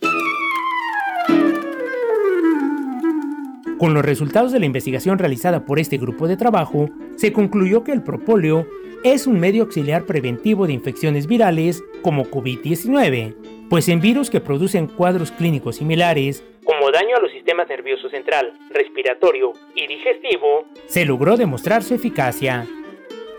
Con 3.80 3.94
los 3.94 4.06
resultados 4.06 4.52
de 4.52 4.60
la 4.60 4.66
investigación 4.66 5.20
realizada 5.20 5.66
por 5.66 5.80
este 5.80 5.98
grupo 5.98 6.28
de 6.28 6.38
trabajo, 6.38 6.90
se 7.16 7.34
concluyó 7.34 7.84
que 7.84 7.92
el 7.92 8.04
propóleo 8.04 8.66
es 9.04 9.28
un 9.28 9.40
medio 9.40 9.64
auxiliar 9.64 10.06
preventivo 10.06 10.66
de 10.66 10.74
infecciones 10.74 11.28
virales 11.28 11.84
como 12.02 12.26
COVID-19, 12.26 13.36
pues 13.70 13.90
en 13.90 14.02
virus 14.02 14.30
que 14.30 14.40
producen 14.40 14.88
cuadros 14.88 15.32
clínicos 15.32 15.78
similares, 15.78 16.44
como 16.64 16.92
daño 16.92 17.16
a 17.16 17.22
los 17.22 17.32
sistemas 17.32 17.68
nervioso 17.70 18.10
central, 18.10 18.54
respiratorio 18.72 19.54
y 19.74 19.88
digestivo, 19.88 20.66
se 20.88 21.06
logró 21.06 21.38
demostrar 21.38 21.84
su 21.84 21.94
eficacia. 21.94 22.68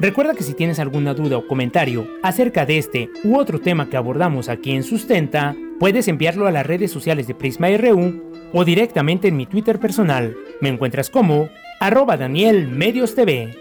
Recuerda 0.00 0.34
que 0.34 0.44
si 0.44 0.55
tienes 0.55 0.78
alguna 0.78 1.12
duda 1.12 1.38
o 1.38 1.46
comentario 1.46 2.06
acerca 2.22 2.64
de 2.64 2.78
este 2.78 3.10
u 3.24 3.36
otro 3.36 3.60
tema 3.60 3.90
que 3.90 3.96
abordamos 3.96 4.48
aquí 4.48 4.72
en 4.72 4.84
Sustenta, 4.84 5.56
puedes 5.80 6.09
enviarlo 6.09 6.46
a 6.46 6.52
las 6.52 6.66
redes 6.66 6.92
sociales 6.92 7.26
de 7.26 7.34
Prisma 7.34 7.68
RU 7.76 8.32
o 8.52 8.64
directamente 8.64 9.28
en 9.28 9.36
mi 9.36 9.46
Twitter 9.46 9.78
personal. 9.78 10.36
Me 10.60 10.68
encuentras 10.68 11.10
como 11.10 11.50
arroba 11.80 12.16
Daniel 12.16 12.68
Medios 12.68 13.14
TV. 13.14 13.56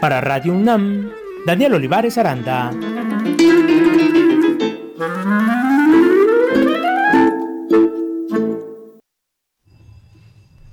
Para 0.00 0.20
Radio 0.20 0.54
UNAM, 0.54 1.12
Daniel 1.46 1.74
Olivares 1.74 2.16
Aranda. 2.16 2.70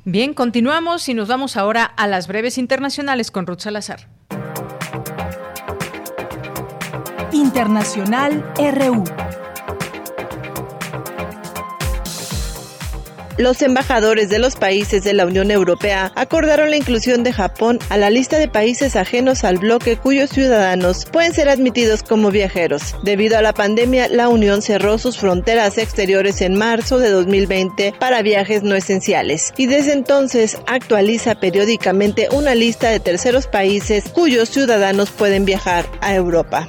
Bien, 0.10 0.34
continuamos 0.34 1.10
y 1.10 1.14
nos 1.14 1.28
vamos 1.28 1.58
ahora 1.58 1.84
a 1.84 2.08
las 2.08 2.30
breves 2.30 2.58
internacionales 2.58 3.30
con 3.30 3.46
Ruth 3.46 3.60
Salazar. 3.60 4.08
Internacional 7.34 8.42
RU. 8.56 9.04
Los 13.38 13.62
embajadores 13.62 14.30
de 14.30 14.40
los 14.40 14.56
países 14.56 15.04
de 15.04 15.14
la 15.14 15.28
Unión 15.28 15.52
Europea 15.52 16.12
acordaron 16.16 16.72
la 16.72 16.78
inclusión 16.78 17.24
de 17.24 17.32
Japón 17.32 17.78
a 17.90 17.98
la 17.98 18.10
lista 18.10 18.40
de 18.40 18.48
países 18.48 18.96
ajenos 18.96 19.44
al 19.44 19.60
bloque 19.60 19.96
cuyos 19.96 20.32
ciudadanos 20.32 21.06
pueden 21.06 21.34
ser 21.34 21.48
admitidos 21.48 22.02
como 22.02 22.32
viajeros. 22.32 22.96
Debido 23.04 23.38
a 23.38 23.44
la 23.44 23.54
pandemia, 23.54 24.08
la 24.08 24.30
Unión 24.30 24.64
cerró 24.64 24.98
sus 24.98 25.20
fronteras 25.20 25.78
exteriores 25.78 26.42
en 26.42 26.56
marzo 26.56 26.98
de 26.98 27.12
2020 27.12 27.94
para 28.00 28.24
viajes 28.24 28.64
no 28.64 28.74
esenciales 28.74 29.54
y 29.56 29.68
desde 29.68 29.94
entonces 29.94 30.58
actualiza 30.66 31.36
periódicamente 31.36 32.30
una 32.32 32.56
lista 32.56 32.90
de 32.90 33.00
terceros 33.00 33.46
países 33.46 34.06
cuyos 34.14 34.50
ciudadanos 34.50 35.12
pueden 35.12 35.46
viajar 35.46 35.86
a 36.02 36.16
Europa. 36.16 36.68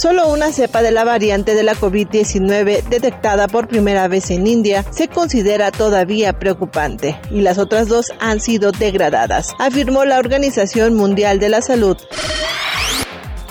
Solo 0.00 0.30
una 0.30 0.50
cepa 0.50 0.80
de 0.80 0.92
la 0.92 1.04
variante 1.04 1.54
de 1.54 1.62
la 1.62 1.74
COVID-19 1.74 2.84
detectada 2.84 3.48
por 3.48 3.68
primera 3.68 4.08
vez 4.08 4.30
en 4.30 4.46
India 4.46 4.82
se 4.90 5.08
considera 5.08 5.70
todavía 5.70 6.38
preocupante 6.38 7.20
y 7.30 7.42
las 7.42 7.58
otras 7.58 7.86
dos 7.88 8.06
han 8.18 8.40
sido 8.40 8.72
degradadas, 8.72 9.52
afirmó 9.58 10.06
la 10.06 10.18
Organización 10.18 10.94
Mundial 10.94 11.38
de 11.38 11.50
la 11.50 11.60
Salud. 11.60 11.98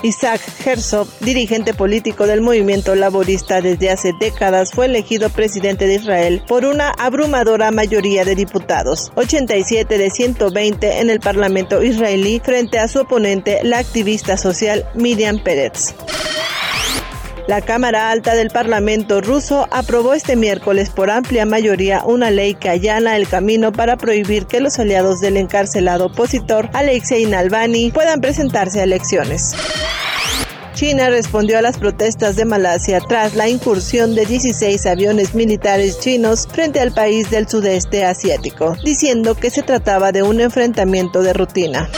Isaac 0.02 0.42
Herzog, 0.66 1.08
dirigente 1.20 1.74
político 1.74 2.28
del 2.28 2.42
movimiento 2.42 2.96
laborista 2.96 3.62
desde 3.62 3.90
hace 3.90 4.14
décadas, 4.20 4.72
fue 4.72 4.86
elegido 4.86 5.30
presidente 5.30 5.88
de 5.88 5.96
Israel 5.96 6.42
por 6.48 6.66
una 6.66 6.92
abrumadora 6.92 7.72
mayoría 7.72 8.26
de 8.26 8.36
diputados, 8.36 9.12
87 9.16 9.98
de 9.98 10.10
120 10.10 11.00
en 11.00 11.10
el 11.10 11.20
Parlamento 11.20 11.84
israelí 11.84 12.42
frente 12.44 12.80
a 12.80 12.88
su 12.88 13.00
oponente, 13.00 13.60
la 13.64 13.80
activista 13.80 14.38
social 14.38 14.86
Miriam 14.96 15.42
Peretz. 15.44 15.94
La 17.50 17.62
Cámara 17.62 18.12
Alta 18.12 18.36
del 18.36 18.52
Parlamento 18.52 19.22
ruso 19.22 19.68
aprobó 19.72 20.14
este 20.14 20.36
miércoles 20.36 20.92
por 20.92 21.10
amplia 21.10 21.48
mayoría 21.48 22.04
una 22.06 22.30
ley 22.30 22.54
que 22.54 22.70
allana 22.70 23.16
el 23.16 23.28
camino 23.28 23.72
para 23.72 23.98
prohibir 23.98 24.46
que 24.46 24.60
los 24.60 24.78
aliados 24.78 25.20
del 25.20 25.36
encarcelado 25.36 26.06
opositor 26.06 26.70
Alexei 26.74 27.26
Navalny 27.26 27.90
puedan 27.90 28.22
presentarse 28.22 28.82
a 28.82 28.84
elecciones. 28.84 29.56
China 30.76 31.10
respondió 31.10 31.58
a 31.58 31.64
las 31.64 31.80
protestas 31.80 32.36
de 32.36 32.46
Malasia 32.46 33.00
tras 33.00 33.34
la 33.34 33.50
incursión 33.50 34.14
de 34.14 34.28
16 34.28 34.86
aviones 34.86 35.34
militares 35.34 36.00
chinos 36.00 36.48
frente 36.54 36.80
al 36.80 36.92
país 36.92 37.32
del 37.32 37.48
sudeste 37.48 38.06
asiático, 38.06 38.76
diciendo 38.86 39.34
que 39.34 39.50
se 39.50 39.64
trataba 39.64 40.12
de 40.12 40.22
un 40.22 40.40
enfrentamiento 40.40 41.24
de 41.24 41.34
rutina. 41.34 41.90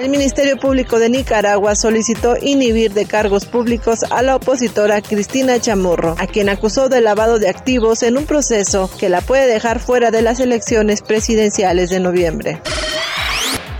El 0.00 0.08
Ministerio 0.08 0.56
Público 0.56 0.98
de 0.98 1.10
Nicaragua 1.10 1.76
solicitó 1.76 2.34
inhibir 2.40 2.94
de 2.94 3.04
cargos 3.04 3.44
públicos 3.44 4.02
a 4.08 4.22
la 4.22 4.36
opositora 4.36 5.02
Cristina 5.02 5.60
Chamorro, 5.60 6.14
a 6.18 6.26
quien 6.26 6.48
acusó 6.48 6.88
de 6.88 7.02
lavado 7.02 7.38
de 7.38 7.50
activos 7.50 8.02
en 8.02 8.16
un 8.16 8.24
proceso 8.24 8.90
que 8.98 9.10
la 9.10 9.20
puede 9.20 9.46
dejar 9.46 9.78
fuera 9.78 10.10
de 10.10 10.22
las 10.22 10.40
elecciones 10.40 11.02
presidenciales 11.02 11.90
de 11.90 12.00
noviembre. 12.00 12.62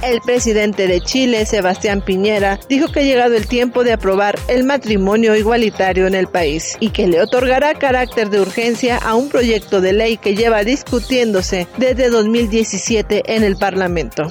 El 0.02 0.20
presidente 0.20 0.86
de 0.86 1.00
Chile, 1.00 1.46
Sebastián 1.46 2.02
Piñera, 2.02 2.60
dijo 2.68 2.92
que 2.92 3.00
ha 3.00 3.04
llegado 3.04 3.34
el 3.34 3.46
tiempo 3.46 3.82
de 3.82 3.94
aprobar 3.94 4.38
el 4.48 4.64
matrimonio 4.64 5.34
igualitario 5.36 6.06
en 6.06 6.14
el 6.14 6.26
país 6.26 6.76
y 6.80 6.90
que 6.90 7.06
le 7.06 7.22
otorgará 7.22 7.72
carácter 7.72 8.28
de 8.28 8.42
urgencia 8.42 8.98
a 8.98 9.14
un 9.14 9.30
proyecto 9.30 9.80
de 9.80 9.94
ley 9.94 10.18
que 10.18 10.34
lleva 10.34 10.64
discutiéndose 10.64 11.66
desde 11.78 12.10
2017 12.10 13.22
en 13.24 13.42
el 13.42 13.56
Parlamento. 13.56 14.30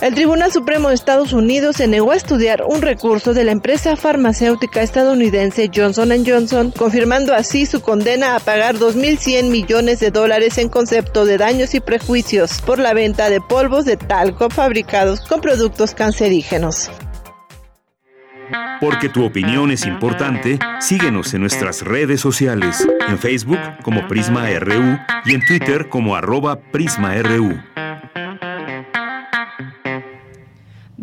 El 0.00 0.14
Tribunal 0.14 0.52
Supremo 0.52 0.88
de 0.88 0.94
Estados 0.94 1.32
Unidos 1.32 1.76
se 1.76 1.88
negó 1.88 2.12
a 2.12 2.16
estudiar 2.16 2.62
un 2.64 2.82
recurso 2.82 3.34
de 3.34 3.42
la 3.42 3.50
empresa 3.50 3.96
farmacéutica 3.96 4.80
estadounidense 4.80 5.70
Johnson 5.74 6.10
Johnson, 6.24 6.70
confirmando 6.70 7.34
así 7.34 7.66
su 7.66 7.80
condena 7.80 8.36
a 8.36 8.40
pagar 8.40 8.76
2.100 8.76 9.50
millones 9.50 9.98
de 9.98 10.12
dólares 10.12 10.56
en 10.58 10.68
concepto 10.68 11.24
de 11.24 11.36
daños 11.36 11.74
y 11.74 11.80
prejuicios 11.80 12.60
por 12.62 12.78
la 12.78 12.94
venta 12.94 13.28
de 13.28 13.40
polvos 13.40 13.86
de 13.86 13.96
talco 13.96 14.50
fabricados 14.50 15.20
con 15.22 15.40
productos 15.40 15.94
cancerígenos. 15.94 16.92
Porque 18.80 19.08
tu 19.08 19.24
opinión 19.24 19.72
es 19.72 19.84
importante, 19.84 20.60
síguenos 20.78 21.34
en 21.34 21.40
nuestras 21.40 21.82
redes 21.82 22.20
sociales, 22.20 22.86
en 23.08 23.18
Facebook 23.18 23.58
como 23.82 24.06
Prisma 24.06 24.48
RU 24.60 24.96
y 25.24 25.34
en 25.34 25.44
Twitter 25.44 25.88
como 25.88 26.14
arroba 26.14 26.60
PrismaRU. 26.70 27.58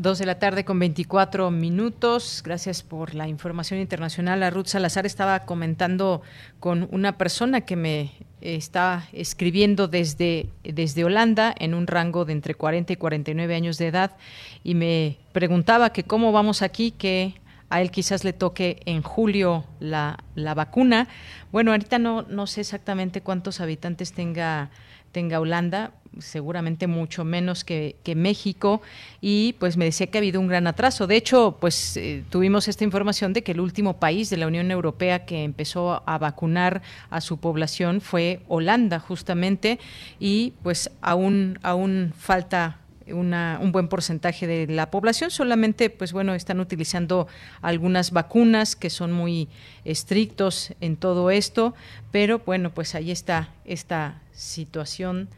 Dos 0.06 0.20
de 0.20 0.28
la 0.28 0.38
tarde 0.38 0.66
con 0.66 0.78
24 0.78 1.50
minutos. 1.50 2.44
Gracias 2.46 2.84
por 2.84 3.16
la 3.16 3.28
información 3.28 3.80
internacional. 3.80 4.44
A 4.44 4.52
Ruth 4.52 4.68
Salazar 4.68 5.08
estaba 5.08 5.40
comentando 5.48 6.22
con 6.60 6.88
una 6.92 7.18
persona 7.18 7.62
que 7.62 7.76
me 7.76 8.12
está 8.40 9.08
escribiendo 9.14 9.88
desde, 9.88 10.50
desde 10.64 11.06
Holanda 11.06 11.56
en 11.58 11.74
un 11.74 11.88
rango 11.88 12.24
de 12.24 12.34
entre 12.34 12.54
40 12.54 12.94
y 12.94 12.96
49 12.98 13.56
años 13.56 13.80
de 13.80 13.88
edad 13.88 14.16
y 14.64 14.76
me 14.76 15.18
preguntaba 15.32 15.92
que 15.92 16.04
cómo 16.04 16.32
vamos 16.32 16.62
aquí, 16.62 16.92
que 16.92 17.42
a 17.72 17.82
él 17.82 17.90
quizás 17.90 18.24
le 18.24 18.34
toque 18.34 18.82
en 18.86 19.02
julio 19.02 19.66
la, 19.80 20.20
la 20.36 20.54
vacuna. 20.54 21.08
Bueno, 21.52 21.72
ahorita 21.72 21.98
no, 21.98 22.22
no 22.24 22.46
sé 22.46 22.62
exactamente 22.62 23.22
cuántos 23.22 23.60
habitantes 23.60 24.14
tenga, 24.14 24.70
tenga 25.16 25.40
Holanda, 25.40 25.94
seguramente 26.20 26.88
mucho 26.88 27.24
menos 27.24 27.64
que, 27.64 27.96
México 28.18 28.82
y 29.22 29.56
pues 29.60 29.78
me 29.78 29.86
decía 29.86 30.08
que 30.08 30.18
ha 30.18 30.20
habido 30.20 30.42
un 30.42 30.48
gran 30.50 30.68
atraso. 30.68 31.08
De 31.08 31.16
hecho, 31.16 31.56
pues 31.62 31.96
eh, 31.96 32.26
tuvimos 32.30 32.68
esta 32.68 32.84
información 32.84 33.32
de 33.32 33.42
que 33.42 33.54
el 33.54 33.62
último 33.62 33.98
país 33.98 34.30
de 34.30 34.36
la 34.36 34.48
Unión 34.48 34.72
Europea 34.72 35.26
que 35.26 35.46
empezó 35.46 36.04
a 36.06 36.18
vacunar 36.18 36.82
a 37.10 37.22
su 37.22 37.38
población 37.38 38.02
fue 38.02 38.42
Holanda 38.50 39.00
justamente 39.00 39.80
y 40.20 40.52
pues 40.64 40.92
aún 41.00 41.60
aún 41.64 42.12
falta 42.18 42.80
un 43.08 43.72
buen 43.72 43.88
porcentaje 43.88 44.48
de 44.48 44.68
la 44.68 44.92
población. 44.92 45.32
Solamente, 45.32 45.90
pues 45.90 46.12
bueno, 46.12 46.34
están 46.34 46.60
utilizando 46.60 47.28
algunas 47.62 48.12
vacunas 48.12 48.76
que 48.76 48.90
son 48.90 49.14
muy 49.14 49.48
estrictos 49.86 50.74
en 50.82 50.98
todo 50.98 51.30
esto, 51.30 51.74
pero 52.12 52.40
bueno, 52.40 52.74
pues 52.74 52.96
ahí 52.96 53.12
está 53.12 53.50
esta 53.64 54.22
situación 54.36 55.30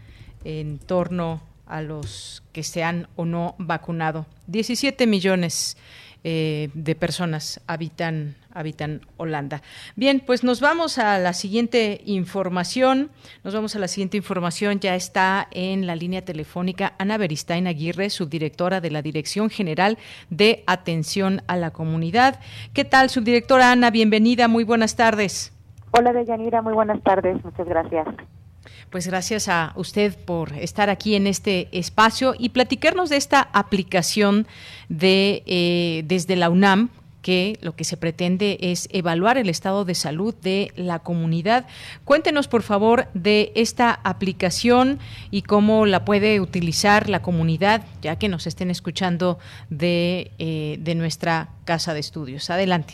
en 0.44 0.80
torno 0.80 1.42
a 1.66 1.82
los 1.82 2.44
que 2.54 2.64
se 2.64 2.84
han 2.84 3.08
o 3.16 3.26
no 3.26 3.56
vacunado. 3.58 4.26
17 4.48 5.06
millones 5.08 5.78
eh, 6.24 6.70
de 6.74 6.96
personas 6.96 7.62
habitan, 7.68 8.36
habitan 8.54 9.02
Holanda. 9.18 9.62
Bien, 9.96 10.22
pues 10.26 10.44
nos 10.44 10.62
vamos 10.62 10.98
a 10.98 11.20
la 11.20 11.34
siguiente 11.34 12.02
información. 12.06 13.12
Nos 13.44 13.54
vamos 13.54 13.76
a 13.76 13.80
la 13.80 13.88
siguiente 13.88 14.18
información. 14.18 14.80
Ya 14.80 14.96
está 14.96 15.48
en 15.52 15.86
la 15.86 15.96
línea 15.96 16.24
telefónica 16.26 16.94
Ana 16.98 17.18
Beristain 17.18 17.68
Aguirre, 17.68 18.10
subdirectora 18.10 18.82
de 18.82 18.92
la 18.92 19.02
Dirección 19.02 19.50
General 19.50 19.98
de 20.30 20.64
Atención 20.66 21.44
a 21.48 21.56
la 21.56 21.72
Comunidad. 21.72 22.40
¿Qué 22.74 22.84
tal, 22.84 23.10
subdirectora 23.10 23.72
Ana? 23.72 23.92
Bienvenida, 23.92 24.48
muy 24.48 24.64
buenas 24.64 24.96
tardes. 24.96 25.54
Hola, 25.92 26.14
Deyanira, 26.14 26.62
muy 26.62 26.74
buenas 26.74 27.02
tardes. 27.04 27.44
Muchas 27.44 27.68
gracias. 27.68 28.08
Pues 28.90 29.08
gracias 29.08 29.50
a 29.50 29.74
usted 29.76 30.16
por 30.16 30.54
estar 30.54 30.90
aquí 30.90 31.16
en 31.16 31.28
este 31.28 31.68
espacio 31.72 32.34
y 32.38 32.50
platicarnos 32.50 33.10
de 33.10 33.18
esta 33.18 33.50
aplicación 33.54 34.48
de 34.88 35.44
eh, 35.46 36.04
desde 36.06 36.36
la 36.36 36.50
UNAM 36.50 36.90
que 37.22 37.60
lo 37.62 37.76
que 37.76 37.84
se 37.84 37.98
pretende 37.98 38.58
es 38.62 38.88
evaluar 38.94 39.38
el 39.38 39.50
estado 39.50 39.84
de 39.84 39.96
salud 39.96 40.34
de 40.42 40.72
la 40.78 41.00
comunidad. 41.00 41.66
Cuéntenos, 42.06 42.48
por 42.48 42.62
favor, 42.62 43.08
de 43.14 43.52
esta 43.56 44.00
aplicación 44.06 45.00
y 45.30 45.42
cómo 45.42 45.86
la 45.86 46.06
puede 46.06 46.40
utilizar 46.40 47.10
la 47.10 47.22
comunidad, 47.22 47.84
ya 48.02 48.16
que 48.16 48.30
nos 48.30 48.48
estén 48.48 48.70
escuchando 48.70 49.40
de, 49.70 50.32
eh, 50.40 50.78
de 50.80 50.96
nuestra 50.96 51.50
casa 51.66 51.94
de 51.94 52.00
estudios. 52.00 52.50
Adelante. 52.50 52.94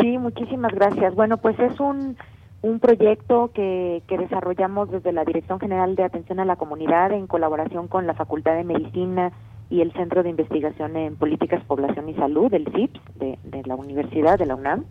Sí, 0.00 0.18
muchísimas 0.18 0.72
gracias. 0.72 1.12
Bueno, 1.16 1.38
pues 1.38 1.58
es 1.58 1.80
un 1.80 2.16
un 2.64 2.80
proyecto 2.80 3.50
que, 3.52 4.02
desarrollamos 4.08 4.90
desde 4.90 5.12
la 5.12 5.26
Dirección 5.26 5.60
General 5.60 5.94
de 5.96 6.04
Atención 6.04 6.40
a 6.40 6.46
la 6.46 6.56
Comunidad 6.56 7.12
en 7.12 7.26
colaboración 7.26 7.88
con 7.88 8.06
la 8.06 8.14
Facultad 8.14 8.56
de 8.56 8.64
Medicina 8.64 9.32
y 9.68 9.82
el 9.82 9.92
Centro 9.92 10.22
de 10.22 10.30
Investigación 10.30 10.96
en 10.96 11.16
Políticas, 11.16 11.62
Población 11.66 12.08
y 12.08 12.14
Salud, 12.14 12.52
el 12.54 12.66
CIPS, 12.74 13.00
de, 13.16 13.62
la 13.66 13.74
Universidad 13.74 14.38
de 14.38 14.46
la 14.46 14.54
UNAM. 14.54 14.86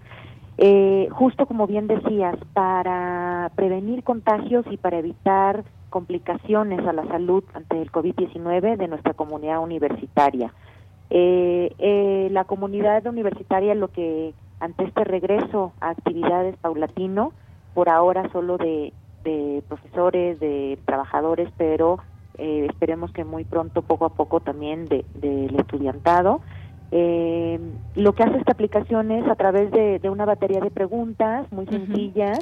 Eh, 0.59 1.07
justo 1.11 1.47
como 1.47 1.65
bien 1.65 1.87
decías, 1.87 2.35
para 2.53 3.51
prevenir 3.55 4.03
contagios 4.03 4.65
y 4.69 4.77
para 4.77 4.99
evitar 4.99 5.63
complicaciones 5.89 6.85
a 6.85 6.93
la 6.93 7.07
salud 7.07 7.43
ante 7.55 7.81
el 7.81 7.91
COVID-19 7.91 8.77
de 8.77 8.87
nuestra 8.87 9.15
comunidad 9.15 9.63
universitaria. 9.63 10.53
Eh, 11.09 11.73
eh, 11.79 12.27
la 12.29 12.43
comunidad 12.43 13.07
universitaria 13.07 13.73
lo 13.73 13.87
que 13.87 14.35
ante 14.59 14.83
este 14.83 15.03
regreso 15.05 15.73
a 15.81 15.89
actividades 15.89 16.55
paulatino 16.57 17.33
por 17.73 17.89
ahora 17.89 18.29
solo 18.31 18.57
de, 18.57 18.93
profesores, 19.67 20.39
de 20.39 20.77
trabajadores, 20.85 21.49
pero 21.57 21.99
eh, 22.37 22.67
esperemos 22.69 23.11
que 23.11 23.23
muy 23.23 23.43
pronto, 23.43 23.81
poco 23.81 24.05
a 24.05 24.09
poco, 24.09 24.39
también 24.39 24.85
del 24.85 25.05
de, 25.15 25.45
estudiantado. 25.57 26.41
Eh, 26.91 27.59
lo 27.95 28.13
que 28.13 28.23
hace 28.23 28.37
esta 28.37 28.51
aplicación 28.51 29.11
es 29.11 29.27
a 29.27 29.35
través 29.35 29.71
de, 29.71 29.99
una 30.09 30.25
batería 30.25 30.59
de 30.59 30.69
preguntas 30.69 31.51
muy 31.51 31.65
sencillas, 31.65 32.39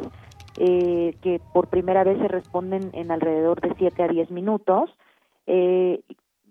eh, 0.58 1.16
que 1.22 1.40
por 1.53 1.68
primera 1.68 2.03
vez 2.03 2.18
se 2.20 2.28
responden 2.28 2.90
en 2.94 3.12
alrededor 3.12 3.62
de 3.62 3.74
7 3.78 4.03
a 4.03 4.08
10 4.08 4.32
minutos. 4.32 4.90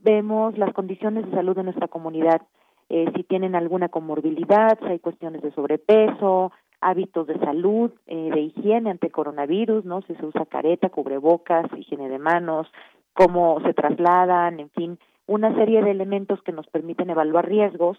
vemos 0.02 0.56
las 0.56 0.72
condiciones 0.72 1.26
de 1.26 1.32
salud 1.32 1.54
de 1.54 1.64
nuestra 1.64 1.88
comunidad, 1.88 2.40
si 2.88 3.22
tienen 3.22 3.54
alguna 3.54 3.88
comorbilidad, 3.88 4.78
si 4.80 4.86
hay 4.86 4.98
cuestiones 4.98 5.42
de 5.42 5.52
sobrepeso, 5.52 6.50
hábitos 6.80 7.26
de 7.26 7.38
salud, 7.38 7.90
eh, 8.06 8.30
de 8.32 8.40
higiene 8.40 8.90
ante 8.90 9.10
coronavirus, 9.10 9.84
¿no? 9.84 10.02
Si 10.02 10.14
se 10.14 10.26
usa 10.26 10.46
careta, 10.46 10.88
cubrebocas, 10.88 11.66
higiene 11.76 12.08
de 12.08 12.18
manos, 12.18 12.66
cómo 13.12 13.60
se 13.64 13.74
trasladan, 13.74 14.60
en 14.60 14.70
fin, 14.70 14.98
una 15.26 15.54
serie 15.54 15.82
de 15.82 15.90
elementos 15.90 16.42
que 16.42 16.52
nos 16.52 16.66
permiten 16.68 17.10
evaluar 17.10 17.48
riesgos 17.48 17.98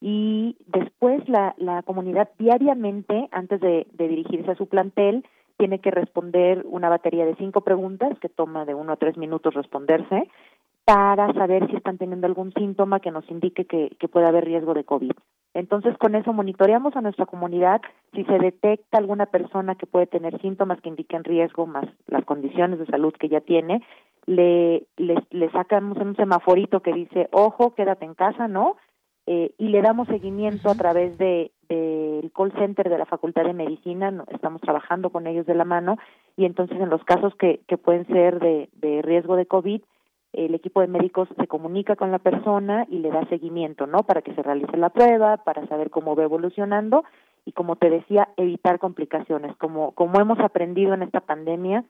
y 0.00 0.56
después 0.66 1.28
la, 1.28 1.54
la 1.58 1.82
comunidad 1.82 2.30
diariamente, 2.36 3.28
antes 3.30 3.60
de, 3.60 3.86
dirigirse 3.96 4.50
a 4.50 4.56
su 4.56 4.66
plantel, 4.66 5.24
tiene 5.58 5.78
que 5.78 5.92
responder 5.92 6.64
una 6.68 6.88
batería 6.88 7.24
de 7.24 7.36
cinco 7.36 7.60
preguntas 7.60 8.18
que 8.18 8.28
toma 8.28 8.64
de 8.64 8.74
uno 8.74 8.92
a 8.92 8.96
tres 8.96 9.16
minutos 9.16 9.54
responderse 9.54 10.28
para 10.84 11.32
saber 11.34 11.68
si 11.68 11.76
están 11.76 11.98
teniendo 11.98 12.26
algún 12.26 12.52
síntoma 12.54 12.98
que 12.98 13.12
nos 13.12 13.30
indique 13.30 13.64
que, 13.64 13.90
que 14.00 14.08
puede 14.08 14.26
haber 14.26 14.44
riesgo 14.44 14.74
de 14.74 14.82
COVID. 14.82 15.12
Entonces, 15.54 15.96
con 15.98 16.14
eso 16.14 16.32
monitoreamos 16.32 16.96
a 16.96 17.02
nuestra 17.02 17.26
comunidad 17.26 17.82
si 18.14 18.24
se 18.24 18.38
detecta 18.38 18.98
alguna 18.98 19.26
persona 19.26 19.74
que 19.74 19.86
puede 19.86 20.06
tener 20.06 20.40
síntomas 20.40 20.80
que 20.80 20.88
indiquen 20.88 21.24
riesgo, 21.24 21.66
más 21.66 21.86
las 22.06 22.24
condiciones 22.24 22.78
de 22.78 22.86
salud 22.86 23.12
que 23.18 23.28
ya 23.28 23.40
tiene, 23.40 23.82
le, 24.26 24.86
le, 24.96 25.50
sacamos 25.50 25.98
un 25.98 26.16
semaforito 26.16 26.80
que 26.80 26.92
dice, 26.92 27.28
ojo, 27.32 27.74
quédate 27.74 28.04
en 28.04 28.14
casa, 28.14 28.48
¿no? 28.48 28.76
Eh, 29.26 29.52
y 29.58 29.68
le 29.68 29.82
damos 29.82 30.08
seguimiento 30.08 30.70
a 30.70 30.74
través 30.74 31.16
de 31.18 31.52
del 31.68 32.30
call 32.32 32.52
center 32.52 32.90
de 32.90 32.98
la 32.98 33.06
Facultad 33.06 33.44
de 33.44 33.54
Medicina, 33.54 34.12
estamos 34.30 34.60
trabajando 34.60 35.08
con 35.08 35.26
ellos 35.26 35.46
de 35.46 35.54
la 35.54 35.64
mano, 35.64 35.96
y 36.36 36.44
entonces 36.44 36.78
en 36.78 36.90
los 36.90 37.02
casos 37.04 37.34
que, 37.36 37.60
que 37.66 37.78
pueden 37.78 38.06
ser 38.08 38.40
de, 38.40 38.68
de 38.74 39.00
riesgo 39.00 39.36
de 39.36 39.46
COVID, 39.46 39.80
el 40.32 40.54
equipo 40.54 40.80
de 40.80 40.86
médicos 40.86 41.28
se 41.38 41.46
comunica 41.46 41.96
con 41.96 42.10
la 42.10 42.18
persona 42.18 42.86
y 42.88 42.98
le 42.98 43.10
da 43.10 43.26
seguimiento, 43.28 43.86
¿no? 43.86 44.04
Para 44.04 44.22
que 44.22 44.34
se 44.34 44.42
realice 44.42 44.76
la 44.76 44.90
prueba, 44.90 45.38
para 45.38 45.66
saber 45.66 45.90
cómo 45.90 46.16
va 46.16 46.24
evolucionando 46.24 47.04
y 47.44 47.52
como 47.52 47.76
te 47.76 47.90
decía, 47.90 48.28
evitar 48.36 48.78
complicaciones. 48.78 49.56
Como 49.56 49.92
como 49.92 50.20
hemos 50.20 50.38
aprendido 50.40 50.94
en 50.94 51.02
esta 51.02 51.20
pandemia, 51.20 51.84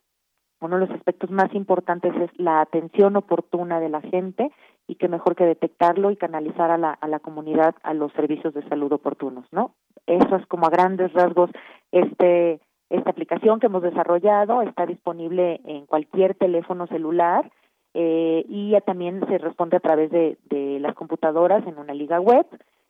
uno 0.61 0.79
de 0.79 0.87
los 0.87 0.97
aspectos 0.97 1.31
más 1.31 1.53
importantes 1.55 2.15
es 2.17 2.31
la 2.39 2.61
atención 2.61 3.17
oportuna 3.17 3.81
de 3.81 3.89
la 3.89 4.01
gente 4.01 4.51
y 4.87 4.97
que 4.97 5.09
mejor 5.09 5.37
que 5.37 5.45
detectarlo 5.45 6.11
y 6.11 6.17
canalizar 6.17 6.71
a 6.71 6.79
la, 6.79 6.93
a 6.93 7.09
la 7.09 7.21
comunidad 7.21 7.75
a 7.83 7.95
los 7.95 8.13
servicios 8.13 8.55
de 8.55 8.69
salud 8.69 8.93
oportunos, 8.93 9.45
¿no? 9.53 9.75
Eso 10.07 10.37
es 10.37 10.47
como 10.47 10.67
a 10.67 10.71
grandes 10.71 11.13
rasgos 11.13 11.51
este 11.93 12.61
esta 12.91 13.11
aplicación 13.11 13.59
que 13.59 13.67
hemos 13.67 13.83
desarrollado 13.83 14.63
está 14.63 14.85
disponible 14.85 15.61
en 15.65 15.87
cualquier 15.87 16.35
teléfono 16.35 16.87
celular 16.89 17.51
eh, 17.95 18.45
y 18.49 18.75
también 18.87 19.21
se 19.29 19.37
responde 19.39 19.77
a 19.77 19.81
través 19.81 20.11
de, 20.11 20.39
de 20.49 20.81
las 20.81 20.95
computadoras 20.95 21.67
en 21.67 21.79
una 21.79 21.95
liga 21.95 22.21
web 22.21 22.47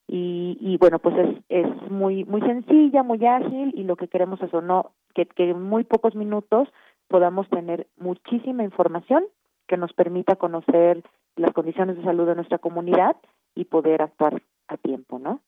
y, 0.09 0.56
y 0.60 0.76
bueno 0.78 0.98
pues 0.98 1.16
es, 1.18 1.36
es 1.48 1.90
muy 1.90 2.24
muy 2.24 2.40
sencilla 2.43 3.02
muy 3.02 3.24
ágil 3.26 3.72
y 3.76 3.82
lo 3.84 3.97
que 3.97 4.09
queremos 4.09 4.40
es 4.43 4.52
o 4.55 4.60
no 4.60 4.93
que, 5.14 5.26
que 5.26 5.51
en 5.51 5.62
muy 5.62 5.84
pocos 5.84 6.14
minutos 6.14 6.68
podamos 7.12 7.47
tener 7.51 7.86
muchísima 7.98 8.64
información 8.64 9.24
que 9.68 9.76
nos 9.76 9.93
permita 9.93 10.36
conocer 10.36 11.02
las 11.36 11.52
condiciones 11.52 11.98
de 11.98 12.02
salud 12.02 12.26
de 12.26 12.34
nuestra 12.34 12.56
comunidad 12.56 13.16
y 13.55 13.66
poder 13.66 14.01
actuar 14.01 14.43
a 14.68 14.78
tiempo, 14.78 15.18
¿no? 15.18 15.40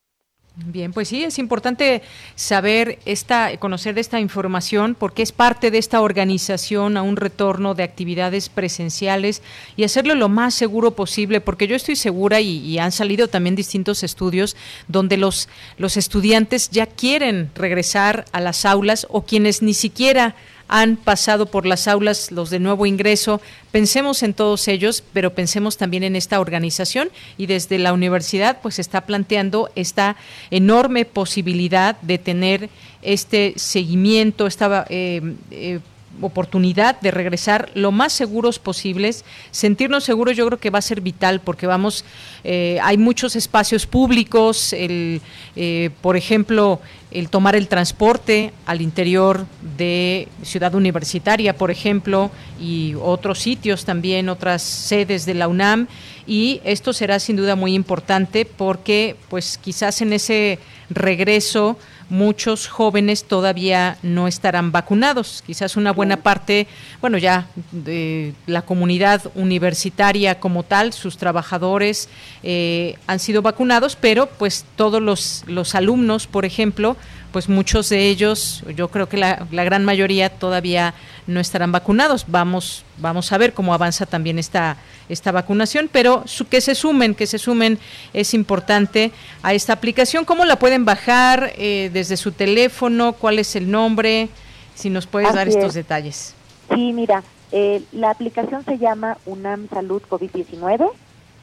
Bien, 0.57 0.93
pues 0.93 1.09
sí, 1.09 1.23
es 1.25 1.37
importante 1.37 2.01
saber 2.35 2.99
esta, 3.05 3.57
conocer 3.57 3.99
esta 3.99 4.21
información 4.21 4.95
porque 4.97 5.21
es 5.21 5.33
parte 5.33 5.69
de 5.69 5.79
esta 5.79 5.99
organización 5.99 6.95
a 6.95 7.01
un 7.01 7.17
retorno 7.17 7.73
de 7.73 7.83
actividades 7.83 8.47
presenciales 8.47 9.41
y 9.75 9.83
hacerlo 9.83 10.15
lo 10.15 10.29
más 10.29 10.53
seguro 10.53 10.91
posible, 10.91 11.41
porque 11.41 11.67
yo 11.67 11.75
estoy 11.75 11.97
segura 11.97 12.39
y, 12.39 12.59
y 12.59 12.77
han 12.77 12.93
salido 12.93 13.27
también 13.27 13.55
distintos 13.55 14.01
estudios 14.03 14.55
donde 14.87 15.17
los, 15.17 15.49
los 15.77 15.97
estudiantes 15.97 16.69
ya 16.69 16.85
quieren 16.85 17.49
regresar 17.55 18.23
a 18.31 18.39
las 18.39 18.65
aulas 18.65 19.07
o 19.09 19.23
quienes 19.23 19.61
ni 19.61 19.73
siquiera 19.73 20.35
han 20.67 20.97
pasado 20.97 21.45
por 21.45 21.65
las 21.65 21.87
aulas 21.87 22.31
los 22.31 22.49
de 22.49 22.59
nuevo 22.59 22.85
ingreso. 22.85 23.41
Pensemos 23.71 24.23
en 24.23 24.33
todos 24.33 24.67
ellos, 24.67 25.03
pero 25.13 25.33
pensemos 25.33 25.77
también 25.77 26.03
en 26.03 26.15
esta 26.15 26.39
organización 26.39 27.09
y 27.37 27.45
desde 27.45 27.77
la 27.77 27.93
universidad 27.93 28.59
pues 28.61 28.79
está 28.79 29.01
planteando 29.01 29.69
esta 29.75 30.15
enorme 30.51 31.05
posibilidad 31.05 31.99
de 32.01 32.17
tener 32.17 32.69
este 33.01 33.53
seguimiento, 33.57 34.47
esta 34.47 34.85
eh, 34.89 35.21
eh, 35.51 35.79
oportunidad 36.21 36.99
de 37.01 37.11
regresar 37.11 37.69
lo 37.73 37.91
más 37.91 38.13
seguros 38.13 38.59
posibles. 38.59 39.25
Sentirnos 39.51 40.03
seguros 40.03 40.35
yo 40.35 40.45
creo 40.47 40.59
que 40.59 40.69
va 40.69 40.79
a 40.79 40.81
ser 40.81 41.01
vital 41.01 41.41
porque 41.41 41.67
vamos, 41.67 42.05
eh, 42.43 42.79
hay 42.81 42.97
muchos 42.97 43.35
espacios 43.35 43.85
públicos, 43.85 44.73
el, 44.73 45.21
eh, 45.55 45.89
por 46.01 46.17
ejemplo, 46.17 46.79
el 47.11 47.29
tomar 47.29 47.55
el 47.55 47.67
transporte 47.67 48.51
al 48.65 48.81
interior 48.81 49.45
de 49.77 50.27
Ciudad 50.43 50.75
Universitaria, 50.75 51.55
por 51.55 51.71
ejemplo, 51.71 52.29
y 52.59 52.93
otros 53.01 53.39
sitios 53.39 53.85
también, 53.85 54.27
otras 54.27 54.61
sedes 54.61 55.25
de 55.25 55.33
la 55.33 55.47
UNAM, 55.47 55.87
y 56.27 56.61
esto 56.65 56.91
será 56.91 57.19
sin 57.19 57.35
duda 57.35 57.55
muy 57.55 57.73
importante 57.73 58.45
porque 58.45 59.15
pues 59.29 59.57
quizás 59.57 60.01
en 60.01 60.13
ese 60.13 60.59
regreso 60.89 61.77
muchos 62.09 62.67
jóvenes 62.67 63.23
todavía 63.23 63.97
no 64.03 64.27
estarán 64.27 64.71
vacunados. 64.71 65.43
Quizás 65.45 65.75
una 65.75 65.91
buena 65.91 66.17
parte, 66.17 66.67
bueno, 67.01 67.17
ya 67.17 67.47
de 67.71 68.33
la 68.47 68.61
comunidad 68.61 69.23
universitaria 69.35 70.39
como 70.39 70.63
tal, 70.63 70.93
sus 70.93 71.17
trabajadores 71.17 72.09
eh, 72.43 72.97
han 73.07 73.19
sido 73.19 73.41
vacunados, 73.41 73.95
pero 73.95 74.27
pues 74.27 74.65
todos 74.75 75.01
los, 75.01 75.43
los 75.47 75.75
alumnos, 75.75 76.27
por 76.27 76.45
ejemplo, 76.45 76.97
pues 77.35 77.49
muchos 77.49 77.89
de 77.89 78.07
ellos, 78.07 78.63
yo 78.77 78.87
creo 78.87 79.09
que 79.09 79.17
la, 79.17 79.45
la, 79.51 79.65
gran 79.65 79.83
mayoría 79.83 80.29
todavía 80.29 80.93
no 81.27 81.41
estarán 81.41 81.73
vacunados. 81.73 82.23
Vamos, 82.29 82.85
vamos 82.97 83.29
a 83.33 83.37
ver 83.37 83.51
cómo 83.51 83.73
avanza 83.73 84.05
también 84.05 84.39
esta, 84.39 84.77
esta 85.09 85.33
vacunación, 85.33 85.89
pero 85.91 86.23
su, 86.27 86.47
que 86.47 86.61
se 86.61 86.75
sumen, 86.75 87.13
que 87.13 87.27
se 87.27 87.37
sumen 87.37 87.77
es 88.13 88.33
importante 88.33 89.11
a 89.43 89.53
esta 89.53 89.73
aplicación. 89.73 90.23
¿Cómo 90.23 90.45
la 90.45 90.57
pueden 90.57 90.85
bajar 90.85 91.51
eh, 91.57 91.89
desde 91.91 92.15
su 92.15 92.31
teléfono? 92.31 93.11
¿Cuál 93.11 93.39
es 93.39 93.57
el 93.57 93.69
nombre? 93.69 94.29
Si 94.73 94.89
nos 94.89 95.05
puedes 95.05 95.27
Así 95.27 95.35
dar 95.35 95.49
estos 95.49 95.65
es. 95.65 95.73
detalles. 95.73 96.35
Sí, 96.73 96.93
mira, 96.93 97.21
eh, 97.51 97.83
la 97.91 98.11
aplicación 98.11 98.63
se 98.63 98.77
llama 98.77 99.17
UNAM 99.25 99.67
Salud 99.67 100.01
COVID-19. 100.09 100.89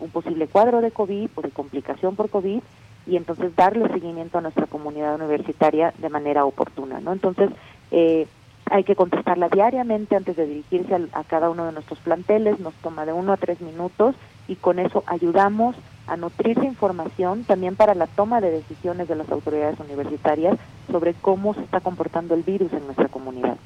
un 0.00 0.10
posible 0.10 0.46
cuadro 0.46 0.80
de 0.80 0.90
COVID 0.90 1.30
o 1.34 1.42
de 1.42 1.50
complicación 1.50 2.16
por 2.16 2.30
COVID 2.30 2.60
y 3.06 3.16
entonces 3.16 3.54
darle 3.56 3.88
seguimiento 3.88 4.38
a 4.38 4.40
nuestra 4.40 4.66
comunidad 4.66 5.14
universitaria 5.16 5.92
de 5.98 6.08
manera 6.08 6.44
oportuna, 6.44 7.00
¿no? 7.00 7.12
Entonces, 7.12 7.50
eh, 7.90 8.26
hay 8.70 8.84
que 8.84 8.96
contestarla 8.96 9.48
diariamente 9.48 10.16
antes 10.16 10.36
de 10.36 10.46
dirigirse 10.46 10.94
a, 11.12 11.24
cada 11.24 11.50
uno 11.50 11.66
de 11.66 11.72
nuestros 11.72 11.98
planteles, 11.98 12.60
nos 12.60 12.74
toma 12.74 13.04
de 13.04 13.12
uno 13.12 13.32
a 13.32 13.36
tres 13.36 13.60
minutos 13.60 14.14
y 14.48 14.56
con 14.56 14.78
eso 14.78 15.02
ayudamos 15.06 15.76
a 16.06 16.16
nutrir 16.16 16.58
de 16.58 16.66
información 16.66 17.44
también 17.44 17.76
para 17.76 17.94
la 17.94 18.06
toma 18.06 18.40
de 18.40 18.50
decisiones 18.50 19.08
de 19.08 19.16
las 19.16 19.30
autoridades 19.30 19.78
universitarias 19.78 20.56
sobre 20.90 21.14
cómo 21.14 21.54
se 21.54 21.62
está 21.62 21.80
comportando 21.80 22.34
el 22.34 22.42
virus 22.42 22.72
en 22.72 22.84
nuestra 22.86 23.08
comunidad. 23.08 23.58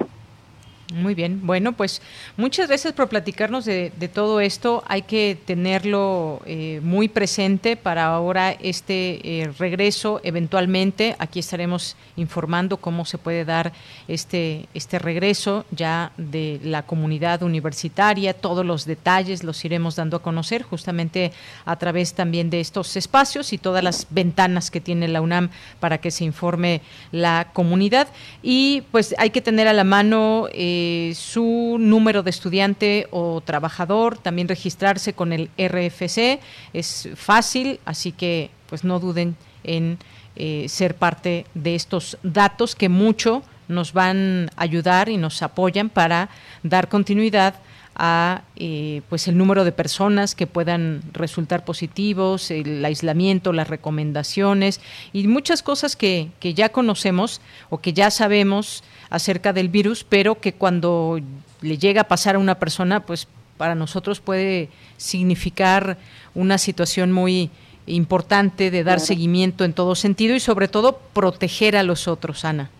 Muy 0.94 1.16
bien, 1.16 1.44
bueno, 1.44 1.72
pues 1.72 2.00
muchas 2.36 2.68
gracias 2.68 2.92
por 2.94 3.08
platicarnos 3.08 3.64
de, 3.64 3.92
de 3.98 4.06
todo 4.06 4.38
esto. 4.38 4.84
Hay 4.86 5.02
que 5.02 5.36
tenerlo 5.44 6.40
eh, 6.46 6.80
muy 6.80 7.08
presente 7.08 7.74
para 7.74 8.06
ahora 8.06 8.52
este 8.52 9.40
eh, 9.42 9.50
regreso 9.58 10.20
eventualmente. 10.22 11.16
Aquí 11.18 11.40
estaremos 11.40 11.96
informando 12.14 12.76
cómo 12.76 13.04
se 13.04 13.18
puede 13.18 13.44
dar 13.44 13.72
este, 14.06 14.68
este 14.74 15.00
regreso 15.00 15.64
ya 15.72 16.12
de 16.18 16.60
la 16.62 16.84
comunidad 16.84 17.42
universitaria. 17.42 18.32
Todos 18.32 18.64
los 18.64 18.84
detalles 18.84 19.42
los 19.42 19.64
iremos 19.64 19.96
dando 19.96 20.18
a 20.18 20.22
conocer 20.22 20.62
justamente 20.62 21.32
a 21.64 21.74
través 21.80 22.14
también 22.14 22.48
de 22.48 22.60
estos 22.60 22.96
espacios 22.96 23.52
y 23.52 23.58
todas 23.58 23.82
las 23.82 24.06
ventanas 24.10 24.70
que 24.70 24.80
tiene 24.80 25.08
la 25.08 25.20
UNAM 25.20 25.50
para 25.80 25.98
que 25.98 26.12
se 26.12 26.24
informe 26.24 26.80
la 27.10 27.48
comunidad. 27.52 28.06
Y 28.40 28.84
pues 28.92 29.16
hay 29.18 29.30
que 29.30 29.40
tener 29.40 29.66
a 29.66 29.72
la 29.72 29.82
mano 29.82 30.46
eh, 30.52 30.75
su 31.14 31.76
número 31.78 32.22
de 32.22 32.30
estudiante 32.30 33.06
o 33.10 33.40
trabajador, 33.40 34.18
también 34.18 34.48
registrarse 34.48 35.12
con 35.12 35.32
el 35.32 35.50
RFC. 35.58 36.40
Es 36.72 37.08
fácil, 37.14 37.80
así 37.84 38.12
que 38.12 38.50
pues 38.68 38.84
no 38.84 38.98
duden 39.00 39.36
en 39.64 39.98
eh, 40.36 40.66
ser 40.68 40.96
parte 40.96 41.46
de 41.54 41.74
estos 41.74 42.18
datos 42.22 42.74
que 42.74 42.88
mucho 42.88 43.42
nos 43.68 43.92
van 43.92 44.50
a 44.56 44.62
ayudar 44.62 45.08
y 45.08 45.16
nos 45.16 45.42
apoyan 45.42 45.88
para 45.88 46.28
dar 46.62 46.88
continuidad 46.88 47.54
a 47.96 48.42
eh, 48.56 49.00
pues 49.08 49.26
el 49.26 49.38
número 49.38 49.64
de 49.64 49.72
personas 49.72 50.34
que 50.34 50.46
puedan 50.46 51.02
resultar 51.12 51.64
positivos, 51.64 52.50
el 52.50 52.84
aislamiento, 52.84 53.52
las 53.52 53.68
recomendaciones 53.68 54.80
y 55.12 55.26
muchas 55.26 55.62
cosas 55.62 55.96
que, 55.96 56.28
que 56.38 56.52
ya 56.52 56.68
conocemos 56.68 57.40
o 57.70 57.80
que 57.80 57.94
ya 57.94 58.10
sabemos 58.10 58.84
acerca 59.10 59.52
del 59.52 59.68
virus, 59.68 60.04
pero 60.04 60.40
que 60.40 60.52
cuando 60.52 61.18
le 61.60 61.78
llega 61.78 62.02
a 62.02 62.08
pasar 62.08 62.36
a 62.36 62.38
una 62.38 62.56
persona, 62.56 63.00
pues 63.00 63.28
para 63.56 63.74
nosotros 63.74 64.20
puede 64.20 64.68
significar 64.96 65.96
una 66.34 66.58
situación 66.58 67.12
muy 67.12 67.50
importante 67.86 68.70
de 68.70 68.84
dar 68.84 68.96
Claro. 68.96 69.06
seguimiento 69.06 69.64
en 69.64 69.72
todo 69.72 69.94
sentido 69.94 70.34
y 70.34 70.40
sobre 70.40 70.68
todo 70.68 70.98
proteger 71.12 71.76
a 71.76 71.82
los 71.82 72.08
otros, 72.08 72.44
Ana. 72.44 72.70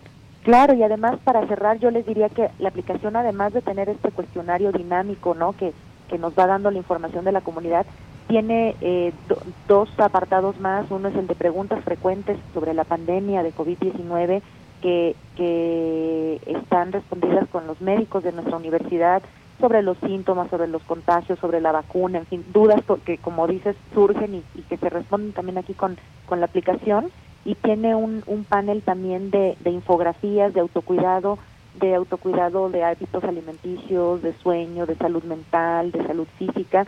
Claro, 0.43 0.73
y 0.73 0.83
además 0.83 1.17
para 1.23 1.45
cerrar 1.47 1.79
yo 1.79 1.91
les 1.91 2.05
diría 2.05 2.29
que 2.29 2.49
la 2.59 2.69
aplicación 2.69 3.15
además 3.15 3.53
de 3.53 3.61
tener 3.61 3.89
este 3.89 4.11
cuestionario 4.11 4.71
dinámico, 4.71 5.33
¿no? 5.33 5.53
Que, 5.53 5.73
que 6.09 6.17
nos 6.17 6.37
va 6.37 6.45
dando 6.47 6.71
la 6.71 6.77
información 6.77 7.25
de 7.25 7.31
la 7.33 7.41
comunidad, 7.41 7.85
tiene 8.27 8.75
eh, 8.81 9.13
dos 9.67 9.89
apartados 9.97 10.59
más. 10.59 10.85
Uno 10.89 11.07
es 11.09 11.15
el 11.15 11.27
de 11.27 11.35
preguntas 11.35 11.83
frecuentes 11.83 12.37
sobre 12.53 12.73
la 12.73 12.83
pandemia 12.83 13.43
de 13.43 13.53
COVID-19 13.53 14.41
que, 14.81 15.15
que 15.35 16.39
están 16.45 16.91
respondidas 16.91 17.47
con 17.49 17.67
los 17.67 17.79
médicos 17.81 18.23
de 18.23 18.31
nuestra 18.31 18.57
universidad 18.57 19.21
sobre 19.59 19.81
los 19.81 19.97
síntomas, 19.99 20.49
sobre 20.49 20.67
los 20.67 20.83
contagios, 20.83 21.39
sobre 21.39 21.61
la 21.61 21.71
vacuna, 21.71 22.19
en 22.19 22.25
fin, 22.25 22.45
dudas 22.53 22.81
que 23.05 23.17
como 23.17 23.47
dices 23.47 23.75
surgen 23.93 24.35
y, 24.35 24.61
que 24.63 24.77
se 24.77 24.89
responden 24.89 25.33
también 25.33 25.57
aquí 25.57 25.73
con, 25.73 25.97
con 26.27 26.39
la 26.39 26.45
aplicación. 26.45 27.09
Y 27.45 27.55
tiene 27.55 27.95
un, 27.95 28.23
un 28.27 28.43
panel 28.43 28.81
también 28.81 29.31
de, 29.31 29.55
de 29.61 29.71
infografías 29.71 30.53
de 30.53 30.59
autocuidado, 30.59 31.39
de 31.79 31.95
autocuidado 31.95 32.69
de 32.69 32.83
hábitos 32.83 33.23
alimenticios, 33.23 34.21
de 34.21 34.33
sueño, 34.33 34.85
de 34.85 34.95
salud 34.95 35.23
mental, 35.23 35.91
de 35.91 36.05
salud 36.05 36.27
física 36.37 36.85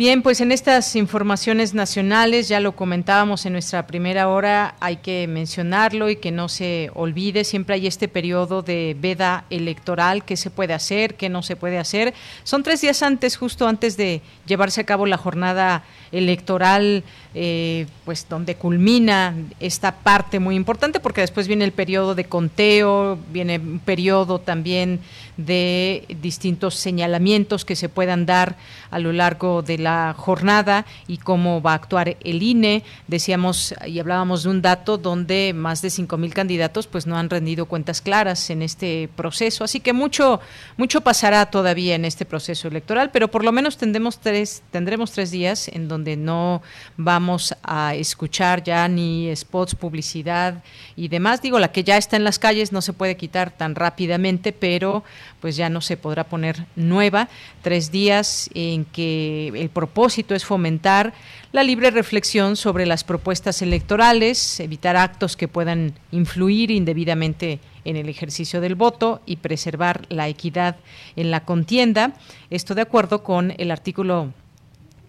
Bien, 0.00 0.22
pues 0.22 0.40
en 0.40 0.50
estas 0.50 0.96
informaciones 0.96 1.74
nacionales, 1.74 2.48
ya 2.48 2.58
lo 2.58 2.72
comentábamos 2.72 3.44
en 3.44 3.52
nuestra 3.52 3.86
primera 3.86 4.28
hora, 4.28 4.74
hay 4.80 4.96
que 4.96 5.26
mencionarlo 5.26 6.08
y 6.08 6.16
que 6.16 6.30
no 6.30 6.48
se 6.48 6.90
olvide, 6.94 7.44
siempre 7.44 7.74
hay 7.74 7.86
este 7.86 8.08
periodo 8.08 8.62
de 8.62 8.96
veda 8.98 9.44
electoral, 9.50 10.24
qué 10.24 10.38
se 10.38 10.48
puede 10.48 10.72
hacer, 10.72 11.16
qué 11.16 11.28
no 11.28 11.42
se 11.42 11.54
puede 11.54 11.76
hacer. 11.76 12.14
Son 12.44 12.62
tres 12.62 12.80
días 12.80 13.02
antes, 13.02 13.36
justo 13.36 13.68
antes 13.68 13.98
de 13.98 14.22
llevarse 14.46 14.80
a 14.80 14.84
cabo 14.84 15.04
la 15.04 15.18
jornada 15.18 15.84
electoral, 16.12 17.04
eh, 17.34 17.86
pues 18.06 18.26
donde 18.26 18.54
culmina 18.54 19.34
esta 19.60 19.96
parte 19.96 20.40
muy 20.40 20.56
importante, 20.56 20.98
porque 20.98 21.20
después 21.20 21.46
viene 21.46 21.66
el 21.66 21.72
periodo 21.72 22.14
de 22.14 22.24
conteo, 22.24 23.18
viene 23.30 23.58
un 23.58 23.80
periodo 23.80 24.38
también 24.38 25.00
de 25.36 26.06
distintos 26.22 26.74
señalamientos 26.74 27.64
que 27.64 27.76
se 27.76 27.88
puedan 27.90 28.24
dar 28.26 28.56
a 28.90 28.98
lo 28.98 29.12
largo 29.12 29.62
de 29.62 29.78
la 29.78 29.89
jornada 30.16 30.86
y 31.06 31.18
cómo 31.18 31.62
va 31.62 31.72
a 31.72 31.74
actuar 31.74 32.16
el 32.20 32.42
INE. 32.42 32.82
Decíamos 33.06 33.74
y 33.86 33.98
hablábamos 33.98 34.42
de 34.44 34.50
un 34.50 34.62
dato 34.62 34.98
donde 34.98 35.52
más 35.54 35.82
de 35.82 35.90
cinco 35.90 36.16
mil 36.16 36.34
candidatos 36.34 36.86
pues 36.86 37.06
no 37.06 37.16
han 37.16 37.30
rendido 37.30 37.66
cuentas 37.66 38.00
claras 38.00 38.50
en 38.50 38.62
este 38.62 39.08
proceso, 39.16 39.64
así 39.64 39.80
que 39.80 39.92
mucho 39.92 40.40
mucho 40.76 41.00
pasará 41.00 41.46
todavía 41.46 41.94
en 41.94 42.04
este 42.04 42.24
proceso 42.24 42.68
electoral, 42.68 43.10
pero 43.10 43.28
por 43.28 43.44
lo 43.44 43.52
menos 43.52 43.76
tendremos 43.76 44.18
tres 44.18 44.62
tendremos 44.70 45.12
tres 45.12 45.30
días 45.30 45.68
en 45.68 45.88
donde 45.88 46.16
no 46.16 46.62
vamos 46.96 47.54
a 47.62 47.94
escuchar 47.94 48.62
ya 48.62 48.88
ni 48.88 49.34
spots, 49.34 49.74
publicidad 49.74 50.62
y 50.96 51.08
demás. 51.08 51.42
Digo, 51.42 51.58
la 51.58 51.72
que 51.72 51.84
ya 51.84 51.96
está 51.96 52.16
en 52.16 52.24
las 52.24 52.38
calles 52.38 52.72
no 52.72 52.82
se 52.82 52.92
puede 52.92 53.16
quitar 53.16 53.50
tan 53.50 53.74
rápidamente, 53.74 54.52
pero 54.52 55.04
pues 55.40 55.56
ya 55.56 55.68
no 55.68 55.80
se 55.80 55.96
podrá 55.96 56.24
poner 56.24 56.66
nueva. 56.76 57.28
Tres 57.62 57.90
días 57.90 58.50
en 58.54 58.84
que 58.84 59.48
el 59.54 59.70
propósito 59.80 60.34
es 60.34 60.44
fomentar 60.44 61.14
la 61.52 61.62
libre 61.62 61.90
reflexión 61.90 62.56
sobre 62.56 62.84
las 62.84 63.02
propuestas 63.02 63.62
electorales, 63.62 64.60
evitar 64.60 64.94
actos 64.94 65.38
que 65.38 65.48
puedan 65.48 65.94
influir 66.12 66.70
indebidamente 66.70 67.60
en 67.86 67.96
el 67.96 68.10
ejercicio 68.10 68.60
del 68.60 68.74
voto 68.74 69.22
y 69.24 69.36
preservar 69.36 70.04
la 70.10 70.28
equidad 70.28 70.76
en 71.16 71.30
la 71.30 71.46
contienda. 71.46 72.12
Esto 72.50 72.74
de 72.74 72.82
acuerdo 72.82 73.22
con 73.22 73.54
el 73.56 73.70
artículo 73.70 74.34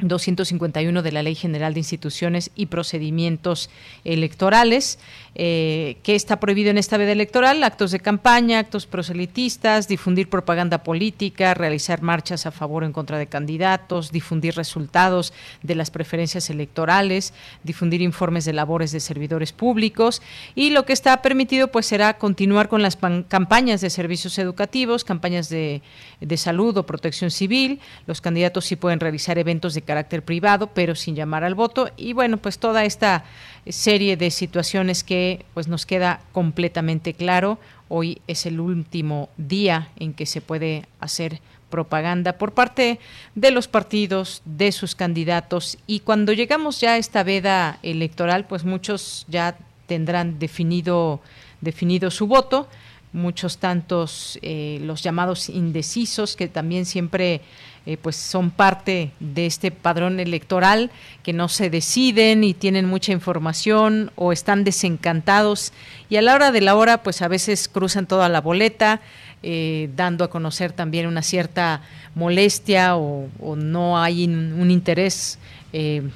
251 0.02 1.02
de 1.02 1.12
la 1.12 1.24
Ley 1.24 1.36
General 1.36 1.74
de 1.74 1.80
Instituciones 1.80 2.52
y 2.56 2.68
Procedimientos 2.68 3.70
Electorales, 4.04 5.00
eh, 5.36 5.98
que 6.04 6.16
está 6.16 6.40
prohibido 6.40 6.72
en 6.72 6.78
esta 6.78 6.98
veda 6.98 7.14
electoral, 7.14 7.64
actos 7.64 7.92
de 7.92 8.00
campaña, 8.00 8.60
actos 8.60 8.86
proselitistas, 8.86 9.88
difundir 9.88 10.30
propaganda 10.30 10.84
política, 10.84 11.54
realizar 11.54 12.02
marchas 12.02 12.46
a 12.46 12.52
favor 12.52 12.84
o 12.84 12.86
en 12.86 12.92
contra 12.92 13.18
de 13.18 13.28
candidatos, 13.28 14.12
difundir 14.12 14.56
resultados 14.56 15.34
de 15.64 15.76
las 15.76 15.90
preferencias 15.90 16.50
electorales, 16.50 17.34
difundir 17.64 18.02
informes 18.02 18.44
de 18.46 18.54
labores 18.54 18.92
de 18.92 19.00
servidores 19.00 19.54
públicos 19.54 20.22
y 20.56 20.72
lo 20.72 20.86
que 20.86 20.94
está 20.94 21.22
permitido 21.22 21.70
pues 21.70 21.86
será 21.86 22.18
continuar 22.18 22.68
con 22.68 22.82
las 22.82 22.98
campañas 23.28 23.82
de 23.82 23.90
servicios 23.90 24.38
educativos, 24.38 25.06
campañas 25.06 25.50
de, 25.50 25.82
de 26.20 26.38
salud 26.38 26.76
o 26.78 26.86
protección 26.86 27.32
civil, 27.32 27.80
los 28.06 28.20
candidatos 28.20 28.66
sí 28.66 28.76
pueden 28.76 29.00
realizar 29.00 29.38
eventos 29.38 29.74
de 29.74 29.82
carácter 29.92 30.24
privado, 30.24 30.68
pero 30.68 30.96
sin 30.96 31.18
llamar 31.18 31.44
al 31.44 31.54
voto. 31.54 31.90
Y 31.98 32.14
bueno, 32.14 32.38
pues 32.38 32.60
toda 32.60 32.86
esta 32.86 33.26
serie 33.68 34.16
de 34.16 34.32
situaciones 34.32 35.04
que 35.04 35.44
pues 35.54 35.68
nos 35.68 35.86
queda 35.86 36.22
completamente 36.32 37.14
claro. 37.14 37.60
Hoy 37.90 38.22
es 38.26 38.46
el 38.46 38.62
último 38.62 39.28
día 39.36 39.90
en 39.98 40.14
que 40.14 40.26
se 40.26 40.40
puede 40.40 40.86
hacer 41.02 41.42
propaganda 41.70 42.38
por 42.38 42.54
parte 42.54 43.00
de 43.36 43.52
los 43.52 43.68
partidos, 43.68 44.42
de 44.46 44.72
sus 44.72 44.96
candidatos 44.96 45.78
y 45.88 46.00
cuando 46.00 46.32
llegamos 46.32 46.80
ya 46.80 46.94
a 46.94 46.98
esta 46.98 47.24
veda 47.24 47.80
electoral, 47.84 48.46
pues 48.46 48.64
muchos 48.64 49.26
ya 49.28 49.58
tendrán 49.88 50.40
definido 50.40 51.20
definido 51.60 52.12
su 52.12 52.28
voto 52.28 52.70
muchos 53.14 53.58
tantos 53.58 54.40
eh, 54.42 54.80
los 54.84 55.04
llamados 55.04 55.50
indecisos 55.50 56.36
que 56.36 56.48
también 56.48 56.86
siempre 56.86 57.42
eh, 57.86 57.98
pues 57.98 58.16
son 58.16 58.52
parte 58.52 59.12
de 59.20 59.46
este 59.46 59.72
padrón 59.72 60.20
electoral 60.20 60.92
que 61.24 61.34
no 61.34 61.48
se 61.48 61.70
deciden 61.70 62.44
y 62.44 62.54
tienen 62.54 62.86
mucha 62.86 63.12
información 63.12 64.12
o 64.16 64.32
están 64.32 64.64
desencantados. 64.64 65.74
Y 66.10 66.18
a 66.18 66.22
la 66.22 66.36
hora 66.36 66.52
de 66.52 66.62
la 66.62 66.76
hora 66.76 67.02
pues 67.02 67.22
a 67.22 67.28
veces 67.28 67.68
cruzan 67.68 68.06
toda 68.06 68.30
la 68.30 68.42
boleta 68.42 69.02
eh, 69.44 69.90
dando 69.96 70.24
a 70.24 70.30
conocer 70.30 70.72
también 70.72 71.08
una 71.08 71.24
cierta 71.24 71.82
molestia 72.14 72.96
o, 72.96 73.28
no 73.56 74.00
hay 74.00 74.26
un 74.26 74.70
interés 74.70 75.40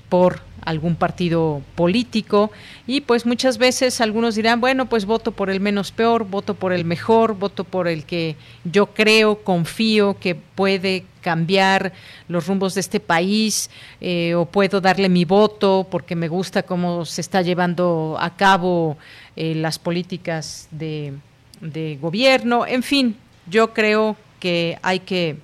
por 0.09 0.41
algún 0.65 0.95
partido 0.95 1.61
político. 1.75 2.51
Y 2.87 3.01
pues 3.01 3.25
muchas 3.25 3.57
veces 3.57 4.01
algunos 4.01 4.35
dirán, 4.35 4.59
bueno, 4.59 4.87
pues 4.87 5.05
voto 5.05 5.31
por 5.31 5.49
el 5.49 5.59
menos 5.59 5.91
peor, 5.91 6.25
voto 6.25 6.55
por 6.55 6.73
el 6.73 6.83
mejor, 6.83 7.35
voto 7.35 7.63
por 7.63 7.87
el 7.87 8.03
que 8.03 8.35
yo 8.65 8.87
creo, 8.87 9.43
confío 9.43 10.17
que 10.19 10.35
puede 10.35 11.05
cambiar 11.21 11.93
los 12.27 12.47
rumbos 12.47 12.75
de 12.75 12.81
este 12.81 12.99
país 12.99 13.69
eh, 14.01 14.35
o 14.35 14.45
puedo 14.45 14.81
darle 14.81 15.09
mi 15.09 15.25
voto 15.25 15.87
porque 15.89 16.15
me 16.15 16.27
gusta 16.27 16.63
cómo 16.63 17.05
se 17.05 17.21
está 17.21 17.41
llevando 17.41 18.17
a 18.19 18.35
cabo 18.35 18.97
eh, 19.35 19.55
las 19.55 19.79
políticas 19.79 20.67
de, 20.71 21.13
de 21.61 21.97
gobierno, 22.01 22.65
en 22.67 22.83
fin, 22.83 23.15
yo 23.47 23.73
creo 23.73 24.15
que 24.39 24.77
hay 24.83 24.99
que 24.99 25.37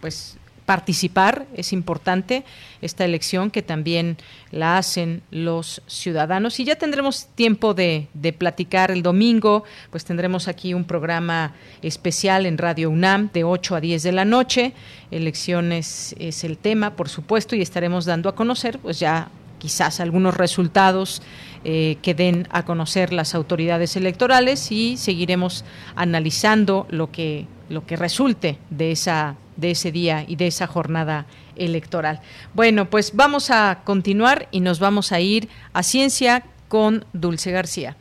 pues 0.00 0.36
participar, 0.66 1.46
es 1.54 1.72
importante 1.72 2.44
esta 2.80 3.04
elección 3.04 3.50
que 3.50 3.62
también 3.62 4.16
la 4.50 4.78
hacen 4.78 5.22
los 5.30 5.82
ciudadanos. 5.86 6.58
Y 6.60 6.64
ya 6.64 6.76
tendremos 6.76 7.26
tiempo 7.34 7.74
de, 7.74 8.08
de, 8.14 8.32
platicar 8.32 8.90
el 8.90 9.02
domingo, 9.02 9.64
pues 9.90 10.04
tendremos 10.04 10.48
aquí 10.48 10.74
un 10.74 10.84
programa 10.84 11.54
especial 11.82 12.46
en 12.46 12.58
Radio 12.58 12.90
UNAM 12.90 13.30
de 13.32 13.44
8 13.44 13.76
a 13.76 13.80
10 13.80 14.02
de 14.02 14.12
la 14.12 14.24
noche. 14.24 14.72
Elecciones 15.10 16.14
es 16.18 16.44
el 16.44 16.56
tema, 16.56 16.96
por 16.96 17.08
supuesto, 17.08 17.56
y 17.56 17.62
estaremos 17.62 18.04
dando 18.04 18.28
a 18.28 18.34
conocer 18.34 18.78
pues 18.78 18.98
ya 18.98 19.28
quizás 19.64 19.98
algunos 19.98 20.36
resultados 20.36 21.22
eh, 21.64 21.96
que 22.02 22.12
den 22.12 22.46
a 22.50 22.66
conocer 22.66 23.14
las 23.14 23.34
autoridades 23.34 23.96
electorales 23.96 24.70
y 24.70 24.98
seguiremos 24.98 25.64
analizando 25.96 26.86
lo 26.90 27.10
que 27.10 27.46
lo 27.70 27.86
que 27.86 27.96
resulte 27.96 28.58
de 28.68 28.92
esa 28.92 29.36
de 29.56 29.70
ese 29.70 29.90
día 29.90 30.22
y 30.28 30.36
de 30.36 30.48
esa 30.48 30.66
jornada 30.66 31.24
electoral. 31.56 32.20
Bueno, 32.52 32.90
pues 32.90 33.16
vamos 33.16 33.50
a 33.50 33.80
continuar 33.84 34.48
y 34.50 34.60
nos 34.60 34.80
vamos 34.80 35.12
a 35.12 35.20
ir 35.20 35.48
a 35.72 35.82
ciencia 35.82 36.44
con 36.68 37.06
Dulce 37.14 37.50
García. 37.50 37.96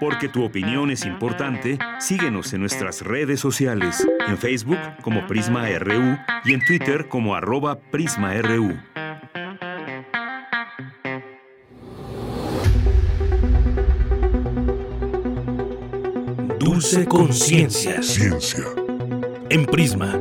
Porque 0.00 0.28
tu 0.28 0.42
opinión 0.42 0.90
es 0.90 1.06
importante, 1.06 1.78
síguenos 2.00 2.52
en 2.52 2.60
nuestras 2.62 3.02
redes 3.02 3.38
sociales, 3.38 4.04
en 4.26 4.36
Facebook 4.36 4.80
como 5.00 5.24
Prisma 5.28 5.68
RU 5.78 6.18
y 6.44 6.54
en 6.54 6.66
Twitter 6.66 7.06
como 7.08 7.36
arroba 7.36 7.78
PrismaRU. 7.78 8.76
Dulce 16.82 17.06
Conciencia. 17.06 18.02
Ciencia. 18.02 18.64
En 19.50 19.66
Prisma. 19.66 20.20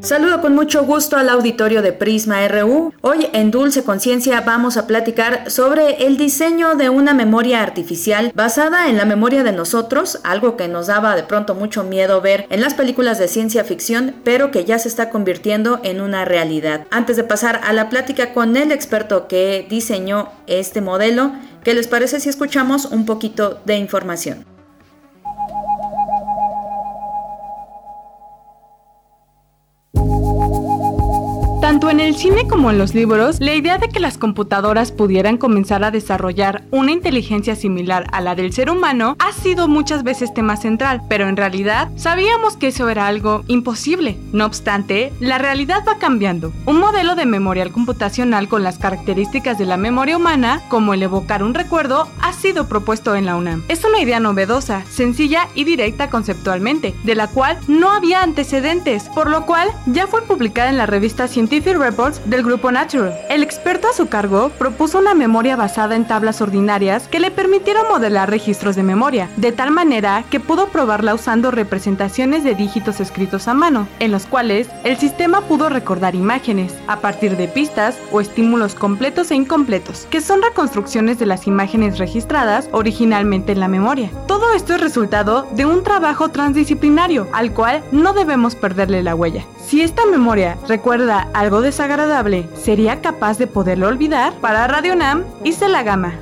Saludo 0.00 0.40
con 0.40 0.56
mucho 0.56 0.84
gusto 0.84 1.16
al 1.16 1.28
auditorio 1.28 1.80
de 1.80 1.92
Prisma 1.92 2.48
RU. 2.48 2.92
Hoy 3.00 3.28
en 3.32 3.52
Dulce 3.52 3.84
Conciencia 3.84 4.40
vamos 4.40 4.76
a 4.76 4.88
platicar 4.88 5.48
sobre 5.48 6.06
el 6.06 6.16
diseño 6.16 6.74
de 6.74 6.88
una 6.88 7.14
memoria 7.14 7.62
artificial 7.62 8.32
basada 8.34 8.88
en 8.88 8.96
la 8.96 9.04
memoria 9.04 9.44
de 9.44 9.52
nosotros, 9.52 10.18
algo 10.24 10.56
que 10.56 10.66
nos 10.66 10.88
daba 10.88 11.14
de 11.14 11.22
pronto 11.22 11.54
mucho 11.54 11.84
miedo 11.84 12.20
ver 12.20 12.46
en 12.50 12.60
las 12.60 12.74
películas 12.74 13.20
de 13.20 13.28
ciencia 13.28 13.62
ficción, 13.62 14.16
pero 14.24 14.50
que 14.50 14.64
ya 14.64 14.80
se 14.80 14.88
está 14.88 15.08
convirtiendo 15.10 15.78
en 15.84 16.00
una 16.00 16.24
realidad. 16.24 16.88
Antes 16.90 17.16
de 17.16 17.22
pasar 17.22 17.60
a 17.62 17.72
la 17.72 17.90
plática 17.90 18.32
con 18.32 18.56
el 18.56 18.72
experto 18.72 19.28
que 19.28 19.68
diseñó 19.70 20.30
este 20.48 20.80
modelo, 20.80 21.30
¿qué 21.62 21.74
les 21.74 21.86
parece 21.86 22.18
si 22.18 22.28
escuchamos 22.28 22.86
un 22.86 23.06
poquito 23.06 23.60
de 23.64 23.76
información? 23.76 24.49
En 31.90 31.98
el 31.98 32.14
cine 32.14 32.46
como 32.46 32.70
en 32.70 32.78
los 32.78 32.94
libros, 32.94 33.40
la 33.40 33.52
idea 33.52 33.76
de 33.76 33.88
que 33.88 33.98
las 33.98 34.16
computadoras 34.16 34.92
pudieran 34.92 35.36
comenzar 35.36 35.82
a 35.82 35.90
desarrollar 35.90 36.62
una 36.70 36.92
inteligencia 36.92 37.56
similar 37.56 38.06
a 38.12 38.20
la 38.20 38.36
del 38.36 38.52
ser 38.52 38.70
humano 38.70 39.16
ha 39.18 39.32
sido 39.32 39.66
muchas 39.66 40.04
veces 40.04 40.32
tema 40.32 40.56
central, 40.56 41.02
pero 41.08 41.28
en 41.28 41.36
realidad 41.36 41.88
sabíamos 41.96 42.56
que 42.56 42.68
eso 42.68 42.88
era 42.88 43.08
algo 43.08 43.42
imposible. 43.48 44.16
No 44.32 44.46
obstante, 44.46 45.12
la 45.18 45.38
realidad 45.38 45.82
va 45.86 45.98
cambiando. 45.98 46.52
Un 46.64 46.78
modelo 46.78 47.16
de 47.16 47.26
memorial 47.26 47.72
computacional 47.72 48.48
con 48.48 48.62
las 48.62 48.78
características 48.78 49.58
de 49.58 49.66
la 49.66 49.76
memoria 49.76 50.16
humana, 50.16 50.62
como 50.68 50.94
el 50.94 51.02
evocar 51.02 51.42
un 51.42 51.54
recuerdo, 51.54 52.08
ha 52.22 52.32
sido 52.32 52.68
propuesto 52.68 53.16
en 53.16 53.26
la 53.26 53.34
UNAM. 53.34 53.64
Es 53.66 53.84
una 53.84 54.00
idea 54.00 54.20
novedosa, 54.20 54.84
sencilla 54.88 55.48
y 55.56 55.64
directa 55.64 56.08
conceptualmente, 56.08 56.94
de 57.02 57.16
la 57.16 57.26
cual 57.26 57.58
no 57.66 57.90
había 57.90 58.22
antecedentes, 58.22 59.08
por 59.12 59.28
lo 59.28 59.44
cual 59.44 59.68
ya 59.86 60.06
fue 60.06 60.22
publicada 60.22 60.70
en 60.70 60.76
la 60.76 60.86
revista 60.86 61.26
científica 61.26 61.79
Reports 61.80 62.20
del 62.26 62.42
grupo 62.42 62.70
Natural. 62.70 63.18
El 63.28 63.42
experto 63.42 63.88
a 63.88 63.92
su 63.92 64.08
cargo 64.08 64.50
propuso 64.50 64.98
una 64.98 65.14
memoria 65.14 65.56
basada 65.56 65.96
en 65.96 66.06
tablas 66.06 66.40
ordinarias 66.40 67.08
que 67.08 67.18
le 67.18 67.30
permitieron 67.30 67.88
modelar 67.88 68.30
registros 68.30 68.76
de 68.76 68.82
memoria, 68.82 69.30
de 69.36 69.50
tal 69.50 69.70
manera 69.70 70.24
que 70.30 70.40
pudo 70.40 70.68
probarla 70.68 71.14
usando 71.14 71.50
representaciones 71.50 72.44
de 72.44 72.54
dígitos 72.54 73.00
escritos 73.00 73.48
a 73.48 73.54
mano, 73.54 73.88
en 73.98 74.12
los 74.12 74.26
cuales 74.26 74.68
el 74.84 74.98
sistema 74.98 75.40
pudo 75.40 75.68
recordar 75.68 76.14
imágenes, 76.14 76.74
a 76.86 77.00
partir 77.00 77.36
de 77.36 77.48
pistas 77.48 77.96
o 78.12 78.20
estímulos 78.20 78.74
completos 78.74 79.30
e 79.30 79.34
incompletos, 79.34 80.06
que 80.10 80.20
son 80.20 80.42
reconstrucciones 80.42 81.18
de 81.18 81.26
las 81.26 81.46
imágenes 81.46 81.98
registradas 81.98 82.68
originalmente 82.72 83.52
en 83.52 83.60
la 83.60 83.68
memoria. 83.68 84.10
Todo 84.26 84.52
esto 84.52 84.74
es 84.74 84.80
resultado 84.80 85.48
de 85.52 85.64
un 85.64 85.82
trabajo 85.82 86.28
transdisciplinario, 86.28 87.26
al 87.32 87.52
cual 87.52 87.82
no 87.90 88.12
debemos 88.12 88.54
perderle 88.54 89.02
la 89.02 89.14
huella. 89.14 89.44
Si 89.64 89.82
esta 89.82 90.04
memoria 90.06 90.58
recuerda 90.68 91.28
algo 91.32 91.62
desagradable, 91.70 92.48
¿sería 92.60 93.00
capaz 93.00 93.38
de 93.38 93.46
poderlo 93.46 93.86
olvidar? 93.86 94.32
Para 94.40 94.66
Radio 94.66 94.96
Nam, 94.96 95.22
la 95.68 95.82
gama. 95.84 96.18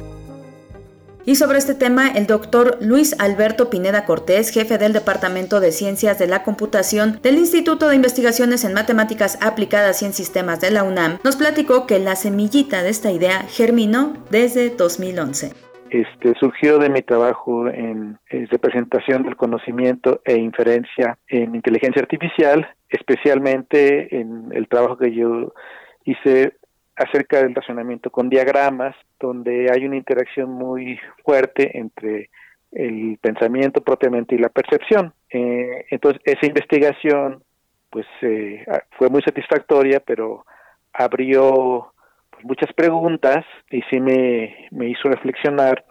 Y 1.24 1.36
sobre 1.36 1.56
este 1.56 1.74
tema, 1.74 2.10
el 2.10 2.26
doctor 2.26 2.76
Luis 2.82 3.16
Alberto 3.18 3.70
Pineda 3.70 4.04
Cortés, 4.04 4.50
jefe 4.50 4.76
del 4.76 4.92
Departamento 4.92 5.60
de 5.60 5.72
Ciencias 5.72 6.18
de 6.18 6.26
la 6.26 6.42
Computación 6.42 7.18
del 7.22 7.38
Instituto 7.38 7.88
de 7.88 7.96
Investigaciones 7.96 8.62
en 8.64 8.74
Matemáticas 8.74 9.38
Aplicadas 9.40 10.02
y 10.02 10.04
en 10.04 10.12
Sistemas 10.12 10.60
de 10.60 10.70
la 10.70 10.84
UNAM, 10.84 11.18
nos 11.24 11.36
platicó 11.36 11.86
que 11.86 11.98
la 11.98 12.14
semillita 12.14 12.82
de 12.82 12.90
esta 12.90 13.10
idea 13.10 13.46
germinó 13.48 14.12
desde 14.30 14.68
2011 14.68 15.67
este, 15.90 16.34
surgió 16.38 16.78
de 16.78 16.90
mi 16.90 17.02
trabajo 17.02 17.68
en 17.68 18.18
representación 18.28 19.22
del 19.22 19.36
conocimiento 19.36 20.20
e 20.24 20.36
inferencia 20.36 21.18
en 21.28 21.54
inteligencia 21.54 22.02
artificial, 22.02 22.68
especialmente 22.88 24.16
en 24.16 24.48
el 24.52 24.68
trabajo 24.68 24.96
que 24.96 25.12
yo 25.12 25.52
hice 26.04 26.54
acerca 26.96 27.42
del 27.42 27.54
razonamiento 27.54 28.10
con 28.10 28.28
diagramas, 28.28 28.96
donde 29.20 29.70
hay 29.72 29.86
una 29.86 29.96
interacción 29.96 30.50
muy 30.50 30.98
fuerte 31.24 31.78
entre 31.78 32.30
el 32.72 33.18
pensamiento 33.20 33.82
propiamente 33.82 34.34
y 34.34 34.38
la 34.38 34.48
percepción. 34.48 35.12
Eh, 35.30 35.86
entonces, 35.90 36.20
esa 36.24 36.46
investigación 36.46 37.42
pues 37.90 38.06
eh, 38.22 38.66
fue 38.98 39.08
muy 39.08 39.22
satisfactoria, 39.22 40.00
pero 40.00 40.44
abrió 40.92 41.92
muchas 42.42 42.72
preguntas 42.74 43.44
y 43.70 43.82
sí 43.90 44.00
me, 44.00 44.68
me 44.70 44.88
hizo 44.88 45.08
reflexionar 45.08 45.84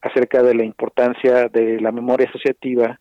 acerca 0.00 0.42
de 0.42 0.54
la 0.54 0.64
importancia 0.64 1.48
de 1.48 1.80
la 1.80 1.92
memoria 1.92 2.28
asociativa 2.28 3.00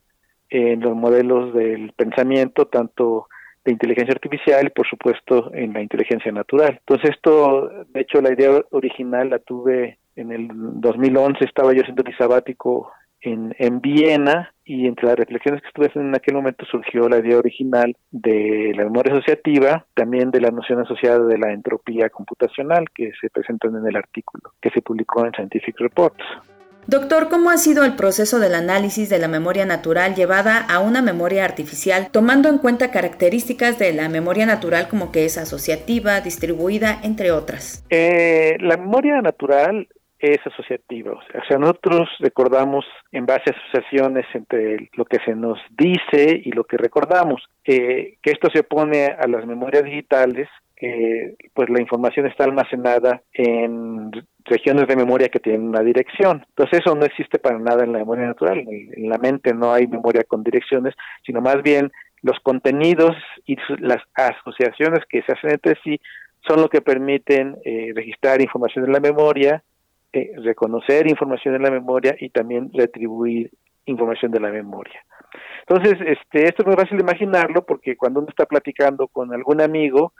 en 0.50 0.82
los 0.82 0.96
modelos 0.96 1.54
del 1.54 1.92
pensamiento, 1.94 2.68
tanto 2.68 3.28
de 3.66 3.72
inteligencia 3.72 4.14
artificial 4.14 4.68
y 4.68 4.70
por 4.70 4.88
supuesto 4.88 5.52
en 5.54 5.74
la 5.74 5.82
inteligencia 5.82 6.32
natural. 6.32 6.80
Entonces 6.80 7.12
esto, 7.12 7.70
de 7.90 8.02
hecho 8.02 8.22
la 8.22 8.34
idea 8.34 8.62
original 8.72 9.30
la 9.30 9.40
tuve 9.40 10.00
en 10.16 10.32
el 10.32 10.48
2011, 10.52 11.46
estaba 11.46 11.74
yo 11.74 11.82
haciendo 11.82 12.04
mi 12.04 12.14
sabático 12.14 12.92
en, 13.24 13.56
en 13.58 13.82
Viena 13.82 14.54
y 14.66 14.88
entre 14.88 15.08
las 15.08 15.18
reflexiones 15.18 15.62
que 15.62 15.68
estuve 15.68 15.88
haciendo 15.88 16.10
en 16.10 16.16
aquel 16.16 16.36
momento 16.36 16.66
surgió 16.66 17.10
la 17.10 17.20
idea 17.20 17.38
original 17.38 17.96
de 18.12 18.74
la 18.76 18.84
memoria 18.84 19.14
asociativa, 19.14 19.86
también 19.94 20.32
de 20.32 20.42
la 20.42 20.52
noción 20.52 20.80
asociada 20.80 21.26
de 21.26 21.38
la 21.38 21.52
entropía 21.52 22.10
computacional 22.10 22.86
que 22.94 23.12
se 23.20 23.30
presenta 23.30 23.68
en 23.68 23.86
el 23.86 23.96
artículo 23.96 24.54
que 24.62 24.70
se 24.70 24.82
publicó 24.82 25.26
en 25.26 25.34
Scientific 25.34 25.80
Reports. 25.80 26.24
Doctor, 26.86 27.30
¿cómo 27.30 27.50
ha 27.50 27.58
sido 27.58 27.86
el 27.86 27.96
proceso 27.96 28.40
del 28.40 28.56
análisis 28.56 29.10
de 29.10 29.18
la 29.18 29.30
memoria 29.30 29.66
natural 29.66 30.16
llevada 30.16 30.58
a 30.58 30.80
una 30.80 31.02
memoria 31.02 31.46
artificial, 31.46 32.10
tomando 32.12 32.50
en 32.50 32.58
cuenta 32.58 32.92
características 32.92 33.80
de 33.80 33.94
la 33.94 34.10
memoria 34.10 34.46
natural 34.46 34.90
como 34.90 35.10
que 35.14 35.24
es 35.24 35.38
asociativa, 35.38 36.20
distribuida, 36.20 37.00
entre 37.02 37.32
otras? 37.32 37.86
Eh, 37.90 38.58
la 38.60 38.76
memoria 38.76 39.22
natural 39.22 39.88
es 40.24 40.40
asociativa. 40.46 41.12
O 41.12 41.46
sea, 41.48 41.58
nosotros 41.58 42.10
recordamos 42.20 42.86
en 43.12 43.26
base 43.26 43.44
a 43.48 43.58
asociaciones 43.58 44.26
entre 44.34 44.90
lo 44.94 45.04
que 45.04 45.18
se 45.26 45.36
nos 45.36 45.60
dice 45.70 46.42
y 46.46 46.52
lo 46.52 46.64
que 46.64 46.78
recordamos. 46.78 47.44
que 47.62 48.18
esto 48.24 48.50
se 48.54 48.62
opone 48.62 49.06
a 49.06 49.28
las 49.28 49.46
memorias 49.46 49.84
digitales, 49.84 50.48
que 50.78 51.36
pues 51.54 51.70
la 51.70 51.82
información 51.82 52.26
está 52.28 52.46
almacenada 52.46 53.22
en 53.34 54.12
regiones 54.46 54.88
de 54.88 54.96
memoria 54.96 55.28
que 55.28 55.42
tienen 55.42 55.68
una 55.68 55.82
dirección. 55.82 56.46
Entonces 56.50 56.80
eso 56.80 56.96
no 56.96 57.06
existe 57.06 57.38
para 57.38 57.60
nada 57.60 57.84
en 57.84 57.92
la 57.92 58.00
memoria 58.00 58.26
natural. 58.26 58.60
En 58.60 59.10
la 59.10 59.18
mente 59.18 59.54
no 59.54 59.74
hay 59.74 59.88
memoria 59.88 60.24
con 60.24 60.42
direcciones, 60.42 60.96
sino 61.26 61.42
más 61.42 61.62
bien 61.64 61.92
los 62.22 62.40
contenidos 62.40 63.18
y 63.46 63.58
las 63.80 64.02
asociaciones 64.14 65.02
que 65.10 65.22
se 65.24 65.34
hacen 65.34 65.52
entre 65.52 65.76
sí 65.84 66.00
son 66.48 66.62
lo 66.62 66.70
que 66.70 66.82
permiten 66.82 67.58
eh, 67.66 67.92
registrar 67.94 68.42
información 68.42 68.86
en 68.86 68.94
la 68.94 69.00
memoria 69.02 69.64
eh, 70.14 70.32
reconocer 70.38 71.10
información 71.10 71.56
en 71.56 71.64
la 71.64 71.72
memoria 71.72 72.16
y 72.20 72.30
también 72.30 72.72
retribuir 72.74 73.52
información 73.86 74.32
de 74.32 74.40
la 74.40 74.52
memoria. 74.52 75.04
Entonces, 75.68 76.00
este, 76.06 76.48
esto 76.48 76.62
es 76.62 76.68
muy 76.68 76.76
fácil 76.76 76.98
de 76.98 77.04
imaginarlo 77.04 77.66
porque 77.66 77.98
cuando 77.98 78.20
uno 78.20 78.30
está 78.30 78.46
platicando 78.46 79.08
con 79.08 79.34
algún 79.34 79.62
amigo, 79.62 80.14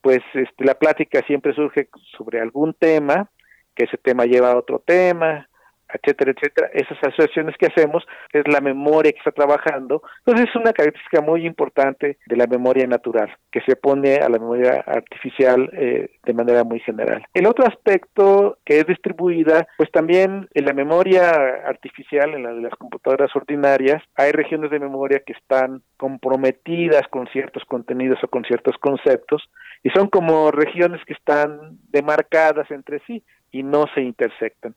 pues 0.00 0.20
este, 0.34 0.64
la 0.64 0.74
plática 0.74 1.22
siempre 1.26 1.54
surge 1.54 1.88
sobre 2.16 2.40
algún 2.40 2.74
tema, 2.74 3.30
que 3.74 3.84
ese 3.84 3.98
tema 3.98 4.24
lleva 4.24 4.52
a 4.52 4.56
otro 4.56 4.80
tema, 4.80 5.48
etcétera, 5.92 6.32
etcétera, 6.32 6.70
esas 6.72 6.98
asociaciones 7.02 7.56
que 7.58 7.66
hacemos 7.66 8.06
es 8.32 8.46
la 8.48 8.60
memoria 8.60 9.12
que 9.12 9.18
está 9.18 9.32
trabajando. 9.32 10.02
Entonces 10.24 10.48
es 10.48 10.56
una 10.56 10.72
característica 10.72 11.20
muy 11.20 11.46
importante 11.46 12.18
de 12.26 12.36
la 12.36 12.46
memoria 12.46 12.86
natural, 12.86 13.34
que 13.50 13.60
se 13.62 13.76
pone 13.76 14.16
a 14.16 14.28
la 14.28 14.38
memoria 14.38 14.84
artificial 14.86 15.70
eh, 15.72 16.10
de 16.24 16.32
manera 16.32 16.64
muy 16.64 16.80
general. 16.80 17.24
El 17.34 17.46
otro 17.46 17.66
aspecto 17.66 18.58
que 18.64 18.78
es 18.78 18.86
distribuida, 18.86 19.66
pues 19.76 19.90
también 19.90 20.48
en 20.54 20.64
la 20.64 20.72
memoria 20.72 21.30
artificial, 21.66 22.34
en 22.34 22.42
la 22.42 22.52
de 22.52 22.62
las 22.62 22.74
computadoras 22.74 23.34
ordinarias, 23.34 24.02
hay 24.16 24.32
regiones 24.32 24.70
de 24.70 24.80
memoria 24.80 25.22
que 25.24 25.32
están 25.32 25.82
comprometidas 25.96 27.02
con 27.08 27.26
ciertos 27.28 27.64
contenidos 27.64 28.22
o 28.22 28.28
con 28.28 28.44
ciertos 28.44 28.76
conceptos 28.78 29.48
y 29.82 29.90
son 29.90 30.08
como 30.08 30.50
regiones 30.50 31.00
que 31.04 31.14
están 31.14 31.78
demarcadas 31.90 32.70
entre 32.70 33.00
sí 33.06 33.22
y 33.50 33.62
no 33.62 33.84
se 33.94 34.02
intersectan. 34.02 34.74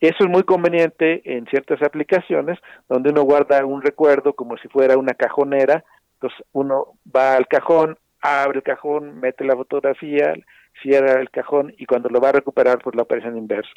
Eso 0.00 0.24
es 0.24 0.30
muy 0.30 0.44
conveniente 0.44 1.20
en 1.24 1.46
ciertas 1.46 1.82
aplicaciones 1.82 2.58
donde 2.88 3.10
uno 3.10 3.22
guarda 3.22 3.64
un 3.66 3.82
recuerdo 3.82 4.32
como 4.32 4.56
si 4.56 4.68
fuera 4.68 4.96
una 4.96 5.12
cajonera, 5.12 5.84
entonces 6.14 6.42
uno 6.52 6.94
va 7.14 7.36
al 7.36 7.46
cajón, 7.46 7.98
abre 8.22 8.58
el 8.58 8.62
cajón, 8.62 9.20
mete 9.20 9.44
la 9.44 9.56
fotografía, 9.56 10.34
cierra 10.82 11.20
el 11.20 11.30
cajón 11.30 11.74
y 11.76 11.84
cuando 11.84 12.08
lo 12.08 12.20
va 12.20 12.30
a 12.30 12.32
recuperar 12.32 12.78
pues 12.82 12.96
la 12.96 13.02
operación 13.02 13.36
inversa. 13.36 13.70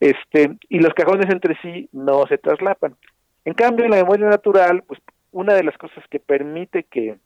Este, 0.00 0.56
y 0.68 0.80
los 0.80 0.94
cajones 0.94 1.30
entre 1.30 1.56
sí 1.60 1.88
no 1.92 2.26
se 2.26 2.38
traslapan. 2.38 2.96
En 3.44 3.54
cambio, 3.54 3.84
en 3.84 3.92
la 3.92 3.98
memoria 3.98 4.26
natural, 4.26 4.82
pues 4.86 5.00
una 5.30 5.54
de 5.54 5.62
las 5.62 5.76
cosas 5.78 6.02
que 6.10 6.18
permite 6.18 6.84
que, 6.84 7.16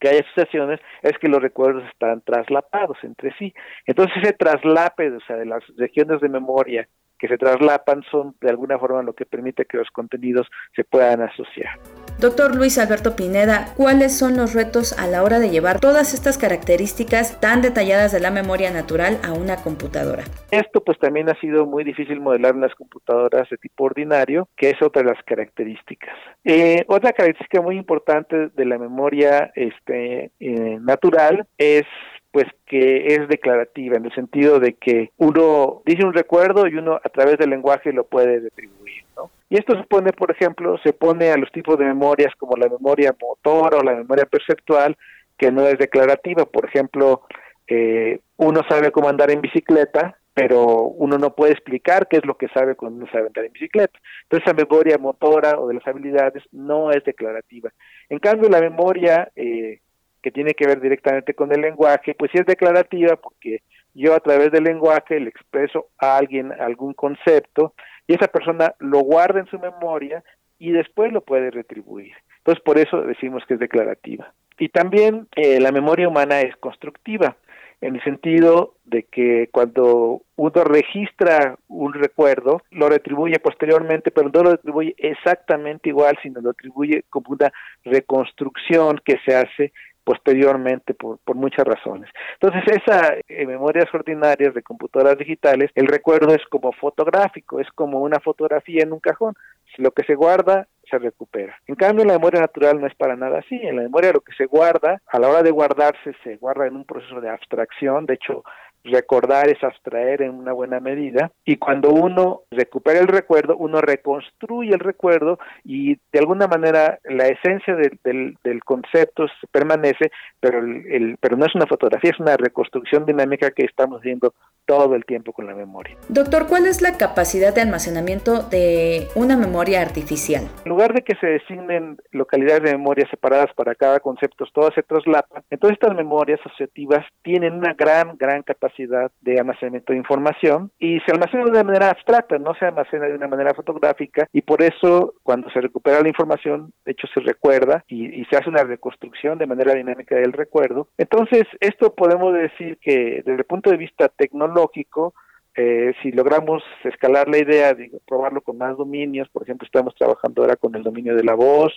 que 0.00 0.08
haya 0.08 0.20
asociaciones 0.20 0.80
es 1.02 1.16
que 1.18 1.28
los 1.28 1.40
recuerdos 1.40 1.84
están 1.92 2.20
traslapados 2.22 2.98
entre 3.02 3.32
sí. 3.38 3.54
Entonces 3.86 4.16
ese 4.22 4.32
traslape, 4.32 5.10
o 5.10 5.20
sea, 5.20 5.36
de 5.36 5.46
las 5.46 5.62
regiones 5.76 6.20
de 6.20 6.28
memoria 6.28 6.88
que 7.20 7.28
se 7.28 7.36
traslapan 7.36 8.02
son 8.10 8.34
de 8.40 8.48
alguna 8.48 8.78
forma 8.78 9.02
lo 9.02 9.12
que 9.12 9.26
permite 9.26 9.66
que 9.66 9.76
los 9.76 9.90
contenidos 9.90 10.48
se 10.74 10.84
puedan 10.84 11.20
asociar. 11.20 11.78
Doctor 12.18 12.54
Luis 12.56 12.78
Alberto 12.78 13.16
Pineda, 13.16 13.72
¿cuáles 13.76 14.18
son 14.18 14.36
los 14.36 14.54
retos 14.54 14.98
a 14.98 15.06
la 15.06 15.22
hora 15.22 15.38
de 15.38 15.50
llevar 15.50 15.80
todas 15.80 16.12
estas 16.14 16.38
características 16.38 17.40
tan 17.40 17.62
detalladas 17.62 18.12
de 18.12 18.20
la 18.20 18.30
memoria 18.30 18.70
natural 18.70 19.18
a 19.22 19.32
una 19.32 19.56
computadora? 19.56 20.24
Esto 20.50 20.82
pues 20.82 20.98
también 20.98 21.28
ha 21.30 21.40
sido 21.40 21.66
muy 21.66 21.84
difícil 21.84 22.20
modelar 22.20 22.54
en 22.54 22.62
las 22.62 22.74
computadoras 22.74 23.48
de 23.48 23.56
tipo 23.56 23.84
ordinario, 23.84 24.48
que 24.56 24.70
es 24.70 24.82
otra 24.82 25.02
de 25.02 25.08
las 25.08 25.22
características. 25.24 26.14
Eh, 26.44 26.84
otra 26.88 27.12
característica 27.12 27.60
muy 27.60 27.76
importante 27.76 28.48
de 28.48 28.64
la 28.64 28.78
memoria 28.78 29.50
este, 29.54 30.30
eh, 30.40 30.78
natural 30.80 31.46
es 31.58 31.84
pues 32.32 32.46
que 32.66 33.06
es 33.06 33.28
declarativa 33.28 33.96
en 33.96 34.04
el 34.04 34.14
sentido 34.14 34.60
de 34.60 34.74
que 34.74 35.10
uno 35.16 35.82
dice 35.84 36.04
un 36.04 36.12
recuerdo 36.12 36.66
y 36.68 36.76
uno 36.76 37.00
a 37.02 37.08
través 37.08 37.38
del 37.38 37.50
lenguaje 37.50 37.92
lo 37.92 38.04
puede 38.04 38.40
retribuir, 38.40 39.04
¿no? 39.16 39.30
Y 39.48 39.58
esto 39.58 39.76
se 39.76 39.82
pone, 39.84 40.12
por 40.12 40.30
ejemplo, 40.30 40.78
se 40.84 40.92
pone 40.92 41.32
a 41.32 41.36
los 41.36 41.50
tipos 41.50 41.76
de 41.76 41.84
memorias 41.84 42.32
como 42.38 42.56
la 42.56 42.68
memoria 42.68 43.14
motor 43.20 43.74
o 43.74 43.82
la 43.82 43.96
memoria 43.96 44.24
perceptual, 44.24 44.96
que 45.36 45.50
no 45.50 45.66
es 45.66 45.76
declarativa. 45.76 46.44
Por 46.44 46.66
ejemplo, 46.66 47.22
eh, 47.66 48.20
uno 48.36 48.60
sabe 48.68 48.92
cómo 48.92 49.08
andar 49.08 49.32
en 49.32 49.40
bicicleta, 49.40 50.16
pero 50.34 50.84
uno 50.84 51.18
no 51.18 51.34
puede 51.34 51.52
explicar 51.52 52.06
qué 52.08 52.18
es 52.18 52.24
lo 52.24 52.36
que 52.36 52.46
sabe 52.48 52.76
cuando 52.76 52.98
uno 52.98 53.10
sabe 53.10 53.26
andar 53.26 53.44
en 53.44 53.52
bicicleta. 53.52 53.98
Entonces, 54.22 54.46
esa 54.46 54.54
memoria 54.54 54.98
motora 54.98 55.58
o 55.58 55.66
de 55.66 55.74
las 55.74 55.86
habilidades 55.88 56.44
no 56.52 56.92
es 56.92 57.02
declarativa. 57.02 57.72
En 58.08 58.20
cambio, 58.20 58.48
la 58.48 58.60
memoria 58.60 59.32
eh, 59.34 59.80
que 60.22 60.30
tiene 60.30 60.54
que 60.54 60.66
ver 60.66 60.80
directamente 60.80 61.34
con 61.34 61.52
el 61.52 61.60
lenguaje, 61.60 62.14
pues 62.14 62.30
sí 62.32 62.38
es 62.38 62.46
declarativa 62.46 63.16
porque 63.16 63.62
yo 63.94 64.14
a 64.14 64.20
través 64.20 64.52
del 64.52 64.64
lenguaje 64.64 65.18
le 65.18 65.30
expreso 65.30 65.88
a 65.98 66.16
alguien 66.16 66.52
algún 66.52 66.94
concepto 66.94 67.74
y 68.06 68.14
esa 68.14 68.28
persona 68.28 68.74
lo 68.78 69.00
guarda 69.00 69.40
en 69.40 69.46
su 69.46 69.58
memoria 69.58 70.22
y 70.58 70.72
después 70.72 71.12
lo 71.12 71.22
puede 71.22 71.50
retribuir. 71.50 72.12
Entonces 72.38 72.62
por 72.62 72.78
eso 72.78 73.02
decimos 73.02 73.42
que 73.46 73.54
es 73.54 73.60
declarativa. 73.60 74.32
Y 74.58 74.68
también 74.68 75.26
eh, 75.36 75.58
la 75.58 75.72
memoria 75.72 76.08
humana 76.08 76.40
es 76.40 76.54
constructiva 76.56 77.36
en 77.80 77.96
el 77.96 78.04
sentido 78.04 78.74
de 78.84 79.04
que 79.04 79.48
cuando 79.50 80.22
uno 80.36 80.64
registra 80.64 81.56
un 81.68 81.94
recuerdo, 81.94 82.62
lo 82.70 82.88
retribuye 82.88 83.38
posteriormente, 83.38 84.10
pero 84.10 84.28
no 84.28 84.42
lo 84.42 84.50
retribuye 84.52 84.94
exactamente 84.98 85.88
igual, 85.88 86.18
sino 86.22 86.40
lo 86.40 86.50
atribuye 86.50 87.04
como 87.08 87.30
una 87.30 87.50
reconstrucción 87.84 89.00
que 89.04 89.18
se 89.24 89.34
hace 89.34 89.72
posteriormente 90.04 90.94
por, 90.94 91.18
por 91.18 91.36
muchas 91.36 91.64
razones. 91.64 92.10
Entonces, 92.40 92.82
esa 92.82 93.14
en 93.28 93.48
memorias 93.48 93.92
ordinarias 93.92 94.54
de 94.54 94.62
computadoras 94.62 95.18
digitales, 95.18 95.70
el 95.74 95.86
recuerdo 95.86 96.34
es 96.34 96.42
como 96.50 96.72
fotográfico, 96.72 97.60
es 97.60 97.68
como 97.74 98.00
una 98.00 98.20
fotografía 98.20 98.82
en 98.82 98.92
un 98.92 99.00
cajón. 99.00 99.34
Lo 99.76 99.92
que 99.92 100.02
se 100.04 100.14
guarda 100.14 100.66
se 100.90 100.98
recupera. 100.98 101.56
En 101.66 101.76
cambio, 101.76 102.04
la 102.04 102.14
memoria 102.14 102.40
natural 102.40 102.80
no 102.80 102.86
es 102.86 102.94
para 102.96 103.16
nada 103.16 103.38
así. 103.38 103.54
En 103.54 103.76
la 103.76 103.82
memoria 103.82 104.12
lo 104.12 104.20
que 104.20 104.32
se 104.32 104.46
guarda, 104.46 105.00
a 105.06 105.18
la 105.18 105.28
hora 105.28 105.42
de 105.42 105.52
guardarse, 105.52 106.12
se 106.24 106.36
guarda 106.36 106.66
en 106.66 106.76
un 106.76 106.84
proceso 106.84 107.20
de 107.20 107.30
abstracción. 107.30 108.06
De 108.06 108.14
hecho, 108.14 108.42
recordar 108.84 109.48
es 109.48 109.62
abstraer 109.62 110.22
en 110.22 110.34
una 110.34 110.52
buena 110.52 110.80
medida 110.80 111.30
y 111.44 111.56
cuando 111.56 111.90
uno 111.90 112.42
recupera 112.50 113.00
el 113.00 113.08
recuerdo, 113.08 113.56
uno 113.56 113.80
reconstruye 113.80 114.72
el 114.72 114.80
recuerdo 114.80 115.38
y 115.64 115.96
de 116.12 116.18
alguna 116.18 116.46
manera 116.46 116.98
la 117.04 117.28
esencia 117.28 117.74
del, 117.74 118.36
del, 118.42 118.64
concepto 118.64 119.26
permanece, 119.50 120.10
pero, 120.38 120.60
el, 120.60 121.16
pero 121.20 121.36
no 121.36 121.46
es 121.46 121.54
una 121.54 121.66
fotografía, 121.66 122.10
es 122.10 122.20
una 122.20 122.36
reconstrucción 122.36 123.04
dinámica 123.04 123.50
que 123.50 123.64
estamos 123.64 124.00
haciendo 124.00 124.34
todo 124.64 124.94
el 124.94 125.04
tiempo 125.04 125.32
con 125.32 125.46
la 125.46 125.54
memoria. 125.54 125.96
Doctor, 126.08 126.46
¿cuál 126.46 126.66
es 126.66 126.80
la 126.80 126.96
capacidad 126.96 127.54
de 127.54 127.60
almacenamiento 127.60 128.42
de 128.42 129.08
una 129.14 129.36
memoria 129.36 129.82
artificial? 129.82 130.48
En 130.64 130.68
lugar 130.68 130.94
de 130.94 131.02
que 131.02 131.16
se 131.16 131.26
designen 131.26 131.98
localidades 132.12 132.62
de 132.62 132.72
memoria 132.72 133.08
separadas 133.10 133.52
para 133.54 133.74
cada 133.74 134.00
concepto, 134.00 134.44
todas 134.52 134.74
se 134.74 134.82
traslapan, 134.82 135.42
entonces 135.50 135.78
estas 135.80 135.96
memorias 135.96 136.40
asociativas 136.44 137.04
tienen 137.22 137.54
una 137.54 137.74
gran, 137.74 138.16
gran 138.16 138.42
capacidad 138.42 138.69
de 138.76 139.38
almacenamiento 139.38 139.92
de 139.92 139.98
información 139.98 140.70
y 140.78 141.00
se 141.00 141.12
almacena 141.12 141.44
de 141.44 141.50
una 141.50 141.64
manera 141.64 141.90
abstracta, 141.90 142.38
no 142.38 142.54
se 142.54 142.66
almacena 142.66 143.06
de 143.06 143.14
una 143.14 143.28
manera 143.28 143.54
fotográfica 143.54 144.28
y 144.32 144.42
por 144.42 144.62
eso 144.62 145.14
cuando 145.22 145.50
se 145.50 145.60
recupera 145.60 146.00
la 146.00 146.08
información, 146.08 146.72
de 146.84 146.92
hecho 146.92 147.06
se 147.12 147.20
recuerda 147.20 147.84
y, 147.88 148.24
se 148.30 148.36
hace 148.36 148.50
una 148.50 148.62
reconstrucción 148.62 149.38
de 149.38 149.46
manera 149.46 149.74
dinámica 149.74 150.14
del 150.14 150.32
recuerdo. 150.32 150.88
Entonces, 150.98 151.44
esto 151.58 151.94
podemos 151.94 152.32
decir 152.34 152.78
que 152.80 153.22
desde 153.24 153.34
el 153.34 153.44
punto 153.44 153.70
de 153.70 153.76
vista 153.76 154.08
tecnológico, 154.08 154.50
lógico, 154.50 155.14
eh, 155.56 155.94
si 156.02 156.12
logramos 156.12 156.62
escalar 156.84 157.28
la 157.28 157.38
idea, 157.38 157.74
de 157.74 157.90
probarlo 158.06 158.40
con 158.40 158.58
más 158.58 158.76
dominios, 158.76 159.28
por 159.30 159.42
ejemplo, 159.42 159.66
estamos 159.66 159.94
trabajando 159.94 160.42
ahora 160.42 160.56
con 160.56 160.74
el 160.74 160.82
dominio 160.82 161.16
de 161.16 161.24
la 161.24 161.34
voz 161.34 161.72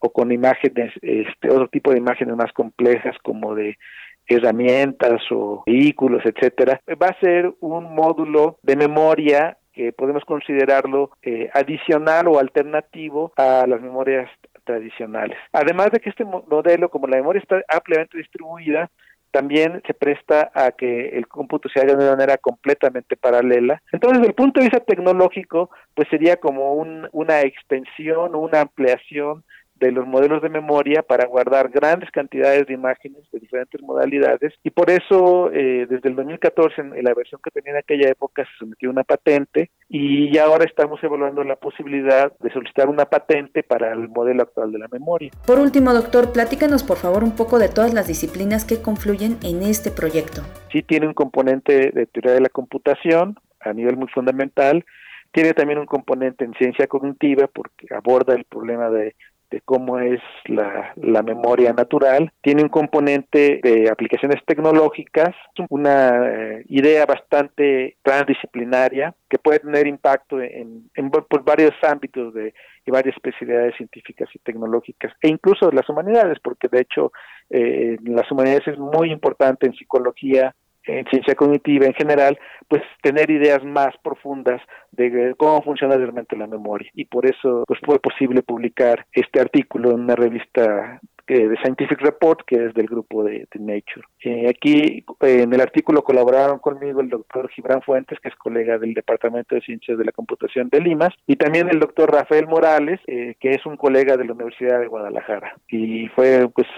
o 0.00 0.12
con 0.12 0.32
imágenes, 0.32 0.92
este, 1.00 1.48
otro 1.48 1.68
tipo 1.68 1.92
de 1.92 1.98
imágenes 1.98 2.36
más 2.36 2.52
complejas 2.52 3.16
como 3.22 3.54
de 3.54 3.78
herramientas 4.26 5.20
o 5.30 5.62
vehículos, 5.66 6.22
etcétera, 6.24 6.80
va 7.00 7.08
a 7.08 7.20
ser 7.20 7.52
un 7.60 7.94
módulo 7.94 8.58
de 8.62 8.76
memoria 8.76 9.56
que 9.72 9.92
podemos 9.92 10.24
considerarlo 10.24 11.10
eh, 11.22 11.48
adicional 11.54 12.28
o 12.28 12.38
alternativo 12.38 13.32
a 13.36 13.66
las 13.66 13.80
memorias 13.80 14.30
tradicionales. 14.64 15.38
Además 15.52 15.90
de 15.90 16.00
que 16.00 16.10
este 16.10 16.24
modelo, 16.24 16.88
como 16.88 17.06
la 17.06 17.16
memoria 17.16 17.40
está 17.40 17.62
ampliamente 17.68 18.18
distribuida, 18.18 18.90
también 19.32 19.82
se 19.86 19.94
presta 19.94 20.52
a 20.54 20.72
que 20.72 21.08
el 21.16 21.26
cómputo 21.26 21.68
se 21.70 21.80
haga 21.80 21.94
de 21.94 22.04
una 22.04 22.12
manera 22.12 22.36
completamente 22.36 23.16
paralela. 23.16 23.82
Entonces, 23.90 24.18
desde 24.18 24.28
el 24.28 24.34
punto 24.34 24.60
de 24.60 24.66
vista 24.66 24.84
tecnológico, 24.84 25.70
pues 25.94 26.06
sería 26.10 26.36
como 26.36 26.74
un, 26.74 27.08
una 27.12 27.40
extensión 27.40 28.34
o 28.34 28.38
una 28.38 28.60
ampliación 28.60 29.42
de 29.82 29.90
los 29.90 30.06
modelos 30.06 30.40
de 30.40 30.48
memoria 30.48 31.02
para 31.02 31.26
guardar 31.26 31.68
grandes 31.68 32.08
cantidades 32.12 32.68
de 32.68 32.74
imágenes 32.74 33.28
de 33.32 33.40
diferentes 33.40 33.82
modalidades 33.82 34.54
y 34.62 34.70
por 34.70 34.88
eso 34.90 35.50
eh, 35.52 35.86
desde 35.90 36.08
el 36.08 36.14
2014 36.14 36.80
en 36.80 37.04
la 37.04 37.12
versión 37.14 37.40
que 37.42 37.50
tenía 37.50 37.72
en 37.72 37.78
aquella 37.78 38.08
época 38.08 38.44
se 38.44 38.50
sometió 38.60 38.90
una 38.90 39.02
patente 39.02 39.70
y 39.88 40.38
ahora 40.38 40.64
estamos 40.64 41.02
evaluando 41.02 41.42
la 41.42 41.56
posibilidad 41.56 42.32
de 42.38 42.52
solicitar 42.52 42.88
una 42.88 43.06
patente 43.06 43.64
para 43.64 43.92
el 43.92 44.08
modelo 44.08 44.44
actual 44.44 44.70
de 44.70 44.78
la 44.78 44.86
memoria. 44.86 45.30
Por 45.46 45.58
último, 45.58 45.92
doctor, 45.92 46.32
platícanos 46.32 46.84
por 46.84 46.98
favor 46.98 47.24
un 47.24 47.34
poco 47.34 47.58
de 47.58 47.68
todas 47.68 47.92
las 47.92 48.06
disciplinas 48.06 48.64
que 48.64 48.80
confluyen 48.80 49.38
en 49.42 49.62
este 49.62 49.90
proyecto. 49.90 50.42
Sí 50.70 50.82
tiene 50.82 51.08
un 51.08 51.14
componente 51.14 51.90
de 51.90 52.06
teoría 52.06 52.34
de 52.34 52.40
la 52.40 52.50
computación 52.50 53.36
a 53.60 53.72
nivel 53.72 53.96
muy 53.96 54.08
fundamental, 54.08 54.84
tiene 55.32 55.54
también 55.54 55.78
un 55.78 55.86
componente 55.86 56.44
en 56.44 56.52
ciencia 56.54 56.86
cognitiva 56.86 57.48
porque 57.52 57.86
aborda 57.90 58.34
el 58.34 58.44
problema 58.44 58.90
de 58.90 59.16
de 59.52 59.60
cómo 59.60 59.98
es 59.98 60.20
la, 60.46 60.92
la, 60.96 61.22
memoria 61.22 61.72
natural. 61.72 62.32
Tiene 62.40 62.62
un 62.62 62.70
componente 62.70 63.60
de 63.62 63.90
aplicaciones 63.90 64.42
tecnológicas, 64.46 65.36
una 65.68 66.26
eh, 66.26 66.64
idea 66.68 67.04
bastante 67.04 67.96
transdisciplinaria 68.02 69.14
que 69.28 69.38
puede 69.38 69.60
tener 69.60 69.86
impacto 69.86 70.40
en, 70.40 70.90
en 70.94 71.10
pues, 71.10 71.44
varios 71.44 71.72
ámbitos 71.82 72.32
de, 72.32 72.54
y 72.84 72.90
varias 72.90 73.14
especialidades 73.14 73.76
científicas 73.76 74.28
y 74.34 74.38
tecnológicas, 74.38 75.12
e 75.20 75.28
incluso 75.28 75.68
de 75.68 75.76
las 75.76 75.88
humanidades, 75.88 76.38
porque 76.42 76.68
de 76.68 76.80
hecho 76.80 77.12
eh, 77.50 77.96
las 78.04 78.30
humanidades 78.32 78.66
es 78.68 78.78
muy 78.78 79.12
importante 79.12 79.66
en 79.66 79.74
psicología, 79.74 80.54
en 80.86 81.04
ciencia 81.06 81.34
cognitiva 81.34 81.86
en 81.86 81.94
general, 81.94 82.38
pues 82.68 82.82
tener 83.02 83.30
ideas 83.30 83.64
más 83.64 83.94
profundas 84.02 84.60
de 84.90 85.34
cómo 85.36 85.62
funciona 85.62 85.96
realmente 85.96 86.36
la 86.36 86.46
memoria. 86.46 86.90
Y 86.94 87.04
por 87.04 87.26
eso 87.26 87.64
pues 87.66 87.80
fue 87.84 87.98
posible 87.98 88.42
publicar 88.42 89.06
este 89.12 89.40
artículo 89.40 89.90
en 89.92 90.00
una 90.00 90.16
revista 90.16 91.00
de 91.26 91.56
Scientific 91.62 92.00
Report, 92.00 92.40
que 92.46 92.66
es 92.66 92.74
del 92.74 92.86
grupo 92.86 93.24
de, 93.24 93.46
Nature. 93.58 94.04
Eh, 94.24 94.48
aquí 94.48 95.04
en 95.20 95.52
el 95.52 95.60
artículo 95.60 96.04
colaboraron 96.04 96.58
conmigo 96.58 97.00
el 97.00 97.08
doctor 97.08 97.48
Gibran 97.50 97.82
Fuentes, 97.82 98.20
que 98.20 98.28
es 98.28 98.36
colega 98.36 98.78
del 98.78 98.94
Departamento 98.94 99.54
de 99.54 99.60
Ciencias 99.62 99.98
de 99.98 100.04
la 100.04 100.12
Computación 100.12 100.68
de 100.68 100.80
Limas, 100.80 101.12
y 101.26 101.36
también 101.36 101.68
el 101.68 101.80
doctor 101.80 102.12
Rafael 102.12 102.46
Morales, 102.46 103.00
eh, 103.06 103.34
que 103.40 103.50
es 103.50 103.66
un 103.66 103.76
colega 103.76 104.16
de 104.16 104.24
la 104.24 104.32
Universidad 104.32 104.80
de 104.80 104.86
Guadalajara. 104.86 105.56
Y 105.68 106.08
fue 106.08 106.48
pues 106.54 106.68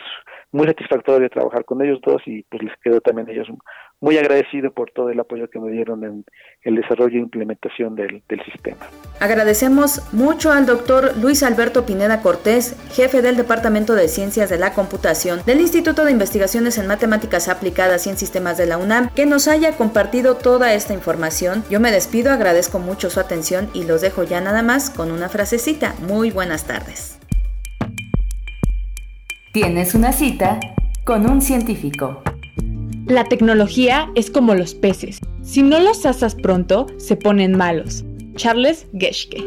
muy 0.52 0.68
satisfactorio 0.68 1.28
trabajar 1.28 1.64
con 1.64 1.82
ellos 1.82 2.00
dos 2.04 2.22
y 2.26 2.44
pues 2.44 2.62
les 2.62 2.72
quedo 2.78 3.00
también 3.00 3.28
ellos 3.28 3.48
muy 4.00 4.18
agradecido 4.18 4.70
por 4.70 4.90
todo 4.92 5.10
el 5.10 5.18
apoyo 5.18 5.48
que 5.50 5.58
me 5.58 5.70
dieron 5.70 6.04
en 6.04 6.24
el 6.62 6.76
desarrollo 6.76 7.16
e 7.16 7.22
implementación 7.22 7.96
del 7.96 8.22
sistema. 8.44 8.86
Agradecemos 9.18 10.12
mucho 10.12 10.52
al 10.52 10.66
doctor 10.66 11.16
Luis 11.20 11.42
Alberto 11.42 11.84
Pineda 11.86 12.22
Cortés, 12.22 12.76
jefe 12.92 13.22
del 13.22 13.36
Departamento 13.36 13.94
de 13.94 14.08
Ciencias 14.08 14.48
de 14.50 14.58
la 14.58 14.74
Computación 14.74 15.40
del 15.44 15.60
Instituto 15.60 16.04
de 16.04 16.12
Investigaciones 16.12 16.78
en 16.78 16.86
Matemáticas 16.86 17.34
Aplicadas 17.48 18.06
y 18.06 18.11
en 18.11 18.16
Sistemas 18.16 18.56
de 18.56 18.66
la 18.66 18.78
UNAM, 18.78 19.11
que 19.11 19.27
nos 19.27 19.48
haya 19.48 19.77
compartido 19.77 20.36
toda 20.36 20.74
esta 20.74 20.94
información. 20.94 21.65
Yo 21.70 21.81
me 21.81 21.90
despido, 21.90 22.32
agradezco 22.32 22.78
mucho 22.78 23.11
su 23.11 23.20
atención 23.20 23.69
y 23.74 23.85
los 23.85 24.01
dejo 24.01 24.23
ya 24.23 24.40
nada 24.40 24.62
más 24.62 24.90
con 24.90 25.11
una 25.11 25.28
frasecita. 25.28 25.94
Muy 26.06 26.31
buenas 26.31 26.65
tardes. 26.65 27.19
Tienes 29.52 29.94
una 29.94 30.12
cita 30.12 30.59
con 31.05 31.28
un 31.31 31.40
científico. 31.40 32.23
La 33.06 33.24
tecnología 33.24 34.11
es 34.15 34.31
como 34.31 34.55
los 34.55 34.74
peces. 34.74 35.20
Si 35.43 35.62
no 35.62 35.78
los 35.78 36.06
asas 36.06 36.35
pronto, 36.35 36.86
se 36.97 37.16
ponen 37.16 37.56
malos. 37.56 38.05
Charles 38.35 38.86
Geschke. 38.94 39.47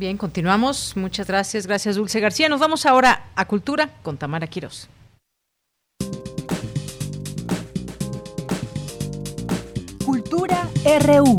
Bien, 0.00 0.16
continuamos. 0.16 0.96
Muchas 0.96 1.28
gracias. 1.28 1.66
Gracias, 1.66 1.96
Dulce 1.96 2.20
García. 2.20 2.48
Nos 2.48 2.58
vamos 2.58 2.86
ahora 2.86 3.26
a 3.36 3.46
Cultura 3.46 3.90
con 4.02 4.16
Tamara 4.16 4.46
Quiroz. 4.46 4.88
Cultura 10.02 10.66
RU. 11.04 11.36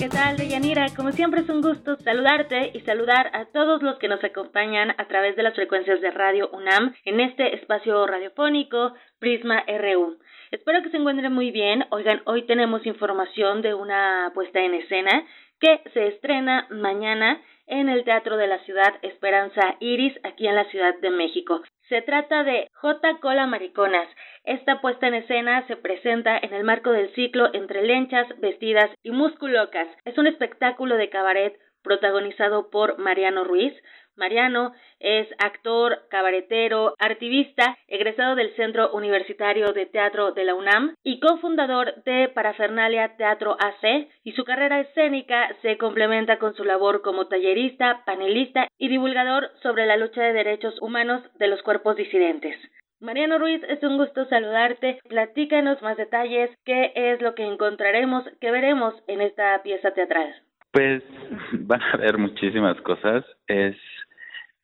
¿Qué 0.00 0.08
tal, 0.08 0.36
Deyanira? 0.36 0.86
Como 0.96 1.12
siempre 1.12 1.42
es 1.42 1.48
un 1.48 1.62
gusto 1.62 1.96
saludarte 2.02 2.72
y 2.74 2.80
saludar 2.80 3.30
a 3.32 3.44
todos 3.52 3.84
los 3.84 4.00
que 4.00 4.08
nos 4.08 4.24
acompañan 4.24 4.90
a 4.98 5.06
través 5.06 5.36
de 5.36 5.44
las 5.44 5.54
frecuencias 5.54 6.00
de 6.00 6.10
Radio 6.10 6.50
UNAM 6.52 6.92
en 7.04 7.20
este 7.20 7.54
espacio 7.54 8.04
radiofónico 8.04 8.94
Prisma 9.20 9.62
RU. 9.68 10.18
Espero 10.50 10.82
que 10.82 10.90
se 10.90 10.96
encuentren 10.96 11.32
muy 11.32 11.52
bien. 11.52 11.84
Oigan, 11.90 12.20
hoy 12.26 12.46
tenemos 12.46 12.84
información 12.84 13.62
de 13.62 13.74
una 13.74 14.32
puesta 14.34 14.60
en 14.60 14.74
escena 14.74 15.24
que 15.62 15.80
se 15.94 16.08
estrena 16.08 16.66
mañana 16.70 17.40
en 17.68 17.88
el 17.88 18.02
Teatro 18.02 18.36
de 18.36 18.48
la 18.48 18.58
Ciudad 18.64 18.94
Esperanza 19.02 19.76
Iris, 19.78 20.12
aquí 20.24 20.48
en 20.48 20.56
la 20.56 20.64
Ciudad 20.64 20.92
de 21.00 21.10
México. 21.10 21.62
Se 21.88 22.02
trata 22.02 22.42
de 22.42 22.68
J. 22.72 23.20
Cola 23.20 23.46
Mariconas. 23.46 24.08
Esta 24.42 24.80
puesta 24.80 25.06
en 25.06 25.14
escena 25.14 25.64
se 25.68 25.76
presenta 25.76 26.36
en 26.36 26.52
el 26.52 26.64
marco 26.64 26.90
del 26.90 27.14
ciclo 27.14 27.48
Entre 27.54 27.82
lenchas, 27.82 28.26
vestidas 28.40 28.90
y 29.04 29.12
musculocas. 29.12 29.86
Es 30.04 30.18
un 30.18 30.26
espectáculo 30.26 30.96
de 30.96 31.10
cabaret 31.10 31.56
protagonizado 31.84 32.68
por 32.68 32.98
Mariano 32.98 33.44
Ruiz, 33.44 33.72
Mariano 34.16 34.72
es 35.00 35.26
actor, 35.38 36.02
cabaretero, 36.10 36.94
artivista, 36.98 37.76
egresado 37.88 38.34
del 38.34 38.54
Centro 38.56 38.92
Universitario 38.92 39.72
de 39.72 39.86
Teatro 39.86 40.32
de 40.32 40.44
la 40.44 40.54
UNAM 40.54 40.94
y 41.02 41.18
cofundador 41.20 42.02
de 42.04 42.28
Parafernalia 42.28 43.16
Teatro 43.16 43.56
AC, 43.58 44.08
y 44.22 44.32
su 44.32 44.44
carrera 44.44 44.80
escénica 44.80 45.48
se 45.62 45.78
complementa 45.78 46.38
con 46.38 46.54
su 46.54 46.64
labor 46.64 47.02
como 47.02 47.28
tallerista, 47.28 48.02
panelista 48.04 48.68
y 48.78 48.88
divulgador 48.88 49.50
sobre 49.62 49.86
la 49.86 49.96
lucha 49.96 50.22
de 50.22 50.32
derechos 50.32 50.80
humanos 50.80 51.22
de 51.38 51.48
los 51.48 51.62
cuerpos 51.62 51.96
disidentes. 51.96 52.56
Mariano 53.00 53.36
Ruiz, 53.38 53.60
es 53.68 53.82
un 53.82 53.96
gusto 53.96 54.26
saludarte. 54.26 55.00
Platícanos 55.08 55.82
más 55.82 55.96
detalles, 55.96 56.50
qué 56.64 56.92
es 56.94 57.20
lo 57.20 57.34
que 57.34 57.42
encontraremos, 57.42 58.22
qué 58.40 58.52
veremos 58.52 58.94
en 59.08 59.20
esta 59.22 59.60
pieza 59.64 59.90
teatral. 59.90 60.32
Pues 60.72 61.02
van 61.52 61.82
a 61.82 61.96
ver 61.98 62.18
muchísimas 62.18 62.80
cosas. 62.80 63.24
Es 63.46 63.76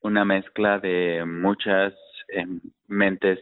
una 0.01 0.25
mezcla 0.25 0.79
de 0.79 1.25
muchas 1.27 1.93
eh, 2.29 2.47
mentes 2.89 3.39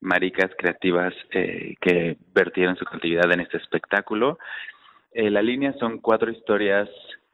maricas 0.00 0.50
creativas 0.56 1.12
eh, 1.32 1.74
que 1.80 2.16
vertieron 2.32 2.76
su 2.76 2.84
creatividad 2.84 3.32
en 3.32 3.40
este 3.40 3.56
espectáculo. 3.56 4.38
Eh, 5.12 5.30
la 5.30 5.42
línea 5.42 5.72
son 5.80 5.98
cuatro 5.98 6.30
historias 6.30 6.88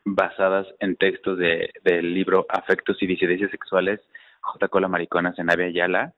basadas 0.05 0.67
en 0.79 0.97
textos 0.97 1.37
de, 1.39 1.71
del 1.85 2.15
libro 2.15 2.47
Afectos 2.49 3.03
y 3.03 3.07
Disidencias 3.07 3.51
Sexuales, 3.51 4.01
J. 4.41 4.69
Cola 4.69 4.89
Mariconas 4.89 5.39
en 5.39 5.51
Avia 5.51 5.69
Yala, 5.69 6.15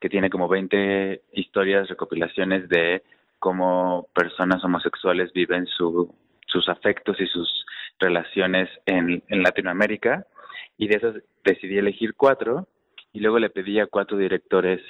que 0.00 0.08
tiene 0.08 0.30
como 0.30 0.48
20 0.48 1.22
historias, 1.32 1.88
recopilaciones 1.88 2.68
de 2.68 3.02
cómo 3.38 4.08
personas 4.14 4.64
homosexuales 4.64 5.32
viven 5.34 5.66
su, 5.66 6.14
sus 6.46 6.68
afectos 6.68 7.20
y 7.20 7.26
sus 7.26 7.65
relaciones 7.98 8.68
en, 8.86 9.22
en 9.28 9.42
Latinoamérica 9.42 10.26
y 10.78 10.88
de 10.88 10.96
esas 10.96 11.14
decidí 11.44 11.78
elegir 11.78 12.14
cuatro 12.14 12.68
y 13.12 13.20
luego 13.20 13.38
le 13.38 13.50
pedí 13.50 13.80
a 13.80 13.86
cuatro 13.86 14.18
directores, 14.18 14.80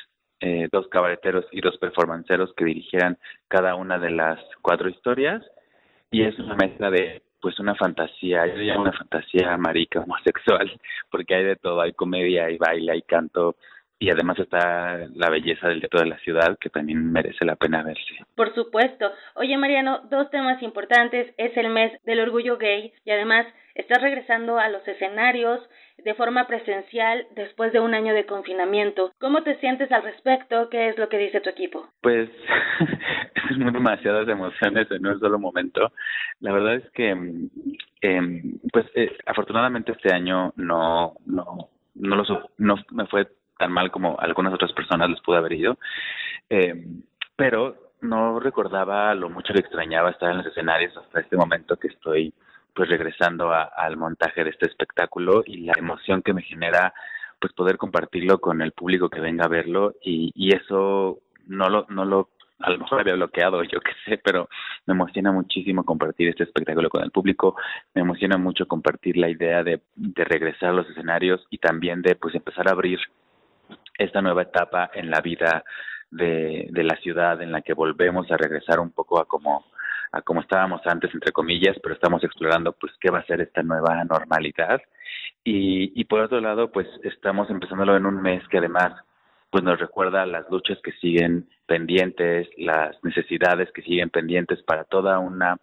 eh, 0.40 0.68
dos 0.72 0.88
cabareteros 0.88 1.44
y 1.52 1.60
dos 1.60 1.78
performanceros 1.78 2.52
que 2.56 2.64
dirigieran 2.64 3.18
cada 3.48 3.74
una 3.74 3.98
de 3.98 4.10
las 4.10 4.40
cuatro 4.62 4.88
historias 4.88 5.42
y 6.10 6.22
es 6.22 6.38
una 6.38 6.56
mezcla 6.56 6.90
de 6.90 7.22
pues 7.40 7.60
una 7.60 7.76
fantasía, 7.76 8.46
yo 8.46 8.80
una 8.80 8.92
fantasía 8.92 9.56
marica 9.56 10.00
homosexual, 10.00 10.68
porque 11.10 11.34
hay 11.34 11.44
de 11.44 11.56
todo, 11.56 11.80
hay 11.80 11.92
comedia, 11.92 12.46
hay 12.46 12.56
baile, 12.56 12.92
hay 12.92 13.02
canto, 13.02 13.56
y 13.98 14.10
además 14.10 14.38
está 14.38 15.06
la 15.14 15.30
belleza 15.30 15.68
del 15.68 15.80
teatro 15.80 16.00
de 16.00 16.06
la 16.06 16.18
ciudad 16.18 16.58
que 16.58 16.68
también 16.68 17.10
merece 17.10 17.44
la 17.44 17.56
pena 17.56 17.82
verse. 17.82 18.24
Por 18.34 18.54
supuesto. 18.54 19.10
Oye 19.34 19.56
Mariano, 19.56 20.00
dos 20.10 20.30
temas 20.30 20.62
importantes, 20.62 21.32
es 21.38 21.56
el 21.56 21.70
mes 21.70 21.92
del 22.04 22.20
orgullo 22.20 22.58
gay 22.58 22.92
y 23.04 23.10
además 23.10 23.46
estás 23.74 24.02
regresando 24.02 24.58
a 24.58 24.68
los 24.68 24.86
escenarios 24.86 25.60
de 25.98 26.14
forma 26.14 26.46
presencial 26.46 27.26
después 27.34 27.72
de 27.72 27.80
un 27.80 27.94
año 27.94 28.12
de 28.12 28.26
confinamiento. 28.26 29.12
¿Cómo 29.18 29.42
te 29.42 29.56
sientes 29.56 29.90
al 29.92 30.02
respecto? 30.02 30.68
¿Qué 30.70 30.88
es 30.88 30.98
lo 30.98 31.08
que 31.08 31.18
dice 31.18 31.40
tu 31.40 31.48
equipo? 31.48 31.88
Pues 32.02 32.28
es 33.50 33.58
muy 33.58 33.72
demasiadas 33.72 34.28
emociones 34.28 34.90
en 34.90 35.06
un 35.06 35.18
solo 35.18 35.38
momento. 35.38 35.92
La 36.40 36.52
verdad 36.52 36.74
es 36.74 36.90
que, 36.90 37.16
eh, 38.02 38.42
pues 38.72 38.86
eh, 38.94 39.16
afortunadamente 39.24 39.92
este 39.92 40.14
año 40.14 40.52
no, 40.56 41.14
no, 41.24 41.70
no, 41.94 42.16
lo, 42.16 42.50
no 42.58 42.76
me 42.90 43.06
fue 43.06 43.26
tan 43.58 43.72
mal 43.72 43.90
como 43.90 44.18
algunas 44.20 44.52
otras 44.52 44.72
personas 44.72 45.10
les 45.10 45.20
pudo 45.20 45.36
haber 45.36 45.52
ido. 45.52 45.78
Eh, 46.50 46.84
pero 47.36 47.92
no 48.00 48.40
recordaba 48.40 49.14
lo 49.14 49.28
mucho 49.28 49.52
que 49.52 49.60
extrañaba 49.60 50.10
estar 50.10 50.30
en 50.30 50.38
los 50.38 50.46
escenarios 50.46 50.96
hasta 50.96 51.20
este 51.20 51.36
momento 51.36 51.76
que 51.76 51.88
estoy 51.88 52.32
pues 52.74 52.90
regresando 52.90 53.52
al 53.52 53.96
montaje 53.96 54.44
de 54.44 54.50
este 54.50 54.66
espectáculo 54.66 55.42
y 55.46 55.62
la 55.62 55.72
emoción 55.78 56.20
que 56.20 56.34
me 56.34 56.42
genera 56.42 56.92
pues 57.40 57.52
poder 57.54 57.78
compartirlo 57.78 58.38
con 58.38 58.60
el 58.60 58.72
público 58.72 59.08
que 59.08 59.20
venga 59.20 59.46
a 59.46 59.48
verlo 59.48 59.94
y, 60.02 60.30
y 60.34 60.54
eso 60.54 61.18
no 61.46 61.70
lo 61.70 61.86
no 61.88 62.04
lo 62.04 62.28
a 62.58 62.70
lo 62.70 62.78
mejor 62.78 63.00
había 63.00 63.14
bloqueado, 63.14 63.62
yo 63.64 63.80
qué 63.80 63.92
sé, 64.04 64.18
pero 64.18 64.48
me 64.86 64.94
emociona 64.94 65.30
muchísimo 65.30 65.84
compartir 65.84 66.28
este 66.28 66.44
espectáculo 66.44 66.88
con 66.88 67.02
el 67.02 67.10
público, 67.10 67.54
me 67.94 68.00
emociona 68.00 68.38
mucho 68.38 68.66
compartir 68.66 69.18
la 69.18 69.28
idea 69.28 69.62
de, 69.62 69.82
de 69.94 70.24
regresar 70.24 70.70
a 70.70 70.72
los 70.72 70.88
escenarios 70.88 71.46
y 71.50 71.58
también 71.58 72.00
de 72.00 72.16
pues 72.16 72.34
empezar 72.34 72.68
a 72.68 72.72
abrir 72.72 72.98
esta 73.98 74.22
nueva 74.22 74.42
etapa 74.42 74.90
en 74.94 75.10
la 75.10 75.20
vida 75.20 75.64
de, 76.10 76.68
la 76.72 76.96
ciudad 76.96 77.40
en 77.42 77.52
la 77.52 77.62
que 77.62 77.74
volvemos 77.74 78.30
a 78.30 78.36
regresar 78.36 78.80
un 78.80 78.90
poco 78.90 79.20
a 79.20 79.26
como 79.26 79.66
a 80.12 80.22
como 80.22 80.40
estábamos 80.40 80.80
antes 80.86 81.12
entre 81.12 81.32
comillas 81.32 81.76
pero 81.82 81.94
estamos 81.94 82.22
explorando 82.22 82.72
pues 82.72 82.92
qué 83.00 83.10
va 83.10 83.18
a 83.18 83.26
ser 83.26 83.40
esta 83.40 83.62
nueva 83.62 84.04
normalidad. 84.04 84.80
Y, 85.44 85.92
y 86.00 86.04
por 86.04 86.20
otro 86.20 86.40
lado 86.40 86.70
pues 86.70 86.86
estamos 87.04 87.50
empezándolo 87.50 87.96
en 87.96 88.06
un 88.06 88.20
mes 88.22 88.46
que 88.48 88.58
además 88.58 88.92
pues 89.50 89.62
nos 89.62 89.78
recuerda 89.78 90.26
las 90.26 90.48
luchas 90.50 90.78
que 90.82 90.92
siguen 90.92 91.48
pendientes 91.66 92.48
las 92.56 92.96
necesidades 93.02 93.70
que 93.72 93.82
siguen 93.82 94.10
pendientes 94.10 94.62
para 94.62 94.84
toda 94.84 95.18
una 95.18 95.56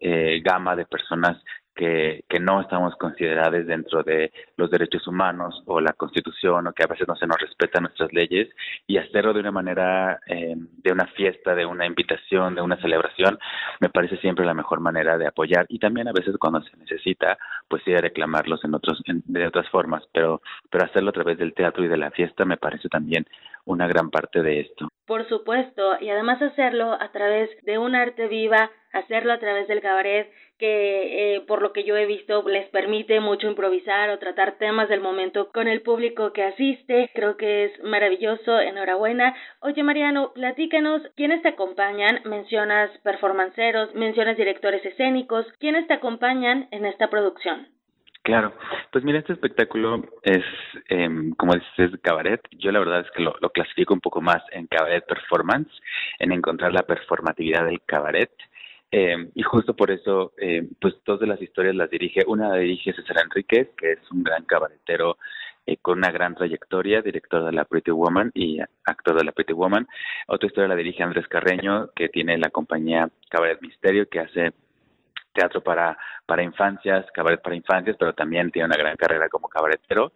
eh, 0.00 0.40
gama 0.44 0.76
de 0.76 0.86
personas 0.86 1.42
que, 1.74 2.24
que 2.28 2.40
no 2.40 2.60
estamos 2.60 2.94
consideradas 2.96 3.66
dentro 3.66 4.02
de 4.02 4.32
los 4.56 4.70
derechos 4.70 5.06
humanos 5.06 5.62
o 5.66 5.80
la 5.80 5.92
constitución 5.92 6.66
o 6.66 6.72
que 6.72 6.84
a 6.84 6.86
veces 6.86 7.08
no 7.08 7.16
se 7.16 7.26
nos 7.26 7.38
respetan 7.38 7.84
nuestras 7.84 8.12
leyes 8.12 8.48
y 8.86 8.98
hacerlo 8.98 9.32
de 9.32 9.40
una 9.40 9.50
manera 9.50 10.20
eh, 10.26 10.54
de 10.56 10.92
una 10.92 11.06
fiesta, 11.08 11.54
de 11.54 11.66
una 11.66 11.86
invitación, 11.86 12.54
de 12.54 12.62
una 12.62 12.80
celebración, 12.80 13.38
me 13.80 13.88
parece 13.88 14.16
siempre 14.18 14.44
la 14.44 14.54
mejor 14.54 14.80
manera 14.80 15.18
de 15.18 15.26
apoyar 15.26 15.66
y 15.68 15.78
también 15.78 16.08
a 16.08 16.12
veces 16.12 16.36
cuando 16.38 16.62
se 16.62 16.76
necesita, 16.76 17.38
pues 17.68 17.82
sí, 17.84 17.94
reclamarlos 17.94 18.64
en 18.64 18.74
otros, 18.74 19.00
en, 19.06 19.22
de 19.26 19.46
otras 19.46 19.68
formas, 19.68 20.04
pero, 20.12 20.40
pero 20.70 20.84
hacerlo 20.84 21.10
a 21.10 21.14
través 21.14 21.38
del 21.38 21.54
teatro 21.54 21.84
y 21.84 21.88
de 21.88 21.96
la 21.96 22.10
fiesta 22.10 22.44
me 22.44 22.56
parece 22.56 22.88
también 22.88 23.26
una 23.64 23.86
gran 23.88 24.10
parte 24.10 24.42
de 24.42 24.60
esto. 24.60 24.88
Por 25.06 25.28
supuesto, 25.28 25.96
y 26.00 26.08
además 26.10 26.40
hacerlo 26.40 26.96
a 27.00 27.10
través 27.12 27.50
de 27.64 27.78
un 27.78 27.94
arte 27.94 28.28
viva, 28.28 28.70
hacerlo 28.92 29.32
a 29.32 29.38
través 29.38 29.68
del 29.68 29.80
cabaret, 29.80 30.30
que 30.58 31.36
eh, 31.36 31.40
por 31.42 31.62
lo 31.62 31.72
que 31.72 31.84
yo 31.84 31.96
he 31.96 32.06
visto 32.06 32.42
les 32.48 32.68
permite 32.68 33.20
mucho 33.20 33.48
improvisar 33.48 34.10
o 34.10 34.18
tratar 34.18 34.58
temas 34.58 34.88
del 34.88 35.00
momento 35.00 35.50
con 35.52 35.68
el 35.68 35.82
público 35.82 36.32
que 36.32 36.44
asiste. 36.44 37.10
Creo 37.14 37.36
que 37.36 37.64
es 37.64 37.82
maravilloso, 37.82 38.60
enhorabuena. 38.60 39.34
Oye 39.60 39.82
Mariano, 39.82 40.32
platícanos, 40.34 41.02
¿quiénes 41.16 41.42
te 41.42 41.48
acompañan? 41.48 42.20
Mencionas 42.24 42.90
performanceros, 42.98 43.94
mencionas 43.94 44.36
directores 44.36 44.84
escénicos, 44.84 45.46
¿quiénes 45.58 45.86
te 45.86 45.94
acompañan 45.94 46.68
en 46.70 46.86
esta 46.86 47.10
producción? 47.10 47.68
Claro, 48.24 48.54
pues 48.90 49.04
mira, 49.04 49.18
este 49.18 49.34
espectáculo 49.34 50.02
es, 50.22 50.42
eh, 50.88 51.10
como 51.36 51.52
dices, 51.52 51.90
cabaret. 52.00 52.40
Yo 52.52 52.72
la 52.72 52.78
verdad 52.78 53.00
es 53.00 53.10
que 53.10 53.22
lo, 53.22 53.34
lo, 53.38 53.50
clasifico 53.50 53.92
un 53.92 54.00
poco 54.00 54.22
más 54.22 54.42
en 54.52 54.66
cabaret 54.66 55.04
performance, 55.06 55.70
en 56.18 56.32
encontrar 56.32 56.72
la 56.72 56.84
performatividad 56.84 57.66
del 57.66 57.82
cabaret. 57.82 58.30
Eh, 58.96 59.28
y 59.34 59.42
justo 59.42 59.74
por 59.74 59.90
eso, 59.90 60.34
eh, 60.38 60.68
pues 60.80 60.94
dos 61.04 61.18
de 61.18 61.26
las 61.26 61.42
historias 61.42 61.74
las 61.74 61.90
dirige. 61.90 62.22
Una 62.28 62.50
la 62.50 62.58
dirige 62.58 62.92
César 62.92 63.16
Enríquez, 63.24 63.70
que 63.76 63.90
es 63.90 64.10
un 64.12 64.22
gran 64.22 64.44
cabaretero 64.44 65.18
eh, 65.66 65.78
con 65.78 65.98
una 65.98 66.12
gran 66.12 66.36
trayectoria, 66.36 67.02
director 67.02 67.44
de 67.44 67.50
la 67.50 67.64
Pretty 67.64 67.90
Woman 67.90 68.30
y 68.34 68.60
actor 68.84 69.18
de 69.18 69.24
la 69.24 69.32
Pretty 69.32 69.52
Woman. 69.52 69.88
Otra 70.28 70.46
historia 70.46 70.68
la 70.68 70.76
dirige 70.76 71.02
Andrés 71.02 71.26
Carreño, 71.26 71.88
que 71.96 72.08
tiene 72.08 72.38
la 72.38 72.50
compañía 72.50 73.10
Cabaret 73.28 73.60
Misterio, 73.62 74.08
que 74.08 74.20
hace 74.20 74.52
teatro 75.32 75.60
para, 75.60 75.98
para 76.24 76.44
infancias, 76.44 77.04
cabaret 77.12 77.42
para 77.42 77.56
infancias, 77.56 77.96
pero 77.98 78.12
también 78.12 78.52
tiene 78.52 78.66
una 78.66 78.76
gran 78.76 78.94
carrera 78.94 79.28
como 79.28 79.48
cabaretero. 79.48 80.12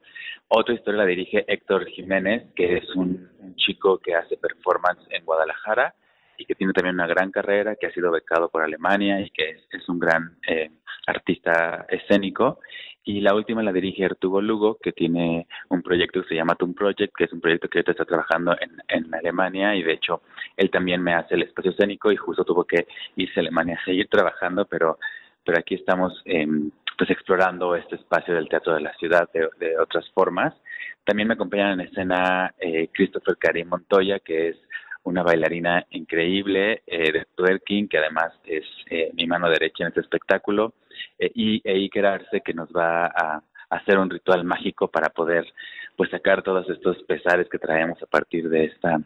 Otra 0.46 0.74
historia 0.74 1.00
la 1.00 1.06
dirige 1.06 1.44
Héctor 1.48 1.86
Jiménez, 1.86 2.44
que 2.54 2.76
es 2.76 2.94
un, 2.94 3.28
chico 3.56 3.98
que 3.98 4.14
hace 4.14 4.36
performance 4.36 5.04
en 5.10 5.24
Guadalajara 5.24 5.94
y 6.38 6.44
que 6.44 6.54
tiene 6.54 6.72
también 6.72 6.94
una 6.94 7.06
gran 7.06 7.30
carrera, 7.30 7.76
que 7.76 7.88
ha 7.88 7.92
sido 7.92 8.10
becado 8.12 8.48
por 8.48 8.62
Alemania 8.62 9.20
y 9.20 9.30
que 9.30 9.60
es, 9.70 9.88
un 9.88 9.98
gran 9.98 10.36
eh, 10.46 10.70
artista 11.06 11.84
escénico. 11.88 12.60
Y 13.04 13.20
la 13.20 13.34
última 13.34 13.62
la 13.62 13.72
dirige 13.72 14.04
Arturo 14.04 14.40
Lugo, 14.40 14.78
que 14.80 14.92
tiene 14.92 15.46
un 15.70 15.82
proyecto 15.82 16.22
que 16.22 16.28
se 16.28 16.34
llama 16.34 16.54
Tum 16.54 16.74
Project, 16.74 17.14
que 17.16 17.24
es 17.24 17.32
un 17.32 17.40
proyecto 17.40 17.68
que 17.68 17.78
ahorita 17.78 17.92
está 17.92 18.04
trabajando 18.04 18.54
en, 18.60 18.70
en 18.88 19.14
Alemania 19.14 19.74
y 19.74 19.82
de 19.82 19.94
hecho 19.94 20.22
él 20.56 20.70
también 20.70 21.02
me 21.02 21.14
hace 21.14 21.34
el 21.34 21.42
espacio 21.42 21.70
escénico 21.70 22.12
y 22.12 22.16
justo 22.16 22.44
tuvo 22.44 22.64
que 22.64 22.86
irse 23.16 23.40
a 23.40 23.42
Alemania 23.42 23.78
a 23.80 23.84
seguir 23.84 24.08
trabajando, 24.08 24.66
pero, 24.66 24.98
pero 25.42 25.58
aquí 25.58 25.74
estamos 25.74 26.20
eh, 26.26 26.46
pues 26.98 27.10
explorando 27.10 27.76
este 27.76 27.94
espacio 27.94 28.34
del 28.34 28.48
teatro 28.48 28.74
de 28.74 28.82
la 28.82 28.92
ciudad 28.94 29.28
de, 29.32 29.48
de 29.58 29.78
otras 29.78 30.10
formas. 30.10 30.52
También 31.04 31.28
me 31.28 31.34
acompañan 31.34 31.80
en 31.80 31.86
escena 31.86 32.52
eh, 32.58 32.88
Christopher 32.92 33.36
Karim 33.38 33.68
Montoya, 33.68 34.18
que 34.18 34.48
es 34.48 34.56
una 35.04 35.22
bailarina 35.22 35.86
increíble 35.90 36.82
eh, 36.86 37.12
de 37.12 37.26
twerking, 37.34 37.88
que 37.88 37.98
además 37.98 38.32
es 38.44 38.64
eh, 38.90 39.10
mi 39.14 39.26
mano 39.26 39.48
derecha 39.48 39.84
en 39.84 39.88
este 39.88 40.00
espectáculo 40.00 40.74
eh, 41.18 41.30
y 41.34 41.68
Iker 41.68 42.06
Arce 42.06 42.40
que 42.40 42.54
nos 42.54 42.68
va 42.70 43.06
a, 43.06 43.42
hacer 43.70 43.98
un 43.98 44.08
ritual 44.08 44.44
mágico 44.44 44.88
para 44.88 45.10
poder 45.10 45.46
pues 45.94 46.10
sacar 46.10 46.42
todos 46.42 46.68
estos 46.70 47.02
pesares 47.02 47.48
que 47.50 47.58
traemos 47.58 48.02
a 48.02 48.06
partir 48.06 48.48
de 48.48 48.64
esta 48.64 48.98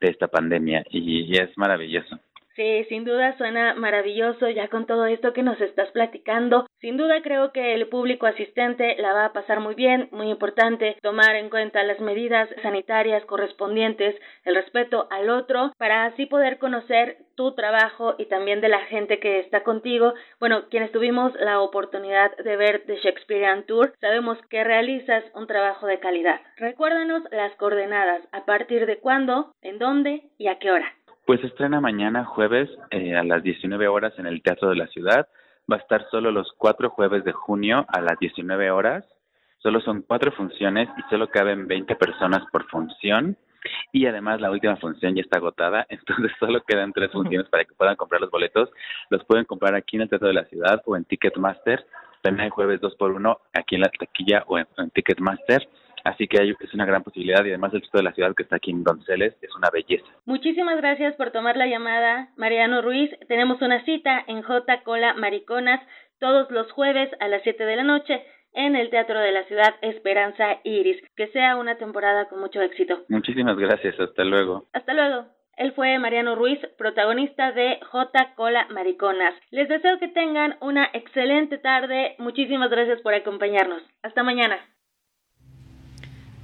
de 0.00 0.10
esta 0.10 0.28
pandemia 0.28 0.84
y, 0.90 1.36
es 1.38 1.56
maravilloso. 1.56 2.18
Sí, 2.54 2.84
sin 2.88 3.04
duda 3.04 3.36
suena 3.36 3.74
maravilloso 3.74 4.48
ya 4.48 4.68
con 4.68 4.86
todo 4.86 5.06
esto 5.06 5.32
que 5.32 5.42
nos 5.42 5.60
estás 5.60 5.90
platicando. 5.90 6.66
Sin 6.80 6.96
duda 6.96 7.22
creo 7.22 7.50
que 7.52 7.74
el 7.74 7.88
público 7.88 8.26
asistente 8.26 8.94
la 8.98 9.12
va 9.12 9.24
a 9.24 9.32
pasar 9.32 9.58
muy 9.58 9.74
bien, 9.74 10.08
muy 10.12 10.30
importante 10.30 10.96
tomar 11.02 11.34
en 11.34 11.50
cuenta 11.50 11.82
las 11.82 11.98
medidas 11.98 12.48
sanitarias 12.62 13.24
correspondientes, 13.24 14.14
el 14.44 14.54
respeto 14.54 15.08
al 15.10 15.28
otro, 15.28 15.72
para 15.76 16.04
así 16.04 16.26
poder 16.26 16.58
conocer 16.58 17.16
tu 17.34 17.52
trabajo 17.54 18.14
y 18.16 18.26
también 18.26 18.60
de 18.60 18.68
la 18.68 18.80
gente 18.86 19.18
que 19.18 19.40
está 19.40 19.64
contigo. 19.64 20.14
Bueno, 20.38 20.68
quienes 20.70 20.92
tuvimos 20.92 21.32
la 21.40 21.60
oportunidad 21.60 22.36
de 22.36 22.56
ver 22.56 22.84
The 22.86 22.96
Shakespearean 22.96 23.66
Tour, 23.66 23.92
sabemos 24.00 24.38
que 24.48 24.62
realizas 24.62 25.24
un 25.34 25.48
trabajo 25.48 25.86
de 25.86 25.98
calidad. 25.98 26.40
Recuérdanos 26.58 27.24
las 27.32 27.54
coordenadas, 27.56 28.22
a 28.30 28.44
partir 28.44 28.86
de 28.86 28.98
cuándo, 28.98 29.52
en 29.62 29.78
dónde 29.78 30.22
y 30.38 30.46
a 30.46 30.60
qué 30.60 30.70
hora. 30.70 30.92
Pues 31.26 31.42
estrena 31.42 31.80
mañana 31.80 32.24
jueves 32.24 32.70
eh, 32.90 33.16
a 33.16 33.24
las 33.24 33.42
19 33.42 33.88
horas 33.88 34.14
en 34.18 34.26
el 34.26 34.42
Teatro 34.42 34.70
de 34.70 34.76
la 34.76 34.86
Ciudad. 34.86 35.26
Va 35.70 35.76
a 35.76 35.80
estar 35.80 36.08
solo 36.10 36.30
los 36.30 36.52
cuatro 36.56 36.90
jueves 36.90 37.24
de 37.24 37.32
junio 37.32 37.84
a 37.88 38.00
las 38.00 38.18
19 38.18 38.70
horas. 38.70 39.04
Solo 39.58 39.80
son 39.80 40.02
cuatro 40.02 40.32
funciones 40.32 40.88
y 40.96 41.02
solo 41.10 41.28
caben 41.28 41.66
20 41.66 41.94
personas 41.96 42.42
por 42.50 42.66
función. 42.68 43.36
Y 43.92 44.06
además 44.06 44.40
la 44.40 44.50
última 44.50 44.76
función 44.76 45.14
ya 45.14 45.22
está 45.22 45.38
agotada, 45.38 45.84
entonces 45.90 46.32
solo 46.38 46.62
quedan 46.62 46.92
tres 46.92 47.10
funciones 47.10 47.48
para 47.48 47.64
que 47.64 47.74
puedan 47.74 47.96
comprar 47.96 48.20
los 48.20 48.30
boletos. 48.30 48.70
Los 49.10 49.24
pueden 49.24 49.44
comprar 49.44 49.74
aquí 49.74 49.96
en 49.96 50.02
el 50.02 50.08
Teatro 50.08 50.28
de 50.28 50.34
la 50.34 50.44
Ciudad 50.44 50.80
o 50.86 50.96
en 50.96 51.04
Ticketmaster. 51.04 51.84
También 52.22 52.44
hay 52.44 52.50
jueves 52.50 52.80
dos 52.80 52.94
por 52.96 53.12
uno 53.12 53.38
aquí 53.52 53.74
en 53.74 53.82
la 53.82 53.90
taquilla 53.90 54.44
o 54.46 54.58
en 54.58 54.66
Ticketmaster. 54.94 55.68
Así 56.04 56.26
que 56.26 56.40
hay, 56.40 56.54
es 56.58 56.74
una 56.74 56.86
gran 56.86 57.02
posibilidad 57.02 57.44
y 57.44 57.50
además 57.50 57.74
el 57.74 57.82
sitio 57.82 57.98
de 57.98 58.04
la 58.04 58.12
ciudad 58.12 58.34
que 58.34 58.42
está 58.42 58.56
aquí 58.56 58.70
en 58.70 58.84
Donceles 58.84 59.34
es 59.42 59.54
una 59.56 59.70
belleza. 59.70 60.06
Muchísimas 60.24 60.76
gracias 60.76 61.14
por 61.16 61.30
tomar 61.30 61.56
la 61.56 61.66
llamada, 61.66 62.30
Mariano 62.36 62.82
Ruiz. 62.82 63.10
Tenemos 63.28 63.60
una 63.62 63.84
cita 63.84 64.24
en 64.26 64.42
J. 64.42 64.82
Cola 64.82 65.14
Mariconas 65.14 65.80
todos 66.18 66.50
los 66.50 66.70
jueves 66.72 67.10
a 67.20 67.28
las 67.28 67.42
7 67.42 67.64
de 67.64 67.76
la 67.76 67.84
noche 67.84 68.24
en 68.54 68.76
el 68.76 68.90
Teatro 68.90 69.20
de 69.20 69.32
la 69.32 69.44
Ciudad 69.44 69.74
Esperanza 69.82 70.58
Iris. 70.64 71.00
Que 71.16 71.28
sea 71.28 71.56
una 71.56 71.76
temporada 71.76 72.28
con 72.28 72.40
mucho 72.40 72.60
éxito. 72.60 73.04
Muchísimas 73.08 73.56
gracias, 73.56 73.98
hasta 74.00 74.24
luego. 74.24 74.68
Hasta 74.72 74.94
luego. 74.94 75.26
Él 75.56 75.72
fue 75.72 75.98
Mariano 75.98 76.36
Ruiz, 76.36 76.60
protagonista 76.76 77.50
de 77.50 77.80
J. 77.90 78.34
Cola 78.36 78.66
Mariconas. 78.70 79.34
Les 79.50 79.68
deseo 79.68 79.98
que 79.98 80.06
tengan 80.06 80.56
una 80.60 80.88
excelente 80.92 81.58
tarde. 81.58 82.14
Muchísimas 82.18 82.70
gracias 82.70 83.00
por 83.02 83.12
acompañarnos. 83.12 83.82
Hasta 84.02 84.22
mañana. 84.22 84.58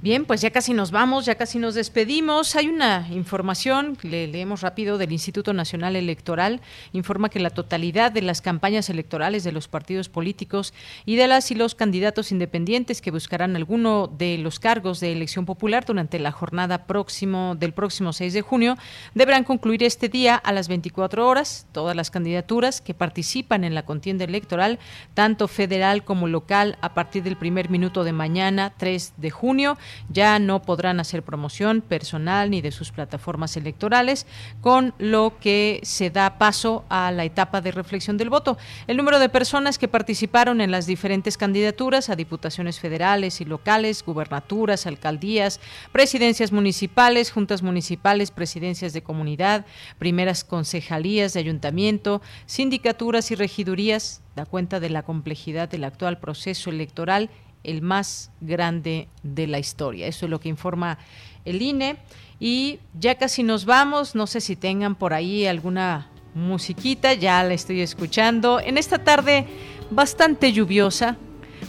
Bien, 0.05 0.25
pues 0.25 0.39
ya 0.39 0.51
casi 0.51 0.75
nos 0.75 0.91
vamos, 0.91 1.25
ya 1.25 1.33
casi 1.33 1.57
nos 1.57 1.73
despedimos. 1.73 2.55
Hay 2.55 2.67
una 2.67 3.07
información, 3.09 3.97
le 4.03 4.27
leemos 4.27 4.61
rápido, 4.61 4.99
del 4.99 5.11
Instituto 5.11 5.51
Nacional 5.51 5.95
Electoral. 5.95 6.61
Informa 6.93 7.29
que 7.29 7.39
la 7.39 7.49
totalidad 7.49 8.11
de 8.11 8.21
las 8.21 8.39
campañas 8.39 8.91
electorales 8.91 9.43
de 9.43 9.51
los 9.51 9.67
partidos 9.67 10.07
políticos 10.07 10.75
y 11.07 11.15
de 11.15 11.27
las 11.27 11.49
y 11.49 11.55
los 11.55 11.73
candidatos 11.73 12.31
independientes 12.31 13.01
que 13.01 13.09
buscarán 13.09 13.55
alguno 13.55 14.05
de 14.05 14.37
los 14.37 14.59
cargos 14.59 14.99
de 14.99 15.11
elección 15.11 15.47
popular 15.47 15.85
durante 15.85 16.19
la 16.19 16.31
jornada 16.31 16.85
próximo 16.85 17.55
del 17.57 17.73
próximo 17.73 18.13
6 18.13 18.31
de 18.31 18.43
junio 18.43 18.77
deberán 19.15 19.43
concluir 19.43 19.81
este 19.81 20.07
día 20.07 20.35
a 20.35 20.51
las 20.51 20.67
24 20.67 21.27
horas. 21.27 21.65
Todas 21.71 21.95
las 21.95 22.11
candidaturas 22.11 22.79
que 22.79 22.93
participan 22.93 23.63
en 23.63 23.73
la 23.73 23.85
contienda 23.85 24.25
electoral, 24.25 24.77
tanto 25.15 25.47
federal 25.47 26.03
como 26.03 26.27
local, 26.27 26.77
a 26.81 26.93
partir 26.93 27.23
del 27.23 27.37
primer 27.37 27.71
minuto 27.71 28.03
de 28.03 28.13
mañana, 28.13 28.71
3 28.77 29.13
de 29.17 29.31
junio, 29.31 29.79
ya 30.09 30.39
no 30.39 30.61
podrán 30.61 30.99
hacer 30.99 31.23
promoción 31.23 31.81
personal 31.81 32.49
ni 32.49 32.61
de 32.61 32.71
sus 32.71 32.91
plataformas 32.91 33.57
electorales, 33.57 34.25
con 34.61 34.93
lo 34.97 35.39
que 35.39 35.79
se 35.83 36.09
da 36.09 36.37
paso 36.37 36.85
a 36.89 37.11
la 37.11 37.25
etapa 37.25 37.61
de 37.61 37.71
reflexión 37.71 38.17
del 38.17 38.29
voto. 38.29 38.57
El 38.87 38.97
número 38.97 39.19
de 39.19 39.29
personas 39.29 39.77
que 39.77 39.87
participaron 39.87 40.61
en 40.61 40.71
las 40.71 40.85
diferentes 40.85 41.37
candidaturas 41.37 42.09
a 42.09 42.15
diputaciones 42.15 42.79
federales 42.79 43.41
y 43.41 43.45
locales, 43.45 44.03
gubernaturas, 44.05 44.85
alcaldías, 44.85 45.59
presidencias 45.91 46.51
municipales, 46.51 47.31
juntas 47.31 47.61
municipales, 47.61 48.31
presidencias 48.31 48.93
de 48.93 49.03
comunidad, 49.03 49.65
primeras 49.99 50.43
concejalías 50.43 51.33
de 51.33 51.39
ayuntamiento, 51.39 52.21
sindicaturas 52.45 53.31
y 53.31 53.35
regidurías, 53.35 54.21
da 54.35 54.45
cuenta 54.45 54.79
de 54.79 54.89
la 54.89 55.03
complejidad 55.03 55.69
del 55.69 55.85
actual 55.85 56.19
proceso 56.19 56.69
electoral 56.69 57.29
el 57.65 57.81
más 57.81 58.31
grande 58.41 59.07
de 59.23 59.47
la 59.47 59.59
historia. 59.59 60.07
Eso 60.07 60.25
es 60.25 60.29
lo 60.29 60.39
que 60.39 60.49
informa 60.49 60.97
el 61.43 61.61
INE. 61.61 61.97
Y 62.39 62.79
ya 62.99 63.15
casi 63.15 63.43
nos 63.43 63.65
vamos, 63.65 64.15
no 64.15 64.27
sé 64.27 64.41
si 64.41 64.55
tengan 64.55 64.95
por 64.95 65.13
ahí 65.13 65.45
alguna 65.45 66.09
musiquita, 66.33 67.13
ya 67.13 67.43
la 67.43 67.53
estoy 67.53 67.81
escuchando. 67.81 68.59
En 68.59 68.77
esta 68.77 68.99
tarde 69.03 69.47
bastante 69.89 70.51
lluviosa, 70.51 71.17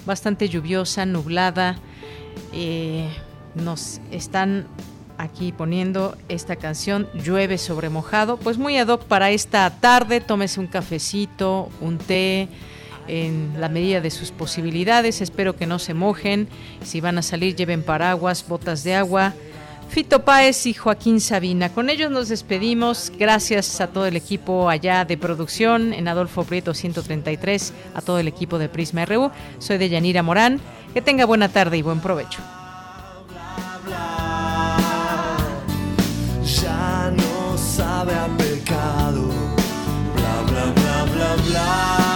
bastante 0.05 0.49
lluviosa, 0.49 1.07
nublada. 1.07 1.77
Eh, 2.53 3.09
nos 3.55 4.01
están 4.11 4.67
aquí 5.19 5.53
poniendo 5.53 6.17
esta 6.29 6.57
canción 6.57 7.09
Llueve 7.15 7.59
sobre 7.59 7.89
mojado, 7.89 8.37
pues 8.37 8.59
muy 8.59 8.77
ad 8.77 8.89
hoc 8.89 9.05
para 9.05 9.31
esta 9.31 9.71
tarde, 9.81 10.21
tómese 10.21 10.61
un 10.61 10.67
cafecito, 10.67 11.71
un 11.81 11.99
té, 11.99 12.49
en 13.09 13.55
la 13.59 13.69
medida 13.69 14.01
de 14.01 14.11
sus 14.11 14.31
posibilidades. 14.31 15.21
Espero 15.21 15.57
que 15.57 15.67
no 15.67 15.79
se 15.79 15.95
mojen. 15.95 16.49
Si 16.83 17.01
van 17.01 17.19
a 17.19 17.23
salir, 17.23 17.57
lleven 17.57 17.83
paraguas, 17.83 18.47
botas 18.47 18.85
de 18.85 18.95
agua. 18.95 19.35
Fito 19.89 20.25
Páez 20.25 20.67
y 20.67 20.75
Joaquín 20.75 21.21
Sabina. 21.21 21.73
Con 21.73 21.91
ellos 21.91 22.11
nos 22.11 22.29
despedimos. 22.29 23.13
Gracias 23.19 23.81
a 23.81 23.87
todo 23.87 24.07
el 24.07 24.17
equipo 24.17 24.69
allá 24.69 25.05
de 25.05 25.17
producción 25.17 25.93
en 25.93 26.09
Adolfo 26.09 26.45
Prieto 26.45 26.75
133, 26.75 27.73
a 27.95 28.03
todo 28.03 28.19
el 28.19 28.29
equipo 28.29 28.59
de 28.59 28.69
Prisma 28.69 29.05
RU. 29.05 29.31
Soy 29.59 29.79
de 29.79 29.89
Yanira 29.89 30.23
Morán. 30.23 30.61
Que 30.93 31.03
tenga 31.03 31.25
buena 31.25 31.49
tarde 31.49 31.77
y 31.77 31.83
buen 31.83 32.01
provecho. 32.01 32.41
Ya 36.45 37.13
no 37.15 38.37
pecado. 38.37 39.29
Bla, 40.15 40.43
bla, 40.49 40.73
bla, 40.73 41.05
bla, 41.13 41.37
bla. 41.45 42.16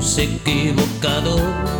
equivocado. 0.00 1.79